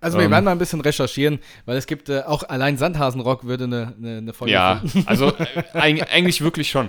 Also 0.00 0.18
wir 0.18 0.26
ähm, 0.26 0.30
werden 0.30 0.44
mal 0.44 0.52
ein 0.52 0.58
bisschen 0.58 0.80
recherchieren, 0.80 1.40
weil 1.66 1.76
es 1.76 1.86
gibt 1.86 2.08
äh, 2.08 2.20
auch 2.22 2.44
allein 2.44 2.76
Sandhasenrock 2.78 3.44
würde 3.44 3.64
eine, 3.64 3.94
eine, 3.98 4.18
eine 4.18 4.32
Folge 4.32 4.52
Ja, 4.54 4.80
füllen. 4.84 5.04
also 5.08 5.28
äh, 5.28 5.62
eig- 5.74 6.08
eigentlich 6.08 6.40
wirklich 6.40 6.70
schon. 6.70 6.88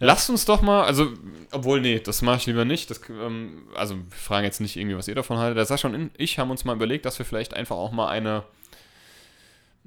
Lasst 0.00 0.30
uns 0.30 0.44
doch 0.44 0.62
mal, 0.62 0.84
also, 0.84 1.08
obwohl, 1.50 1.80
nee, 1.80 1.98
das 1.98 2.22
mache 2.22 2.36
ich 2.38 2.46
lieber 2.46 2.64
nicht. 2.64 2.88
Das, 2.90 3.00
ähm, 3.10 3.62
also, 3.74 3.96
wir 3.96 4.02
fragen 4.10 4.44
jetzt 4.44 4.60
nicht 4.60 4.76
irgendwie, 4.76 4.96
was 4.96 5.08
ihr 5.08 5.14
davon 5.16 5.38
haltet. 5.38 5.56
Der 5.56 5.64
Sascha 5.66 5.88
und 5.88 6.10
ich 6.16 6.38
haben 6.38 6.50
uns 6.52 6.64
mal 6.64 6.76
überlegt, 6.76 7.04
dass 7.04 7.18
wir 7.18 7.26
vielleicht 7.26 7.52
einfach 7.54 7.74
auch 7.76 7.90
mal 7.90 8.08
eine, 8.08 8.44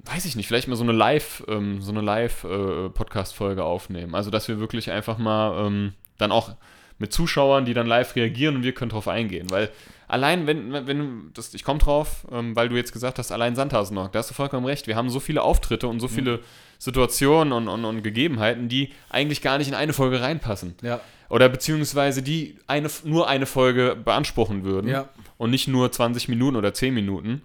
weiß 0.04 0.24
ich 0.24 0.36
nicht, 0.36 0.46
vielleicht 0.48 0.68
mal 0.68 0.76
so 0.76 0.82
eine 0.82 0.92
Live, 0.92 1.44
ähm, 1.48 1.80
so 1.82 1.90
eine 1.92 2.00
Live-Podcast-Folge 2.00 3.64
aufnehmen. 3.64 4.14
Also, 4.14 4.30
dass 4.30 4.48
wir 4.48 4.58
wirklich 4.60 4.90
einfach 4.90 5.18
mal 5.18 5.66
ähm, 5.66 5.92
dann 6.18 6.32
auch 6.32 6.54
mit 6.98 7.12
Zuschauern, 7.12 7.64
die 7.64 7.74
dann 7.74 7.86
live 7.86 8.14
reagieren 8.14 8.56
und 8.56 8.62
wir 8.62 8.72
können 8.72 8.90
drauf 8.90 9.08
eingehen. 9.08 9.50
Weil 9.50 9.70
allein, 10.08 10.46
wenn, 10.46 10.72
wenn 10.86 10.98
du, 10.98 11.30
das, 11.34 11.52
ich 11.54 11.64
komme 11.64 11.78
drauf, 11.80 12.26
ähm, 12.30 12.54
weil 12.54 12.68
du 12.68 12.76
jetzt 12.76 12.92
gesagt 12.92 13.18
hast, 13.18 13.32
allein 13.32 13.56
Sandhausen-Knock, 13.56 14.12
da 14.12 14.18
hast 14.20 14.30
du 14.30 14.34
vollkommen 14.34 14.66
recht. 14.66 14.86
Wir 14.86 14.94
haben 14.96 15.10
so 15.10 15.18
viele 15.18 15.42
Auftritte 15.42 15.88
und 15.88 16.00
so 16.00 16.08
viele 16.08 16.40
Situationen 16.78 17.52
und, 17.52 17.68
und, 17.68 17.84
und 17.84 18.02
Gegebenheiten, 18.02 18.68
die 18.68 18.90
eigentlich 19.08 19.42
gar 19.42 19.58
nicht 19.58 19.68
in 19.68 19.74
eine 19.74 19.92
Folge 19.92 20.20
reinpassen. 20.20 20.74
Ja. 20.82 21.00
Oder 21.28 21.48
beziehungsweise 21.48 22.22
die 22.22 22.56
eine, 22.66 22.88
nur 23.04 23.26
eine 23.28 23.46
Folge 23.46 23.96
beanspruchen 23.96 24.64
würden 24.64 24.90
Ja. 24.90 25.08
und 25.38 25.50
nicht 25.50 25.66
nur 25.66 25.90
20 25.90 26.28
Minuten 26.28 26.56
oder 26.56 26.74
10 26.74 26.92
Minuten. 26.92 27.42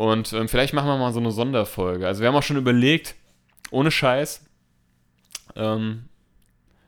Und 0.00 0.32
ähm, 0.32 0.48
vielleicht 0.48 0.72
machen 0.72 0.86
wir 0.88 0.96
mal 0.96 1.12
so 1.12 1.20
eine 1.20 1.30
Sonderfolge. 1.30 2.06
Also 2.06 2.22
wir 2.22 2.28
haben 2.28 2.34
auch 2.34 2.42
schon 2.42 2.56
überlegt, 2.56 3.16
ohne 3.70 3.90
Scheiß, 3.90 4.42
ähm, 5.56 6.04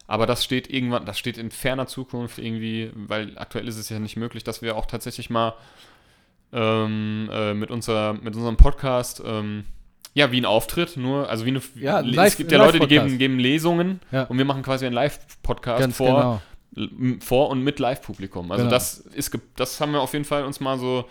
aber 0.07 0.25
das 0.27 0.43
steht 0.43 0.71
irgendwann, 0.71 1.05
das 1.05 1.19
steht 1.19 1.37
in 1.37 1.51
ferner 1.51 1.87
Zukunft 1.87 2.39
irgendwie, 2.39 2.91
weil 2.95 3.37
aktuell 3.37 3.69
ist 3.69 3.77
es 3.77 3.91
ja 3.91 3.99
nicht 3.99 4.17
möglich, 4.17 4.45
dass 4.45 4.63
wir 4.63 4.77
auch 4.77 4.87
tatsächlich 4.87 5.29
mal 5.29 5.53
ähm, 6.55 7.29
äh, 7.31 7.53
mit, 7.53 7.71
unserer, 7.71 8.15
mit 8.15 8.35
unserem 8.35 8.57
Podcast, 8.57 9.23
ähm, 9.27 9.65
ja, 10.15 10.33
wie 10.33 10.41
ein 10.41 10.47
Auftritt, 10.47 10.97
nur, 10.97 11.29
also 11.29 11.45
wie 11.45 11.51
eine, 11.51 11.61
Ja, 11.75 12.01
es 12.01 12.15
live- 12.15 12.37
gibt 12.39 12.51
ja 12.51 12.59
Leute, 12.65 12.81
die 12.81 12.87
geben, 12.87 13.19
geben 13.19 13.39
Lesungen 13.39 14.01
Ja. 14.11 14.25
und 14.25 14.39
wir 14.39 14.47
machen 14.47 14.63
quasi 14.63 14.87
einen 14.87 14.95
Live-Podcast 14.95 15.93
vor, 15.95 16.41
genau. 16.75 17.17
vor 17.21 17.51
und 17.51 17.63
mit 17.63 17.79
Live-Publikum. 17.79 18.51
Also 18.53 18.65
Genau. 18.65 18.71
das 18.75 18.99
ist, 18.99 19.37
das 19.57 19.79
haben 19.83 19.93
wir 19.93 20.01
auf 20.01 20.15
jeden 20.15 20.25
Fall 20.25 20.45
uns 20.45 20.61
mal 20.61 20.79
so 20.79 21.05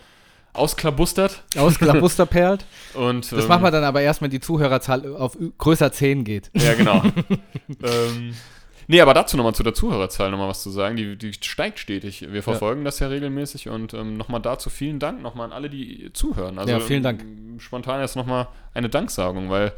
ausklabustert 0.52 1.44
Ausklabusterperlt. 1.56 2.64
und 2.94 3.30
Das 3.32 3.42
ähm, 3.42 3.48
machen 3.48 3.62
wir 3.62 3.70
dann 3.70 3.84
aber 3.84 4.02
erst, 4.02 4.22
wenn 4.22 4.30
die 4.30 4.40
Zuhörerzahl 4.40 5.14
auf 5.16 5.36
größer 5.58 5.92
10 5.92 6.24
geht. 6.24 6.50
Ja, 6.54 6.74
genau. 6.74 7.02
ähm, 7.82 8.34
nee, 8.86 9.00
aber 9.00 9.14
dazu 9.14 9.36
nochmal 9.36 9.54
zu 9.54 9.62
der 9.62 9.74
Zuhörerzahl 9.74 10.30
nochmal 10.30 10.48
was 10.48 10.62
zu 10.62 10.70
sagen. 10.70 10.96
Die, 10.96 11.16
die 11.16 11.32
steigt 11.32 11.78
stetig. 11.78 12.26
Wir 12.30 12.42
verfolgen 12.42 12.84
das 12.84 12.98
ja 12.98 13.08
regelmäßig 13.08 13.68
und 13.68 13.94
ähm, 13.94 14.16
nochmal 14.16 14.42
dazu 14.42 14.70
vielen 14.70 14.98
Dank 14.98 15.22
nochmal 15.22 15.46
an 15.46 15.52
alle, 15.52 15.70
die 15.70 16.10
zuhören. 16.12 16.58
Also, 16.58 16.72
Ja, 16.72 16.80
vielen 16.80 17.02
Dank. 17.02 17.22
ähm, 17.22 17.58
Spontan 17.58 18.00
jetzt 18.00 18.16
nochmal 18.16 18.48
eine 18.74 18.88
Danksagung, 18.88 19.50
weil 19.50 19.72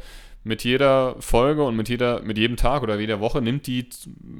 mit 0.45 0.63
jeder 0.63 1.15
Folge 1.19 1.63
und 1.63 1.75
mit, 1.75 1.89
jeder, 1.89 2.21
mit 2.21 2.37
jedem 2.37 2.55
Tag 2.55 2.83
oder 2.83 2.99
jeder 2.99 3.19
Woche 3.19 3.41
nimmt 3.41 3.65
die 3.65 3.89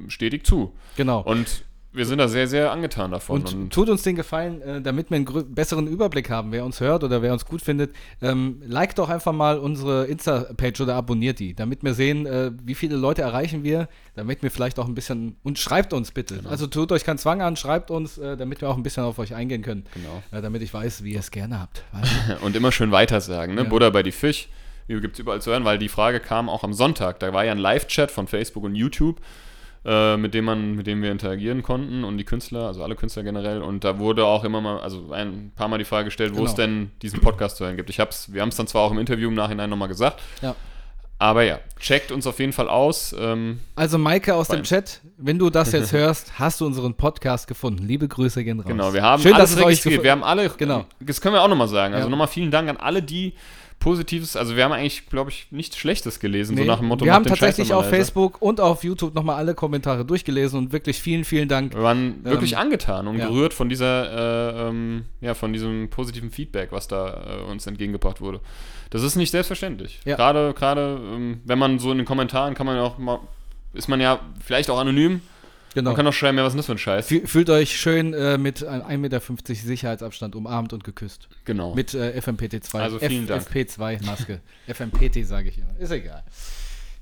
stetig 0.08 0.46
zu. 0.46 0.72
Genau. 0.96 1.20
Und 1.20 1.64
wir 1.96 2.04
sind 2.06 2.18
da 2.18 2.28
sehr, 2.28 2.46
sehr 2.46 2.70
angetan 2.70 3.10
davon. 3.10 3.42
Und 3.42 3.72
tut 3.72 3.88
uns 3.88 4.02
den 4.02 4.16
Gefallen, 4.16 4.60
äh, 4.60 4.82
damit 4.82 5.10
wir 5.10 5.16
einen 5.16 5.54
besseren 5.54 5.86
Überblick 5.86 6.28
haben, 6.28 6.52
wer 6.52 6.64
uns 6.64 6.80
hört 6.80 7.02
oder 7.02 7.22
wer 7.22 7.32
uns 7.32 7.44
gut 7.46 7.62
findet, 7.62 7.94
ähm, 8.20 8.62
liked 8.66 8.98
doch 8.98 9.08
einfach 9.08 9.32
mal 9.32 9.58
unsere 9.58 10.04
Insta-Page 10.06 10.82
oder 10.82 10.94
abonniert 10.94 11.38
die, 11.38 11.54
damit 11.54 11.82
wir 11.82 11.94
sehen, 11.94 12.26
äh, 12.26 12.52
wie 12.62 12.74
viele 12.74 12.96
Leute 12.96 13.22
erreichen 13.22 13.64
wir, 13.64 13.88
damit 14.14 14.42
wir 14.42 14.50
vielleicht 14.50 14.78
auch 14.78 14.86
ein 14.86 14.94
bisschen, 14.94 15.36
und 15.42 15.58
schreibt 15.58 15.92
uns 15.92 16.12
bitte. 16.12 16.36
Genau. 16.36 16.50
Also 16.50 16.66
tut 16.66 16.92
euch 16.92 17.04
keinen 17.04 17.18
Zwang 17.18 17.40
an, 17.40 17.56
schreibt 17.56 17.90
uns, 17.90 18.18
äh, 18.18 18.36
damit 18.36 18.60
wir 18.60 18.68
auch 18.68 18.76
ein 18.76 18.82
bisschen 18.82 19.04
auf 19.04 19.18
euch 19.18 19.34
eingehen 19.34 19.62
können. 19.62 19.84
Genau. 19.94 20.22
Äh, 20.30 20.42
damit 20.42 20.62
ich 20.62 20.72
weiß, 20.72 21.02
wie 21.02 21.14
ihr 21.14 21.20
es 21.20 21.30
gerne 21.30 21.60
habt. 21.60 21.82
Und 22.42 22.54
immer 22.56 22.72
schön 22.72 22.92
weitersagen, 22.92 23.54
ne? 23.54 23.62
Ja. 23.62 23.68
Buddha 23.68 23.90
bei 23.90 24.02
die 24.02 24.12
Fisch. 24.12 24.48
Gibt 24.88 25.14
es 25.14 25.18
überall 25.18 25.42
zu 25.42 25.50
hören, 25.50 25.64
weil 25.64 25.78
die 25.78 25.88
Frage 25.88 26.20
kam 26.20 26.48
auch 26.48 26.62
am 26.62 26.72
Sonntag. 26.72 27.18
Da 27.18 27.32
war 27.32 27.44
ja 27.44 27.50
ein 27.50 27.58
Live-Chat 27.58 28.12
von 28.12 28.28
Facebook 28.28 28.62
und 28.62 28.76
YouTube, 28.76 29.20
äh, 29.88 30.16
mit 30.16 30.34
dem 30.34 30.44
man, 30.46 30.74
mit 30.74 30.88
dem 30.88 31.00
wir 31.00 31.12
interagieren 31.12 31.62
konnten 31.62 32.02
und 32.02 32.18
die 32.18 32.24
Künstler, 32.24 32.66
also 32.66 32.82
alle 32.82 32.96
Künstler 32.96 33.22
generell. 33.22 33.62
Und 33.62 33.84
da 33.84 33.98
wurde 34.00 34.24
auch 34.26 34.42
immer 34.42 34.60
mal, 34.60 34.80
also 34.80 35.12
ein 35.12 35.52
paar 35.54 35.68
Mal 35.68 35.78
die 35.78 35.84
Frage 35.84 36.06
gestellt, 36.06 36.32
wo 36.32 36.38
Genau. 36.38 36.48
es 36.48 36.54
denn 36.56 36.90
diesen 37.02 37.20
Podcast 37.20 37.56
zu 37.58 37.64
hören 37.64 37.76
gibt. 37.76 37.88
Ich 37.90 38.00
hab's, 38.00 38.32
wir 38.32 38.42
haben 38.42 38.48
es 38.48 38.56
dann 38.56 38.66
zwar 38.66 38.82
auch 38.82 38.90
im 38.90 38.98
Interview 38.98 39.28
im 39.28 39.34
Nachhinein 39.34 39.70
nochmal 39.70 39.86
gesagt, 39.86 40.20
ja. 40.42 40.56
aber 41.20 41.44
ja, 41.44 41.60
checkt 41.78 42.10
uns 42.10 42.26
auf 42.26 42.38
jeden 42.40 42.52
Fall 42.52 42.68
aus. 42.68 43.14
Ähm, 43.18 43.60
Also 43.76 43.96
Maike 43.96 44.34
aus 44.34 44.48
dem. 44.48 44.64
Chat, 44.64 45.00
wenn 45.18 45.38
du 45.38 45.50
das 45.50 45.70
jetzt 45.70 45.92
hörst, 45.92 46.38
hast 46.38 46.60
du 46.60 46.66
unseren 46.66 46.94
Podcast 46.94 47.46
gefunden. 47.46 47.86
Liebe 47.86 48.08
Grüße 48.08 48.42
gehen 48.42 48.58
raus. 48.58 48.66
Genau, 48.68 48.92
wir 48.92 49.02
haben 49.02 49.22
Schön, 49.22 49.34
alles 49.34 49.50
dass 49.50 49.58
es 49.58 49.64
euch 49.64 49.66
registriert. 49.68 50.00
gefo- 50.00 50.04
Wir 50.04 50.10
haben 50.10 50.24
alle, 50.24 50.50
Genau. 50.50 50.84
das 51.00 51.20
können 51.20 51.34
wir 51.36 51.42
auch 51.42 51.48
nochmal 51.48 51.68
sagen. 51.68 51.94
Also 51.94 52.06
Ja. 52.06 52.10
nochmal 52.10 52.26
vielen 52.28 52.50
Dank 52.50 52.68
an 52.68 52.76
alle, 52.76 53.02
die 53.02 53.34
Positives, 53.78 54.36
also 54.36 54.56
wir 54.56 54.64
haben 54.64 54.72
eigentlich, 54.72 55.06
glaube 55.06 55.30
ich, 55.30 55.46
nichts 55.50 55.76
Schlechtes 55.76 56.18
gelesen, 56.18 56.54
Nee, 56.54 56.62
so 56.62 56.66
nach 56.66 56.78
dem 56.80 56.88
Motto, 56.88 57.04
wir 57.04 57.12
haben 57.12 57.24
tatsächlich 57.24 57.72
auf. 57.72 57.88
Facebook 57.88 58.42
und 58.42 58.60
auf 58.60 58.82
YouTube 58.82 59.14
nochmal 59.14 59.36
alle 59.36 59.54
Kommentare 59.54 60.04
durchgelesen 60.04 60.58
und 60.58 60.72
wirklich 60.72 61.00
vielen, 61.00 61.24
vielen 61.24 61.48
Dank. 61.48 61.74
Wir 61.74 61.82
waren 61.82 62.24
wirklich 62.24 62.52
Ähm, 62.52 62.58
angetan 62.58 63.06
und 63.06 63.18
ja. 63.18 63.28
gerührt 63.28 63.54
von 63.54 63.68
dieser, 63.68 64.64
äh, 64.64 64.68
ähm, 64.68 65.04
ja, 65.20 65.34
von 65.34 65.52
diesem 65.52 65.88
positiven 65.90 66.30
Feedback, 66.30 66.72
was 66.72 66.88
da 66.88 67.38
äh, 67.38 67.50
uns 67.50 67.66
entgegengebracht 67.66 68.20
wurde. 68.20 68.40
Das 68.90 69.02
ist 69.02 69.14
nicht 69.16 69.30
selbstverständlich. 69.30 70.00
Ja. 70.04 70.16
Gerade, 70.16 70.52
gerade, 70.54 70.98
ähm, 71.14 71.40
wenn 71.44 71.58
man 71.58 71.78
so 71.78 71.92
in 71.92 71.98
den 71.98 72.06
Kommentaren 72.06 72.54
kann 72.54 72.66
man 72.66 72.78
auch 72.78 72.98
mal, 72.98 73.20
ist 73.72 73.88
man 73.88 74.00
ja 74.00 74.20
vielleicht 74.44 74.70
auch 74.70 74.78
anonym. 74.78 75.20
Genau. 75.76 75.90
Man 75.90 75.96
kann 75.96 76.06
auch 76.06 76.12
schreiben, 76.12 76.38
ja, 76.38 76.44
was 76.44 76.54
ist 76.54 76.56
das 76.58 76.66
für 76.66 76.72
ein 76.72 76.78
Scheiß? 76.78 77.08
Fü- 77.10 77.26
Fühlt 77.26 77.50
euch 77.50 77.78
schön 77.78 78.14
äh, 78.14 78.38
mit 78.38 78.64
einem 78.64 78.82
1,50 78.86 78.96
Meter 78.98 79.20
Sicherheitsabstand 79.54 80.34
umarmt 80.34 80.72
und 80.72 80.84
geküsst. 80.84 81.28
Genau. 81.44 81.74
Mit 81.74 81.92
äh, 81.92 82.18
FMPT2. 82.18 82.78
Also 82.78 82.98
vielen 82.98 83.26
Dank. 83.26 83.46
FP2-Maske. 83.46 84.40
FMPT 84.66 85.26
sage 85.26 85.50
ich 85.50 85.58
immer. 85.58 85.78
Ist 85.78 85.90
egal. 85.92 86.24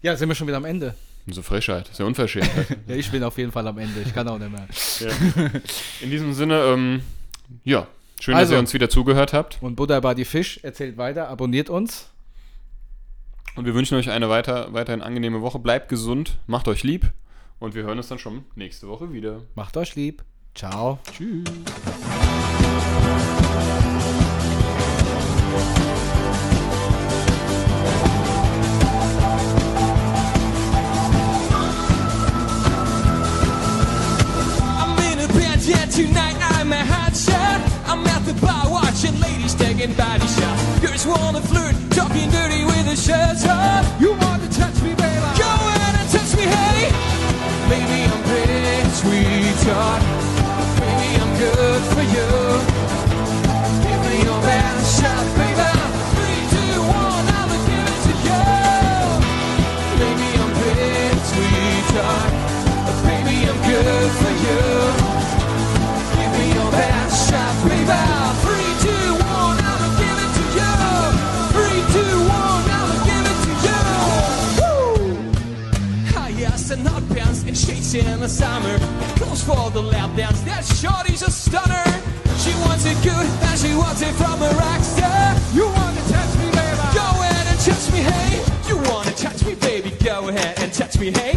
Ja, 0.03 0.17
sind 0.17 0.29
wir 0.29 0.35
schon 0.35 0.49
wieder 0.49 0.57
am 0.57 0.65
Ende. 0.65 0.95
so 1.29 1.41
Frechheit, 1.43 1.89
ist 1.89 2.01
ja 2.01 2.05
unverschämt. 2.05 2.51
Ja, 2.89 2.97
ich 2.97 3.11
bin 3.11 3.23
auf 3.23 3.39
jeden 3.39 3.53
Fall 3.53 3.67
am 3.69 3.79
Ende. 3.79 4.01
Ich 4.05 4.13
kann 4.13 4.27
auch 4.29 4.39
nicht 4.39 4.51
mehr. 4.51 4.67
ja. 5.01 5.51
In 6.01 6.11
diesem 6.11 6.35
Sinne, 6.35 6.61
ähm, 6.65 7.01
ja, 7.63 7.87
schön, 8.21 8.33
dass 8.33 8.41
Also. 8.41 8.55
ihr 8.55 8.59
uns 8.59 8.75
wieder 8.75 8.91
zugehört 8.91 9.33
habt. 9.33 9.59
Und 9.63 9.77
Buddha 9.77 10.01
Badi 10.01 10.25
Fisch 10.25 10.59
erzählt 10.65 10.97
weiter, 10.99 11.29
abonniert 11.29 11.71
uns. 11.71 12.11
Und 13.57 13.67
wir 13.67 13.75
wünschen 13.75 13.97
euch 13.97 14.11
eine 14.11 14.29
weiter, 14.29 14.73
weiterhin 14.73 15.01
angenehme 15.01 15.41
Woche. 15.43 15.61
Bleibt 15.61 15.89
gesund, 15.89 16.39
macht 16.49 16.67
euch 16.67 16.83
lieb. 16.83 17.13
Und 17.65 17.75
wir 17.75 17.85
hören 17.85 17.97
uns 17.97 18.09
dann 18.09 18.19
schon 18.19 18.45
nächste 18.57 18.89
Woche 18.89 19.11
wieder. 19.11 19.41
Macht 19.55 19.79
euch 19.79 19.95
lieb. 19.95 20.23
Ciao. 20.55 20.99
Tschüss. 21.11 21.45
I'm 34.61 34.99
in 34.99 35.21
a 35.21 35.29
band, 35.33 35.67
yeah, 35.67 35.87
tonight 35.87 36.37
I'm 36.59 36.71
a 36.71 36.85
hot 36.85 37.17
shot. 37.17 37.63
I'm 37.87 38.07
at 38.07 38.27
the 38.27 38.35
bar 38.45 38.69
watching 38.71 39.19
ladies 39.21 39.55
taking 39.55 39.95
body 39.95 40.27
shots. 40.27 40.81
Girls 40.83 41.07
wanna 41.07 41.41
flirt, 41.41 41.75
talking 41.93 42.29
dirty 42.31 42.63
with 42.67 42.85
the 42.85 42.95
shirts 42.95 43.47
off. 43.49 43.87
You 43.99 44.11
wanna 44.11 44.49
touch 44.49 44.54
Baby, 47.69 48.05
I'm 48.13 48.23
pretty 48.25 48.91
sweetheart. 49.01 50.03
Baby, 50.81 51.09
I'm 51.23 51.33
good 51.39 51.83
for 51.95 52.05
you. 52.15 52.31
Give 53.85 54.01
me 54.07 54.17
your 54.25 54.41
best 54.43 55.01
shot, 55.01 55.25
baby. 55.39 55.71
Three, 56.15 56.43
two, 56.53 56.83
one, 56.83 57.27
I'ma 57.39 57.57
give 57.69 57.89
it 57.95 58.01
to 58.07 58.13
you. 58.29 58.43
Baby, 60.01 60.29
I'm 60.43 60.53
sweetheart. 61.31 62.33
Baby, 63.07 63.37
I'm 63.49 63.59
good 63.71 64.13
for 64.21 64.33
you. 64.45 64.84
In 77.95 78.21
the 78.21 78.29
summer. 78.29 78.77
Clothes 79.17 79.43
for 79.45 79.71
the 79.71 79.81
lap 79.81 80.11
dance. 80.17 80.41
That 80.43 80.65
shorty's 80.65 81.23
a 81.23 81.31
stunner. 81.31 81.85
She 82.39 82.53
wants 82.67 82.85
it 82.87 82.99
good 83.03 83.27
and 83.47 83.59
she 83.59 83.75
wants 83.75 84.03
it 84.03 84.13
from 84.15 84.43
a 84.43 84.51
rock 84.59 84.81
star. 84.83 85.37
You 85.55 85.67
wanna 85.69 86.03
touch 86.11 86.33
me, 86.39 86.51
baby? 86.51 86.83
Go 86.95 87.07
ahead 87.23 87.47
and 87.47 87.61
touch 87.61 87.93
me, 87.93 88.01
hey. 88.01 88.43
You 88.69 88.77
wanna 88.91 89.13
touch 89.13 89.45
me, 89.47 89.55
baby? 89.55 89.91
Go 90.03 90.29
ahead 90.29 90.59
and 90.61 90.73
touch 90.73 90.99
me, 90.99 91.13
hey. 91.13 91.34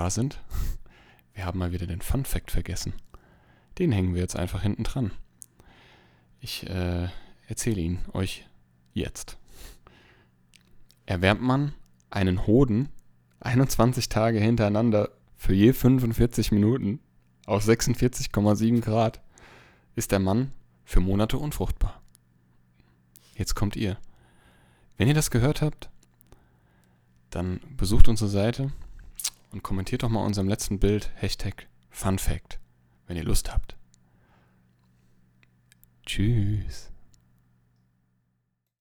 Da 0.00 0.08
sind. 0.08 0.40
Wir 1.34 1.44
haben 1.44 1.58
mal 1.58 1.72
wieder 1.72 1.86
den 1.86 2.00
Fun 2.00 2.24
Fact 2.24 2.50
vergessen. 2.50 2.94
Den 3.78 3.92
hängen 3.92 4.14
wir 4.14 4.22
jetzt 4.22 4.34
einfach 4.34 4.62
hinten 4.62 4.82
dran. 4.82 5.10
Ich 6.40 6.66
äh, 6.70 7.08
erzähle 7.48 7.82
ihn 7.82 7.98
euch 8.14 8.46
jetzt. 8.94 9.36
Erwärmt 11.04 11.42
man 11.42 11.74
einen 12.08 12.46
Hoden 12.46 12.88
21 13.40 14.08
Tage 14.08 14.40
hintereinander 14.40 15.10
für 15.36 15.52
je 15.52 15.74
45 15.74 16.50
Minuten 16.50 17.00
auf 17.44 17.62
46,7 17.62 18.80
Grad, 18.80 19.20
ist 19.96 20.12
der 20.12 20.18
Mann 20.18 20.52
für 20.82 21.00
Monate 21.00 21.36
unfruchtbar. 21.36 22.00
Jetzt 23.34 23.54
kommt 23.54 23.76
ihr. 23.76 23.98
Wenn 24.96 25.08
ihr 25.08 25.14
das 25.14 25.30
gehört 25.30 25.60
habt, 25.60 25.90
dann 27.28 27.60
besucht 27.76 28.08
unsere 28.08 28.30
Seite 28.30 28.72
und 29.50 29.62
kommentiert 29.62 30.02
doch 30.02 30.08
mal 30.08 30.24
unserem 30.24 30.48
letzten 30.48 30.78
Bild 30.78 31.10
Hashtag 31.16 31.68
Fun 31.90 32.18
Fact, 32.18 32.58
wenn 33.06 33.16
ihr 33.16 33.24
Lust 33.24 33.52
habt. 33.52 33.76
Tschüss. 36.06 36.89